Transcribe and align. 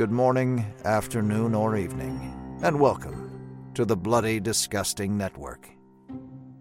good 0.00 0.10
morning, 0.10 0.64
afternoon, 0.86 1.54
or 1.54 1.76
evening, 1.76 2.34
and 2.62 2.80
welcome 2.80 3.70
to 3.74 3.84
the 3.84 3.94
Bloody 3.94 4.40
Disgusting 4.40 5.14
Network. 5.14 5.68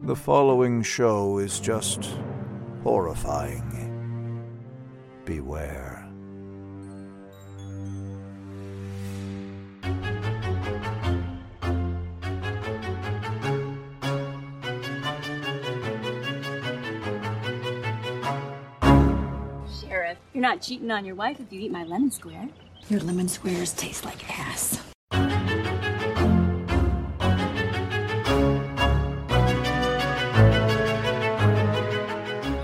The 0.02 0.14
following 0.14 0.84
show 0.84 1.38
is 1.38 1.62
just 1.62 2.12
horrifying. 2.84 4.44
Beware. 5.24 6.06
Sheriff, 19.80 20.18
you're 20.34 20.42
not 20.42 20.62
cheating 20.62 20.92
on 20.92 21.06
your 21.06 21.16
wife 21.16 21.40
if 21.40 21.54
you 21.54 21.62
eat 21.62 21.72
my 21.72 21.86
lemon 21.86 22.12
square. 22.12 22.50
Your 22.90 23.02
lemon 23.02 23.28
squares 23.28 23.72
taste 23.74 24.04
like 24.04 24.18
ass. 24.28 24.82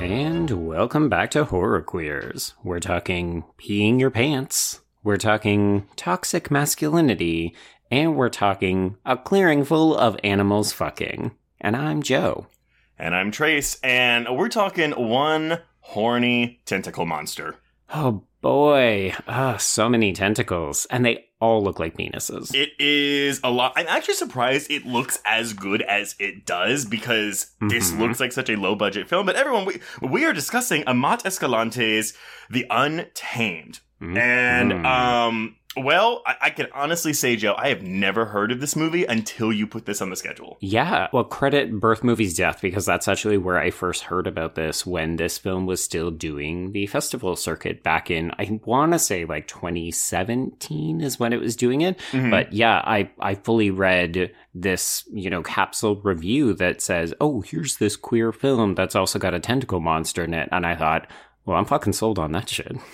And 0.01 0.65
welcome 0.65 1.09
back 1.09 1.29
to 1.31 1.45
Horror 1.45 1.83
Queers. 1.83 2.55
We're 2.63 2.79
talking 2.79 3.43
peeing 3.59 3.99
your 3.99 4.09
pants, 4.09 4.81
we're 5.03 5.17
talking 5.17 5.87
toxic 5.95 6.49
masculinity, 6.49 7.55
and 7.91 8.15
we're 8.15 8.29
talking 8.29 8.97
a 9.05 9.17
clearing 9.17 9.63
full 9.63 9.95
of 9.95 10.17
animals 10.23 10.73
fucking. 10.73 11.33
And 11.61 11.75
I'm 11.75 12.01
Joe. 12.01 12.47
And 12.97 13.13
I'm 13.13 13.29
Trace, 13.29 13.79
and 13.83 14.35
we're 14.35 14.49
talking 14.49 14.89
one 14.93 15.59
horny 15.81 16.61
tentacle 16.65 17.05
monster. 17.05 17.57
Oh 17.93 18.23
boy, 18.49 19.11
ah, 19.27 19.57
so 19.57 19.89
many 19.89 20.13
tentacles, 20.13 20.85
and 20.91 21.03
they 21.03 21.25
all 21.41 21.63
look 21.63 21.79
like 21.79 21.97
penises. 21.97 22.53
It 22.53 22.69
is 22.79 23.39
a 23.43 23.49
lot. 23.49 23.73
I'm 23.75 23.87
actually 23.87 24.13
surprised 24.13 24.69
it 24.69 24.85
looks 24.85 25.19
as 25.25 25.53
good 25.53 25.81
as 25.81 26.13
it 26.19 26.45
does 26.45 26.85
because 26.85 27.47
this 27.59 27.91
Mhm. 27.91 27.99
looks 28.01 28.19
like 28.19 28.31
such 28.31 28.51
a 28.51 28.55
low 28.55 28.75
budget 28.75 29.07
film. 29.09 29.25
But 29.25 29.35
everyone, 29.35 29.65
we, 29.65 29.79
we 29.99 30.25
are 30.25 30.31
discussing 30.33 30.83
Amat 30.85 31.23
Escalante's 31.23 32.13
The 32.51 32.67
Untamed. 32.69 33.79
And, 33.99 34.71
Mhm. 34.73 34.85
um, 34.85 35.55
well, 35.77 36.21
I, 36.25 36.35
I 36.41 36.49
can 36.49 36.67
honestly 36.73 37.13
say, 37.13 37.35
Joe, 37.35 37.55
I 37.57 37.69
have 37.69 37.81
never 37.81 38.25
heard 38.25 38.51
of 38.51 38.59
this 38.59 38.75
movie 38.75 39.05
until 39.05 39.51
you 39.51 39.67
put 39.67 39.85
this 39.85 40.01
on 40.01 40.09
the 40.09 40.15
schedule. 40.15 40.57
Yeah, 40.59 41.07
well, 41.13 41.23
credit 41.23 41.79
Birth 41.79 42.03
Movies 42.03 42.35
Death 42.35 42.61
because 42.61 42.85
that's 42.85 43.07
actually 43.07 43.37
where 43.37 43.59
I 43.59 43.71
first 43.71 44.03
heard 44.03 44.27
about 44.27 44.55
this 44.55 44.85
when 44.85 45.15
this 45.17 45.37
film 45.37 45.65
was 45.65 45.83
still 45.83 46.11
doing 46.11 46.71
the 46.71 46.87
festival 46.87 47.35
circuit 47.35 47.83
back 47.83 48.09
in, 48.11 48.31
I 48.39 48.59
want 48.65 48.93
to 48.93 48.99
say 48.99 49.25
like 49.25 49.47
2017 49.47 51.01
is 51.01 51.19
when 51.19 51.33
it 51.33 51.39
was 51.39 51.55
doing 51.55 51.81
it. 51.81 51.97
Mhm. 52.11 52.31
But 52.31 52.53
yeah, 52.53 52.81
I, 52.85 53.09
I 53.19 53.35
fully 53.35 53.69
read 53.71 54.31
this, 54.53 55.03
you 55.11 55.29
know, 55.29 55.43
capsule 55.43 55.97
review 56.01 56.53
that 56.53 56.81
says, 56.81 57.13
oh, 57.19 57.41
here's 57.41 57.77
this 57.77 57.95
queer 57.97 58.31
film 58.31 58.75
that's 58.75 58.95
also 58.95 59.19
got 59.19 59.33
a 59.33 59.39
tentacle 59.39 59.79
monster 59.81 60.23
in 60.23 60.33
it. 60.33 60.49
And 60.51 60.65
I 60.65 60.75
thought, 60.75 61.07
well, 61.45 61.57
I'm 61.57 61.65
fucking 61.65 61.93
sold 61.93 62.17
on 62.17 62.31
that 62.31 62.49
shit. 62.49 62.75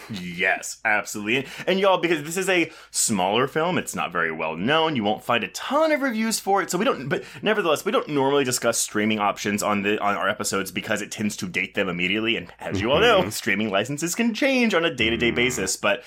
Yes, 0.42 0.78
absolutely. 0.84 1.38
And, 1.38 1.46
and 1.68 1.80
y'all, 1.80 1.98
because 1.98 2.24
this 2.24 2.36
is 2.36 2.50
a 2.50 2.72
smaller 2.90 3.48
film, 3.48 3.78
it's 3.78 3.96
not 3.96 4.12
very 4.12 4.32
well 4.32 4.58
known. 4.58 4.96
You 4.96 5.04
won't 5.04 5.24
find 5.24 5.44
a 5.44 5.50
ton 5.50 5.92
of 5.92 6.02
reviews 6.02 6.40
for 6.40 6.62
it. 6.62 6.72
So 6.72 6.78
we 6.78 6.86
don't, 6.86 7.10
but 7.10 7.24
nevertheless, 7.42 7.86
we 7.86 7.92
don't 7.92 8.10
normally 8.10 8.44
discuss 8.44 8.78
streaming 8.78 9.20
options 9.20 9.62
on 9.62 9.84
the 9.84 10.02
on 10.02 10.16
our 10.16 10.28
episodes 10.28 10.72
because 10.72 11.02
it 11.02 11.12
tends 11.12 11.38
to 11.38 11.48
date 11.48 11.76
them 11.76 11.90
immediately. 11.90 12.38
And 12.38 12.52
as 12.60 12.82
you 12.82 12.92
all 12.92 13.00
know, 13.00 13.22
mm-hmm. 13.22 13.30
streaming 13.30 13.70
licenses 13.70 14.16
can 14.16 14.34
change 14.34 14.74
on 14.74 14.84
a 14.84 14.94
day 14.94 15.10
to 15.10 15.18
day 15.18 15.32
basis. 15.32 15.78
But 15.78 16.04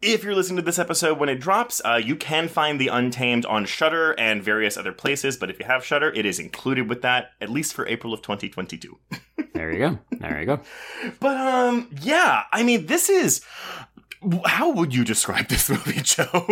if 0.00 0.22
you're 0.22 0.34
listening 0.34 0.56
to 0.56 0.62
this 0.62 0.78
episode 0.78 1.18
when 1.18 1.28
it 1.28 1.40
drops, 1.40 1.80
uh, 1.84 2.00
you 2.02 2.14
can 2.14 2.48
find 2.48 2.80
The 2.80 2.88
Untamed 2.88 3.44
on 3.46 3.64
Shudder 3.64 4.12
and 4.12 4.42
various 4.42 4.76
other 4.76 4.92
places. 4.92 5.36
But 5.36 5.50
if 5.50 5.58
you 5.58 5.66
have 5.66 5.84
Shudder, 5.84 6.12
it 6.14 6.24
is 6.24 6.38
included 6.38 6.88
with 6.88 7.02
that, 7.02 7.32
at 7.40 7.50
least 7.50 7.74
for 7.74 7.86
April 7.86 8.12
of 8.12 8.22
2022. 8.22 8.98
There 9.54 9.72
you 9.72 9.78
go. 9.78 9.98
There 10.12 10.38
you 10.38 10.46
go. 10.46 10.60
But 11.18 11.36
um, 11.36 11.88
yeah, 12.00 12.44
I 12.52 12.62
mean, 12.62 12.86
this 12.86 13.08
is. 13.08 13.40
How 14.44 14.70
would 14.70 14.94
you 14.94 15.02
describe 15.02 15.48
this 15.48 15.68
movie, 15.68 16.00
Joe? 16.02 16.46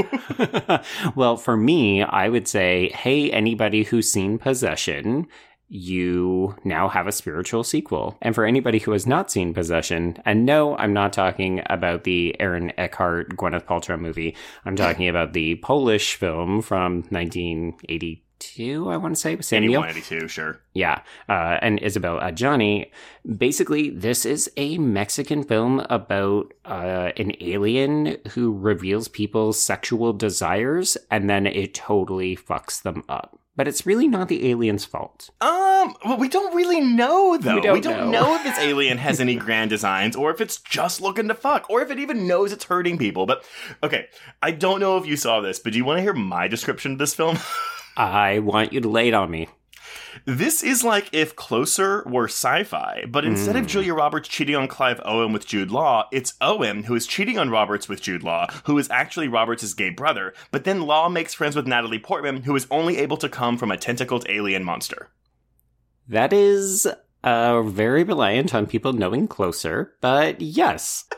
well, 1.15 1.37
for 1.37 1.57
me, 1.57 2.03
I 2.03 2.29
would 2.29 2.49
say, 2.49 2.89
hey, 2.89 3.31
anybody 3.31 3.85
who's 3.85 4.11
seen 4.11 4.39
Possession, 4.39 5.29
you 5.69 6.55
now 6.65 6.89
have 6.89 7.07
a 7.07 7.13
spiritual 7.13 7.65
sequel. 7.65 8.17
And 8.23 8.35
for 8.35 8.45
anybody 8.45 8.79
who 8.79 8.93
has 8.93 9.07
not 9.07 9.31
seen 9.31 9.55
Possession, 9.55 10.19
and 10.25 10.47
no, 10.47 10.77
I'm 10.77 10.93
not 10.93 11.13
talking 11.13 11.63
about 11.67 12.05
the 12.05 12.39
Aaron 12.41 12.73
Eckhart 12.79 13.37
Gwyneth 13.37 13.65
Paltrow 13.65 13.99
movie. 13.99 14.37
I'm 14.65 14.77
talking 14.77 15.09
about 15.09 15.33
the 15.33 15.57
Polish 15.57 16.15
film 16.15 16.63
from 16.63 17.03
1982, 17.11 18.89
I 18.89 18.97
want 18.97 19.17
to 19.17 19.21
say, 19.21 19.41
Sam 19.41 19.67
Neill. 19.67 19.85
81, 19.85 20.29
sure. 20.29 20.61
Yeah, 20.75 21.01
uh, 21.29 21.59
and 21.63 21.81
Isabelle 21.81 22.21
Adjani. 22.21 22.91
Basically, 23.37 23.91
this 23.91 24.25
is 24.25 24.51
a 24.57 24.79
Mexican 24.79 25.43
film 25.43 25.81
about 25.91 26.55
uh, 26.65 27.11
an 27.17 27.33
alien 27.41 28.19
who 28.31 28.57
reveals 28.57 29.09
people's 29.09 29.61
sexual 29.61 30.13
desires, 30.13 30.97
and 31.11 31.29
then 31.29 31.47
it 31.47 31.75
totally 31.75 32.37
fucks 32.37 32.83
them 32.83 33.03
up. 33.09 33.41
But 33.57 33.67
it's 33.67 33.87
really 33.87 34.07
not 34.07 34.29
the 34.29 34.51
alien's 34.51 34.85
fault. 34.85 35.31
Um, 35.41 35.97
well, 36.05 36.19
we 36.19 36.29
don't 36.29 36.55
really 36.55 36.81
know 36.81 37.39
though. 37.39 37.55
We 37.73 37.81
don't 37.81 38.11
know. 38.11 38.11
know 38.11 38.35
if 38.37 38.45
this 38.45 38.59
alien 38.61 38.99
has 38.99 39.19
any 39.21 39.35
grand 39.35 39.71
designs, 39.71 40.15
or 40.15 40.31
if 40.31 40.41
it's 40.41 40.59
just 40.59 41.01
looking 41.01 41.29
to 41.29 41.35
fuck, 41.35 41.69
or 41.71 41.81
if 41.81 41.91
it 41.91 41.99
even 41.99 42.27
knows 42.27 42.53
it's 42.53 42.65
hurting 42.65 42.99
people. 42.99 43.25
But 43.25 43.45
okay, 43.83 44.07
I 44.43 44.51
don't 44.51 44.81
know 44.81 44.99
if 44.99 45.07
you 45.07 45.17
saw 45.17 45.41
this, 45.41 45.59
but 45.59 45.73
do 45.73 45.79
you 45.79 45.85
want 45.85 45.99
to 45.99 46.03
hear 46.03 46.13
my 46.15 46.49
description 46.49 46.93
of 46.93 46.99
this 46.99 47.15
film? 47.15 47.39
I 47.97 48.41
want 48.41 48.75
you 48.75 48.81
to 48.81 48.89
lay 48.89 49.09
it 49.09 49.15
on 49.15 49.31
me. 49.31 49.49
This 50.29 50.65
is 50.65 50.83
like 50.83 51.09
if 51.13 51.37
Closer 51.37 52.03
were 52.05 52.25
sci-fi, 52.25 53.05
but 53.09 53.25
instead 53.25 53.55
of 53.55 53.63
hmm. 53.63 53.69
Julia 53.69 53.95
Roberts 53.95 54.29
cheating 54.29 54.57
on 54.57 54.67
Clive 54.67 55.01
Owen 55.05 55.33
with 55.33 55.47
Jude 55.47 55.71
Law, 55.71 56.09
it's 56.11 56.35
Owen 56.41 56.83
who 56.83 56.97
is 56.97 57.07
cheating 57.07 57.39
on 57.39 57.49
Roberts 57.49 57.89
with 57.89 58.03
Jude 58.03 58.25
Law, 58.25 58.49
who 58.65 58.77
is 58.77 58.91
actually 58.91 59.29
Roberts' 59.29 59.73
gay 59.73 59.91
brother. 59.91 60.35
But 60.51 60.65
then 60.65 60.83
Law 60.83 61.09
makes 61.09 61.33
friends 61.33 61.55
with 61.55 61.69
Natalie 61.69 62.01
Portman, 62.01 62.43
who 62.43 62.57
is 62.57 62.67
only 62.73 62.97
able 62.97 63.17
to 63.19 63.29
come 63.29 63.57
from 63.57 63.71
a 63.71 63.77
tentacled 63.77 64.27
alien 64.29 64.65
monster. 64.65 65.11
That 66.09 66.33
is 66.33 66.89
uh, 67.27 67.63
very 67.63 68.05
reliant 68.05 68.55
on 68.55 68.67
people 68.67 68.93
knowing 68.93 69.27
closer, 69.29 69.93
but 70.01 70.41
yes. 70.41 71.05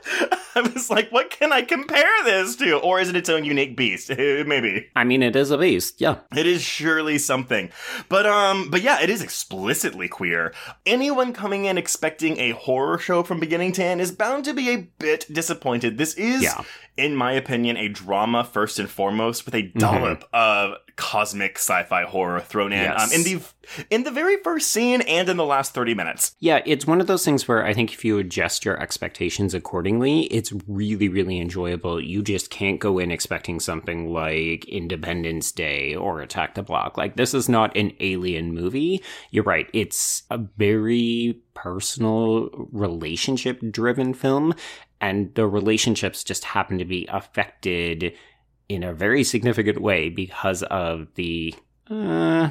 I 0.54 0.62
was 0.62 0.90
like, 0.90 1.12
what 1.12 1.30
can 1.30 1.52
I 1.52 1.62
compare 1.62 2.10
this 2.24 2.56
to? 2.56 2.78
Or 2.78 2.98
is 2.98 3.08
it 3.08 3.14
its 3.14 3.28
own 3.28 3.44
unique 3.44 3.76
beast? 3.76 4.08
Maybe. 4.18 4.88
I 4.96 5.04
mean, 5.04 5.22
it 5.22 5.36
is 5.36 5.52
a 5.52 5.58
beast, 5.58 6.00
yeah. 6.00 6.16
It 6.34 6.46
is 6.46 6.62
surely 6.62 7.18
something. 7.18 7.70
But 8.08 8.26
um 8.26 8.68
but 8.70 8.82
yeah, 8.82 9.00
it 9.00 9.08
is 9.10 9.22
explicitly 9.22 10.08
queer. 10.08 10.52
Anyone 10.84 11.32
coming 11.32 11.66
in 11.66 11.78
expecting 11.78 12.38
a 12.38 12.52
horror 12.52 12.98
show 12.98 13.22
from 13.22 13.38
beginning 13.38 13.70
to 13.72 13.84
end 13.84 14.00
is 14.00 14.10
bound 14.10 14.44
to 14.46 14.54
be 14.54 14.70
a 14.70 14.88
bit 14.98 15.26
disappointed. 15.32 15.96
This 15.96 16.14
is 16.14 16.42
Yeah. 16.42 16.62
in 16.96 17.14
my 17.14 17.32
opinion 17.32 17.76
a 17.76 17.88
drama 17.88 18.42
first 18.42 18.80
and 18.80 18.90
foremost 18.90 19.44
with 19.44 19.54
a 19.54 19.62
dollop 19.62 20.24
of 20.32 20.72
cosmic 20.98 21.56
sci-fi 21.56 22.02
horror 22.02 22.40
thrown 22.40 22.72
in 22.72 22.80
Yes. 22.80 23.04
um, 23.04 23.12
in 23.20 23.22
the 23.24 23.42
in 23.90 24.02
the 24.02 24.10
very 24.10 24.36
first 24.42 24.70
scene 24.72 25.00
and 25.02 25.28
in 25.28 25.36
the 25.36 25.44
last 25.44 25.72
30 25.72 25.94
minutes. 25.94 26.34
Yeah, 26.40 26.60
it's 26.66 26.86
one 26.86 27.00
of 27.00 27.06
those 27.06 27.24
things 27.24 27.46
where 27.46 27.64
I 27.64 27.72
think 27.72 27.92
if 27.92 28.04
you 28.04 28.18
adjust 28.18 28.64
your 28.64 28.80
expectations 28.82 29.54
accordingly, 29.54 30.22
it's 30.22 30.52
really, 30.66 31.08
really 31.08 31.38
enjoyable. 31.40 32.00
You 32.00 32.22
just 32.22 32.50
can't 32.50 32.80
go 32.80 32.98
in 32.98 33.10
expecting 33.12 33.60
something 33.60 34.12
like 34.12 34.64
Independence 34.66 35.52
Day 35.52 35.94
or 35.94 36.20
Attack 36.20 36.54
the 36.54 36.62
Block. 36.62 36.98
Like, 36.98 37.14
this 37.16 37.32
is 37.32 37.48
not 37.48 37.76
an 37.76 37.92
alien 38.00 38.52
movie. 38.52 39.02
You're 39.30 39.44
right. 39.44 39.68
It's 39.72 40.24
a 40.30 40.38
very 40.38 41.40
personal 41.54 42.48
relationship 42.72 43.60
driven 43.70 44.14
film, 44.14 44.54
and 45.00 45.32
the 45.34 45.46
relationships 45.46 46.24
just 46.24 46.44
happen 46.44 46.78
to 46.78 46.84
be 46.84 47.06
affected 47.10 48.14
in 48.68 48.82
a 48.82 48.92
very 48.92 49.24
significant 49.24 49.80
way 49.80 50.08
because 50.08 50.62
of 50.64 51.08
the, 51.14 51.54
uh, 51.90 52.50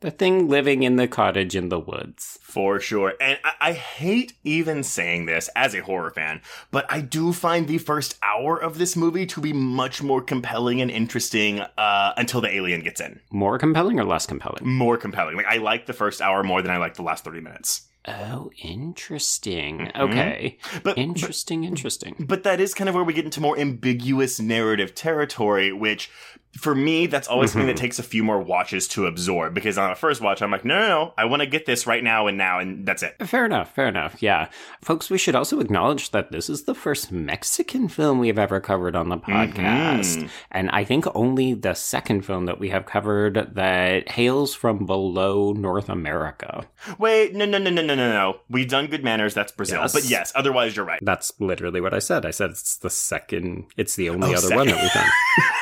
the 0.00 0.10
thing 0.10 0.48
living 0.48 0.82
in 0.82 0.96
the 0.96 1.08
cottage 1.08 1.56
in 1.56 1.68
the 1.68 1.78
woods. 1.78 2.38
For 2.42 2.80
sure. 2.80 3.14
And 3.20 3.38
I, 3.44 3.52
I 3.60 3.72
hate 3.72 4.34
even 4.44 4.82
saying 4.82 5.26
this 5.26 5.50
as 5.56 5.74
a 5.74 5.82
horror 5.82 6.10
fan, 6.10 6.40
but 6.70 6.86
I 6.88 7.00
do 7.00 7.32
find 7.32 7.66
the 7.66 7.78
first 7.78 8.16
hour 8.22 8.56
of 8.56 8.78
this 8.78 8.96
movie 8.96 9.26
to 9.26 9.40
be 9.40 9.52
much 9.52 10.02
more 10.02 10.22
compelling 10.22 10.80
and 10.80 10.90
interesting 10.90 11.60
uh, 11.60 12.12
until 12.16 12.40
the 12.40 12.54
alien 12.54 12.82
gets 12.82 13.00
in. 13.00 13.20
More 13.30 13.58
compelling 13.58 13.98
or 13.98 14.04
less 14.04 14.26
compelling? 14.26 14.66
More 14.66 14.96
compelling. 14.96 15.36
Like, 15.36 15.46
I 15.46 15.56
like 15.58 15.86
the 15.86 15.92
first 15.92 16.20
hour 16.20 16.42
more 16.42 16.62
than 16.62 16.70
I 16.70 16.78
like 16.78 16.94
the 16.94 17.02
last 17.02 17.24
30 17.24 17.40
minutes. 17.40 17.87
Oh, 18.06 18.50
interesting. 18.62 19.90
Mhm. 19.94 19.96
Okay. 20.00 20.58
But, 20.82 20.96
Interesting, 20.96 21.64
interesting. 21.64 22.14
but 22.18 22.42
that 22.44 22.60
is 22.60 22.72
kind 22.72 22.88
of 22.88 22.94
where 22.94 23.04
we 23.04 23.12
get 23.12 23.24
into 23.26 23.40
more 23.40 23.58
ambiguous 23.58 24.40
narrative 24.40 24.94
territory, 24.94 25.72
which 25.72 26.10
for 26.58 26.74
me, 26.74 27.06
that's 27.06 27.28
always 27.28 27.52
something 27.52 27.68
that 27.68 27.76
mm-hmm. 27.76 27.82
takes 27.82 27.98
a 28.00 28.02
few 28.02 28.24
more 28.24 28.40
watches 28.40 28.88
to 28.88 29.06
absorb 29.06 29.54
because 29.54 29.78
on 29.78 29.92
a 29.92 29.94
first 29.94 30.20
watch, 30.20 30.42
I'm 30.42 30.50
like, 30.50 30.64
no, 30.64 30.76
no, 30.76 30.88
no, 30.88 31.14
I 31.16 31.24
want 31.26 31.40
to 31.40 31.46
get 31.46 31.66
this 31.66 31.86
right 31.86 32.02
now 32.02 32.26
and 32.26 32.36
now, 32.36 32.58
and 32.58 32.84
that's 32.84 33.04
it. 33.04 33.14
Fair 33.28 33.46
enough, 33.46 33.72
fair 33.74 33.86
enough. 33.86 34.20
Yeah. 34.20 34.48
Folks, 34.82 35.08
we 35.08 35.18
should 35.18 35.36
also 35.36 35.60
acknowledge 35.60 36.10
that 36.10 36.32
this 36.32 36.50
is 36.50 36.64
the 36.64 36.74
first 36.74 37.12
Mexican 37.12 37.86
film 37.86 38.18
we've 38.18 38.40
ever 38.40 38.58
covered 38.58 38.96
on 38.96 39.08
the 39.08 39.18
mm-hmm. 39.18 39.30
podcast. 39.30 40.28
And 40.50 40.68
I 40.70 40.82
think 40.82 41.06
only 41.14 41.54
the 41.54 41.74
second 41.74 42.22
film 42.22 42.46
that 42.46 42.58
we 42.58 42.70
have 42.70 42.86
covered 42.86 43.54
that 43.54 44.10
hails 44.10 44.52
from 44.52 44.84
below 44.84 45.52
North 45.52 45.88
America. 45.88 46.66
Wait, 46.98 47.34
no, 47.34 47.44
no, 47.44 47.58
no, 47.58 47.70
no, 47.70 47.82
no, 47.82 47.94
no, 47.94 48.12
no. 48.12 48.40
We've 48.50 48.68
done 48.68 48.88
good 48.88 49.04
manners. 49.04 49.32
That's 49.32 49.52
Brazil. 49.52 49.82
Yes. 49.82 49.92
But 49.92 50.04
yes, 50.04 50.32
otherwise, 50.34 50.74
you're 50.74 50.84
right. 50.84 50.98
That's 51.02 51.32
literally 51.38 51.80
what 51.80 51.94
I 51.94 52.00
said. 52.00 52.26
I 52.26 52.32
said 52.32 52.50
it's 52.50 52.78
the 52.78 52.90
second, 52.90 53.66
it's 53.76 53.94
the 53.94 54.10
only 54.10 54.34
Oh, 54.34 54.38
other 54.38 54.56
one 54.56 54.66
that 54.66 54.82
we've 54.82 54.92
done. 54.92 55.08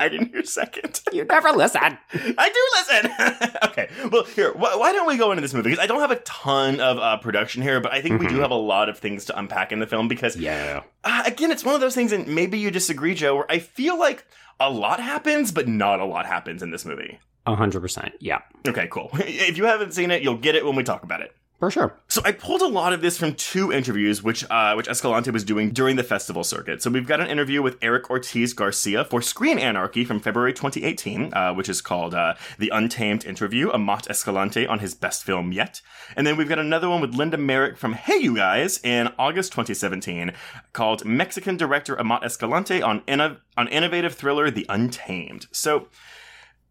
I 0.00 0.08
didn't 0.08 0.28
hear 0.32 0.42
second. 0.44 1.00
you 1.12 1.24
never 1.24 1.50
listen. 1.52 1.80
I 2.12 2.50
do 2.50 3.10
listen. 3.38 3.56
okay. 3.70 3.88
Well, 4.10 4.24
here, 4.24 4.52
wh- 4.52 4.78
why 4.78 4.92
don't 4.92 5.06
we 5.06 5.16
go 5.16 5.30
into 5.30 5.42
this 5.42 5.54
movie? 5.54 5.70
Because 5.70 5.82
I 5.82 5.86
don't 5.86 6.00
have 6.00 6.10
a 6.10 6.16
ton 6.20 6.80
of 6.80 6.98
uh, 6.98 7.18
production 7.18 7.62
here, 7.62 7.80
but 7.80 7.92
I 7.92 8.00
think 8.00 8.20
we 8.20 8.26
do 8.26 8.40
have 8.40 8.50
a 8.50 8.54
lot 8.56 8.88
of 8.88 8.98
things 8.98 9.26
to 9.26 9.38
unpack 9.38 9.70
in 9.72 9.78
the 9.78 9.86
film 9.86 10.08
because 10.08 10.36
Yeah. 10.36 10.82
uh, 11.04 11.22
again, 11.26 11.50
it's 11.50 11.64
one 11.64 11.74
of 11.74 11.80
those 11.80 11.94
things, 11.94 12.12
and 12.12 12.26
maybe 12.26 12.58
you 12.58 12.70
disagree, 12.70 13.14
Joe, 13.14 13.36
where 13.36 13.50
I 13.52 13.58
feel 13.58 13.98
like 13.98 14.24
a 14.58 14.70
lot 14.70 15.00
happens, 15.00 15.52
but 15.52 15.68
not 15.68 16.00
a 16.00 16.04
lot 16.04 16.26
happens 16.26 16.62
in 16.62 16.70
this 16.70 16.84
movie. 16.84 17.18
A 17.46 17.54
hundred 17.54 17.80
percent. 17.80 18.12
Yeah. 18.20 18.40
Okay, 18.68 18.88
cool. 18.90 19.10
If 19.18 19.56
you 19.56 19.64
haven't 19.64 19.94
seen 19.94 20.10
it, 20.10 20.22
you'll 20.22 20.36
get 20.36 20.54
it 20.56 20.64
when 20.64 20.76
we 20.76 20.82
talk 20.82 21.02
about 21.02 21.20
it. 21.22 21.34
For 21.60 21.70
sure. 21.70 21.94
So 22.08 22.22
I 22.24 22.32
pulled 22.32 22.62
a 22.62 22.66
lot 22.66 22.94
of 22.94 23.02
this 23.02 23.18
from 23.18 23.34
two 23.34 23.70
interviews, 23.70 24.22
which 24.22 24.46
uh, 24.48 24.72
which 24.72 24.88
Escalante 24.88 25.30
was 25.30 25.44
doing 25.44 25.72
during 25.72 25.96
the 25.96 26.02
festival 26.02 26.42
circuit. 26.42 26.80
So 26.80 26.88
we've 26.90 27.06
got 27.06 27.20
an 27.20 27.26
interview 27.26 27.60
with 27.60 27.76
Eric 27.82 28.08
Ortiz 28.08 28.54
Garcia 28.54 29.04
for 29.04 29.20
Screen 29.20 29.58
Anarchy 29.58 30.06
from 30.06 30.20
February 30.20 30.54
2018, 30.54 31.34
uh, 31.34 31.52
which 31.52 31.68
is 31.68 31.82
called 31.82 32.14
uh, 32.14 32.32
"The 32.58 32.70
Untamed 32.70 33.26
Interview: 33.26 33.70
Amat 33.72 34.08
Escalante 34.08 34.66
on 34.66 34.78
his 34.78 34.94
best 34.94 35.22
film 35.22 35.52
yet." 35.52 35.82
And 36.16 36.26
then 36.26 36.38
we've 36.38 36.48
got 36.48 36.58
another 36.58 36.88
one 36.88 37.02
with 37.02 37.14
Linda 37.14 37.36
Merrick 37.36 37.76
from 37.76 37.92
Hey 37.92 38.16
You 38.16 38.36
Guys 38.36 38.80
in 38.82 39.10
August 39.18 39.52
2017, 39.52 40.32
called 40.72 41.04
"Mexican 41.04 41.58
Director 41.58 42.00
Amat 42.00 42.24
Escalante 42.24 42.80
on 42.80 43.02
inno- 43.02 43.36
on 43.58 43.68
innovative 43.68 44.14
thriller 44.14 44.50
The 44.50 44.64
Untamed." 44.70 45.46
So. 45.52 45.88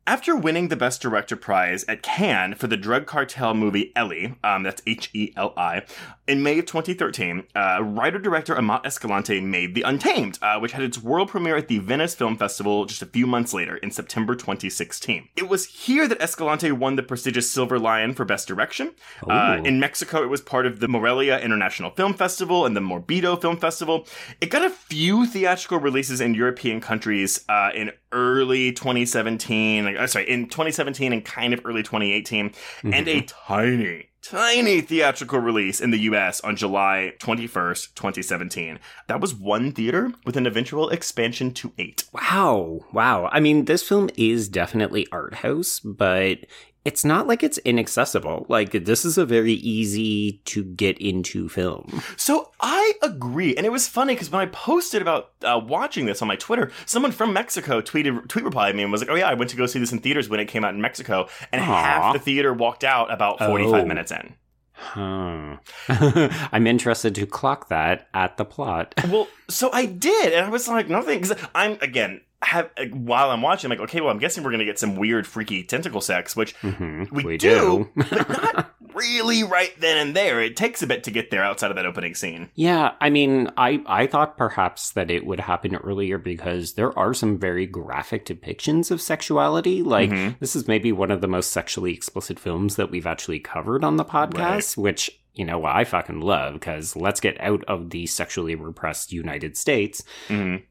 After 0.09 0.35
winning 0.35 0.69
the 0.69 0.75
Best 0.75 1.03
Director 1.03 1.35
prize 1.35 1.83
at 1.83 2.01
Cannes 2.01 2.55
for 2.55 2.65
the 2.65 2.75
drug 2.75 3.05
cartel 3.05 3.53
movie 3.53 3.91
Heli, 3.95 4.33
um, 4.43 4.63
that's 4.63 4.81
H 4.87 5.11
E 5.13 5.31
L 5.35 5.53
I, 5.55 5.83
in 6.27 6.41
May 6.41 6.57
of 6.57 6.65
2013, 6.65 7.43
uh, 7.55 7.83
writer-director 7.83 8.57
Amat 8.57 8.87
Escalante 8.87 9.39
made 9.39 9.75
The 9.75 9.83
Untamed, 9.83 10.39
uh, 10.41 10.57
which 10.57 10.71
had 10.71 10.81
its 10.81 10.97
world 10.97 11.29
premiere 11.29 11.57
at 11.57 11.67
the 11.67 11.77
Venice 11.77 12.15
Film 12.15 12.37
Festival 12.37 12.85
just 12.85 13.03
a 13.03 13.05
few 13.05 13.27
months 13.27 13.53
later, 13.53 13.77
in 13.77 13.91
September 13.91 14.33
2016. 14.33 15.29
It 15.35 15.47
was 15.47 15.65
here 15.67 16.07
that 16.07 16.21
Escalante 16.21 16.71
won 16.71 16.95
the 16.95 17.03
prestigious 17.03 17.51
Silver 17.51 17.77
Lion 17.77 18.15
for 18.15 18.25
Best 18.25 18.47
Direction. 18.47 18.95
Uh, 19.27 19.61
in 19.63 19.79
Mexico, 19.79 20.23
it 20.23 20.27
was 20.29 20.41
part 20.41 20.65
of 20.65 20.79
the 20.79 20.87
Morelia 20.87 21.37
International 21.37 21.91
Film 21.91 22.15
Festival 22.15 22.65
and 22.65 22.75
the 22.75 22.81
Morbido 22.81 23.39
Film 23.39 23.57
Festival. 23.57 24.07
It 24.41 24.49
got 24.49 24.65
a 24.65 24.71
few 24.71 25.27
theatrical 25.27 25.79
releases 25.79 26.19
in 26.19 26.33
European 26.33 26.81
countries 26.81 27.45
uh, 27.47 27.69
in 27.75 27.91
early 28.11 28.71
2017, 28.71 29.85
like, 29.85 29.97
uh, 29.97 30.07
sorry, 30.07 30.29
in 30.29 30.47
2017 30.47 31.13
and 31.13 31.23
kind 31.23 31.53
of 31.53 31.61
early 31.65 31.83
2018, 31.83 32.51
and 32.83 33.07
a 33.07 33.21
tiny, 33.21 34.09
tiny 34.21 34.81
theatrical 34.81 35.39
release 35.39 35.79
in 35.79 35.91
the 35.91 35.99
US 35.99 36.41
on 36.41 36.55
July 36.55 37.13
21st, 37.19 37.95
2017. 37.95 38.79
That 39.07 39.21
was 39.21 39.33
one 39.33 39.71
theater 39.71 40.11
with 40.25 40.37
an 40.37 40.45
eventual 40.45 40.89
expansion 40.89 41.53
to 41.55 41.73
eight. 41.77 42.03
Wow. 42.13 42.81
Wow. 42.93 43.29
I 43.31 43.39
mean, 43.39 43.65
this 43.65 43.87
film 43.87 44.09
is 44.17 44.49
definitely 44.49 45.07
art 45.11 45.35
house, 45.35 45.79
but 45.79 46.39
it's 46.85 47.03
not 47.03 47.27
like 47.27 47.43
it's 47.43 47.57
inaccessible. 47.59 48.45
Like, 48.49 48.71
this 48.71 49.03
is 49.05 49.17
a 49.17 49.25
very 49.25 49.53
easy 49.53 50.41
to 50.45 50.63
get 50.63 50.97
into 50.99 51.49
film. 51.49 52.01
So 52.17 52.51
I 52.61 52.93
agree, 53.03 53.55
and 53.55 53.65
it 53.65 53.71
was 53.71 53.87
funny 53.87 54.13
because 54.15 54.31
when 54.31 54.41
I 54.41 54.45
posted 54.45 55.01
about 55.01 55.31
uh, 55.43 55.59
watching 55.63 56.05
this 56.05 56.21
on 56.21 56.27
my 56.27 56.35
Twitter, 56.37 56.71
someone 56.85 57.11
from 57.11 57.33
Mexico 57.33 57.81
tweeted 57.81 58.27
tweet 58.29 58.45
replied 58.45 58.75
me 58.75 58.83
and 58.83 58.91
was 58.91 59.01
like, 59.01 59.09
"Oh 59.09 59.15
yeah, 59.15 59.27
I 59.29 59.33
went 59.33 59.49
to 59.51 59.57
go 59.57 59.65
see 59.65 59.79
this 59.79 59.91
in 59.91 59.99
theaters 59.99 60.29
when 60.29 60.39
it 60.39 60.45
came 60.47 60.63
out 60.63 60.73
in 60.73 60.81
Mexico, 60.81 61.27
and 61.51 61.61
Aw. 61.61 61.65
half 61.65 62.13
the 62.13 62.19
theater 62.19 62.53
walked 62.53 62.83
out 62.83 63.11
about 63.11 63.39
forty 63.39 63.65
five 63.65 63.83
Oh. 63.83 63.87
minutes 63.87 64.11
in." 64.11 64.35
Huh. 64.81 65.57
I'm 66.53 66.65
interested 66.65 67.13
to 67.15 67.25
clock 67.25 67.67
that 67.67 68.07
at 68.13 68.37
the 68.37 68.45
plot. 68.45 68.95
Well, 69.09 69.27
so 69.49 69.69
I 69.73 69.85
did, 69.85 70.31
and 70.33 70.45
I 70.45 70.49
was 70.49 70.69
like, 70.69 70.87
nothing, 70.87 71.19
because 71.19 71.37
I'm 71.53 71.77
again. 71.81 72.21
Have, 72.41 72.69
while 72.93 73.31
I'm 73.31 73.41
watching, 73.41 73.69
I'm 73.69 73.77
like, 73.77 73.89
okay, 73.89 73.99
well, 73.99 74.09
I'm 74.11 74.17
guessing 74.17 74.43
we're 74.43 74.51
gonna 74.51 74.63
get 74.65 74.79
some 74.79 74.95
weird, 74.95 75.27
freaky 75.27 75.61
tentacle 75.63 75.99
sex, 75.99 76.35
which 76.37 76.55
Mhm, 76.61 77.11
we, 77.11 77.23
we 77.23 77.37
do, 77.37 77.89
do. 77.95 78.03
but 78.09 78.29
not 78.29 78.71
really 78.93 79.43
right 79.43 79.71
then 79.79 79.97
and 79.97 80.15
there. 80.15 80.41
It 80.41 80.55
takes 80.55 80.81
a 80.81 80.87
bit 80.87 81.03
to 81.03 81.11
get 81.11 81.31
there 81.31 81.43
outside 81.43 81.69
of 81.69 81.75
that 81.75 81.85
opening 81.85 82.15
scene. 82.15 82.49
Yeah, 82.55 82.93
I 83.01 83.09
mean, 83.09 83.49
I 83.57 83.81
I 83.85 84.07
thought 84.07 84.37
perhaps 84.37 84.91
that 84.91 85.11
it 85.11 85.25
would 85.25 85.41
happen 85.41 85.75
earlier 85.75 86.17
because 86.17 86.73
there 86.75 86.97
are 86.97 87.13
some 87.13 87.37
very 87.37 87.65
graphic 87.65 88.25
depictions 88.25 88.89
of 88.89 89.01
sexuality. 89.01 89.83
Like 89.83 90.09
Mhm. 90.09 90.39
this 90.39 90.55
is 90.55 90.65
maybe 90.67 90.93
one 90.93 91.11
of 91.11 91.19
the 91.19 91.27
most 91.27 91.51
sexually 91.51 91.93
explicit 91.93 92.39
films 92.39 92.77
that 92.77 92.89
we've 92.89 93.05
actually 93.07 93.39
covered 93.39 93.83
on 93.83 93.97
the 93.97 94.05
podcast, 94.05 94.77
which 94.77 95.11
you 95.33 95.43
know 95.43 95.65
I 95.65 95.83
fucking 95.83 96.21
love 96.21 96.53
because 96.53 96.95
let's 96.95 97.19
get 97.19 97.39
out 97.41 97.65
of 97.65 97.89
the 97.89 98.05
sexually 98.07 98.55
repressed 98.55 99.11
United 99.11 99.57
States. 99.57 100.03
Mhm. 100.29 100.63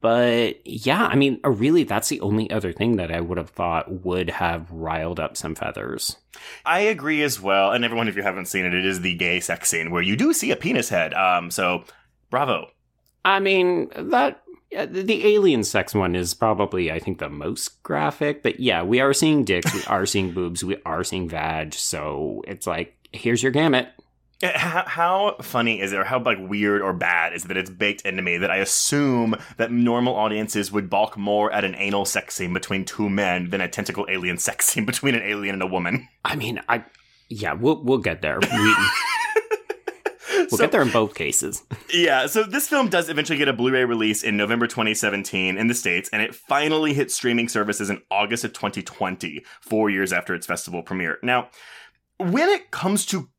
But 0.00 0.64
yeah, 0.64 1.06
I 1.06 1.16
mean, 1.16 1.40
uh, 1.44 1.50
really, 1.50 1.82
that's 1.82 2.08
the 2.08 2.20
only 2.20 2.50
other 2.50 2.72
thing 2.72 2.96
that 2.96 3.10
I 3.10 3.20
would 3.20 3.36
have 3.38 3.50
thought 3.50 4.04
would 4.04 4.30
have 4.30 4.70
riled 4.70 5.18
up 5.18 5.36
some 5.36 5.54
feathers. 5.54 6.16
I 6.64 6.80
agree 6.80 7.22
as 7.22 7.40
well. 7.40 7.72
And 7.72 7.84
everyone, 7.84 8.06
if 8.06 8.16
you 8.16 8.22
haven't 8.22 8.46
seen 8.46 8.64
it, 8.64 8.74
it 8.74 8.86
is 8.86 9.00
the 9.00 9.14
gay 9.16 9.40
sex 9.40 9.68
scene 9.68 9.90
where 9.90 10.02
you 10.02 10.16
do 10.16 10.32
see 10.32 10.52
a 10.52 10.56
penis 10.56 10.88
head. 10.88 11.14
Um, 11.14 11.50
so 11.50 11.84
bravo. 12.30 12.70
I 13.24 13.40
mean, 13.40 13.90
that 13.96 14.42
uh, 14.76 14.86
the 14.88 15.26
alien 15.34 15.64
sex 15.64 15.94
one 15.94 16.14
is 16.14 16.32
probably, 16.32 16.92
I 16.92 17.00
think, 17.00 17.18
the 17.18 17.28
most 17.28 17.82
graphic. 17.82 18.42
But 18.42 18.60
yeah, 18.60 18.82
we 18.82 19.00
are 19.00 19.12
seeing 19.12 19.44
dicks, 19.44 19.74
we 19.74 19.82
are 19.84 20.06
seeing 20.06 20.32
boobs, 20.32 20.64
we 20.64 20.76
are 20.86 21.02
seeing 21.02 21.28
vag. 21.28 21.74
So 21.74 22.42
it's 22.46 22.66
like, 22.66 22.94
here's 23.12 23.42
your 23.42 23.52
gamut. 23.52 23.88
Eh, 24.40 24.56
how, 24.56 24.84
how 24.86 25.36
funny 25.42 25.80
is 25.80 25.92
it, 25.92 25.98
or 25.98 26.04
how 26.04 26.22
like 26.22 26.38
weird 26.40 26.80
or 26.80 26.92
bad 26.92 27.32
is 27.32 27.44
it 27.44 27.48
that 27.48 27.56
it's 27.56 27.70
baked 27.70 28.02
into 28.02 28.22
me 28.22 28.38
that 28.38 28.50
I 28.52 28.56
assume 28.58 29.34
that 29.56 29.72
normal 29.72 30.14
audiences 30.14 30.70
would 30.70 30.88
balk 30.88 31.16
more 31.18 31.50
at 31.52 31.64
an 31.64 31.74
anal 31.74 32.04
sex 32.04 32.36
scene 32.36 32.52
between 32.54 32.84
two 32.84 33.08
men 33.10 33.50
than 33.50 33.60
a 33.60 33.68
tentacle 33.68 34.06
alien 34.08 34.38
sex 34.48 34.66
scene 34.66 34.84
between 34.86 35.14
an 35.16 35.22
alien 35.22 35.54
and 35.54 35.62
a 35.62 35.66
woman? 35.66 36.08
I 36.24 36.36
mean, 36.36 36.60
I 36.68 36.84
yeah, 37.28 37.52
we'll 37.54 37.82
we'll 37.82 37.98
get 37.98 38.22
there. 38.22 38.38
We, 38.40 38.48
we'll 40.36 40.48
So- 40.50 40.56
get 40.58 40.70
there 40.72 40.82
in 40.82 40.90
both 40.90 41.14
cases. 41.14 41.62
Yeah, 41.90 42.26
so 42.26 42.42
this 42.42 42.68
film 42.68 42.90
does 42.90 43.08
eventually 43.08 43.38
get 43.38 43.48
a 43.48 43.52
Blu-ray 43.54 43.86
release 43.86 44.22
in 44.22 44.36
November 44.36 44.66
2017 44.66 45.56
in 45.56 45.68
the 45.68 45.74
States, 45.74 46.10
and 46.12 46.20
it 46.20 46.34
finally 46.34 46.92
hit 46.92 47.10
streaming 47.10 47.48
services 47.48 47.88
in 47.88 48.02
August 48.10 48.44
of 48.44 48.52
2020, 48.52 49.42
four 49.62 49.88
years 49.88 50.12
after 50.12 50.34
its 50.34 50.46
festival 50.46 50.82
premiere. 50.82 51.16
Now, 51.22 51.48
when 52.18 52.50
it 52.50 52.70
comes 52.70 53.06
to 53.06 53.30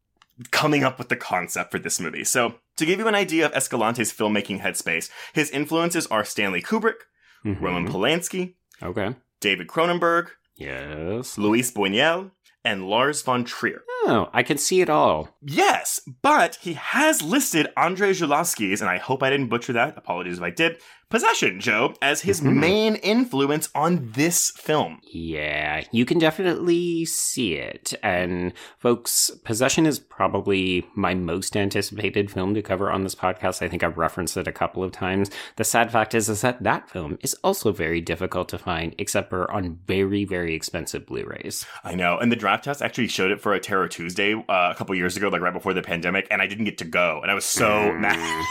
coming 0.51 0.83
up 0.83 0.97
with 0.97 1.09
the 1.09 1.15
concept 1.15 1.71
for 1.71 1.79
this 1.79 1.99
movie, 1.99 2.23
so 2.23 2.55
to 2.77 2.85
give 2.85 2.99
you 2.99 3.07
an 3.07 3.15
idea 3.15 3.45
of 3.45 3.51
Escalante's 3.53 4.13
filmmaking 4.13 4.61
headspace, 4.61 5.09
his 5.33 5.49
influences 5.51 6.07
are 6.07 6.23
Stanley 6.23 6.61
Kubrick, 6.61 7.01
Mhm. 7.45 7.61
Roman 7.61 7.87
Polanski, 7.87 8.55
Okay. 8.81 9.15
David 9.41 9.67
Cronenberg, 9.67 10.29
Yes. 10.55 11.37
Luis 11.37 11.71
Buñuel, 11.71 12.31
and 12.65 12.87
Lars 12.89 13.21
von 13.21 13.43
Trier. 13.45 13.83
Oh, 14.11 14.27
I 14.33 14.41
can 14.41 14.57
see 14.57 14.81
it 14.81 14.89
all. 14.89 15.29
Yes, 15.41 16.01
but 16.23 16.57
he 16.61 16.73
has 16.73 17.21
listed 17.21 17.67
Andrei 17.77 18.09
Zulawski's, 18.09 18.81
and 18.81 18.89
I 18.89 18.97
hope 18.97 19.21
I 19.21 19.29
didn't 19.29 19.49
butcher 19.49 19.73
that, 19.73 19.95
apologies 19.97 20.37
if 20.39 20.43
I 20.43 20.49
did, 20.49 20.77
Possession, 21.11 21.59
Joe, 21.59 21.95
as 22.03 22.21
his 22.21 22.39
Mhm. 22.39 22.53
main 22.57 22.95
influence 22.97 23.69
on 23.73 24.11
this 24.13 24.51
film. 24.51 24.99
Yeah, 25.11 25.81
you 25.91 26.05
can 26.05 26.19
definitely 26.19 27.03
see 27.05 27.55
it. 27.55 27.95
And 28.03 28.53
folks, 28.77 29.31
Possession 29.43 29.87
is 29.87 29.97
probably 29.97 30.85
my 30.93 31.15
most 31.15 31.57
anticipated 31.57 32.29
film 32.29 32.53
to 32.53 32.61
cover 32.61 32.91
on 32.91 33.03
this 33.03 33.15
podcast. 33.15 33.63
I 33.63 33.67
think 33.67 33.83
I've 33.83 33.97
referenced 33.97 34.37
it 34.37 34.47
a 34.47 34.51
couple 34.51 34.83
of 34.83 34.91
times. 34.91 35.31
The 35.55 35.63
sad 35.63 35.91
fact 35.91 36.13
is, 36.13 36.29
is 36.29 36.41
that 36.41 36.61
that 36.61 36.91
film 36.91 37.17
is 37.23 37.33
also 37.43 37.71
very 37.71 38.01
difficult 38.01 38.47
to 38.49 38.59
find, 38.59 38.93
except 38.99 39.31
for 39.31 39.51
on 39.51 39.79
very, 39.87 40.25
very 40.25 40.53
expensive 40.53 41.07
Blu-rays. 41.07 41.65
I 41.83 41.95
know, 41.95 42.19
and 42.19 42.31
the 42.31 42.37
Drafthouse 42.37 42.83
actually 42.85 43.07
showed 43.07 43.31
it 43.31 43.41
for 43.41 43.53
a 43.53 43.59
Terror 43.59 43.87
Tuesday 43.99 44.33
uh, 44.33 44.71
a 44.71 44.75
couple 44.75 44.95
years 44.95 45.17
ago, 45.17 45.27
like 45.27 45.41
right 45.41 45.51
before 45.53 45.73
the 45.73 45.81
pandemic, 45.81 46.25
and 46.31 46.41
I 46.41 46.47
didn't 46.47 46.63
get 46.65 46.77
to 46.77 46.85
go, 46.85 47.19
and 47.21 47.29
I 47.29 47.33
was 47.33 47.43
so 47.45 47.67
Mm. 47.69 47.99
mad. 47.99 48.45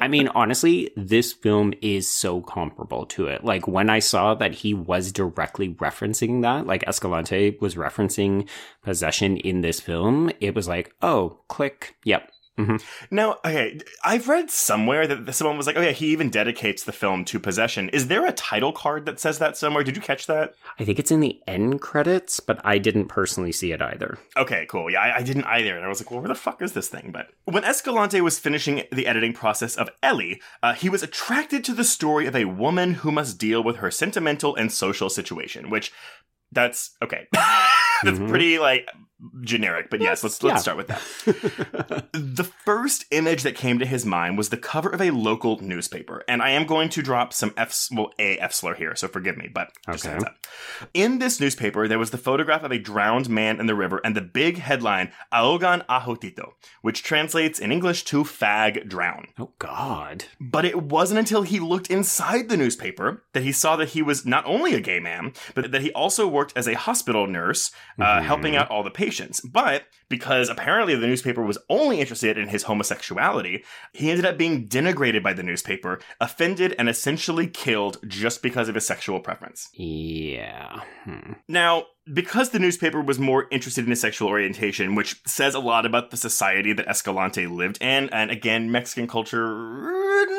I 0.00 0.08
mean, 0.08 0.28
honestly, 0.28 0.90
this 0.96 1.32
film 1.32 1.74
is 1.80 2.08
so 2.10 2.40
comparable 2.40 3.06
to 3.06 3.26
it. 3.28 3.44
Like 3.44 3.68
when 3.68 3.88
I 3.90 4.00
saw 4.00 4.34
that 4.34 4.54
he 4.54 4.74
was 4.74 5.12
directly 5.12 5.74
referencing 5.74 6.42
that, 6.42 6.66
like 6.66 6.82
Escalante 6.88 7.56
was 7.60 7.76
referencing 7.76 8.48
possession 8.82 9.36
in 9.36 9.60
this 9.60 9.80
film, 9.80 10.30
it 10.40 10.54
was 10.54 10.66
like, 10.68 10.92
oh, 11.02 11.38
click, 11.48 11.96
yep. 12.04 12.30
Mhm. 12.58 12.82
Now, 13.10 13.38
okay, 13.44 13.78
I've 14.04 14.28
read 14.28 14.50
somewhere 14.50 15.06
that 15.06 15.32
someone 15.34 15.56
was 15.56 15.66
like, 15.68 15.76
"Oh 15.76 15.80
yeah, 15.80 15.92
he 15.92 16.08
even 16.08 16.28
dedicates 16.28 16.82
the 16.82 16.92
film 16.92 17.24
to 17.26 17.38
possession." 17.38 17.88
Is 17.90 18.08
there 18.08 18.26
a 18.26 18.32
title 18.32 18.72
card 18.72 19.06
that 19.06 19.20
says 19.20 19.38
that 19.38 19.56
somewhere? 19.56 19.84
Did 19.84 19.94
you 19.96 20.02
catch 20.02 20.26
that? 20.26 20.54
I 20.78 20.84
think 20.84 20.98
it's 20.98 21.10
in 21.12 21.20
the 21.20 21.40
end 21.46 21.80
credits, 21.80 22.40
but 22.40 22.60
I 22.64 22.78
didn't 22.78 23.06
personally 23.06 23.52
see 23.52 23.70
it 23.72 23.80
either. 23.80 24.18
Okay, 24.36 24.66
cool. 24.68 24.90
Yeah, 24.90 25.00
I, 25.02 25.18
I 25.18 25.22
didn't 25.22 25.44
either, 25.44 25.76
and 25.76 25.84
I 25.84 25.88
was 25.88 26.00
like, 26.00 26.10
"Well, 26.10 26.20
where 26.20 26.28
the 26.28 26.34
fuck 26.34 26.60
is 26.60 26.72
this 26.72 26.88
thing?" 26.88 27.10
But 27.12 27.28
when 27.44 27.62
Escalante 27.64 28.20
was 28.20 28.38
finishing 28.40 28.82
the 28.90 29.06
editing 29.06 29.32
process 29.32 29.76
of 29.76 29.88
Heli, 30.02 30.42
uh, 30.62 30.74
he 30.74 30.88
was 30.88 31.02
attracted 31.04 31.62
to 31.64 31.74
the 31.74 31.84
story 31.84 32.26
of 32.26 32.34
a 32.34 32.46
woman 32.46 32.94
who 32.94 33.12
must 33.12 33.38
deal 33.38 33.62
with 33.62 33.76
her 33.76 33.90
sentimental 33.92 34.56
and 34.56 34.72
social 34.72 35.08
situation. 35.08 35.70
Which, 35.70 35.92
that's 36.50 36.96
okay. 37.02 37.28
that's 38.02 38.18
Mhm. 38.18 38.28
pretty 38.28 38.58
like 38.58 38.88
generic, 39.42 39.90
but 39.90 40.00
yes, 40.00 40.22
let's 40.22 40.42
let's 40.42 40.56
yeah. 40.56 40.60
start 40.60 40.76
with 40.76 40.86
that. 40.88 42.08
the 42.12 42.44
first 42.44 43.04
image 43.10 43.42
that 43.42 43.54
came 43.56 43.78
to 43.78 43.86
his 43.86 44.06
mind 44.06 44.38
was 44.38 44.50
the 44.50 44.56
cover 44.56 44.88
of 44.90 45.00
a 45.00 45.10
local 45.10 45.58
newspaper, 45.60 46.22
and 46.28 46.40
I 46.42 46.50
am 46.50 46.66
going 46.66 46.88
to 46.90 47.02
drop 47.02 47.32
some 47.32 47.52
F's, 47.56 47.90
well, 47.92 48.12
a 48.18 48.38
F 48.38 48.52
slur 48.52 48.74
here, 48.74 48.94
so 48.94 49.08
forgive 49.08 49.36
me, 49.36 49.48
but 49.52 49.70
just 49.90 50.04
Okay. 50.04 50.12
heads 50.14 50.24
up. 50.24 50.36
In 50.94 51.18
this 51.18 51.40
newspaper, 51.40 51.88
there 51.88 51.98
was 51.98 52.10
the 52.10 52.18
photograph 52.18 52.62
of 52.62 52.70
a 52.72 52.78
drowned 52.78 53.28
man 53.28 53.58
in 53.58 53.66
the 53.66 53.74
river, 53.74 54.00
and 54.04 54.14
the 54.16 54.20
big 54.20 54.58
headline 54.58 55.10
"Ahogan 55.32 55.84
Ahotito," 55.86 56.52
which 56.82 57.02
translates 57.02 57.58
in 57.58 57.72
English 57.72 58.04
to 58.04 58.22
"fag 58.24 58.88
drown." 58.88 59.28
Oh 59.38 59.52
God. 59.58 60.24
But 60.40 60.64
it 60.64 60.80
wasn't 60.82 61.18
until 61.18 61.42
he 61.42 61.58
looked 61.58 61.90
inside 61.90 62.48
the 62.48 62.56
newspaper 62.56 63.24
that 63.32 63.42
he 63.42 63.50
saw 63.52 63.74
that 63.76 63.90
he 63.90 64.02
was 64.02 64.24
not 64.24 64.46
only 64.46 64.74
a 64.74 64.80
gay 64.80 65.00
man, 65.00 65.32
but 65.54 65.72
that 65.72 65.82
he 65.82 65.92
also 65.92 66.26
worked 66.28 66.52
as 66.56 66.68
a 66.68 66.74
hospital 66.74 67.26
nurse, 67.26 67.72
uh, 68.00 68.18
Mhm. 68.20 68.22
helping 68.22 68.56
out 68.56 68.70
all 68.70 68.82
the 68.84 68.90
patients. 68.90 69.07
But 69.40 69.84
because 70.08 70.48
apparently 70.48 70.94
the 70.94 71.06
newspaper 71.06 71.42
was 71.42 71.58
only 71.68 72.00
interested 72.00 72.38
in 72.38 72.48
his 72.48 72.64
homosexuality, 72.64 73.64
he 73.92 74.10
ended 74.10 74.26
up 74.26 74.38
being 74.38 74.68
denigrated 74.68 75.22
by 75.22 75.32
the 75.32 75.42
newspaper, 75.42 76.00
offended, 76.20 76.74
and 76.78 76.88
essentially 76.88 77.46
killed 77.46 77.98
just 78.06 78.42
because 78.42 78.68
of 78.68 78.74
his 78.74 78.86
sexual 78.86 79.20
preference. 79.20 79.68
Yeah. 79.74 80.80
Hmm. 81.04 81.32
Now, 81.46 81.86
because 82.12 82.50
the 82.50 82.58
newspaper 82.58 83.00
was 83.00 83.18
more 83.18 83.46
interested 83.50 83.84
in 83.84 83.90
his 83.90 84.00
sexual 84.00 84.28
orientation, 84.28 84.94
which 84.94 85.20
says 85.26 85.54
a 85.54 85.60
lot 85.60 85.84
about 85.84 86.10
the 86.10 86.16
society 86.16 86.72
that 86.72 86.86
Escalante 86.86 87.46
lived 87.46 87.82
in, 87.82 88.08
and 88.10 88.30
again, 88.30 88.70
Mexican 88.70 89.06
culture, 89.06 89.46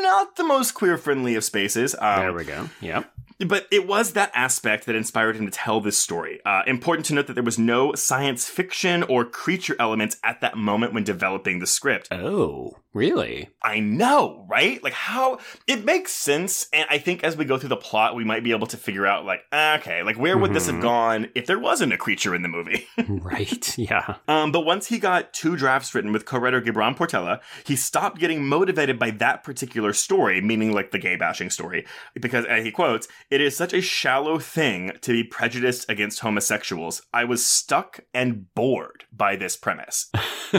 not 0.02 0.36
the 0.36 0.44
most 0.44 0.72
queer 0.72 0.98
friendly 0.98 1.36
of 1.36 1.44
spaces. 1.44 1.96
Um, 2.00 2.20
there 2.20 2.34
we 2.34 2.46
go. 2.46 2.70
Yep. 2.82 3.12
But 3.48 3.68
it 3.72 3.88
was 3.88 4.14
that 4.14 4.32
aspect 4.34 4.86
that 4.86 4.96
inspired 4.96 5.36
him 5.36 5.46
to 5.46 5.52
tell 5.52 5.80
this 5.80 5.98
story. 5.98 6.40
Uh, 6.46 6.62
important 6.68 7.06
to 7.08 7.14
note 7.14 7.28
that 7.28 7.34
there 7.34 7.44
was 7.44 7.58
no 7.60 7.94
science 7.94 8.48
fiction 8.48 9.04
or 9.04 9.24
creature 9.24 9.76
elements 9.80 10.18
at 10.24 10.42
that 10.42 10.58
moment 10.58 10.94
when 10.94 11.04
developing 11.04 11.60
the 11.60 11.68
script. 11.68 12.10
Oh, 12.12 12.78
really? 12.94 13.50
I 13.62 13.80
know, 13.80 14.46
right? 14.50 14.84
Like 14.84 14.94
how 14.94 15.40
it 15.68 15.86
makes 15.86 16.12
sense, 16.12 16.68
and 16.74 16.86
I 16.90 16.98
think 16.98 17.24
as 17.24 17.38
we 17.38 17.46
go 17.46 17.58
through 17.58 17.70
the 17.70 17.78
plot, 17.78 18.16
we 18.16 18.24
might 18.24 18.44
be 18.44 18.52
able 18.52 18.68
to 18.68 18.78
figure 18.78 19.06
out, 19.06 19.26
like, 19.26 19.42
ah, 19.52 19.78
okay, 19.78 20.04
like 20.04 20.18
where 20.18 20.38
would 20.38 20.54
this 20.54 20.68
have 20.68 20.76
Mhm. 20.76 20.82
gone 20.82 21.28
if 21.36 21.46
there 21.46 21.60
wasn't 21.60 21.94
a 21.94 21.98
creature 21.98 22.34
in 22.36 22.42
the 22.42 22.48
movie? 22.50 22.88
right. 23.08 23.78
Yeah. 23.78 24.16
um, 24.28 24.52
but 24.52 24.62
once 24.62 24.88
he 24.88 25.00
got 25.00 25.34
two 25.34 25.56
drafts 25.56 25.94
written 25.94 26.12
with 26.12 26.26
co-writer 26.26 26.62
Gibran 26.62 26.96
Portela, 26.98 27.40
he 27.66 27.76
stopped 27.76 28.20
getting 28.20 28.46
motivated 28.46 28.98
by 29.00 29.12
that 29.12 29.44
particular 29.44 29.94
story, 29.94 30.42
meaning 30.42 30.72
like 30.74 30.92
the 30.92 31.00
gay 31.00 31.16
bashing 31.16 31.50
story, 31.50 31.86
because 32.20 32.46
uh, 32.46 32.56
he 32.56 32.72
quotes, 32.72 33.08
"It 33.30 33.42
is 33.42 33.56
such 33.56 33.74
a 33.74 33.82
shallow 33.82 34.40
thing 34.40 34.92
to 35.02 35.12
be 35.12 35.24
prejudiced 35.24 35.90
against 35.90 36.20
homosexuals. 36.22 37.02
I 37.14 37.24
was 37.26 37.46
stuck 37.46 38.00
and 38.14 38.54
bored 38.56 39.06
by 39.12 39.36
this 39.36 39.56
premise." 39.58 40.10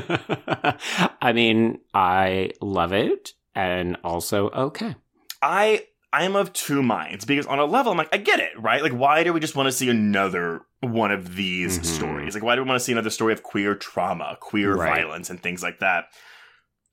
I 1.22 1.32
mean, 1.34 1.80
I 1.94 2.19
love 2.60 2.92
it, 2.92 3.32
and 3.54 3.96
also 4.04 4.50
okay. 4.50 4.94
I 5.42 5.86
I'm 6.12 6.34
of 6.36 6.52
two 6.52 6.82
minds 6.82 7.24
because 7.24 7.46
on 7.46 7.58
a 7.58 7.64
level 7.64 7.92
I'm 7.92 7.98
like 7.98 8.12
I 8.12 8.16
get 8.18 8.40
it, 8.40 8.52
right? 8.60 8.82
Like 8.82 8.92
why 8.92 9.22
do 9.24 9.32
we 9.32 9.40
just 9.40 9.54
want 9.56 9.66
to 9.68 9.72
see 9.72 9.88
another 9.88 10.62
one 10.80 11.10
of 11.12 11.36
these 11.36 11.78
Mhm. 11.78 11.84
stories? 11.84 12.34
Like 12.34 12.42
why 12.42 12.56
do 12.56 12.62
we 12.62 12.68
want 12.68 12.78
to 12.80 12.84
see 12.84 12.92
another 12.92 13.10
story 13.10 13.32
of 13.32 13.42
queer 13.42 13.74
trauma, 13.74 14.36
queer 14.40 14.74
Right. 14.76 15.02
violence 15.04 15.30
and 15.30 15.40
things 15.42 15.62
like 15.62 15.78
that? 15.80 16.06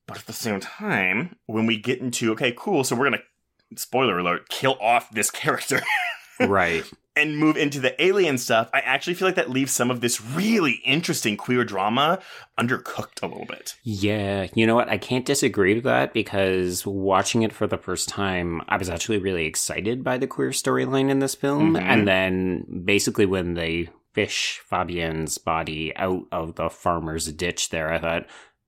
But 0.07 0.19
at 0.19 0.25
the 0.25 0.33
same 0.33 0.59
time, 0.59 1.35
when 1.47 1.65
we 1.65 1.77
get 1.77 1.99
into 1.99 2.31
okay, 2.33 2.53
cool, 2.55 2.83
so 2.83 2.95
we're 2.95 3.09
going 3.09 3.19
to 3.19 3.77
spoiler 3.81 4.17
alert, 4.19 4.47
kill 4.49 4.77
off 4.79 5.09
this 5.11 5.29
character 5.31 5.81
right. 6.39 6.85
And 7.17 7.37
move 7.37 7.57
into 7.57 7.79
the 7.79 7.99
alien 8.03 8.37
stuff, 8.37 8.69
I 8.73 8.79
actually 8.79 9.15
feel 9.15 9.27
like 9.27 9.35
that 9.35 9.49
leaves 9.49 9.71
some 9.71 9.89
of 9.89 10.01
this 10.01 10.21
really 10.21 10.81
interesting 10.85 11.35
queer 11.35 11.63
drama 11.63 12.19
undercooked 12.59 13.23
a 13.23 13.27
little 13.27 13.45
bit. 13.45 13.75
Yeah, 13.83 14.47
you 14.53 14.67
know 14.67 14.75
what? 14.75 14.89
I 14.89 14.97
can't 14.97 15.25
disagree 15.25 15.73
with 15.75 15.83
that 15.85 16.13
because 16.13 16.85
watching 16.85 17.43
it 17.43 17.53
for 17.53 17.67
the 17.67 17.77
first 17.77 18.07
time, 18.07 18.61
I 18.69 18.77
was 18.77 18.89
actually 18.89 19.17
really 19.17 19.45
excited 19.45 20.03
by 20.03 20.17
the 20.17 20.27
queer 20.27 20.49
storyline 20.49 21.09
in 21.09 21.19
this 21.19 21.35
film. 21.35 21.73
Mhm. 21.73 21.81
And 21.81 22.07
then 22.07 22.83
basically 22.85 23.25
when 23.25 23.55
they 23.55 23.89
fish 24.13 24.61
Fabian's 24.67 25.37
body 25.37 25.95
out 25.95 26.23
of 26.31 26.55
the 26.55 26.69
farmer's 26.69 27.31
ditch 27.33 27.69
there, 27.69 27.91
I 27.93 27.99
thought, 27.99 28.25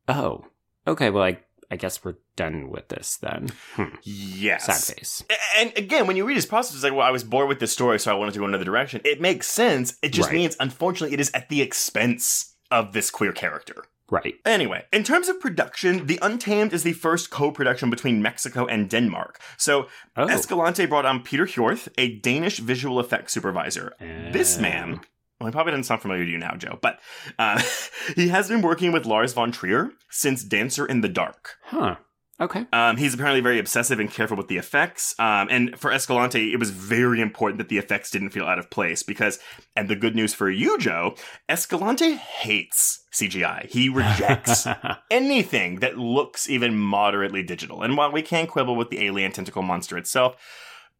oh, 0.08 0.46
okay, 0.88 1.10
well, 1.10 1.24
I, 1.24 1.40
I 1.72 1.76
guess 1.76 2.04
we're 2.04 2.16
done 2.36 2.70
with 2.70 2.88
this 2.88 3.18
then. 3.18 3.50
Hmm. 3.76 3.96
Yes. 4.04 4.66
Sad 4.66 4.96
face. 4.96 5.24
And 5.58 5.72
again, 5.78 6.08
when 6.08 6.16
you 6.18 6.26
read 6.26 6.36
his 6.36 6.46
process, 6.48 6.74
it's 6.76 6.84
like, 6.84 6.94
well, 6.94 7.06
I 7.06 7.12
was 7.12 7.24
bored 7.24 7.48
with 7.48 7.60
this 7.60 7.72
story, 7.72 8.00
so 8.00 8.12
I 8.12 8.16
wanted 8.18 8.34
to 8.34 8.40
go 8.40 8.46
another 8.46 8.64
direction. 8.66 9.02
It 9.06 9.22
makes 9.22 9.48
sense. 9.48 9.96
It 10.02 10.10
just 10.10 10.30
Right. 10.30 10.36
means, 10.36 10.56
unfortunately, 10.60 11.14
it 11.14 11.20
is 11.20 11.30
at 11.34 11.50
the 11.50 11.62
expense 11.62 12.56
of 12.72 12.94
this 12.94 13.12
queer 13.12 13.32
character. 13.34 13.84
Right. 14.12 14.36
Anyway, 14.46 14.86
in 14.92 15.04
terms 15.04 15.30
of 15.30 15.40
production, 15.40 16.08
The 16.08 16.18
Untamed 16.24 16.74
is 16.74 16.82
the 16.82 16.94
first 16.94 17.30
co-production 17.30 17.92
between 17.92 18.24
Mexico 18.24 18.66
and 18.66 18.90
Denmark. 18.90 19.40
So 19.56 19.88
Oh. 20.18 20.28
Escalante 20.28 20.88
brought 20.88 21.06
on 21.06 21.22
Peter 21.22 21.46
Hjorth, 21.46 21.88
a 22.00 22.16
Danish 22.18 22.58
visual 22.58 23.00
effects 23.00 23.34
supervisor. 23.34 23.94
This 24.00 24.58
Uh, 24.58 24.62
man, 24.62 25.02
well, 25.40 25.48
he 25.48 25.52
probably 25.52 25.72
doesn't 25.72 25.86
sound 25.86 26.02
familiar 26.02 26.26
to 26.26 26.32
you 26.32 26.38
now, 26.38 26.56
Joe, 26.56 26.78
but 26.82 27.00
uh, 27.38 27.62
he 28.16 28.28
has 28.28 28.50
been 28.50 28.62
working 28.62 28.92
with 28.92 29.06
Lars 29.06 29.34
von 29.34 29.52
Trier 29.52 29.92
since 30.10 30.44
Dancer 30.44 30.86
in 30.86 31.02
the 31.02 31.10
Dark. 31.10 31.56
Huh. 31.64 31.96
Okay. 32.42 32.66
Um, 32.72 32.96
he's 32.96 33.14
apparently 33.14 33.42
very 33.42 33.60
obsessive 33.60 34.00
and 34.00 34.10
careful 34.10 34.38
with 34.38 34.48
the 34.48 34.58
effects. 34.58 35.14
Um, 35.20 35.50
and 35.52 35.78
for 35.78 35.92
Escalante, 35.92 36.54
it 36.54 36.60
was 36.60 36.70
very 36.70 37.20
important 37.20 37.58
that 37.58 37.68
the 37.68 37.78
effects 37.78 38.12
didn't 38.12 38.30
feel 38.30 38.46
out 38.46 38.58
of 38.58 38.70
place 38.70 39.04
because, 39.04 39.40
and 39.76 39.90
the 39.90 39.96
good 39.96 40.16
news 40.16 40.34
for 40.34 40.50
you, 40.50 40.78
Joe, 40.78 41.16
Escalante 41.50 42.16
hates 42.16 43.04
CGI. 43.14 43.70
He 43.70 43.90
rejects 43.90 44.66
anything 45.12 45.80
that 45.82 45.98
looks 45.98 46.50
even 46.50 46.78
moderately 46.78 47.44
digital. 47.44 47.82
And 47.82 47.98
while 47.98 48.12
we 48.12 48.22
can 48.22 48.48
quibble 48.48 48.78
with 48.78 48.90
the 48.90 49.06
alien 49.06 49.34
tentacle 49.34 49.62
monster 49.62 49.98
itself, 49.98 50.38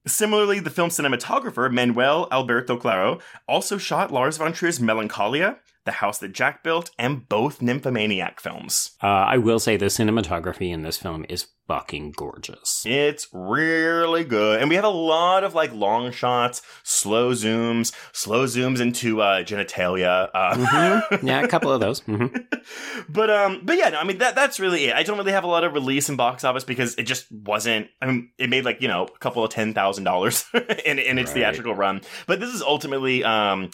similarly, 0.08 0.60
the 0.60 0.70
film 0.70 0.90
cinematographer 0.90 1.72
Manuel 1.72 2.28
Alberto 2.32 2.78
Claro 2.78 3.20
also 3.48 3.78
shot 3.78 4.12
Lars 4.12 4.38
von 4.38 4.54
Trier's 4.54 4.80
Melancholia, 4.80 5.58
The 5.86 5.92
House 5.94 6.20
That 6.20 6.34
Jack 6.34 6.64
Built, 6.64 6.92
and 6.98 7.28
both 7.28 7.62
Nymphomaniac 7.62 8.40
films. 8.40 8.92
uh, 9.04 9.08
I 9.08 9.38
will 9.38 9.60
say 9.60 9.78
the 9.78 9.86
cinematography 9.88 10.72
in 10.72 10.84
this 10.84 10.98
film 10.98 11.26
is 11.30 11.48
fucking 11.70 12.12
gorgeous. 12.18 12.84
It's 12.86 13.28
really 13.32 14.24
good. 14.24 14.60
And 14.60 14.70
we 14.70 14.76
have 14.76 14.84
a 14.84 14.90
lot 14.90 15.44
of 15.44 15.54
like 15.54 15.72
long 15.72 16.12
shots, 16.12 16.64
slow 16.84 17.32
zooms, 17.34 17.94
slow 18.12 18.46
zooms 18.46 18.80
into 18.82 19.22
uh 19.22 19.44
genitalia. 19.44 20.30
Uh, 20.34 20.56
Mhm. 20.56 21.24
Yeah, 21.28 21.42
a 21.44 21.48
couple 21.54 21.72
of 21.72 21.80
those. 21.80 22.00
hmm 22.02 22.26
but 23.08 23.30
um 23.30 23.62
but 23.64 23.78
yeah, 23.78 23.90
no, 23.90 24.00
I 24.00 24.04
mean 24.04 24.18
that 24.18 24.34
that's 24.36 24.60
really 24.60 24.86
it. 24.86 24.96
I 24.96 25.04
don't 25.04 25.18
really 25.18 25.32
have 25.32 25.44
a 25.44 25.48
lot 25.48 25.64
of 25.64 25.74
release 25.74 26.10
in 26.10 26.16
box 26.16 26.44
office 26.44 26.64
because 26.64 26.96
it 26.96 27.04
just 27.04 27.32
wasn't 27.32 27.88
I 28.02 28.08
mean 28.08 28.32
it 28.40 28.50
made 28.50 28.66
like, 28.66 28.82
you 28.82 28.88
know, 28.88 29.04
a 29.06 29.20
couple 29.20 29.44
of 29.44 29.52
ten 29.52 29.74
thousand 29.76 30.06
dollars 30.06 30.46
in 30.86 30.98
in 31.00 31.18
its 31.20 31.30
Right. 31.30 31.36
theatrical 31.36 31.76
run. 31.76 32.02
But 32.26 32.40
this 32.40 32.52
is 32.54 32.62
ultimately 32.64 33.24
um 33.24 33.70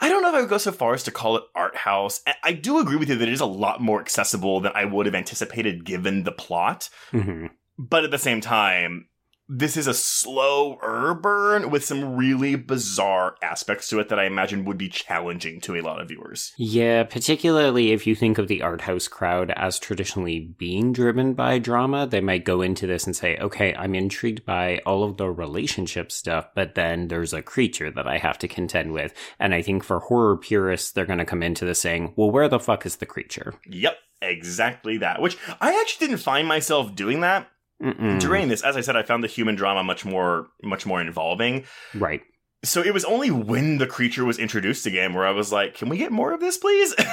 I 0.00 0.08
don't 0.08 0.22
know 0.22 0.28
if 0.28 0.34
I 0.36 0.40
would 0.42 0.50
go 0.50 0.58
so 0.58 0.70
far 0.70 0.94
as 0.94 1.02
to 1.04 1.10
call 1.10 1.36
it 1.38 1.42
art 1.56 1.74
house. 1.74 2.20
I- 2.44 2.52
do 2.52 2.78
agree 2.78 2.94
with 2.96 3.08
you 3.08 3.16
that 3.16 3.26
it 3.26 3.32
is 3.32 3.40
a 3.40 3.46
lot 3.46 3.80
more 3.80 4.00
accessible 4.00 4.60
than 4.60 4.70
I 4.74 4.84
would 4.84 5.06
have 5.06 5.14
anticipated 5.14 5.84
given 5.84 6.22
the 6.22 6.30
plot. 6.30 6.88
hmm 7.10 7.37
But 7.78 8.04
at 8.04 8.10
the 8.10 8.18
same 8.18 8.40
time, 8.40 9.08
this 9.50 9.78
is 9.78 9.86
a 9.86 9.94
slower 9.94 11.14
burn 11.14 11.70
with 11.70 11.82
some 11.82 12.16
really 12.16 12.54
bizarre 12.54 13.36
aspects 13.42 13.88
to 13.88 13.98
it 13.98 14.10
that 14.10 14.18
I 14.18 14.26
imagine 14.26 14.66
would 14.66 14.76
be 14.76 14.90
challenging 14.90 15.62
to 15.62 15.74
a 15.74 15.80
lot 15.80 16.02
of 16.02 16.08
viewers. 16.08 16.52
Yeah, 16.58 17.04
particularly 17.04 17.92
if 17.92 18.06
you 18.06 18.14
think 18.14 18.36
of 18.36 18.48
the 18.48 18.60
art 18.60 18.82
house 18.82 19.08
crowd 19.08 19.50
as 19.56 19.78
traditionally 19.78 20.54
being 20.58 20.92
driven 20.92 21.32
by 21.32 21.58
drama, 21.58 22.06
they 22.06 22.20
might 22.20 22.44
go 22.44 22.60
into 22.60 22.86
this 22.86 23.06
and 23.06 23.16
say, 23.16 23.38
okay, 23.38 23.74
I'm 23.74 23.94
intrigued 23.94 24.44
by 24.44 24.82
all 24.84 25.02
of 25.02 25.16
the 25.16 25.30
relationship 25.30 26.12
stuff, 26.12 26.48
but 26.54 26.74
then 26.74 27.08
there's 27.08 27.32
a 27.32 27.40
creature 27.40 27.90
that 27.90 28.06
I 28.06 28.18
have 28.18 28.38
to 28.40 28.48
contend 28.48 28.92
with. 28.92 29.14
And 29.38 29.54
I 29.54 29.62
think 29.62 29.82
for 29.82 30.00
horror 30.00 30.36
purists, 30.36 30.92
they're 30.92 31.06
going 31.06 31.20
to 31.20 31.24
come 31.24 31.42
into 31.42 31.64
this 31.64 31.80
saying, 31.80 32.12
well, 32.16 32.30
where 32.30 32.48
the 32.48 32.60
fuck 32.60 32.84
is 32.84 32.96
the 32.96 33.06
creature? 33.06 33.54
Yep, 33.66 33.96
exactly 34.20 34.98
that. 34.98 35.22
Which 35.22 35.38
I 35.58 35.80
actually 35.80 36.08
didn't 36.08 36.20
find 36.20 36.46
myself 36.46 36.94
doing 36.94 37.22
that 37.22 37.48
Mm-mm. 37.82 38.20
during 38.20 38.48
this. 38.48 38.62
As 38.62 38.76
I 38.76 38.80
said, 38.80 38.96
I 38.96 39.02
found 39.02 39.22
the 39.22 39.28
human 39.28 39.54
drama 39.54 39.84
much 39.84 40.04
more, 40.04 40.48
much 40.62 40.84
more 40.86 41.00
involving. 41.00 41.64
Right. 41.94 42.22
So 42.64 42.82
it 42.82 42.92
was 42.92 43.04
only 43.04 43.30
when 43.30 43.78
the 43.78 43.86
creature 43.86 44.24
was 44.24 44.40
introduced 44.40 44.84
again 44.84 45.14
where 45.14 45.24
I 45.24 45.30
was 45.30 45.52
like, 45.52 45.74
"Can 45.74 45.88
we 45.88 45.96
get 45.96 46.10
more 46.10 46.32
of 46.32 46.40
this, 46.40 46.58
please?" 46.58 46.92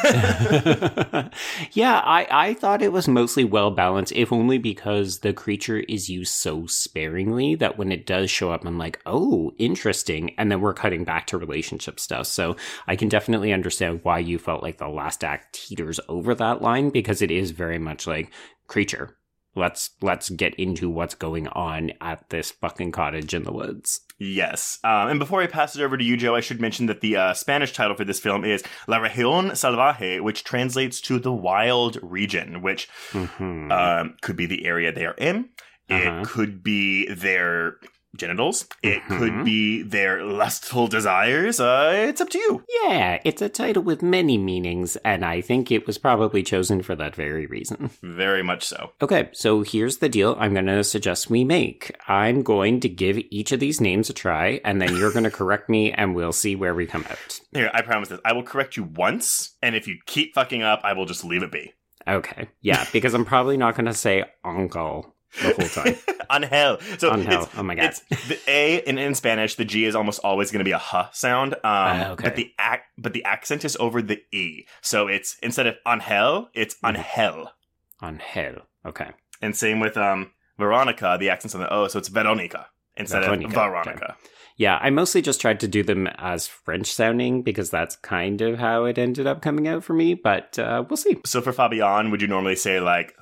yeah, 1.74 2.02
I, 2.04 2.28
I 2.32 2.56
thought 2.56 2.82
it 2.82 2.92
was 2.92 3.08
mostly 3.08 3.44
well 3.44 3.70
balanced, 3.70 4.12
if 4.14 4.34
only 4.34 4.58
because 4.58 5.20
the 5.20 5.34
creature 5.34 5.82
is 5.82 6.10
used 6.10 6.34
so 6.34 6.66
sparingly 6.66 7.54
that 7.54 7.78
when 7.78 7.92
it 7.92 8.08
does 8.08 8.32
show 8.32 8.52
up, 8.52 8.66
I'm 8.66 8.80
like, 8.80 9.00
oh, 9.06 9.52
interesting. 9.60 10.34
And 10.40 10.52
then 10.52 10.62
we're 10.62 10.74
cutting 10.74 11.04
back 11.04 11.28
to 11.28 11.38
relationship 11.38 12.00
stuff. 12.00 12.26
So 12.26 12.56
I 12.88 12.96
can 12.96 13.08
definitely 13.08 13.54
understand 13.54 14.00
why 14.02 14.18
you 14.18 14.40
felt 14.40 14.64
like 14.64 14.80
the 14.80 14.88
last 14.88 15.24
act 15.24 15.54
teeters 15.54 16.00
over 16.10 16.34
that 16.34 16.64
line 16.64 16.90
because 16.90 17.22
it 17.22 17.30
is 17.30 17.52
very 17.52 17.78
much 17.78 18.08
like 18.08 18.32
creature. 18.66 19.16
Let's 19.56 19.92
let's 20.02 20.30
get 20.30 20.54
into 20.56 20.90
what's 20.90 21.16
going 21.16 21.48
on 21.50 21.92
at 22.02 22.30
this 22.30 22.52
fucking 22.52 22.92
cottage 22.92 23.34
in 23.34 23.44
the 23.44 23.54
woods. 23.54 24.02
Yes. 24.20 24.80
Um, 24.84 25.10
and 25.10 25.20
before 25.20 25.42
I 25.42 25.48
pass 25.48 25.76
it 25.76 25.82
over 25.82 25.98
to 25.98 26.04
you, 26.04 26.16
Joe, 26.18 26.36
I 26.36 26.40
should 26.42 26.62
mention 26.62 26.86
that 26.88 27.02
the 27.02 27.16
uh, 27.18 27.34
Spanish 27.34 27.74
title 27.74 27.96
for 27.96 28.06
this 28.06 28.20
film 28.20 28.46
is 28.46 28.64
La 28.88 29.00
Región 29.00 29.52
Salvaje, 29.52 30.22
which 30.22 30.44
translates 30.44 31.02
to 31.02 31.20
the 31.20 31.34
wild 31.34 31.98
region, 32.02 32.62
which 32.62 32.88
Mm-hmm. 33.12 33.72
um, 33.72 34.16
could 34.22 34.36
be 34.36 34.46
the 34.46 34.66
area 34.66 34.92
they 34.92 35.06
are 35.06 35.16
in. 35.18 35.50
Uh-huh. 35.90 36.22
It 36.22 36.28
could 36.28 36.64
be 36.64 37.08
their 37.14 37.78
genitals. 38.18 38.68
It 38.84 39.02
Mhm. 39.04 39.18
could 39.20 39.46
be 39.46 39.82
their 39.82 40.24
lustful 40.24 40.88
desires. 40.88 41.60
Uh, 41.60 42.06
it's 42.08 42.22
up 42.22 42.30
to 42.30 42.38
you. 42.38 42.64
yeah, 42.84 43.20
it's 43.24 43.42
a 43.42 43.50
title 43.50 43.84
with 43.84 44.02
many 44.02 44.38
meanings, 44.38 44.96
and 44.98 45.24
I 45.26 45.42
think 45.42 45.72
it 45.72 45.86
was 45.88 45.98
probably 45.98 46.44
chosen 46.44 46.82
for 46.82 46.96
that 46.96 47.16
very 47.16 47.46
reason. 47.46 47.90
Very 48.02 48.44
much 48.44 48.64
so. 48.64 48.92
Okay, 49.02 49.30
so 49.34 49.62
here's 49.64 49.98
the 49.98 50.10
deal 50.10 50.36
I'm 50.40 50.54
going 50.54 50.66
to 50.68 50.84
suggest 50.84 51.30
we 51.30 51.44
make. 51.44 51.92
I'm 52.08 52.42
going 52.44 52.80
to 52.82 52.90
give 52.90 53.18
each 53.30 53.52
of 53.52 53.60
these 53.60 53.82
names 53.82 54.10
a 54.10 54.14
try, 54.14 54.60
and 54.64 54.82
then 54.82 54.96
you're 54.96 55.12
going 55.12 55.24
to 55.26 55.32
correct 55.32 55.70
me, 55.70 55.92
and 55.92 56.16
we'll 56.16 56.32
see 56.34 56.56
where 56.56 56.76
we 56.76 56.86
come 56.86 57.06
out. 57.10 57.40
Here, 57.54 57.72
I 57.74 57.82
promise 57.82 58.10
this. 58.10 58.20
I 58.26 58.34
will 58.34 58.44
correct 58.44 58.78
you 58.78 58.84
once, 58.84 59.56
and 59.62 59.76
if 59.76 59.88
you 59.88 59.98
keep 60.06 60.34
fucking 60.36 60.62
up, 60.64 60.82
I 60.84 60.94
will 60.94 61.06
just 61.06 61.24
leave 61.26 61.44
it 61.44 61.52
be. 61.52 61.74
Okay, 62.08 62.50
yeah, 62.62 62.86
because 62.94 63.14
I'm 63.16 63.26
probably 63.26 63.58
not 63.58 63.76
going 63.76 63.88
to 63.88 63.94
say 63.94 64.26
uncle 64.44 65.15
the 65.42 65.54
whole 65.54 65.68
time. 65.68 65.96
Angel. 66.32 66.78
So 66.98 67.14
Angel. 67.14 67.44
it's, 67.44 67.52
Oh 67.58 67.64
my 67.64 67.76
God. 67.76 67.86
It's 67.86 68.00
the 68.28 68.40
A 68.48 68.78
in, 68.88 68.98
in 68.98 69.16
Spanish. 69.16 69.56
The 69.56 69.66
G 69.66 69.86
is 69.86 69.96
almost 69.96 70.20
always 70.24 70.52
going 70.52 70.60
to 70.60 70.66
be 70.66 70.72
a 70.72 70.78
huh 70.78 71.10
sound. 71.12 71.54
Um, 71.56 71.60
Ah, 71.64 72.10
okay. 72.12 72.24
But 72.24 72.36
the 72.36 72.52
ac- 72.60 72.82
but 72.98 73.14
the 73.14 73.24
accent 73.24 73.64
is 73.66 73.76
over 73.80 74.02
the 74.02 74.22
e. 74.32 74.66
So 74.82 75.08
it's 75.08 75.38
instead 75.44 75.68
of 75.68 75.76
Angel, 75.88 76.50
it's 76.54 76.76
Mhm. 76.84 76.98
Angel. 76.98 77.52
Angel. 78.04 78.62
Okay. 78.86 79.12
And 79.42 79.56
same 79.56 79.80
with 79.80 79.98
um 79.98 80.32
Veronica. 80.58 81.18
The 81.20 81.30
accent's 81.30 81.56
on 81.56 81.62
the 81.62 81.72
o, 81.74 81.88
so 81.88 82.00
it's 82.00 82.08
Veronica 82.10 82.68
instead 82.98 83.24
Veronica, 83.24 83.48
of 83.48 83.54
Veronica. 83.54 84.16
Yeah, 84.58 84.78
I 84.82 84.90
mostly 84.90 85.22
just 85.22 85.42
tried 85.42 85.60
to 85.60 85.68
do 85.68 85.84
them 85.84 86.08
as 86.18 86.48
French 86.48 86.88
sounding 86.94 87.42
because 87.42 87.70
that's 87.70 87.98
kind 87.98 88.40
of 88.40 88.58
how 88.58 88.86
it 88.86 88.98
ended 88.98 89.28
up 89.28 89.42
coming 89.42 89.68
out 89.68 89.84
for 89.84 89.94
me, 89.94 90.14
but 90.14 90.58
uh, 90.58 90.82
we'll 90.90 90.96
see. 90.96 91.18
So 91.26 91.42
for 91.42 91.52
Fabian, 91.52 92.10
would 92.10 92.22
you 92.22 92.30
normally 92.30 92.56
say 92.56 92.80
like 92.80 93.14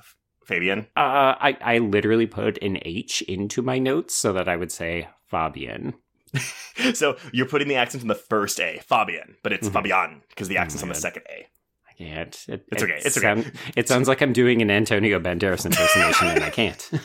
Fabian? 0.44 0.86
Uh, 0.96 1.34
I, 1.40 1.56
I 1.60 1.78
literally 1.78 2.26
put 2.26 2.62
an 2.62 2.78
H 2.82 3.22
into 3.22 3.62
my 3.62 3.78
notes 3.78 4.14
so 4.14 4.32
that 4.32 4.48
I 4.48 4.56
would 4.56 4.70
say 4.72 5.08
Fabian. 5.26 5.94
so 6.94 7.16
you're 7.32 7.46
putting 7.46 7.68
the 7.68 7.76
accent 7.76 8.02
on 8.02 8.08
the 8.08 8.14
first 8.14 8.60
A, 8.60 8.78
Fabian, 8.86 9.36
but 9.42 9.52
it's 9.52 9.68
Mhm. 9.68 9.72
Fabian 9.72 10.22
because 10.28 10.48
the 10.48 10.58
Oh 10.58 10.62
accent's 10.62 10.82
my 10.82 10.88
on 10.88 10.94
the 10.94 11.00
second 11.00 11.22
A. 11.30 11.46
I 11.88 11.92
can't. 11.96 12.44
It, 12.48 12.64
It's 12.72 12.82
it 12.82 12.84
okay, 12.84 13.00
it's 13.04 13.16
okay. 13.18 13.24
sound- 13.26 13.52
it 13.76 13.88
sounds 13.88 14.08
like 14.08 14.20
I'm 14.20 14.32
doing 14.32 14.60
an 14.62 14.70
Antonio 14.70 15.20
Banderas 15.20 15.64
impersonation 15.64 16.28
and 16.28 16.42
I 16.44 16.50
can't. 16.50 16.90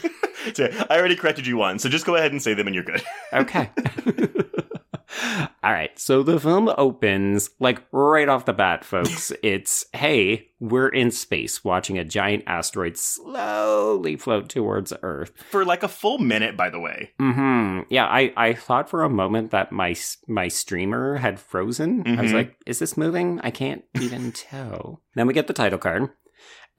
So 0.53 0.69
I 0.89 0.97
already 0.97 1.17
corrected 1.17 1.45
you 1.45 1.57
once, 1.57 1.83
so 1.83 1.89
just 1.89 2.05
go 2.05 2.15
ahead 2.15 2.31
and 2.31 2.41
say 2.41 2.53
them 2.53 2.65
and 2.65 2.73
you're 2.73 2.83
good. 2.85 3.03
Okay. 3.33 3.69
All 5.63 5.71
right. 5.73 5.97
So 5.99 6.23
the 6.23 6.39
film 6.39 6.69
opens 6.77 7.49
like 7.59 7.81
right 7.91 8.29
off 8.29 8.45
the 8.45 8.53
bat, 8.53 8.83
folks. 8.85 9.31
It's, 9.43 9.85
hey, 9.93 10.49
we're 10.59 10.89
in 10.89 11.11
space 11.11 11.63
watching 11.63 11.97
a 11.97 12.03
giant 12.03 12.43
asteroid 12.45 12.97
slowly 12.97 14.15
float 14.17 14.49
towards 14.49 14.93
Earth. 15.01 15.31
For 15.51 15.65
like 15.65 15.83
a 15.83 15.87
full 15.87 16.17
minute, 16.19 16.55
by 16.57 16.69
the 16.69 16.79
way. 16.79 17.11
Hmm. 17.19 17.81
Yeah. 17.89 18.05
I, 18.05 18.33
I 18.37 18.53
thought 18.53 18.89
for 18.89 19.03
a 19.03 19.09
moment 19.09 19.51
that 19.51 19.71
my 19.71 19.95
my 20.27 20.47
streamer 20.47 21.17
had 21.17 21.39
frozen. 21.39 22.03
I 22.05 22.21
was 22.21 22.31
Mhm. 22.31 22.35
like, 22.35 22.55
is 22.65 22.79
this 22.79 22.97
moving? 22.97 23.39
I 23.43 23.51
can't 23.51 23.83
even 23.99 24.31
tell. 24.33 25.01
Then 25.15 25.27
we 25.27 25.33
get 25.33 25.47
the 25.47 25.53
title 25.53 25.79
card. 25.79 26.09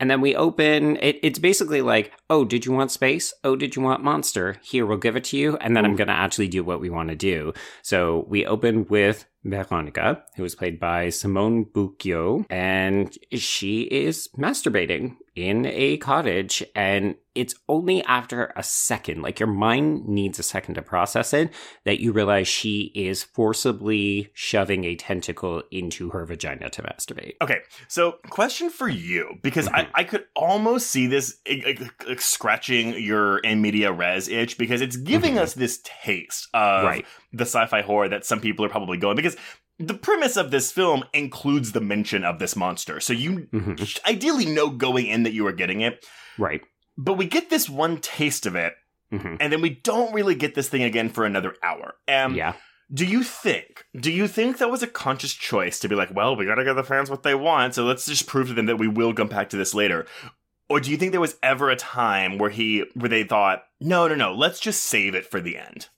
And 0.01 0.11
then 0.11 0.21
we 0.21 0.35
open 0.35 0.97
it, 0.97 1.21
it's 1.23 1.39
basically 1.39 1.83
like, 1.83 2.13
oh, 2.31 2.45
did 2.45 2.65
you 2.65 2.73
want 2.73 2.91
space? 2.91 3.33
Oh, 3.45 3.55
did 3.55 3.77
you 3.77 3.83
want 3.83 4.03
monster? 4.03 4.57
Here, 4.63 4.87
we'll 4.87 4.97
give 4.97 5.15
it 5.15 5.25
to 5.25 5.37
you. 5.37 5.57
And 5.59 5.77
then 5.77 5.85
I'm 5.85 5.95
going 5.95 6.09
to 6.09 6.15
actually 6.15 6.49
do 6.49 6.65
what 6.65 6.81
we 6.81 6.89
want 6.89 7.11
to 7.11 7.15
do. 7.15 7.53
So 7.83 8.25
we 8.27 8.47
open 8.47 8.87
with 8.89 9.27
Veronica, 9.45 10.23
who 10.37 10.45
is 10.45 10.55
played 10.55 10.79
by 10.79 11.09
Simone 11.09 11.65
Bucio, 11.65 12.45
and 12.51 13.17
she 13.33 13.83
is 13.83 14.29
masturbating 14.37 15.17
in 15.37 15.65
a 15.67 15.97
cottage. 15.99 16.63
And 16.75 17.15
it's 17.35 17.55
only 17.69 18.03
after 18.05 18.53
a 18.57 18.63
second, 18.63 19.23
like 19.23 19.39
your 19.41 19.47
mind 19.49 20.07
needs 20.07 20.39
a 20.39 20.43
second 20.43 20.75
to 20.75 20.83
process 20.83 21.33
it, 21.33 21.51
that 21.85 22.01
you 22.01 22.13
realize 22.13 22.49
she 22.49 22.91
is 22.95 23.23
forcibly 23.23 24.31
shoving 24.35 24.85
a 24.85 24.97
tentacle 24.97 25.63
into 25.71 26.11
her 26.11 26.27
vagina 26.27 26.69
to 26.71 26.83
masturbate. 26.83 27.35
Okay, 27.41 27.61
so 27.89 28.17
question 28.29 28.69
for 28.69 28.89
you 28.89 29.37
because 29.43 29.69
I, 29.69 29.83
Mm-hmm. 29.83 29.91
I 29.95 30.05
could 30.05 30.25
almost 30.37 30.89
see 30.91 31.07
this 31.07 31.39
eh, 31.47 31.75
scratching 32.19 32.95
your 33.03 33.39
in 33.39 33.63
media 33.63 33.93
res 33.93 34.29
itch 34.29 34.59
because 34.59 34.81
it's 34.83 34.97
giving 34.97 35.35
Mhm. 35.37 35.39
us 35.43 35.55
this 35.55 35.81
taste 35.85 36.49
of 36.53 36.85
Right. 36.85 37.07
The 37.33 37.45
sci-fi 37.45 37.83
horror 37.83 38.09
that 38.09 38.25
some 38.25 38.41
people 38.41 38.65
are 38.65 38.69
probably 38.71 38.99
going 38.99 39.17
because 39.17 39.37
the 39.79 39.95
premise 39.95 40.37
of 40.37 40.51
this 40.51 40.71
film 40.73 41.05
includes 41.15 41.73
the 41.73 41.81
mention 41.81 42.25
of 42.25 42.39
this 42.39 42.55
monster, 42.57 43.01
so 43.01 43.13
you 43.13 43.49
Mhm. 43.53 44.05
ideally 44.07 44.47
know 44.47 44.69
going 44.71 45.07
in 45.07 45.23
that 45.23 45.33
you 45.33 45.47
are 45.47 45.53
getting 45.53 45.81
it. 45.81 46.05
Right. 46.39 46.61
But 46.99 47.15
we 47.15 47.25
get 47.27 47.49
this 47.51 47.69
one 47.71 47.99
taste 47.99 48.45
of 48.47 48.55
it, 48.57 48.75
hmm 49.11 49.37
and 49.41 49.53
then 49.53 49.61
we 49.63 49.71
don't 49.71 50.13
really 50.13 50.35
get 50.35 50.55
this 50.55 50.69
thing 50.69 50.83
again 50.83 51.09
for 51.09 51.25
another 51.25 51.55
hour. 51.63 51.95
Um, 52.09 52.35
yeah. 52.35 52.55
Do 52.93 53.05
you 53.07 53.23
think? 53.23 53.85
Do 53.99 54.11
you 54.11 54.27
think 54.27 54.59
that 54.59 54.71
was 54.71 54.83
a 54.83 54.87
conscious 54.89 55.33
choice 55.33 55.79
to 55.79 55.89
be 55.89 55.95
like, 55.95 56.13
well, 56.15 56.35
we 56.37 56.45
gotta 56.45 56.65
give 56.65 56.75
the 56.77 56.83
fans 56.85 57.09
what 57.09 57.23
they 57.23 57.35
want, 57.37 57.75
so 57.75 57.85
let's 57.85 58.05
just 58.07 58.27
prove 58.27 58.49
to 58.49 58.55
them 58.55 58.67
that 58.67 58.79
we 58.79 58.89
will 58.89 59.15
come 59.15 59.29
back 59.29 59.49
to 59.51 59.57
this 59.57 59.75
later? 59.75 60.07
Or 60.69 60.79
do 60.81 60.91
you 60.91 60.97
think 60.97 61.13
there 61.13 61.21
was 61.21 61.37
ever 61.43 61.71
a 61.71 61.77
time 61.77 62.37
where 62.39 62.51
he, 62.51 62.85
where 62.95 63.09
they 63.09 63.25
thought, 63.25 63.63
no, 63.81 64.07
no, 64.09 64.15
no, 64.15 64.35
let's 64.35 64.61
just 64.61 64.83
save 64.85 65.15
it 65.15 65.25
for 65.27 65.41
the 65.41 65.57
end? 65.57 65.89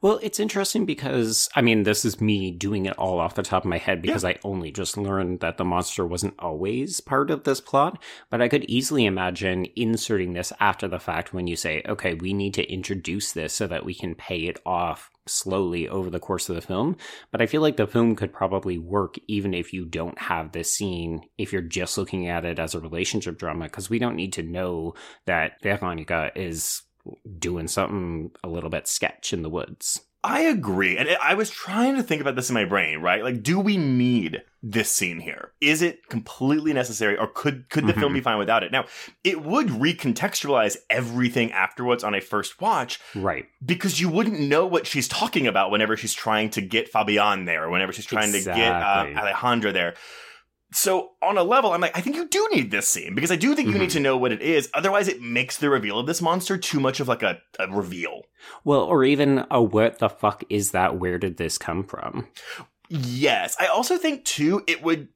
Well, 0.00 0.20
it's 0.22 0.38
interesting 0.38 0.86
because, 0.86 1.48
I 1.56 1.60
mean, 1.60 1.82
this 1.82 2.04
is 2.04 2.20
me 2.20 2.52
doing 2.52 2.86
it 2.86 2.96
all 2.98 3.18
off 3.18 3.34
the 3.34 3.42
top 3.42 3.64
of 3.64 3.68
my 3.68 3.78
head 3.78 4.00
because 4.00 4.24
I 4.24 4.38
only 4.44 4.70
just 4.70 4.96
learned 4.96 5.40
that 5.40 5.56
the 5.56 5.64
monster 5.64 6.06
wasn't 6.06 6.38
always 6.38 7.00
part 7.00 7.32
of 7.32 7.42
this 7.42 7.60
plot. 7.60 8.00
But 8.30 8.40
I 8.40 8.46
could 8.46 8.64
easily 8.66 9.06
imagine 9.06 9.66
inserting 9.74 10.34
this 10.34 10.52
after 10.60 10.86
the 10.86 11.00
fact 11.00 11.34
when 11.34 11.48
you 11.48 11.56
say, 11.56 11.82
okay, 11.88 12.14
we 12.14 12.32
need 12.32 12.54
to 12.54 12.72
introduce 12.72 13.32
this 13.32 13.52
so 13.52 13.66
that 13.66 13.84
we 13.84 13.92
can 13.92 14.14
pay 14.14 14.42
it 14.42 14.60
off 14.64 15.10
slowly 15.26 15.88
over 15.88 16.10
the 16.10 16.20
course 16.20 16.48
of 16.48 16.54
the 16.54 16.62
film. 16.62 16.96
But 17.32 17.42
I 17.42 17.46
feel 17.46 17.60
like 17.60 17.76
the 17.76 17.88
film 17.88 18.14
could 18.14 18.32
probably 18.32 18.78
work 18.78 19.16
even 19.26 19.52
if 19.52 19.72
you 19.72 19.84
don't 19.84 20.18
have 20.18 20.52
this 20.52 20.72
scene, 20.72 21.22
if 21.38 21.52
you're 21.52 21.60
just 21.60 21.98
looking 21.98 22.28
at 22.28 22.44
it 22.44 22.60
as 22.60 22.76
a 22.76 22.80
relationship 22.80 23.36
drama, 23.36 23.64
because 23.64 23.90
we 23.90 23.98
don't 23.98 24.16
need 24.16 24.32
to 24.34 24.44
know 24.44 24.94
that 25.26 25.60
Veronica 25.60 26.30
is 26.36 26.82
doing 27.38 27.68
something 27.68 28.30
a 28.42 28.48
little 28.48 28.70
bit 28.70 28.86
sketch 28.88 29.32
in 29.32 29.42
the 29.42 29.50
woods. 29.50 30.02
I 30.24 30.40
agree. 30.42 30.98
And 30.98 31.08
I 31.22 31.34
was 31.34 31.48
trying 31.48 31.94
to 31.94 32.02
think 32.02 32.20
about 32.20 32.34
this 32.34 32.50
in 32.50 32.54
my 32.54 32.64
brain, 32.64 32.98
right? 33.00 33.22
Like, 33.22 33.40
do 33.40 33.60
we 33.60 33.76
need 33.76 34.42
this 34.64 34.90
scene 34.90 35.20
here? 35.20 35.52
Is 35.60 35.80
it 35.80 36.08
completely 36.08 36.72
necessary 36.72 37.16
or 37.16 37.28
could, 37.28 37.68
could 37.70 37.86
the 37.86 37.92
film 37.92 38.10
Mhm. 38.10 38.16
be 38.16 38.20
fine 38.20 38.36
without 38.38 38.64
it? 38.64 38.72
Now, 38.72 38.86
it 39.22 39.42
would 39.44 39.68
recontextualize 39.68 40.76
everything 40.90 41.52
afterwards 41.52 42.02
on 42.02 42.14
a 42.14 42.20
first 42.20 42.60
watch, 42.60 42.98
Right. 43.14 43.46
because 43.64 44.00
you 44.00 44.08
wouldn't 44.08 44.40
know 44.40 44.66
what 44.66 44.88
she's 44.88 45.06
talking 45.06 45.46
about 45.46 45.70
whenever 45.70 45.96
she's 45.96 46.14
trying 46.14 46.50
to 46.50 46.60
get 46.60 46.88
Fabian 46.88 47.44
there, 47.44 47.64
or 47.64 47.70
whenever 47.70 47.92
she's 47.92 48.06
trying 48.06 48.32
to 48.32 48.42
get 48.42 48.72
uh, 48.72 49.06
Alejandra 49.06 49.72
there. 49.72 49.94
So 50.70 51.12
on 51.22 51.38
a 51.38 51.42
level, 51.42 51.72
I'm 51.72 51.80
like, 51.80 51.96
I 51.96 52.02
think 52.02 52.16
you 52.16 52.28
do 52.28 52.46
need 52.52 52.70
this 52.70 52.86
scene 52.88 53.14
because 53.14 53.30
I 53.32 53.36
do 53.36 53.54
think 53.54 53.68
you 53.68 53.74
Mhm. 53.76 53.80
need 53.80 53.90
to 53.90 54.00
know 54.00 54.16
what 54.18 54.32
it 54.32 54.42
is. 54.42 54.68
Otherwise, 54.74 55.08
it 55.08 55.22
makes 55.22 55.56
the 55.56 55.70
reveal 55.70 55.98
of 55.98 56.06
this 56.06 56.20
monster 56.20 56.58
too 56.58 56.78
much 56.78 57.00
of 57.00 57.08
like 57.08 57.22
a, 57.22 57.40
a 57.58 57.68
reveal. 57.68 58.22
Well, 58.64 58.82
or 58.82 59.02
even 59.02 59.46
a 59.50 59.62
what 59.62 59.98
the 59.98 60.10
fuck 60.10 60.44
is 60.50 60.72
that? 60.72 60.98
Where 60.98 61.16
did 61.18 61.38
this 61.38 61.56
come 61.56 61.84
from? 61.84 62.28
Yes, 62.90 63.56
I 63.60 63.66
also 63.66 63.96
think 63.96 64.24
too 64.24 64.62
it 64.66 64.82
would 64.82 65.08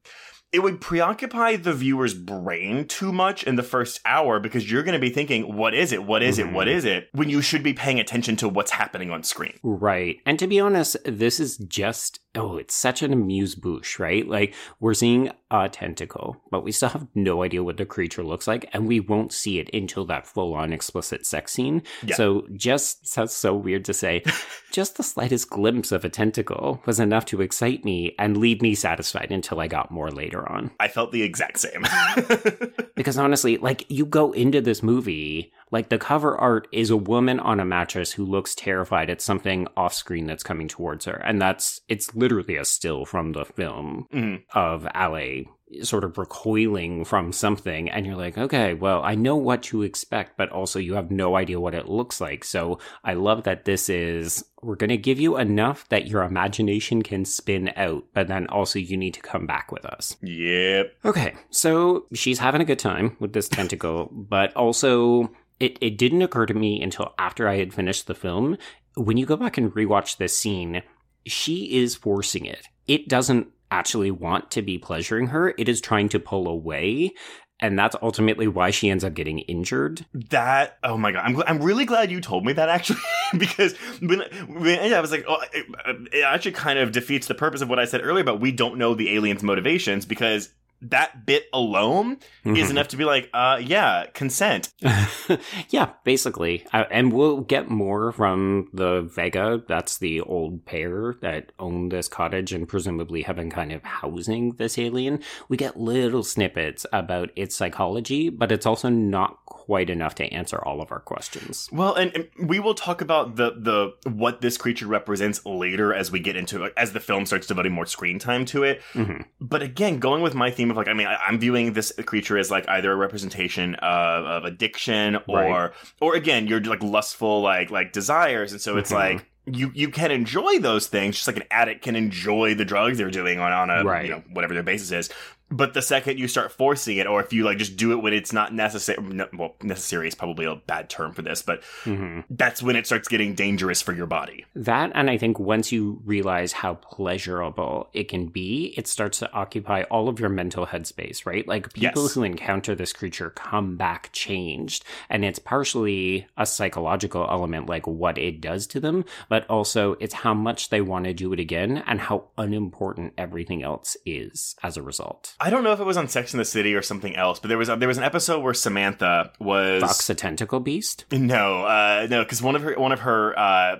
it 0.51 0.61
would 0.61 0.79
preoccupy 0.81 1.55
the 1.55 1.73
viewer's 1.73 2.13
brain 2.13 2.85
too 2.87 3.11
much 3.11 3.43
in 3.43 3.55
the 3.55 3.63
first 3.63 3.99
hour 4.05 4.39
because 4.39 4.71
you're 4.71 4.83
going 4.83 4.93
to 4.93 4.99
be 4.99 5.09
thinking, 5.09 5.55
what 5.55 5.73
is 5.73 5.91
it? 5.91 6.03
What 6.03 6.21
is 6.21 6.37
it? 6.37 6.51
What 6.51 6.67
Mhm. 6.67 6.75
is 6.75 6.85
it? 6.85 7.09
When 7.11 7.27
you 7.27 7.41
should 7.41 7.63
be 7.63 7.73
paying 7.73 7.99
attention 7.99 8.35
to 8.35 8.47
what's 8.47 8.69
happening 8.69 9.09
on 9.09 9.23
screen. 9.23 9.57
Right. 9.63 10.17
And 10.27 10.37
to 10.37 10.45
be 10.45 10.59
honest, 10.59 10.95
this 11.05 11.39
is 11.39 11.57
just 11.57 12.19
oh, 12.35 12.57
it's 12.57 12.75
such 12.75 13.03
an 13.03 13.13
amuse 13.13 13.55
bouche, 13.55 13.99
right? 13.99 14.27
Like 14.27 14.53
we're 14.79 14.93
seeing 14.93 15.31
a 15.51 15.69
tentacle, 15.69 16.41
but 16.49 16.63
we 16.63 16.71
still 16.71 16.89
have 16.89 17.07
no 17.13 17.43
idea 17.43 17.63
what 17.63 17.77
the 17.77 17.85
creature 17.85 18.23
looks 18.23 18.47
like, 18.47 18.69
and 18.73 18.87
we 18.87 18.99
won't 18.99 19.31
see 19.31 19.59
it 19.59 19.69
until 19.73 20.05
that 20.05 20.27
full 20.27 20.53
on 20.53 20.73
explicit 20.73 21.25
sex 21.25 21.53
scene. 21.53 21.83
Yeah. 22.03 22.15
So 22.15 22.47
just 22.53 23.07
sounds 23.07 23.33
so 23.33 23.55
weird 23.55 23.85
to 23.85 23.93
say, 23.93 24.23
just 24.71 24.97
the 24.97 25.03
slightest 25.03 25.49
glimpse 25.49 25.91
of 25.91 26.03
a 26.03 26.09
tentacle 26.09 26.81
was 26.85 26.99
enough 26.99 27.25
to 27.25 27.41
excite 27.41 27.85
me 27.85 28.15
and 28.17 28.37
leave 28.37 28.61
me 28.61 28.75
satisfied 28.75 29.31
until 29.31 29.59
I 29.59 29.67
got 29.67 29.91
more 29.91 30.09
later 30.09 30.47
on. 30.49 30.71
I 30.79 30.87
felt 30.87 31.11
the 31.11 31.23
exact 31.23 31.59
same. 31.59 31.85
Because 32.95 33.17
honestly, 33.17 33.57
like 33.57 33.85
you 33.89 34.05
go 34.05 34.31
into 34.33 34.61
this 34.61 34.83
movie, 34.83 35.51
like 35.73 35.89
the 35.89 35.97
cover 35.97 36.37
art 36.37 36.67
is 36.71 36.89
a 36.91 36.97
woman 36.97 37.39
on 37.39 37.59
a 37.59 37.65
mattress 37.65 38.11
who 38.13 38.23
looks 38.25 38.53
terrified 38.55 39.09
at 39.09 39.21
something 39.21 39.67
off 39.75 39.93
screen 39.93 40.27
that's 40.27 40.43
coming 40.43 40.67
towards 40.67 41.05
her. 41.05 41.15
And 41.25 41.41
that's, 41.41 41.81
it's 41.89 42.13
literally 42.15 42.55
a 42.57 42.63
still 42.65 43.05
from 43.05 43.31
the 43.33 43.43
film 43.43 44.07
Mhm. 44.13 44.43
of 44.53 44.87
Ale 44.95 45.45
sort 45.81 46.03
of 46.03 46.19
recoiling 46.19 47.03
from 47.03 47.31
something. 47.31 47.89
And 47.89 48.05
you're 48.05 48.15
like, 48.15 48.37
okay, 48.37 48.75
well, 48.75 49.01
I 49.03 49.15
know 49.15 49.35
what 49.35 49.63
to 49.63 49.81
expect, 49.81 50.37
but 50.37 50.49
also 50.51 50.77
you 50.77 50.93
have 50.93 51.09
no 51.09 51.35
idea 51.35 51.59
what 51.59 51.73
it 51.73 51.89
looks 51.89 52.21
like. 52.21 52.43
So 52.43 52.77
I 53.03 53.15
love 53.15 53.41
that 53.45 53.65
this 53.65 53.89
is, 53.89 54.45
we're 54.61 54.75
going 54.75 54.91
to 54.91 54.97
give 54.97 55.19
you 55.19 55.35
enough 55.37 55.89
that 55.89 56.05
your 56.07 56.21
imagination 56.21 57.01
can 57.01 57.25
spin 57.25 57.71
out, 57.75 58.03
but 58.13 58.27
then 58.27 58.45
also 58.47 58.77
you 58.77 58.95
need 58.97 59.15
to 59.15 59.21
come 59.21 59.47
back 59.47 59.71
with 59.71 59.83
us. 59.85 60.15
yep. 60.21 60.93
Okay, 61.03 61.33
so 61.49 62.05
she's 62.13 62.37
having 62.37 62.61
a 62.61 62.65
good 62.65 62.77
time 62.79 63.17
with 63.19 63.33
this 63.33 63.49
tentacle, 63.49 64.09
but 64.13 64.55
also 64.55 65.31
it, 65.59 65.77
it 65.81 65.97
didn't 65.97 66.21
occur 66.21 66.45
to 66.45 66.53
me 66.53 66.81
until 66.81 67.13
after 67.17 67.47
I 67.47 67.57
had 67.57 67.73
finished 67.73 68.07
the 68.07 68.15
film. 68.15 68.57
When 68.95 69.17
you 69.17 69.25
go 69.25 69.37
back 69.37 69.57
and 69.57 69.73
rewatch 69.73 70.17
this 70.17 70.37
scene, 70.37 70.83
she 71.25 71.77
is 71.77 71.95
forcing 71.95 72.45
it. 72.45 72.67
It 72.87 73.07
doesn't 73.07 73.47
actually 73.71 74.11
want 74.11 74.51
to 74.51 74.61
be 74.61 74.77
pleasuring 74.77 75.27
her, 75.27 75.53
it 75.57 75.67
is 75.67 75.81
trying 75.81 76.09
to 76.09 76.19
pull 76.19 76.47
away. 76.47 77.13
And 77.59 77.79
that's 77.79 77.95
ultimately 78.01 78.47
why 78.47 78.71
she 78.71 78.89
ends 78.89 79.05
up 79.05 79.13
getting 79.13 79.39
injured. 79.39 80.05
That 80.31 80.77
oh 80.83 80.97
my 80.97 81.13
god, 81.13 81.23
I'm 81.25 81.41
I'm 81.43 81.63
really 81.63 81.85
glad 81.85 82.11
you 82.11 82.19
told 82.19 82.45
me 82.45 82.51
that 82.53 82.67
actually 82.67 82.99
because 83.37 83.77
when, 84.01 84.21
when 84.49 84.93
I 84.93 84.99
was 84.99 85.11
like, 85.11 85.23
oh, 85.29 85.41
it, 85.53 85.65
it 86.11 86.23
actually 86.25 86.51
kind 86.51 86.77
of 86.77 86.91
defeats 86.91 87.27
the 87.27 87.35
purpose 87.35 87.61
of 87.61 87.69
what 87.69 87.79
I 87.79 87.85
said 87.85 88.01
earlier. 88.03 88.25
But 88.25 88.41
we 88.41 88.51
don't 88.51 88.77
know 88.77 88.95
the 88.95 89.15
alien's 89.15 89.43
motivations 89.43 90.05
because 90.05 90.49
that 90.91 91.25
bit 91.25 91.45
alone 91.53 92.17
is 92.45 92.67
Mhm. 92.67 92.71
enough 92.71 92.87
to 92.89 92.97
be 92.97 93.05
like, 93.05 93.29
uh, 93.33 93.59
yeah, 93.63 94.05
consent. 94.13 94.71
yeah, 95.69 95.89
basically. 96.03 96.65
Uh, 96.73 96.83
and 96.91 97.13
we'll 97.13 97.41
get 97.41 97.69
more 97.69 98.11
from 98.11 98.69
the 98.73 99.01
Vega. 99.01 99.61
That's 99.67 99.97
the 99.97 100.21
old 100.21 100.65
pair 100.65 101.15
that 101.21 101.51
own 101.59 101.89
this 101.89 102.07
cottage 102.07 102.53
and 102.53 102.67
presumably 102.67 103.23
have 103.23 103.35
been 103.37 103.49
kind 103.49 103.71
of 103.71 103.83
housing 103.83 104.51
this 104.55 104.77
alien. 104.77 105.19
We 105.49 105.57
get 105.57 105.79
little 105.79 106.23
snippets 106.23 106.85
about 106.91 107.29
its 107.35 107.55
psychology, 107.55 108.29
but 108.29 108.51
it's 108.51 108.65
also 108.65 108.89
not 108.89 109.37
quite 109.45 109.62
enough 109.89 110.15
to 110.15 110.25
answer 110.33 110.57
all 110.63 110.81
of 110.81 110.91
our 110.91 110.99
questions. 110.99 111.69
Well, 111.71 111.93
and, 111.95 112.11
and 112.15 112.29
we 112.49 112.59
will 112.59 112.73
talk 112.75 113.01
about 113.01 113.35
the 113.35 113.51
the 113.57 114.09
what 114.09 114.41
this 114.41 114.57
creature 114.57 114.87
represents 114.87 115.45
later 115.45 115.93
as 115.93 116.11
we 116.11 116.19
get 116.19 116.35
into 116.35 116.69
as 116.77 116.93
the 116.93 116.99
film 116.99 117.25
starts 117.25 117.47
devoting 117.47 117.71
more 117.71 117.85
screen 117.85 118.19
time 118.19 118.45
to 118.45 118.63
it. 118.63 118.81
Mhm. 118.93 119.25
But 119.39 119.61
again, 119.61 119.99
going 119.99 120.21
with 120.21 120.35
my 120.35 120.51
theme 120.51 120.69
of 120.71 120.77
like, 120.77 120.87
I 120.87 120.93
mean, 120.93 121.07
I, 121.07 121.15
I'm 121.15 121.39
viewing 121.39 121.73
this 121.73 121.91
creature 122.05 122.37
as 122.37 122.51
like 122.51 122.67
either 122.67 122.91
a 122.91 122.95
representation 122.95 123.75
of, 123.75 124.25
of 124.25 124.45
addiction 124.45 125.17
or 125.27 125.37
Right. 125.39 125.71
or 126.01 126.15
again, 126.15 126.47
you're 126.47 126.61
like 126.61 126.83
lustful 126.83 127.41
like 127.41 127.71
like 127.71 127.91
desires, 127.93 128.51
and 128.51 128.61
so 128.61 128.77
it's 128.77 128.91
Mhm. 128.91 128.95
like. 128.95 129.29
You, 129.45 129.73
you 129.75 129.89
can 129.89 130.09
enjoy 130.09 130.59
those 130.59 130.87
things 130.87 131.17
just 131.17 131.27
like 131.27 131.35
an 131.35 131.43
addict 131.51 131.81
can 131.83 131.97
enjoy 131.97 132.55
the 132.55 132.63
drugs 132.63 132.97
they're 132.97 133.11
doing 133.11 133.39
on, 133.41 133.51
on 133.51 133.69
a 133.69 133.83
Right. 133.83 134.05
you 134.05 134.11
know 134.11 134.23
whatever 134.31 134.53
their 134.53 134.63
basis 134.63 134.89
is 134.93 135.09
but 135.55 135.73
the 135.73 135.81
second 135.81 136.17
you 136.19 136.27
start 136.27 136.51
forcing 136.51 136.97
it 136.97 137.07
or 137.07 137.21
if 137.21 137.31
you 137.31 137.43
like 137.43 137.57
just 137.57 137.75
do 137.77 137.91
it 137.91 138.01
when 138.01 138.13
it's 138.13 138.33
not 138.33 138.53
necessary 138.53 139.01
no, 139.03 139.27
well 139.37 139.55
necessary 139.61 140.07
is 140.07 140.15
probably 140.15 140.45
a 140.45 140.55
bad 140.55 140.89
term 140.89 141.13
for 141.13 141.21
this 141.21 141.41
but 141.41 141.61
Mhm. 141.85 142.23
that's 142.29 142.61
when 142.63 142.75
it 142.75 142.85
starts 142.85 143.07
getting 143.07 143.35
dangerous 143.35 143.81
for 143.81 143.93
your 143.93 144.05
body. 144.07 144.45
That, 144.55 144.91
and 144.95 145.09
I 145.09 145.17
think 145.17 145.39
once 145.39 145.71
you 145.71 146.01
realize 146.05 146.51
how 146.53 146.75
pleasurable 146.75 147.89
it 147.93 148.07
can 148.09 148.27
be, 148.27 148.73
it 148.77 148.87
starts 148.87 149.19
to 149.19 149.31
occupy 149.33 149.83
all 149.83 150.07
of 150.09 150.19
your 150.19 150.29
mental 150.29 150.65
headspace, 150.67 151.25
right? 151.25 151.47
Like 151.47 151.71
people 151.73 152.03
Yes. 152.03 152.13
who 152.13 152.23
encounter 152.23 152.75
this 152.75 152.91
creature 152.93 153.29
come 153.29 153.77
back 153.77 154.09
changed. 154.13 154.83
And 155.09 155.23
it's 155.23 155.39
partially 155.39 156.27
a 156.37 156.45
psychological 156.45 157.27
element, 157.29 157.67
like 157.67 157.85
what 157.87 158.17
it 158.17 158.41
does 158.41 158.65
to 158.67 158.79
them, 158.79 159.05
but 159.29 159.47
also 159.49 159.95
it's 159.99 160.13
how 160.15 160.33
much 160.33 160.69
they 160.69 160.81
want 160.81 161.05
to 161.05 161.13
do 161.13 161.31
it 161.33 161.39
again 161.39 161.83
and 161.85 161.99
how 162.01 162.25
unimportant 162.37 163.13
everything 163.17 163.63
else 163.63 163.95
is 164.05 164.55
as 164.63 164.77
a 164.77 164.81
result. 164.81 165.35
I 165.43 165.49
don't 165.49 165.65
know 165.65 165.73
if 165.73 165.81
it 165.81 165.83
was 165.83 165.97
on 165.97 166.07
Sex 166.07 166.33
in 166.33 166.37
the 166.37 166.45
City 166.45 166.73
or 166.73 166.81
something 166.81 167.17
else, 167.17 167.37
but 167.37 167.49
there 167.49 167.57
was 167.57 167.67
there 167.67 167.87
was 167.89 167.97
an 167.97 168.05
episode 168.05 168.41
where 168.41 168.53
Samantha 168.53 169.33
was 169.39 169.83
Fucks 169.83 170.09
a 170.09 170.15
tentacle 170.15 170.61
beast? 170.61 171.03
no, 171.11 171.65
uh, 171.65 172.07
no, 172.09 172.23
because 172.23 172.41
one 172.41 172.55
of 172.55 172.61
her 172.61 172.79
one 172.79 172.93
of 172.93 173.01
her 173.01 173.37
uh, 173.37 173.79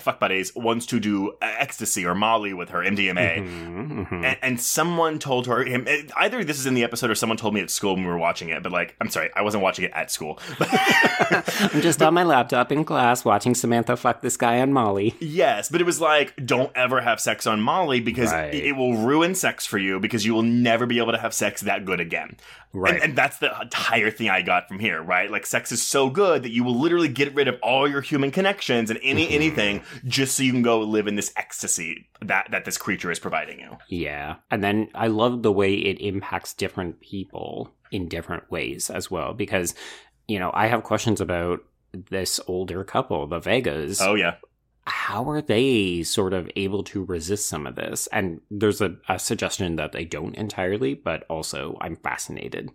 fuck 0.00 0.20
buddies 0.20 0.54
wants 0.54 0.86
to 0.86 1.00
do 1.00 1.32
ecstasy 1.42 2.04
or 2.06 2.14
Molly 2.14 2.52
with 2.52 2.70
her 2.70 2.80
MDMA. 2.82 3.38
Mhm, 3.38 4.08
mhm. 4.08 4.24
And, 4.24 4.36
and 4.42 4.60
someone 4.60 5.18
told 5.18 5.46
her 5.46 5.64
him 5.64 5.86
either 6.16 6.44
this 6.44 6.58
is 6.58 6.66
in 6.66 6.74
the 6.74 6.84
episode 6.84 7.10
or 7.10 7.14
someone 7.14 7.36
told 7.36 7.54
me 7.54 7.60
at 7.60 7.70
school 7.70 7.94
when 7.94 8.04
we 8.04 8.10
were 8.10 8.18
watching 8.18 8.48
it. 8.50 8.62
But 8.62 8.72
like, 8.72 8.94
I'm 9.00 9.08
sorry, 9.10 9.30
I 9.34 9.42
wasn't 9.42 9.62
watching 9.62 9.84
it 9.84 9.90
at 9.94 10.10
school. 10.10 10.38
I'm 10.60 11.80
just 11.80 12.02
on 12.02 12.14
my 12.14 12.22
laptop 12.22 12.70
in 12.72 12.84
class 12.84 13.24
watching 13.24 13.54
Samantha 13.54 13.96
fuck 13.96 14.20
this 14.22 14.36
guy 14.36 14.60
on 14.60 14.72
Molly. 14.72 15.14
Yes, 15.20 15.68
but 15.68 15.80
it 15.80 15.84
was 15.84 16.00
like, 16.00 16.34
don't 16.46 16.70
ever 16.74 17.00
have 17.00 17.20
sex 17.20 17.46
on 17.46 17.60
Molly 17.60 18.00
because 18.00 18.32
Right. 18.32 18.54
it 18.54 18.72
will 18.72 18.96
ruin 18.96 19.34
sex 19.34 19.66
for 19.66 19.78
you 19.78 20.00
because 20.00 20.24
you 20.24 20.34
will 20.34 20.42
never 20.42 20.86
be 20.86 20.98
able 20.98 21.12
to 21.12 21.18
have 21.18 21.34
sex 21.34 21.60
that 21.62 21.84
good 21.84 22.00
again. 22.00 22.36
Right. 22.74 22.94
And, 22.94 23.02
and 23.04 23.16
that's 23.16 23.38
the 23.38 23.58
entire 23.60 24.10
thing 24.10 24.28
I 24.28 24.42
got 24.42 24.68
from 24.68 24.80
here, 24.80 25.00
right? 25.00 25.30
Like, 25.30 25.46
sex 25.46 25.72
is 25.72 25.82
so 25.82 26.10
good 26.10 26.42
that 26.42 26.50
you 26.50 26.64
will 26.64 26.78
literally 26.78 27.08
get 27.08 27.32
rid 27.34 27.48
of 27.48 27.56
all 27.62 27.88
your 27.88 28.00
human 28.00 28.30
connections 28.30 28.90
and 28.90 28.98
any 29.02 29.24
Mm-hmm. 29.24 29.34
anything 29.34 29.82
just 30.06 30.36
so 30.36 30.42
you 30.42 30.52
can 30.52 30.62
go 30.62 30.80
live 30.80 31.06
in 31.06 31.14
this 31.14 31.32
ecstasy 31.36 32.08
that 32.20 32.48
that 32.50 32.64
this 32.64 32.76
creature 32.76 33.10
is 33.10 33.18
providing 33.18 33.60
you. 33.60 33.78
Yeah. 33.88 34.36
And 34.50 34.62
then 34.62 34.88
I 34.94 35.06
love 35.06 35.42
the 35.42 35.52
way 35.52 35.74
it 35.74 36.00
impacts 36.00 36.52
different 36.52 37.00
people 37.00 37.72
in 37.90 38.08
different 38.08 38.50
ways 38.50 38.90
as 38.90 39.10
well. 39.10 39.32
Because, 39.34 39.74
you 40.26 40.38
know, 40.38 40.50
I 40.52 40.66
have 40.66 40.82
questions 40.82 41.20
about 41.20 41.60
this 42.10 42.40
older 42.48 42.82
couple, 42.82 43.26
the 43.28 43.38
Vegas. 43.38 44.00
Oh 44.00 44.14
yeah. 44.14 44.34
How 44.86 45.28
are 45.30 45.40
they 45.40 46.02
sort 46.02 46.32
of 46.34 46.50
able 46.56 46.82
to 46.84 47.04
resist 47.04 47.46
some 47.48 47.66
of 47.66 47.74
this? 47.74 48.06
And 48.12 48.40
there's 48.50 48.80
a, 48.80 48.96
a 49.08 49.18
suggestion 49.18 49.76
that 49.76 49.92
they 49.92 50.04
don't 50.04 50.34
entirely, 50.34 50.94
but 50.94 51.24
also 51.30 51.78
I'm 51.80 51.96
fascinated. 51.96 52.70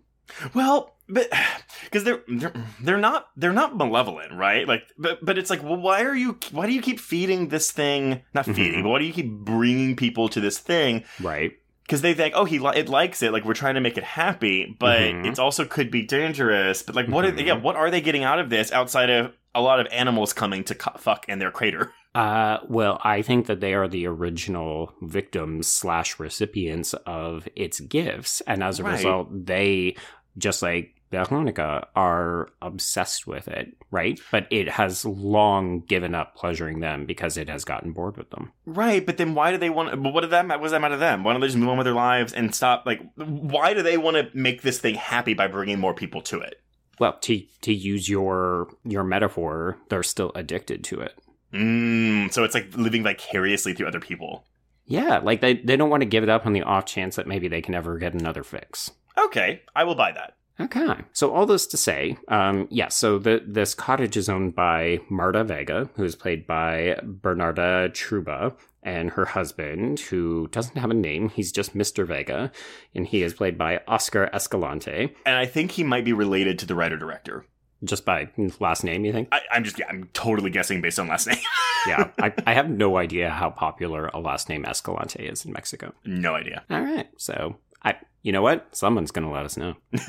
Well, 0.54 0.94
but 1.08 1.28
because 1.84 2.04
they're, 2.04 2.22
they're 2.28 2.52
they're 2.82 2.98
not 2.98 3.28
they're 3.36 3.52
not 3.52 3.76
malevolent, 3.76 4.32
right? 4.32 4.66
Like, 4.66 4.82
but 4.98 5.24
but 5.24 5.38
it's 5.38 5.50
like, 5.50 5.62
well, 5.62 5.76
why 5.76 6.02
are 6.02 6.14
you? 6.14 6.38
Why 6.50 6.66
do 6.66 6.72
you 6.72 6.82
keep 6.82 6.98
feeding 7.00 7.48
this 7.48 7.70
thing? 7.70 8.22
Not 8.34 8.46
feeding, 8.46 8.80
Mhm. 8.80 8.82
but 8.84 8.88
why 8.90 8.98
do 8.98 9.04
you 9.04 9.12
keep 9.12 9.30
bringing 9.30 9.96
people 9.96 10.28
to 10.30 10.40
this 10.40 10.58
thing? 10.58 11.04
Right. 11.20 11.52
Because 11.82 12.02
they 12.02 12.14
think, 12.14 12.34
oh, 12.36 12.44
he 12.44 12.60
li- 12.60 12.76
it 12.76 12.88
likes 12.88 13.20
it. 13.22 13.32
Like 13.32 13.44
we're 13.44 13.54
trying 13.54 13.74
to 13.74 13.80
make 13.80 13.98
it 13.98 14.04
happy, 14.04 14.76
but 14.78 15.00
Mhm. 15.00 15.26
it's 15.26 15.40
also 15.40 15.64
could 15.64 15.90
be 15.90 16.02
dangerous. 16.02 16.82
But 16.82 16.94
like, 16.94 17.06
what? 17.08 17.24
Are, 17.24 17.32
Mhm. 17.32 17.46
yeah, 17.46 17.54
what 17.54 17.74
are 17.76 17.90
they 17.90 18.00
getting 18.00 18.22
out 18.24 18.38
of 18.38 18.48
this 18.50 18.70
outside 18.72 19.10
of 19.10 19.32
a 19.54 19.60
lot 19.60 19.80
of 19.80 19.88
animals 19.90 20.32
coming 20.32 20.62
to 20.64 20.74
cu- 20.76 20.96
fuck 20.98 21.28
in 21.28 21.40
their 21.40 21.50
crater? 21.50 21.92
Uh, 22.14 22.58
well, 22.68 23.00
I 23.04 23.22
think 23.22 23.46
that 23.46 23.60
they 23.60 23.74
are 23.74 23.86
the 23.88 24.06
original 24.06 24.92
victims 25.02 25.68
slash 25.68 26.18
recipients 26.18 26.92
of 27.06 27.48
its 27.54 27.78
gifts, 27.80 28.40
and 28.42 28.62
as 28.64 28.80
a 28.80 28.84
Right. 28.84 28.92
result, 28.94 29.28
they 29.46 29.94
just 30.38 30.62
like 30.62 30.94
Veronica 31.12 31.88
are 31.96 32.48
obsessed 32.62 33.26
with 33.26 33.48
it, 33.48 33.76
right? 33.90 34.20
But 34.30 34.46
it 34.50 34.68
has 34.68 35.04
long 35.04 35.80
given 35.80 36.14
up 36.14 36.36
pleasuring 36.36 36.78
them 36.80 37.04
because 37.04 37.36
it 37.36 37.48
has 37.48 37.64
gotten 37.64 37.92
bored 37.92 38.16
with 38.16 38.30
them. 38.30 38.52
Right, 38.64 39.04
but 39.04 39.16
then 39.16 39.34
why 39.34 39.50
do 39.50 39.56
they 39.58 39.70
want? 39.70 39.90
But 40.02 40.12
what 40.12 40.20
did 40.20 40.30
that? 40.30 40.46
What 40.48 40.62
does 40.62 40.70
that 40.70 40.80
matter 40.80 40.94
to 40.94 40.98
them? 41.00 41.24
Why 41.24 41.32
don't 41.32 41.40
they 41.40 41.48
just 41.48 41.58
move 41.58 41.68
on 41.68 41.78
with 41.78 41.84
their 41.84 41.94
lives 41.94 42.32
and 42.32 42.54
stop? 42.54 42.86
Like, 42.86 43.00
why 43.16 43.74
do 43.74 43.82
they 43.82 43.96
want 43.98 44.16
to 44.18 44.28
make 44.38 44.62
this 44.62 44.78
thing 44.78 44.94
happy 44.94 45.34
by 45.34 45.48
bringing 45.48 45.80
more 45.80 45.94
people 45.94 46.22
to 46.22 46.40
it? 46.40 46.60
Well, 47.00 47.14
to 47.22 47.42
to 47.62 47.72
use 47.72 48.08
your 48.08 48.68
your 48.84 49.02
metaphor, 49.04 49.78
they're 49.88 50.02
still 50.04 50.30
addicted 50.36 50.84
to 50.84 51.00
it. 51.00 51.18
Mm, 51.52 52.32
so 52.32 52.44
it's 52.44 52.54
like 52.54 52.74
living 52.76 53.02
vicariously 53.02 53.74
through 53.74 53.88
other 53.88 54.00
people. 54.00 54.44
Yeah, 54.86 55.18
like 55.18 55.40
they 55.40 55.54
they 55.54 55.76
don't 55.76 55.90
want 55.90 56.02
to 56.02 56.08
give 56.08 56.22
it 56.22 56.28
up 56.28 56.46
on 56.46 56.52
the 56.52 56.62
off 56.62 56.84
chance 56.84 57.16
that 57.16 57.26
maybe 57.26 57.48
they 57.48 57.62
can 57.62 57.74
ever 57.74 57.98
get 57.98 58.14
another 58.14 58.42
fix. 58.42 58.90
Okay, 59.18 59.62
I 59.74 59.84
will 59.84 59.94
buy 59.94 60.12
that. 60.12 60.34
Okay. 60.60 60.94
So 61.12 61.32
all 61.32 61.46
this 61.46 61.66
to 61.68 61.76
say, 61.76 62.18
um, 62.28 62.68
yeah. 62.70 62.88
So 62.88 63.18
the 63.18 63.42
this 63.46 63.74
cottage 63.74 64.16
is 64.16 64.28
owned 64.28 64.54
by 64.54 64.98
Marta 65.08 65.42
Vega, 65.42 65.88
who 65.94 66.04
is 66.04 66.16
played 66.16 66.46
by 66.46 67.00
Bernarda 67.02 67.90
Trueba, 67.90 68.54
and 68.82 69.10
her 69.10 69.24
husband, 69.24 70.00
who 70.00 70.48
doesn't 70.48 70.76
have 70.76 70.90
a 70.90 70.94
name. 70.94 71.28
He's 71.30 71.52
just 71.52 71.76
Mr. 71.76 72.06
Vega, 72.06 72.52
and 72.94 73.06
he 73.06 73.22
is 73.22 73.32
played 73.34 73.56
by 73.56 73.80
Oscar 73.88 74.28
Escalante, 74.32 75.14
And 75.24 75.36
I 75.36 75.46
think 75.46 75.72
he 75.72 75.84
might 75.84 76.04
be 76.04 76.12
related 76.12 76.58
to 76.58 76.66
the 76.66 76.74
writer 76.74 76.96
director. 76.96 77.44
Just 77.84 78.04
by 78.04 78.28
last 78.58 78.84
name. 78.84 79.04
You 79.04 79.12
think? 79.12 79.28
I, 79.32 79.40
I'm 79.52 79.64
just, 79.64 79.78
yeah, 79.78 79.86
I'm 79.88 80.08
totally 80.12 80.50
guessing 80.50 80.80
based 80.80 80.98
on 80.98 81.08
last 81.08 81.26
name. 81.26 81.38
yeah, 81.86 82.10
I, 82.18 82.32
I 82.46 82.54
have 82.54 82.68
no 82.68 82.96
idea 82.96 83.30
how 83.30 83.50
popular 83.50 84.08
a 84.08 84.20
last 84.20 84.48
name 84.48 84.64
Escalante 84.64 85.24
is 85.24 85.44
in 85.44 85.52
Mexico. 85.52 85.92
No 86.04 86.34
idea. 86.34 86.64
All 86.70 86.80
right, 86.80 87.08
so 87.16 87.56
I, 87.82 87.96
you 88.22 88.32
know 88.32 88.42
what? 88.42 88.74
Someone's 88.76 89.10
gonna 89.10 89.32
let 89.32 89.44
us 89.44 89.56
know. 89.56 89.76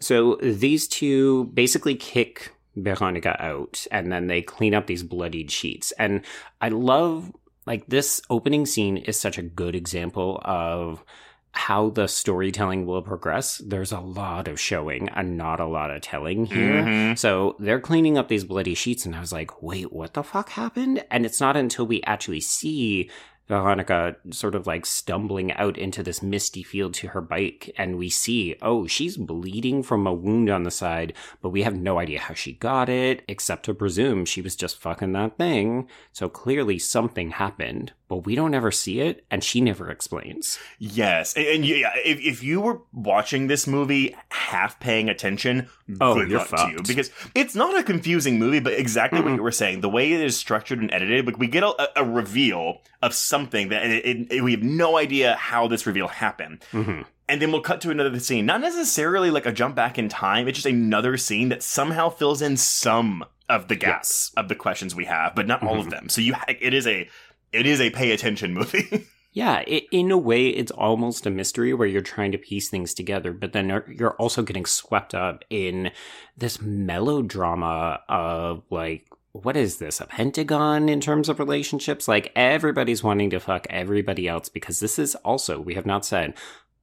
So 0.00 0.36
these 0.42 0.88
two 0.88 1.44
basically 1.46 1.94
kick 1.94 2.54
Veronica 2.74 3.36
out 3.42 3.86
and 3.92 4.10
then 4.10 4.26
they 4.26 4.42
clean 4.42 4.74
up 4.74 4.86
these 4.86 5.02
bloodied 5.02 5.50
sheets. 5.50 5.92
And 5.92 6.22
I 6.60 6.70
love, 6.70 7.32
like, 7.66 7.86
this 7.86 8.22
opening 8.30 8.66
scene 8.66 8.96
is 8.96 9.20
such 9.20 9.38
a 9.38 9.42
good 9.42 9.74
example 9.74 10.40
of 10.44 11.04
how 11.52 11.90
the 11.90 12.06
storytelling 12.06 12.86
will 12.86 13.02
progress. 13.02 13.58
There's 13.58 13.92
a 13.92 14.00
lot 14.00 14.48
of 14.48 14.60
showing 14.60 15.08
and 15.10 15.36
not 15.36 15.60
a 15.60 15.66
lot 15.66 15.90
of 15.90 16.00
telling 16.00 16.46
here. 16.46 16.82
Mhm. 16.82 17.18
So 17.18 17.56
they're 17.58 17.80
cleaning 17.80 18.16
up 18.16 18.28
these 18.28 18.44
bloody 18.44 18.74
sheets, 18.74 19.04
and 19.04 19.16
I 19.16 19.20
was 19.20 19.32
like, 19.32 19.62
wait, 19.62 19.92
what 19.92 20.14
the 20.14 20.22
fuck 20.22 20.50
happened? 20.50 21.04
And 21.10 21.26
it's 21.26 21.40
not 21.40 21.56
until 21.56 21.86
we 21.86 22.02
actually 22.04 22.40
see 22.40 23.10
Veronica 23.48 24.14
sort 24.30 24.54
of 24.54 24.68
like 24.68 24.86
stumbling 24.86 25.52
out 25.54 25.76
into 25.76 26.04
this 26.04 26.22
misty 26.22 26.62
field 26.62 26.94
to 26.94 27.08
her 27.08 27.20
bike, 27.20 27.68
and 27.76 27.98
we 27.98 28.08
see, 28.08 28.54
oh, 28.62 28.86
she's 28.86 29.16
bleeding 29.16 29.82
from 29.82 30.06
a 30.06 30.14
wound 30.14 30.48
on 30.48 30.62
the 30.62 30.70
side, 30.70 31.14
but 31.42 31.48
we 31.48 31.64
have 31.64 31.74
no 31.74 31.98
idea 31.98 32.20
how 32.20 32.32
she 32.32 32.52
got 32.52 32.88
it, 32.88 33.22
except 33.26 33.64
to 33.64 33.74
presume 33.74 34.24
she 34.24 34.40
was 34.40 34.54
just 34.54 34.80
fucking 34.80 35.10
that 35.14 35.36
thing. 35.36 35.88
So 36.12 36.28
clearly 36.28 36.78
something 36.78 37.32
happened, 37.32 37.92
but 38.10 38.26
we 38.26 38.34
don't 38.34 38.52
ever 38.52 38.70
see 38.70 39.00
it, 39.00 39.24
and 39.30 39.42
she 39.42 39.62
never 39.62 39.88
explains. 39.90 40.58
Yes, 40.78 41.32
and, 41.34 41.46
and 41.46 41.64
yeah, 41.64 41.92
if, 42.04 42.20
if 42.20 42.42
you 42.42 42.60
were 42.60 42.80
watching 42.92 43.46
this 43.46 43.66
movie 43.66 44.14
half 44.30 44.78
paying 44.80 45.08
attention, 45.08 45.68
Oh, 46.00 46.14
good 46.14 46.28
you're 46.28 46.38
luck 46.40 46.48
to 46.50 46.56
you 46.70 46.76
fucked. 46.76 46.88
because 46.88 47.10
it's 47.34 47.54
not 47.54 47.78
a 47.78 47.82
confusing 47.82 48.38
movie, 48.38 48.60
but 48.60 48.74
exactly 48.74 49.20
what 49.22 49.34
you 49.34 49.42
were 49.42 49.50
saying, 49.50 49.80
the 49.80 49.88
way 49.88 50.12
it 50.12 50.20
is 50.20 50.36
structured 50.36 50.80
and 50.80 50.92
edited, 50.92 51.24
like 51.24 51.38
we 51.38 51.46
get 51.46 51.62
a, 51.62 51.88
a 52.00 52.04
reveal 52.04 52.82
of 53.00 53.14
something 53.14 53.70
that 53.70 53.84
it, 53.86 54.04
it, 54.04 54.32
it- 54.32 54.40
we 54.42 54.50
have 54.52 54.62
no 54.62 54.98
idea 54.98 55.36
how 55.36 55.66
this 55.68 55.86
reveal 55.86 56.08
happened. 56.08 56.62
Mhm. 56.72 57.06
And 57.28 57.40
then 57.40 57.52
we'll 57.52 57.60
cut 57.60 57.80
to 57.82 57.90
another 57.90 58.18
scene. 58.18 58.44
Not 58.44 58.60
necessarily 58.60 59.30
like 59.30 59.46
a 59.46 59.52
jump 59.52 59.76
back 59.76 59.98
in 59.98 60.08
time. 60.08 60.48
It's 60.48 60.56
just 60.56 60.66
another 60.66 61.16
scene 61.16 61.48
that 61.50 61.62
somehow 61.62 62.08
fills 62.10 62.42
in 62.42 62.56
some 62.56 63.24
of 63.48 63.68
the 63.68 63.76
gaps 63.76 64.32
of 64.36 64.48
the 64.48 64.56
questions 64.56 64.96
we 64.96 65.04
have, 65.04 65.36
but 65.36 65.46
not 65.46 65.62
all 65.62 65.78
of 65.78 65.90
them. 65.90 66.08
So 66.08 66.20
you, 66.20 66.34
ha- 66.34 66.44
it 66.48 66.74
is 66.74 66.88
a, 66.88 67.08
it 67.52 67.66
is 67.66 67.80
a 67.80 67.90
pay 67.90 68.12
attention 68.12 68.54
movie. 68.54 69.06
Yeah, 69.32 69.60
it, 69.60 69.84
in 69.92 70.10
a 70.10 70.18
way, 70.18 70.48
it's 70.48 70.72
almost 70.72 71.24
a 71.24 71.30
mystery 71.30 71.72
where 71.72 71.86
you're 71.86 72.02
trying 72.02 72.32
to 72.32 72.38
piece 72.38 72.68
things 72.68 72.92
together, 72.92 73.32
but 73.32 73.52
then 73.52 73.68
you're- 73.68 74.14
also 74.18 74.42
getting 74.42 74.66
swept 74.66 75.14
up 75.14 75.44
in 75.50 75.92
this 76.36 76.60
melodrama 76.60 78.00
of 78.08 78.64
like, 78.70 79.06
what 79.30 79.56
is 79.56 79.76
this, 79.78 80.00
a 80.00 80.06
pentagon 80.06 80.88
in 80.88 81.00
terms 81.00 81.28
of 81.28 81.38
relationships? 81.38 82.08
Like, 82.08 82.32
everybody's 82.34 83.04
wanting 83.04 83.30
to 83.30 83.38
fuck 83.38 83.68
everybody 83.70 84.26
else 84.26 84.48
because 84.48 84.80
this 84.80 84.98
is 84.98 85.14
also, 85.14 85.60
we 85.60 85.74
have 85.74 85.86
not 85.86 86.04
said, 86.04 86.34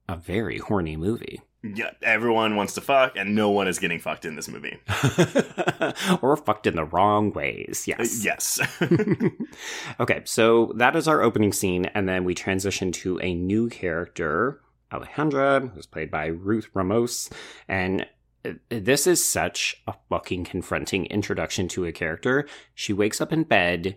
a 0.08 0.16
very 0.16 0.56
horny 0.56 0.96
movie. 0.96 1.42
Yeah, 1.62 1.90
everyone 2.02 2.54
wants 2.54 2.74
to 2.74 2.80
fuck, 2.80 3.16
and 3.16 3.34
no 3.34 3.50
one 3.50 3.66
is 3.66 3.80
getting 3.80 3.98
fucked 3.98 4.24
in 4.24 4.36
this 4.36 4.48
movie. 4.48 4.78
or 6.22 6.36
fucked 6.36 6.68
in 6.68 6.76
the 6.76 6.84
wrong 6.84 7.32
ways, 7.32 7.84
Uh, 7.88 7.94
yes. 7.98 8.24
yes. 8.24 8.60
okay, 10.00 10.22
so 10.24 10.72
that 10.76 10.94
is 10.94 11.08
our 11.08 11.20
opening 11.20 11.52
scene, 11.52 11.86
and 11.86 12.08
then 12.08 12.22
we 12.24 12.34
transition 12.34 12.92
to 12.92 13.18
a 13.20 13.34
new 13.34 13.68
character, 13.68 14.60
Alejandra, 14.92 15.72
who's 15.74 15.86
played 15.86 16.10
by 16.12 16.26
Ruth 16.26 16.68
Ramos, 16.74 17.28
and 17.66 18.06
uh, 18.44 18.52
this 18.68 19.08
is 19.08 19.24
such 19.24 19.82
a 19.88 19.94
fucking 20.08 20.44
confronting 20.44 21.06
introduction 21.06 21.66
to 21.68 21.84
a 21.86 21.92
character. 21.92 22.46
She 22.74 22.92
wakes 22.92 23.20
up 23.20 23.32
in 23.32 23.42
bed 23.42 23.96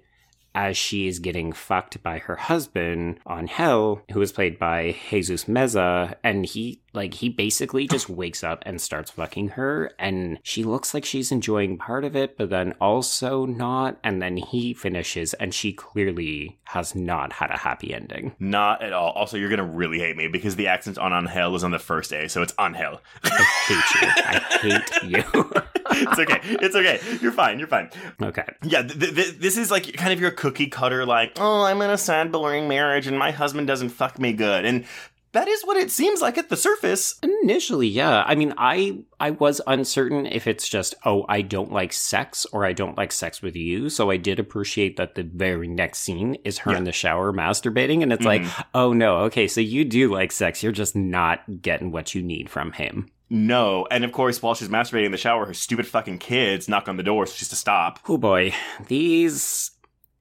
as 0.54 0.76
she 0.76 1.08
is 1.08 1.20
getting 1.20 1.54
fucked 1.54 2.02
by 2.04 2.18
her 2.18 2.36
husband 2.36 3.20
Angel, 3.30 4.02
who 4.12 4.22
is 4.22 4.34
played 4.34 4.60
by 4.60 4.96
Jesus 5.10 5.46
Meza, 5.46 6.16
and 6.24 6.46
he 6.46 6.81
like 6.94 7.16
he 7.16 7.30
basically 7.30 7.88
just 7.88 8.10
wakes 8.22 8.44
up 8.44 8.64
and 8.66 8.82
starts 8.82 9.12
fucking 9.12 9.50
her, 9.50 9.92
and 10.00 10.40
she 10.44 10.64
looks 10.64 10.94
like 10.94 11.06
she's 11.06 11.32
enjoying 11.32 11.78
part 11.78 12.04
of 12.04 12.16
it, 12.16 12.38
but 12.38 12.50
then 12.50 12.74
also 12.82 13.46
not, 13.46 13.98
and 14.04 14.22
then 14.22 14.38
he 14.38 14.74
finishes, 14.74 15.34
and 15.36 15.54
she 15.54 15.74
clearly 15.74 16.60
has 16.66 16.96
not 16.96 17.34
had 17.34 17.52
a 17.52 17.58
happy 17.58 17.94
ending. 17.94 18.36
Not 18.40 18.82
at 18.82 18.94
all. 18.94 19.12
Also, 19.12 19.38
you're 19.38 19.50
gonna 19.50 19.64
really 19.64 20.00
hate 20.00 20.16
me 20.18 20.28
because 20.28 20.56
the 20.56 20.68
accent 20.68 20.98
on 20.98 21.14
Angel 21.14 21.56
is 21.56 21.64
on 21.64 21.72
the 21.72 21.80
first 21.80 22.10
day, 22.10 22.28
so 22.28 22.42
it's 22.42 22.54
Angel. 22.60 23.02
I 23.24 23.44
hate 23.68 24.02
you. 24.02 24.08
I 24.26 24.58
hate 24.62 25.04
you. 25.04 25.52
it's 25.92 26.20
okay. 26.20 26.40
It's 26.44 26.76
okay. 26.76 27.00
You're 27.22 27.32
fine. 27.32 27.60
You're 27.60 27.68
fine. 27.68 27.90
okay. 28.22 28.46
Yeah, 28.64 28.84
th- 28.84 29.16
th- 29.16 29.38
this 29.40 29.58
is 29.58 29.72
like 29.72 29.94
kind 29.94 30.14
of 30.14 30.20
your 30.20 30.32
cookie 30.32 30.68
cutter, 30.68 31.06
like, 31.06 31.34
oh, 31.40 31.64
I'm 31.64 31.82
in 31.82 31.90
a 31.90 31.98
sad, 31.98 32.32
boring 32.32 32.68
marriage, 32.68 33.08
and 33.08 33.18
my 33.18 33.32
husband 33.32 33.68
doesn't 33.68 33.90
fuck 33.90 34.20
me 34.20 34.34
good, 34.34 34.66
and 34.66 34.86
that 35.34 35.48
is 35.48 35.64
what 35.64 35.78
it 35.78 35.92
seems 35.92 36.22
like 36.22 36.38
at 36.38 36.50
the 36.50 36.58
surface. 36.58 37.16
Initially, 37.24 37.88
yeah. 37.88 38.24
I 38.26 38.36
mean, 38.36 38.54
I 38.58 39.00
I 39.20 39.32
was 39.32 39.62
uncertain 39.66 40.26
if 40.26 40.48
it's 40.48 40.68
just 40.68 40.96
oh, 41.06 41.26
I 41.30 41.42
don't 41.42 41.72
like 41.72 41.94
sex 41.94 42.46
or 42.52 42.66
I 42.66 42.74
don't 42.74 42.98
like 42.98 43.12
sex 43.12 43.42
with 43.42 43.56
you. 43.56 43.90
So 43.90 44.12
I 44.12 44.18
did 44.18 44.40
appreciate 44.40 44.98
that 44.98 45.16
the 45.16 45.24
very 45.24 45.68
next 45.68 46.00
scene 46.00 46.36
is 46.44 46.60
her 46.60 46.76
in 46.76 46.84
the 46.84 46.92
shower 46.92 47.32
masturbating 47.32 48.04
and 48.04 48.12
it's 48.12 48.26
like, 48.26 48.42
mm-hmm. 48.42 48.62
"Oh 48.74 48.94
no, 48.94 49.18
okay, 49.20 49.48
so 49.48 49.62
you 49.62 49.86
do 49.86 50.14
like 50.14 50.32
sex. 50.32 50.64
You're 50.64 50.72
just 50.72 50.96
not 50.96 51.62
getting 51.62 51.92
what 51.92 52.14
you 52.14 52.22
need 52.22 52.50
from 52.50 52.74
him." 52.74 53.10
No, 53.34 53.88
and 53.90 54.04
of 54.04 54.12
course, 54.12 54.42
while 54.42 54.56
she's 54.56 54.68
masturbating 54.68 55.06
in 55.06 55.14
the 55.14 55.18
shower, 55.18 55.46
her 55.46 55.54
stupid 55.54 55.88
fucking 55.88 56.18
kids 56.18 56.68
knock 56.68 56.90
on 56.90 56.98
the 56.98 57.04
door, 57.04 57.26
so 57.26 57.34
she's 57.34 57.48
to 57.48 57.56
stop. 57.56 58.00
Oh 58.10 58.18
boy, 58.18 58.54
these 58.88 59.71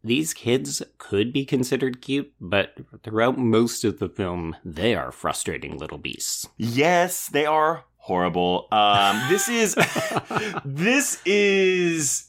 these 0.02 0.32
kids 0.34 0.82
could 0.98 1.32
be 1.32 1.44
considered 1.44 2.00
cute, 2.00 2.32
but 2.40 2.74
throughout 3.02 3.36
most 3.38 3.84
of 3.84 3.98
the 3.98 4.08
film, 4.08 4.56
they 4.64 4.94
are 4.94 5.12
frustrating 5.12 5.76
little 5.78 5.98
beasts. 5.98 6.48
Yes, 6.56 7.28
they 7.28 7.44
are 7.46 7.84
horrible. 7.98 8.66
Um, 8.72 9.20
this 9.28 9.48
is 9.48 9.74
this 10.64 11.20
is 11.26 12.26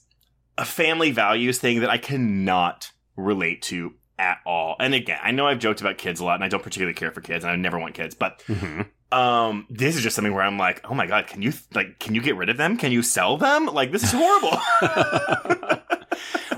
a 0.57 0.65
family 0.65 1.11
values 1.11 1.59
thing 1.59 1.79
that 1.79 1.89
I 1.89 1.97
cannot 1.97 2.91
relate 3.15 3.61
to 3.63 3.93
at 4.19 4.37
all. 4.45 4.75
And 4.79 4.93
again, 4.93 5.19
I 5.23 5.31
know 5.31 5.47
I've 5.47 5.59
joked 5.59 5.81
about 5.81 5.97
kids 5.97 6.19
a 6.19 6.25
lot, 6.25 6.35
and 6.35 6.43
I 6.43 6.47
don't 6.47 6.61
particularly 6.61 6.93
care 6.93 7.11
for 7.11 7.21
kids, 7.21 7.43
and 7.43 7.51
I 7.51 7.55
never 7.55 7.79
want 7.79 7.95
kids, 7.95 8.13
but 8.15 8.43
Mhm. 8.47 8.87
um, 9.11 9.65
this 9.69 9.95
is 9.95 10.03
just 10.03 10.15
something 10.15 10.33
where 10.33 10.43
I'm 10.43 10.57
like, 10.57 10.81
oh 10.89 10.93
my 10.93 11.07
god, 11.07 11.27
can 11.27 11.41
you 11.41 11.53
like, 11.73 11.99
can 11.99 12.13
you 12.15 12.21
get 12.21 12.35
rid 12.35 12.49
of 12.49 12.57
them? 12.57 12.77
Can 12.77 12.91
you 12.91 13.01
sell 13.01 13.37
them? 13.37 13.65
Like, 13.65 13.91
this 13.91 14.03
is 14.03 14.11
horrible. 14.13 14.59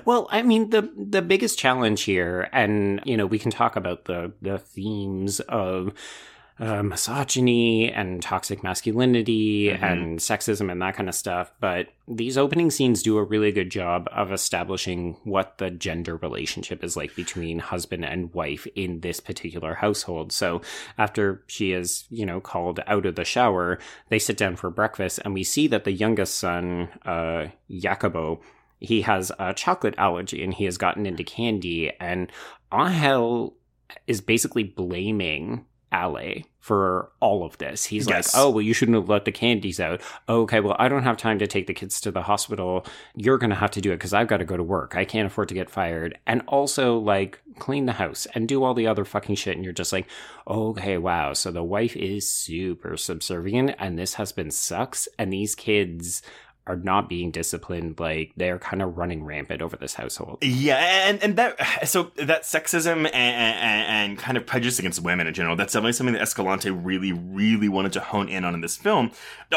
Well, 0.05 0.27
I 0.31 0.41
mean 0.41 0.69
the 0.69 0.89
the 0.97 1.21
biggest 1.21 1.57
challenge 1.59 2.03
here, 2.03 2.49
and 2.51 3.01
you 3.05 3.17
know, 3.17 3.25
we 3.25 3.39
can 3.39 3.51
talk 3.51 3.75
about 3.75 4.05
the 4.05 4.31
the 4.41 4.57
themes 4.59 5.39
of 5.41 5.93
uh, 6.59 6.83
misogyny 6.83 7.91
and 7.91 8.21
toxic 8.21 8.61
masculinity 8.61 9.69
Mhm. 9.69 9.81
and 9.81 10.19
sexism 10.19 10.71
and 10.71 10.79
that 10.83 10.95
kind 10.95 11.09
of 11.09 11.15
stuff. 11.15 11.51
But 11.59 11.87
these 12.07 12.37
opening 12.37 12.69
scenes 12.69 13.01
do 13.01 13.17
a 13.17 13.23
really 13.23 13.51
good 13.51 13.71
job 13.71 14.07
of 14.11 14.31
establishing 14.31 15.17
what 15.23 15.57
the 15.57 15.71
gender 15.71 16.15
relationship 16.17 16.83
is 16.83 16.95
like 16.95 17.15
between 17.15 17.57
husband 17.57 18.05
and 18.05 18.31
wife 18.35 18.67
in 18.75 18.99
this 18.99 19.19
particular 19.19 19.73
household. 19.73 20.31
So 20.31 20.61
after 20.95 21.41
she 21.47 21.71
is, 21.71 22.05
you 22.11 22.25
know, 22.25 22.39
called 22.39 22.81
out 22.85 23.07
of 23.07 23.15
the 23.15 23.25
shower, 23.25 23.79
they 24.09 24.19
sit 24.19 24.37
down 24.37 24.55
for 24.55 24.69
breakfast, 24.69 25.19
and 25.25 25.33
we 25.33 25.43
see 25.43 25.65
that 25.67 25.85
the 25.85 25.91
youngest 25.91 26.35
son, 26.37 26.89
uh, 27.03 27.47
Jacobo, 27.71 28.41
he 28.83 29.01
has 29.01 29.31
a 29.39 29.53
chocolate 29.53 29.95
allergy 29.97 30.43
and 30.43 30.53
he 30.53 30.65
has 30.65 30.77
gotten 30.77 31.05
into 31.07 31.23
candy 31.23 31.91
and 31.99 32.31
Angel 32.71 33.55
is 34.07 34.21
basically 34.21 34.63
blaming 34.63 35.65
Ale 35.93 36.41
for 36.59 37.11
all 37.19 37.45
of 37.45 37.57
this. 37.59 37.85
He's 37.85 38.07
Yes. 38.07 38.33
like, 38.33 38.41
"Oh, 38.43 38.49
well 38.49 38.61
you 38.63 38.73
shouldn't 38.73 38.95
have 38.95 39.09
let 39.09 39.25
the 39.25 39.31
candies 39.31 39.79
out." 39.79 40.01
okay, 40.27 40.59
well 40.59 40.75
I 40.79 40.87
don't 40.89 41.03
have 41.03 41.17
time 41.17 41.37
to 41.39 41.45
take 41.47 41.67
the 41.67 41.73
kids 41.73 42.01
to 42.01 42.11
the 42.11 42.23
hospital. 42.23 42.85
You're 43.15 43.37
going 43.37 43.51
to 43.51 43.55
have 43.55 43.69
to 43.71 43.81
do 43.81 43.91
it 43.91 43.99
cuz 43.99 44.13
I've 44.13 44.27
got 44.27 44.37
to 44.37 44.45
go 44.45 44.57
to 44.57 44.63
work. 44.63 44.95
I 44.95 45.05
can't 45.05 45.27
afford 45.27 45.49
to 45.49 45.53
get 45.53 45.69
fired. 45.69 46.17
And 46.25 46.41
also 46.47 46.97
like 46.97 47.39
clean 47.59 47.85
the 47.85 47.93
house 47.93 48.25
and 48.33 48.47
do 48.47 48.63
all 48.63 48.73
the 48.73 48.87
other 48.87 49.05
fucking 49.05 49.35
shit 49.35 49.55
and 49.55 49.63
you're 49.63 49.71
just 49.73 49.93
like, 49.93 50.07
"Okay, 50.47 50.97
wow. 50.97 51.33
So 51.33 51.51
the 51.51 51.63
wife 51.63 51.95
is 51.95 52.27
super 52.27 52.97
subservient 52.97 53.75
and 53.77 53.99
this 53.99 54.15
husband 54.15 54.53
sucks 54.53 55.07
and 55.19 55.31
these 55.31 55.53
kids 55.53 56.23
are 56.65 56.77
not 56.77 57.09
being 57.09 57.31
disciplined 57.31 57.99
like 57.99 58.31
they're 58.37 58.59
kind 58.59 58.81
of 58.81 58.97
running 58.97 59.23
rampant 59.23 59.61
over 59.61 59.75
this 59.75 59.95
household 59.95 60.37
Yeah, 60.41 60.77
and 61.07 61.21
and 61.23 61.35
that 61.35 61.87
so 61.87 62.11
that 62.15 62.43
sexism 62.43 63.05
and, 63.05 63.15
and, 63.15 64.13
and 64.13 64.17
kind 64.17 64.37
of 64.37 64.45
prejudice 64.45 64.79
against 64.79 65.01
women 65.01 65.27
in 65.27 65.33
general. 65.33 65.55
That's 65.55 65.73
definitely 65.73 65.93
something 65.93 66.13
that 66.13 66.21
Escalante 66.21 66.69
really, 66.69 67.11
really 67.11 67.69
wanted 67.69 67.93
to 67.93 67.99
hone 67.99 68.29
in 68.29 68.45
on 68.45 68.53
in 68.53 68.61
this 68.61 68.77
film, 68.77 69.11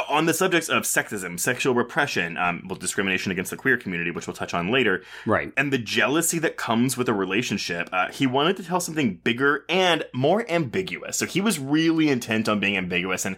on 0.08 0.26
the 0.26 0.34
subjects 0.34 0.68
of 0.68 0.82
sexism, 0.82 1.38
sexual 1.38 1.74
repression, 1.74 2.36
um, 2.36 2.64
well, 2.66 2.78
discrimination 2.78 3.32
against 3.32 3.50
the 3.50 3.56
queer 3.56 3.76
community, 3.76 4.10
which 4.10 4.26
we'll 4.26 4.34
touch 4.34 4.54
on 4.54 4.70
later, 4.70 5.02
right 5.26 5.52
and 5.56 5.72
the 5.72 5.78
jealousy 5.78 6.38
that 6.38 6.56
comes 6.56 6.96
with 6.96 7.08
a 7.08 7.14
relationship. 7.14 7.88
Uh, 7.92 8.10
he 8.10 8.26
wanted 8.26 8.56
to 8.56 8.64
tell 8.64 8.80
something 8.80 9.16
bigger 9.16 9.64
and 9.68 10.04
more 10.12 10.48
ambiguous. 10.50 11.16
So 11.16 11.26
he 11.26 11.40
was 11.40 11.58
really 11.58 12.08
intent 12.08 12.48
on 12.48 12.60
being 12.60 12.76
ambiguous 12.76 13.24
and. 13.24 13.36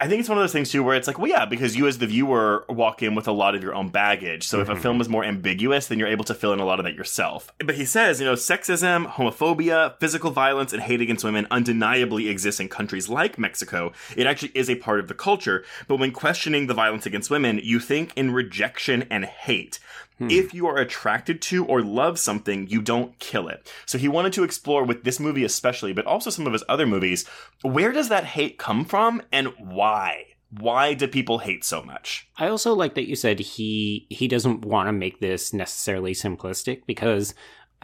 I 0.00 0.08
think 0.08 0.18
it's 0.20 0.28
one 0.28 0.36
of 0.36 0.42
those 0.42 0.52
things 0.52 0.72
too 0.72 0.82
where 0.82 0.96
it's 0.96 1.06
like, 1.06 1.18
well, 1.18 1.30
yeah, 1.30 1.44
because 1.44 1.76
you 1.76 1.86
as 1.86 1.98
the 1.98 2.08
viewer 2.08 2.64
walk 2.68 3.00
in 3.02 3.14
with 3.14 3.28
a 3.28 3.32
lot 3.32 3.54
of 3.54 3.62
your 3.62 3.74
own 3.74 3.90
baggage. 3.90 4.42
So 4.46 4.60
if 4.60 4.68
a 4.68 4.74
mhm. 4.74 4.80
film 4.80 5.00
is 5.00 5.08
more 5.08 5.24
ambiguous, 5.24 5.86
then 5.86 6.00
you're 6.00 6.08
able 6.08 6.24
to 6.24 6.34
fill 6.34 6.52
in 6.52 6.58
a 6.58 6.64
lot 6.64 6.80
of 6.80 6.84
that 6.84 6.94
yourself. 6.94 7.52
But 7.64 7.76
he 7.76 7.84
says, 7.84 8.18
you 8.18 8.26
know, 8.26 8.34
sexism, 8.34 9.06
homophobia, 9.06 9.98
physical 10.00 10.32
violence, 10.32 10.72
and 10.72 10.82
hate 10.82 11.00
against 11.00 11.24
women 11.24 11.46
undeniably 11.48 12.28
exists 12.28 12.60
in 12.60 12.68
countries 12.68 13.08
like 13.08 13.38
Mexico. 13.38 13.92
It 14.16 14.26
actually 14.26 14.50
is 14.54 14.68
a 14.68 14.74
part 14.74 14.98
of 14.98 15.06
the 15.06 15.14
culture. 15.14 15.64
But 15.86 16.00
when 16.00 16.10
questioning 16.10 16.66
the 16.66 16.74
violence 16.74 17.06
against 17.06 17.30
women, 17.30 17.60
you 17.62 17.78
think 17.78 18.12
in 18.16 18.32
rejection 18.32 19.06
and 19.10 19.24
hate. 19.24 19.78
Hmm. 20.18 20.30
If 20.30 20.54
you 20.54 20.66
are 20.66 20.78
attracted 20.78 21.42
to 21.42 21.64
or 21.64 21.82
love 21.82 22.18
something, 22.18 22.68
you 22.68 22.80
don't 22.80 23.18
kill 23.18 23.48
it. 23.48 23.70
So 23.86 23.98
he 23.98 24.08
wanted 24.08 24.32
to 24.34 24.44
explore 24.44 24.84
with 24.84 25.04
this 25.04 25.18
movie 25.18 25.44
especially, 25.44 25.92
but 25.92 26.06
also 26.06 26.30
some 26.30 26.46
of 26.46 26.52
his 26.52 26.64
other 26.68 26.86
movies, 26.86 27.26
where 27.62 27.92
does 27.92 28.08
that 28.08 28.24
hate 28.24 28.58
come 28.58 28.84
from 28.84 29.22
and 29.32 29.48
why? 29.58 30.26
Why 30.50 30.94
do 30.94 31.08
people 31.08 31.38
hate 31.38 31.64
so 31.64 31.82
much? 31.82 32.28
I 32.36 32.46
also 32.46 32.74
like 32.74 32.94
that 32.94 33.08
you 33.08 33.16
said 33.16 33.40
he 33.40 34.06
he 34.08 34.28
doesn't 34.28 34.64
want 34.64 34.88
to 34.88 34.92
make 34.92 35.18
this 35.18 35.52
necessarily 35.52 36.12
simplistic 36.12 36.82
because 36.86 37.34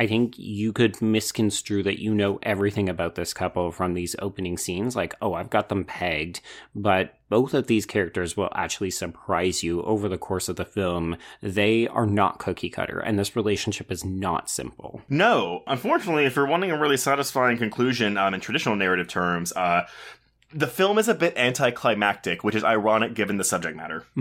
I 0.00 0.06
think 0.06 0.38
you 0.38 0.72
could 0.72 1.02
misconstrue 1.02 1.82
that 1.82 2.00
you 2.00 2.14
know 2.14 2.38
everything 2.42 2.88
about 2.88 3.16
this 3.16 3.34
couple 3.34 3.70
from 3.70 3.92
these 3.92 4.16
opening 4.18 4.56
scenes 4.56 4.96
like 4.96 5.14
oh 5.20 5.34
I've 5.34 5.50
got 5.50 5.68
them 5.68 5.84
pegged. 5.84 6.40
But 6.74 7.18
both 7.28 7.52
of 7.52 7.66
these 7.66 7.84
characters 7.84 8.34
will 8.34 8.48
actually 8.54 8.92
surprise 8.92 9.62
you 9.62 9.82
over 9.82 10.08
the 10.08 10.16
course 10.16 10.48
of 10.48 10.56
the 10.56 10.64
film. 10.64 11.18
They 11.42 11.86
are 11.86 12.06
not 12.06 12.38
cookie 12.38 12.70
cutter 12.70 12.98
and 12.98 13.18
this 13.18 13.36
relationship 13.36 13.92
is 13.92 14.02
not 14.02 14.48
simple. 14.48 15.02
No, 15.10 15.64
unfortunately, 15.66 16.24
if 16.24 16.34
you're 16.34 16.46
wanting 16.46 16.70
a 16.70 16.80
really 16.80 16.96
satisfying 16.96 17.58
conclusion 17.58 18.16
um, 18.16 18.32
in 18.32 18.40
traditional 18.40 18.76
narrative 18.76 19.06
terms, 19.06 19.52
uh, 19.52 19.82
the 20.52 20.66
film 20.66 20.98
is 20.98 21.08
a 21.08 21.14
bit 21.14 21.36
anticlimactic, 21.36 22.42
which 22.42 22.54
is 22.54 22.64
ironic 22.64 23.14
given 23.14 23.36
the 23.36 23.44
subject 23.44 23.76
matter. 23.76 24.04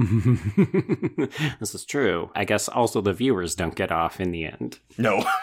this 1.60 1.74
is 1.74 1.86
true 1.86 2.32
I 2.36 2.46
guess 2.46 2.70
also 2.70 3.02
the 3.02 3.14
viewers 3.14 3.56
don't 3.56 3.76
get 3.76 3.92
off 3.92 4.20
in 4.20 4.32
the 4.32 4.46
end 4.46 4.80
No. 4.98 5.26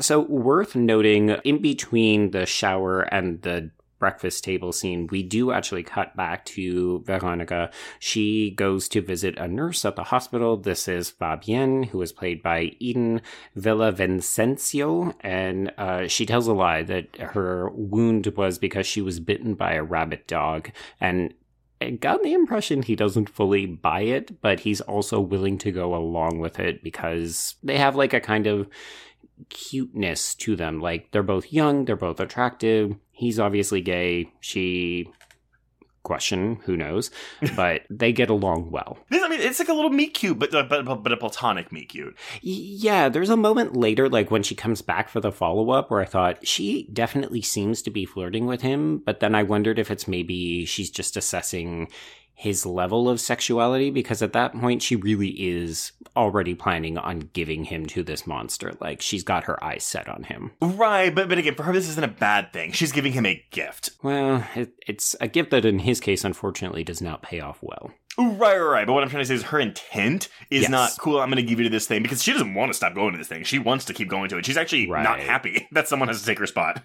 So, 0.00 0.20
worth 0.20 0.74
noting, 0.74 1.30
in 1.44 1.62
between 1.62 2.32
the 2.32 2.46
shower 2.46 3.02
and 3.02 3.40
the 3.42 3.70
breakfast 4.04 4.44
table 4.44 4.70
scene, 4.70 5.06
we 5.06 5.22
do 5.22 5.50
actually 5.50 5.82
cut 5.82 6.14
back 6.14 6.44
to 6.44 7.02
Veronica. 7.06 7.70
She 7.98 8.50
goes 8.50 8.86
to 8.90 9.00
visit 9.00 9.38
a 9.38 9.48
nurse 9.48 9.82
at 9.86 9.96
the 9.96 10.02
hospital. 10.02 10.58
This 10.58 10.86
is 10.88 11.08
Fabian, 11.08 11.84
who 11.84 12.02
is 12.02 12.12
played 12.12 12.42
by 12.42 12.72
Eden 12.80 13.22
Villavicencio, 13.56 15.14
and 15.20 15.72
uh, 15.78 16.06
she 16.06 16.26
tells 16.26 16.46
a 16.46 16.52
lie 16.52 16.82
that 16.82 17.16
her 17.16 17.70
wound 17.70 18.26
was 18.36 18.58
because 18.58 18.86
she 18.86 19.00
was 19.00 19.20
bitten 19.20 19.54
by 19.54 19.72
a 19.72 19.82
rabbit 19.82 20.26
dog. 20.26 20.70
And 21.00 21.32
I 21.80 21.88
got 21.92 22.22
the 22.22 22.34
impression 22.34 22.82
he 22.82 22.96
doesn't 22.96 23.30
fully 23.30 23.64
buy 23.64 24.02
it, 24.02 24.42
but 24.42 24.60
he's 24.60 24.82
also 24.82 25.18
willing 25.18 25.56
to 25.60 25.72
go 25.72 25.94
along 25.94 26.40
with 26.40 26.60
it 26.60 26.84
because 26.84 27.54
they 27.62 27.78
have 27.78 27.96
like 27.96 28.12
a 28.12 28.20
kind 28.20 28.46
of 28.46 28.68
cuteness 29.48 30.34
to 30.34 30.56
them. 30.56 30.82
Like 30.82 31.10
they're 31.10 31.22
both 31.22 31.50
young, 31.50 31.86
they're 31.86 31.96
both 31.96 32.20
attractive. 32.20 32.96
He's 33.14 33.38
obviously 33.38 33.80
gay. 33.80 34.30
She 34.40 35.08
question, 36.04 36.60
who 36.64 36.76
knows, 36.76 37.10
but 37.56 37.82
they 37.90 38.12
get 38.12 38.30
along 38.30 38.70
well. 38.70 38.98
I 39.10 39.28
mean, 39.28 39.40
it's 39.40 39.58
like 39.58 39.68
a 39.68 39.72
little 39.72 39.90
meet 39.90 40.14
cute, 40.14 40.38
but, 40.38 40.52
but, 40.52 41.02
but 41.02 41.12
a 41.12 41.16
platonic 41.16 41.72
meet 41.72 41.88
cute. 41.88 42.16
Yeah, 42.42 43.08
there's 43.08 43.30
a 43.30 43.36
moment 43.36 43.74
later, 43.74 44.08
like 44.08 44.30
when 44.30 44.44
she 44.44 44.54
comes 44.54 44.82
back 44.82 45.08
for 45.08 45.20
the 45.20 45.32
follow 45.32 45.70
up, 45.70 45.90
where 45.90 46.00
I 46.00 46.04
thought 46.04 46.46
she 46.46 46.88
definitely 46.92 47.42
seems 47.42 47.82
to 47.82 47.90
be 47.90 48.04
flirting 48.04 48.46
with 48.46 48.60
him, 48.60 48.98
but 48.98 49.18
then 49.18 49.34
I 49.34 49.42
wondered 49.42 49.78
if 49.78 49.90
it's 49.90 50.06
maybe 50.06 50.64
she's 50.66 50.90
just 50.90 51.16
assessing 51.16 51.88
his 52.36 52.66
level 52.66 53.08
of 53.08 53.20
sexuality 53.20 53.90
because 53.90 54.20
at 54.20 54.32
that 54.32 54.52
point 54.52 54.82
she 54.82 54.96
really 54.96 55.28
is 55.28 55.92
already 56.16 56.54
planning 56.54 56.98
on 56.98 57.20
giving 57.32 57.64
him 57.64 57.86
to 57.86 58.02
this 58.02 58.26
monster. 58.26 58.72
Like 58.80 59.00
she's 59.00 59.22
got 59.22 59.44
her 59.44 59.62
eyes 59.64 59.84
set 59.84 60.08
on 60.08 60.24
him. 60.24 60.50
Right, 60.60 61.14
but, 61.14 61.28
but 61.28 61.38
again, 61.38 61.54
for 61.54 61.62
her, 61.62 61.72
this 61.72 61.88
isn't 61.88 62.04
a 62.04 62.08
bad 62.08 62.52
thing. 62.52 62.72
She's 62.72 62.92
giving 62.92 63.12
him 63.12 63.24
a 63.24 63.42
gift. 63.50 63.90
Well, 64.02 64.44
it, 64.54 64.72
it's 64.86 65.14
a 65.20 65.28
gift 65.28 65.50
that 65.52 65.64
in 65.64 65.80
his 65.80 66.00
case, 66.00 66.24
unfortunately, 66.24 66.82
does 66.84 67.00
not 67.00 67.22
pay 67.22 67.40
off 67.40 67.58
well. 67.62 67.92
Right, 68.18 68.36
right, 68.38 68.58
right. 68.58 68.86
But 68.86 68.92
what 68.92 69.02
I'm 69.02 69.10
trying 69.10 69.22
to 69.22 69.26
say 69.26 69.34
is 69.34 69.42
her 69.44 69.58
intent 69.58 70.28
is 70.50 70.62
Yes. 70.62 70.70
not 70.70 70.90
cool. 70.98 71.20
I'm 71.20 71.30
going 71.30 71.42
to 71.44 71.48
give 71.48 71.58
you 71.58 71.64
to 71.64 71.70
this 71.70 71.86
thing 71.86 72.02
because 72.02 72.22
she 72.22 72.32
doesn't 72.32 72.54
want 72.54 72.70
to 72.70 72.74
stop 72.76 72.94
going 72.94 73.12
to 73.12 73.18
this 73.18 73.26
thing. 73.28 73.42
She 73.44 73.58
wants 73.58 73.84
to 73.86 73.94
keep 73.94 74.08
going 74.08 74.28
to 74.28 74.38
it. 74.38 74.46
She's 74.46 74.56
actually 74.56 74.86
not 74.86 75.18
happy 75.20 75.66
that 75.72 75.88
someone 75.88 76.08
has 76.08 76.20
to 76.20 76.26
take 76.26 76.38
her 76.38 76.46
spot. 76.46 76.82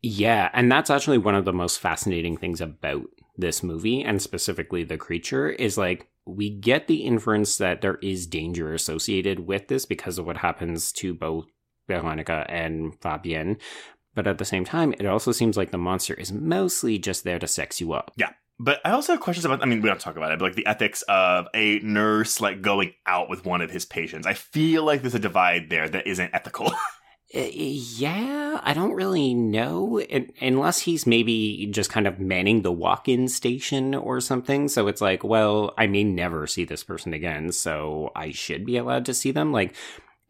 Yeah, 0.00 0.50
and 0.52 0.70
that's 0.72 0.90
actually 0.90 1.18
one 1.18 1.36
of 1.36 1.44
the 1.44 1.52
most 1.52 1.78
fascinating 1.78 2.36
things 2.36 2.60
about 2.60 3.04
this 3.36 3.62
movie, 3.62 4.02
and 4.02 4.20
specifically 4.20 4.84
the 4.84 4.96
creature, 4.96 5.50
is 5.50 5.78
like 5.78 6.08
we 6.26 6.50
get 6.50 6.86
the 6.86 7.02
inference 7.04 7.58
that 7.58 7.80
there 7.80 7.98
is 8.02 8.26
danger 8.26 8.72
associated 8.72 9.40
with 9.40 9.68
this 9.68 9.86
because 9.86 10.18
of 10.18 10.26
what 10.26 10.38
happens 10.38 10.92
to 10.92 11.14
both 11.14 11.46
Veronica 11.88 12.46
and 12.48 12.94
Fabian. 13.00 13.58
But 14.14 14.26
at 14.26 14.38
the 14.38 14.44
same 14.44 14.64
time, 14.64 14.92
it 14.92 15.06
also 15.06 15.32
seems 15.32 15.56
like 15.56 15.70
the 15.70 15.78
monster 15.78 16.14
is 16.14 16.32
mostly 16.32 16.98
just 16.98 17.24
there 17.24 17.38
to 17.38 17.48
sex 17.48 17.80
you 17.80 17.92
up. 17.92 18.12
Yeah. 18.16 18.30
But 18.58 18.80
I 18.84 18.90
also 18.90 19.14
have 19.14 19.20
questions 19.20 19.44
about. 19.44 19.62
I 19.62 19.66
mean, 19.66 19.80
we 19.80 19.88
don't 19.88 19.98
talk 20.00 20.16
about 20.16 20.30
it, 20.30 20.38
but 20.38 20.44
like 20.44 20.54
the 20.54 20.66
ethics 20.66 21.02
of 21.08 21.48
a 21.54 21.80
nurse 21.80 22.40
like 22.40 22.62
going 22.62 22.92
out 23.06 23.28
with 23.28 23.44
one 23.44 23.60
of 23.60 23.70
his 23.70 23.84
patients. 23.84 24.26
I 24.26 24.34
feel 24.34 24.84
like 24.84 25.00
there's 25.00 25.14
a 25.14 25.18
divide 25.18 25.70
there 25.70 25.88
that 25.88 26.06
isn't 26.06 26.30
ethical. 26.32 26.72
Yeah, 27.34 28.60
I 28.62 28.74
don't 28.74 28.92
really 28.92 29.34
know. 29.34 30.00
Un- 30.10 30.30
unless 30.40 30.80
he's 30.80 31.06
maybe 31.06 31.66
just 31.70 31.90
kind 31.90 32.06
of 32.06 32.18
manning 32.20 32.62
the 32.62 32.72
walk 32.72 33.08
in 33.08 33.28
station 33.28 33.94
or 33.94 34.20
something. 34.20 34.68
So 34.68 34.86
it's 34.88 35.00
like, 35.00 35.24
well, 35.24 35.72
I 35.78 35.86
may 35.86 36.04
never 36.04 36.46
see 36.46 36.64
this 36.64 36.84
person 36.84 37.12
again, 37.14 37.52
so 37.52 38.12
I 38.14 38.30
should 38.32 38.66
be 38.66 38.76
allowed 38.76 39.06
to 39.06 39.14
see 39.14 39.30
them. 39.30 39.52
Like, 39.52 39.74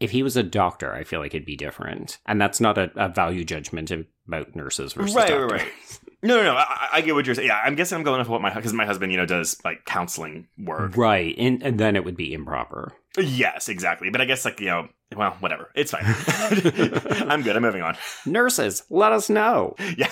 if 0.00 0.10
he 0.10 0.22
was 0.22 0.36
a 0.36 0.42
doctor, 0.42 0.92
I 0.94 1.04
feel 1.04 1.20
like 1.20 1.34
it'd 1.34 1.46
be 1.46 1.56
different. 1.56 2.18
And 2.26 2.40
that's 2.40 2.60
not 2.60 2.78
a, 2.78 2.90
a 2.96 3.08
value 3.08 3.44
judgment 3.44 3.90
about 3.90 4.54
nurses 4.56 4.92
versus 4.94 5.14
Right, 5.14 5.30
right, 5.30 5.40
doctors. 5.40 5.60
right. 5.62 5.72
no, 6.22 6.36
no, 6.36 6.42
no. 6.44 6.54
I, 6.56 6.88
I 6.94 7.00
get 7.02 7.14
what 7.14 7.26
you're 7.26 7.34
saying. 7.34 7.48
Yeah, 7.48 7.60
I'm 7.64 7.74
guessing 7.76 7.98
I'm 7.98 8.04
going 8.04 8.20
off 8.20 8.28
what 8.28 8.40
my 8.40 8.52
because 8.52 8.72
my 8.72 8.86
husband, 8.86 9.12
you 9.12 9.18
know, 9.18 9.26
does 9.26 9.60
like 9.64 9.84
counseling 9.84 10.48
work. 10.58 10.96
Right, 10.96 11.34
and, 11.38 11.62
and 11.62 11.78
then 11.78 11.94
it 11.96 12.04
would 12.04 12.16
be 12.16 12.32
improper. 12.32 12.92
Yes, 13.18 13.68
exactly. 13.68 14.10
But 14.10 14.20
I 14.20 14.24
guess 14.24 14.44
like 14.44 14.58
you 14.58 14.66
know, 14.66 14.88
well, 15.16 15.36
whatever. 15.40 15.70
It's 15.74 15.90
fine. 15.90 16.04
I'm 17.28 17.42
good. 17.42 17.56
I'm 17.56 17.62
moving 17.62 17.82
on. 17.82 17.96
Nurses, 18.26 18.84
let 18.90 19.12
us 19.12 19.30
know. 19.30 19.76
Yeah. 19.96 20.10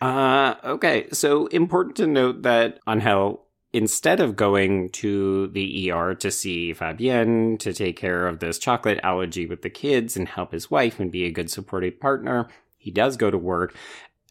Uh, 0.00 0.54
okay, 0.64 1.08
so 1.12 1.46
important 1.48 1.96
to 1.96 2.06
note 2.06 2.42
that 2.42 2.80
Angel, 2.88 3.44
instead 3.72 4.18
of 4.18 4.34
going 4.34 4.88
to 4.90 5.48
the 5.48 5.92
ER 5.92 6.14
to 6.16 6.30
see 6.30 6.72
Fabian 6.72 7.56
to 7.58 7.72
take 7.72 7.96
care 7.96 8.26
of 8.26 8.40
this 8.40 8.58
chocolate 8.58 8.98
allergy 9.02 9.46
with 9.46 9.62
the 9.62 9.70
kids 9.70 10.16
and 10.16 10.26
help 10.28 10.52
his 10.52 10.70
wife 10.70 10.98
and 10.98 11.12
be 11.12 11.24
a 11.24 11.30
good 11.30 11.50
supportive 11.50 12.00
partner, 12.00 12.48
he 12.78 12.90
does 12.90 13.16
go 13.16 13.30
to 13.30 13.38
work. 13.38 13.74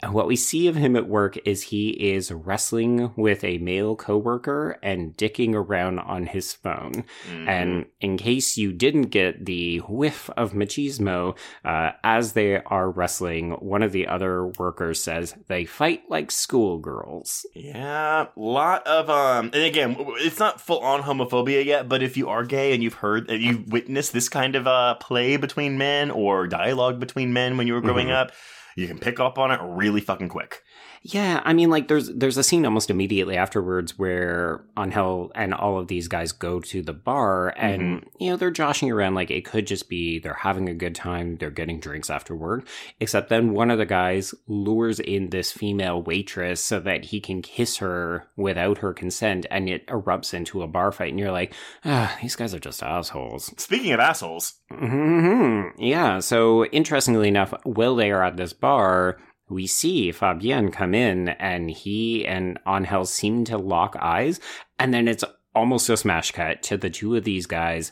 And 0.01 0.13
what 0.13 0.27
we 0.27 0.37
see 0.37 0.67
of 0.67 0.75
him 0.75 0.95
at 0.95 1.09
work 1.09 1.37
is 1.45 1.63
he 1.63 1.89
is 1.89 2.31
wrestling 2.31 3.11
with 3.17 3.43
a 3.43 3.57
male 3.57 3.97
coworker 3.97 4.79
and 4.81 5.15
dicking 5.17 5.53
around 5.53 5.99
on 5.99 6.27
his 6.27 6.53
phone. 6.53 7.03
And 7.47 7.85
in 7.99 8.17
case 8.17 8.57
you 8.57 8.71
didn't 8.71 9.09
get 9.09 9.45
the 9.45 9.79
whiff 9.79 10.29
of 10.37 10.53
machismo, 10.53 11.37
uh, 11.65 11.91
as 12.03 12.33
they 12.33 12.61
are 12.63 12.89
wrestling, 12.89 13.51
one 13.59 13.83
of 13.83 13.91
the 13.91 14.07
other 14.07 14.47
workers 14.47 15.03
says 15.03 15.35
they 15.47 15.65
fight 15.65 16.03
like 16.09 16.31
schoolgirls. 16.31 17.45
Yeah, 17.53 18.27
lot 18.37 18.87
of 18.87 19.09
um, 19.09 19.51
and 19.53 19.63
again, 19.63 19.95
it's 19.99 20.39
not 20.39 20.61
full 20.61 20.79
on 20.79 21.01
homophobia 21.01 21.65
yet, 21.65 21.89
but 21.89 22.01
if 22.01 22.15
you 22.15 22.29
are 22.29 22.45
gay 22.45 22.73
and 22.73 22.81
you've 22.81 22.93
heard, 22.95 23.29
and 23.29 23.41
you've 23.41 23.67
witnessed 23.71 24.13
this 24.13 24.29
kind 24.29 24.55
of 24.55 24.65
uh 24.65 24.95
play 24.95 25.35
between 25.35 25.77
men 25.77 26.09
or 26.09 26.47
dialogue 26.47 26.99
between 26.99 27.33
men 27.33 27.57
when 27.57 27.67
you 27.67 27.73
were 27.73 27.81
growing 27.81 28.11
up, 28.11 28.31
you 28.79 28.87
can 28.87 28.99
pick 28.99 29.19
up 29.19 29.37
on 29.37 29.51
it 29.51 29.59
really 29.61 30.01
fucking 30.01 30.29
quick. 30.29 30.63
Yeah, 31.01 31.41
I 31.45 31.53
mean, 31.53 31.69
like 31.69 31.87
there's 31.87 32.09
there's 32.09 32.37
a 32.37 32.43
scene 32.43 32.65
almost 32.65 32.89
immediately 32.89 33.37
afterwards 33.37 33.97
where 33.97 34.65
Angel 34.77 35.31
and 35.33 35.53
all 35.53 35.79
of 35.79 35.87
these 35.87 36.07
guys 36.07 36.31
go 36.31 36.59
to 36.59 36.81
the 36.81 36.93
bar, 36.93 37.49
and 37.57 38.05
you 38.19 38.29
know 38.29 38.37
they're 38.37 38.51
joshing 38.51 38.91
around 38.91 39.15
like 39.15 39.31
it 39.31 39.45
could 39.45 39.65
just 39.65 39.87
be 39.89 40.19
they're 40.19 40.33
having 40.33 40.67
a 40.67 40.73
good 40.73 40.95
time, 40.95 41.37
they're 41.37 41.49
getting 41.51 41.79
drinks 41.79 42.09
after 42.09 42.35
work. 42.35 42.67
Except 42.99 43.29
then 43.29 43.53
one 43.53 43.71
of 43.71 43.77
the 43.77 43.85
guys 43.85 44.33
lures 44.47 44.99
in 44.99 45.29
this 45.29 45.51
female 45.51 46.01
waitress 46.01 46.61
so 46.61 46.79
that 46.81 47.05
he 47.05 47.21
can 47.21 47.41
kiss 47.41 47.77
her 47.77 48.27
without 48.35 48.79
her 48.79 48.93
consent, 48.93 49.45
and 49.49 49.69
it 49.69 49.87
erupts 49.87 50.33
into 50.33 50.61
a 50.63 50.67
bar 50.67 50.91
fight. 50.91 51.09
And 51.11 51.19
you're 51.19 51.31
like, 51.31 51.53
ah, 51.85 52.17
these 52.21 52.35
guys 52.35 52.53
are 52.53 52.59
just 52.59 52.83
assholes. 52.83 53.53
Speaking 53.57 53.93
of 53.93 53.99
assholes, 54.01 54.55
hmm 54.69 55.67
Yeah. 55.77 56.19
So 56.19 56.65
interestingly 56.65 57.29
enough, 57.29 57.53
while 57.63 57.95
they 57.95 58.11
are 58.11 58.23
at 58.23 58.37
this 58.37 58.53
bar, 58.53 59.17
we 59.49 59.67
see 59.67 60.11
Fabian 60.11 60.71
come 60.71 60.93
in, 60.93 61.29
and 61.29 61.69
he 61.69 62.25
and 62.25 62.59
Angel 62.67 63.05
seem 63.05 63.45
to 63.45 63.57
lock 63.57 63.95
eyes, 63.99 64.39
and 64.77 64.93
then 64.93 65.07
it's 65.07 65.23
almost 65.55 65.89
a 65.89 65.97
smash 65.97 66.31
cut 66.31 66.61
to 66.63 66.77
the 66.77 66.89
two 66.89 67.15
of 67.15 67.23
these 67.23 67.45
guys 67.45 67.91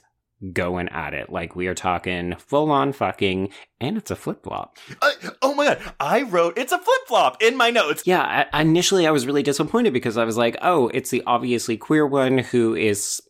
going 0.53 0.87
at 0.89 1.13
it. 1.13 1.31
Like 1.31 1.55
we 1.55 1.67
are 1.67 1.73
talking 1.73 2.35
full 2.37 2.71
on 2.71 2.93
fucking, 2.93 3.49
and 3.79 3.97
it's 3.97 4.11
a 4.11 4.15
flip 4.15 4.43
flop. 4.43 4.77
Uh, 5.01 5.11
oh 5.41 5.53
my 5.53 5.65
god! 5.65 5.93
I 5.99 6.23
wrote 6.23 6.57
it's 6.57 6.71
a 6.71 6.77
flip 6.77 7.01
flop 7.07 7.41
in 7.41 7.57
my 7.57 7.69
notes. 7.69 8.03
Yeah, 8.05 8.47
I, 8.53 8.61
initially 8.61 9.07
I 9.07 9.11
was 9.11 9.25
really 9.25 9.43
disappointed 9.43 9.93
because 9.93 10.17
I 10.17 10.25
was 10.25 10.37
like, 10.37 10.57
oh, 10.61 10.89
it's 10.89 11.09
the 11.09 11.23
obviously 11.25 11.77
queer 11.77 12.05
one 12.05 12.37
who 12.39 12.75
is 12.75 13.21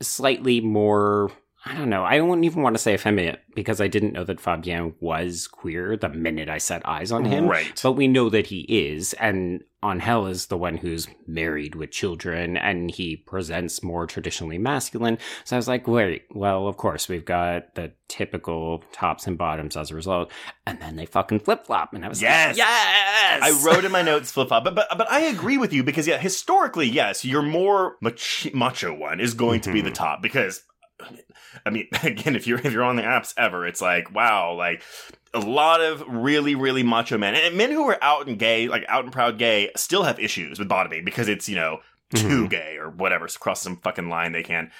slightly 0.00 0.60
more. 0.60 1.30
I 1.64 1.74
don't 1.74 1.90
know. 1.90 2.02
I 2.02 2.20
wouldn't 2.20 2.44
even 2.44 2.62
want 2.62 2.74
to 2.74 2.82
say 2.82 2.94
effeminate 2.94 3.40
because 3.54 3.80
I 3.80 3.86
didn't 3.86 4.14
know 4.14 4.24
that 4.24 4.40
Fabian 4.40 4.94
was 4.98 5.46
queer 5.46 5.96
the 5.96 6.08
minute 6.08 6.48
I 6.48 6.58
set 6.58 6.86
eyes 6.88 7.12
on 7.12 7.24
him. 7.24 7.46
Right. 7.46 7.78
But 7.80 7.92
we 7.92 8.08
know 8.08 8.28
that 8.30 8.48
he 8.48 8.62
is, 8.62 9.12
and 9.14 9.62
Angel 9.84 10.26
is 10.26 10.46
the 10.46 10.56
one 10.56 10.76
who's 10.76 11.06
married 11.26 11.76
with 11.76 11.92
children, 11.92 12.56
and 12.56 12.90
he 12.90 13.16
presents 13.16 13.80
more 13.80 14.08
traditionally 14.08 14.58
masculine. 14.58 15.18
So 15.44 15.54
I 15.54 15.58
was 15.58 15.68
like, 15.68 15.86
wait, 15.86 16.24
well, 16.32 16.66
of 16.66 16.76
course, 16.76 17.08
we've 17.08 17.24
got 17.24 17.76
the 17.76 17.92
typical 18.08 18.82
tops 18.90 19.28
and 19.28 19.38
bottoms 19.38 19.76
as 19.76 19.92
a 19.92 19.94
result. 19.94 20.32
And 20.66 20.80
then 20.80 20.96
they 20.96 21.06
fucking 21.06 21.40
flip 21.40 21.66
flop, 21.66 21.94
and 21.94 22.04
I 22.04 22.08
was 22.08 22.20
Yes! 22.20 22.50
like, 22.50 22.56
yes! 22.58 23.40
I 23.40 23.64
wrote 23.64 23.84
in 23.84 23.92
my 23.92 24.02
notes 24.02 24.32
flip 24.32 24.48
flop, 24.48 24.64
but, 24.64 24.74
but 24.74 24.88
but 24.98 25.10
I 25.10 25.20
agree 25.20 25.58
with 25.58 25.72
you 25.72 25.84
because 25.84 26.08
yeah, 26.08 26.18
historically, 26.18 26.88
yes, 26.88 27.24
your 27.24 27.42
more 27.42 27.96
mach- 28.00 28.52
macho 28.52 28.92
one 28.92 29.20
is 29.20 29.34
going 29.34 29.60
to 29.60 29.72
be 29.72 29.80
the 29.80 29.90
mm-hmm. 29.90 29.94
top 29.94 30.22
because. 30.22 30.64
I 31.66 31.70
mean, 31.70 31.88
again, 32.02 32.36
if 32.36 32.46
you're 32.46 32.58
if 32.58 32.72
you're 32.72 32.82
on 32.84 32.96
the 32.96 33.02
apps 33.02 33.34
ever, 33.36 33.66
it's 33.66 33.80
like 33.80 34.14
wow, 34.14 34.54
like 34.54 34.82
a 35.34 35.40
lot 35.40 35.80
of 35.80 36.02
really 36.08 36.54
really 36.54 36.82
macho 36.82 37.16
men 37.18 37.34
and 37.34 37.56
men 37.56 37.70
who 37.70 37.88
are 37.88 37.98
out 38.02 38.26
and 38.28 38.38
gay, 38.38 38.68
like 38.68 38.84
out 38.88 39.04
and 39.04 39.12
proud 39.12 39.38
gay, 39.38 39.70
still 39.76 40.02
have 40.04 40.18
issues 40.18 40.58
with 40.58 40.68
bottoming 40.68 41.04
because 41.04 41.28
it's 41.28 41.48
you 41.48 41.56
know 41.56 41.78
too 42.14 42.44
Mhm. 42.44 42.50
gay 42.50 42.76
or 42.78 42.90
whatever, 42.90 43.26
So 43.28 43.38
cross 43.38 43.62
some 43.62 43.78
fucking 43.78 44.08
line 44.10 44.32
they 44.32 44.42
can. 44.42 44.70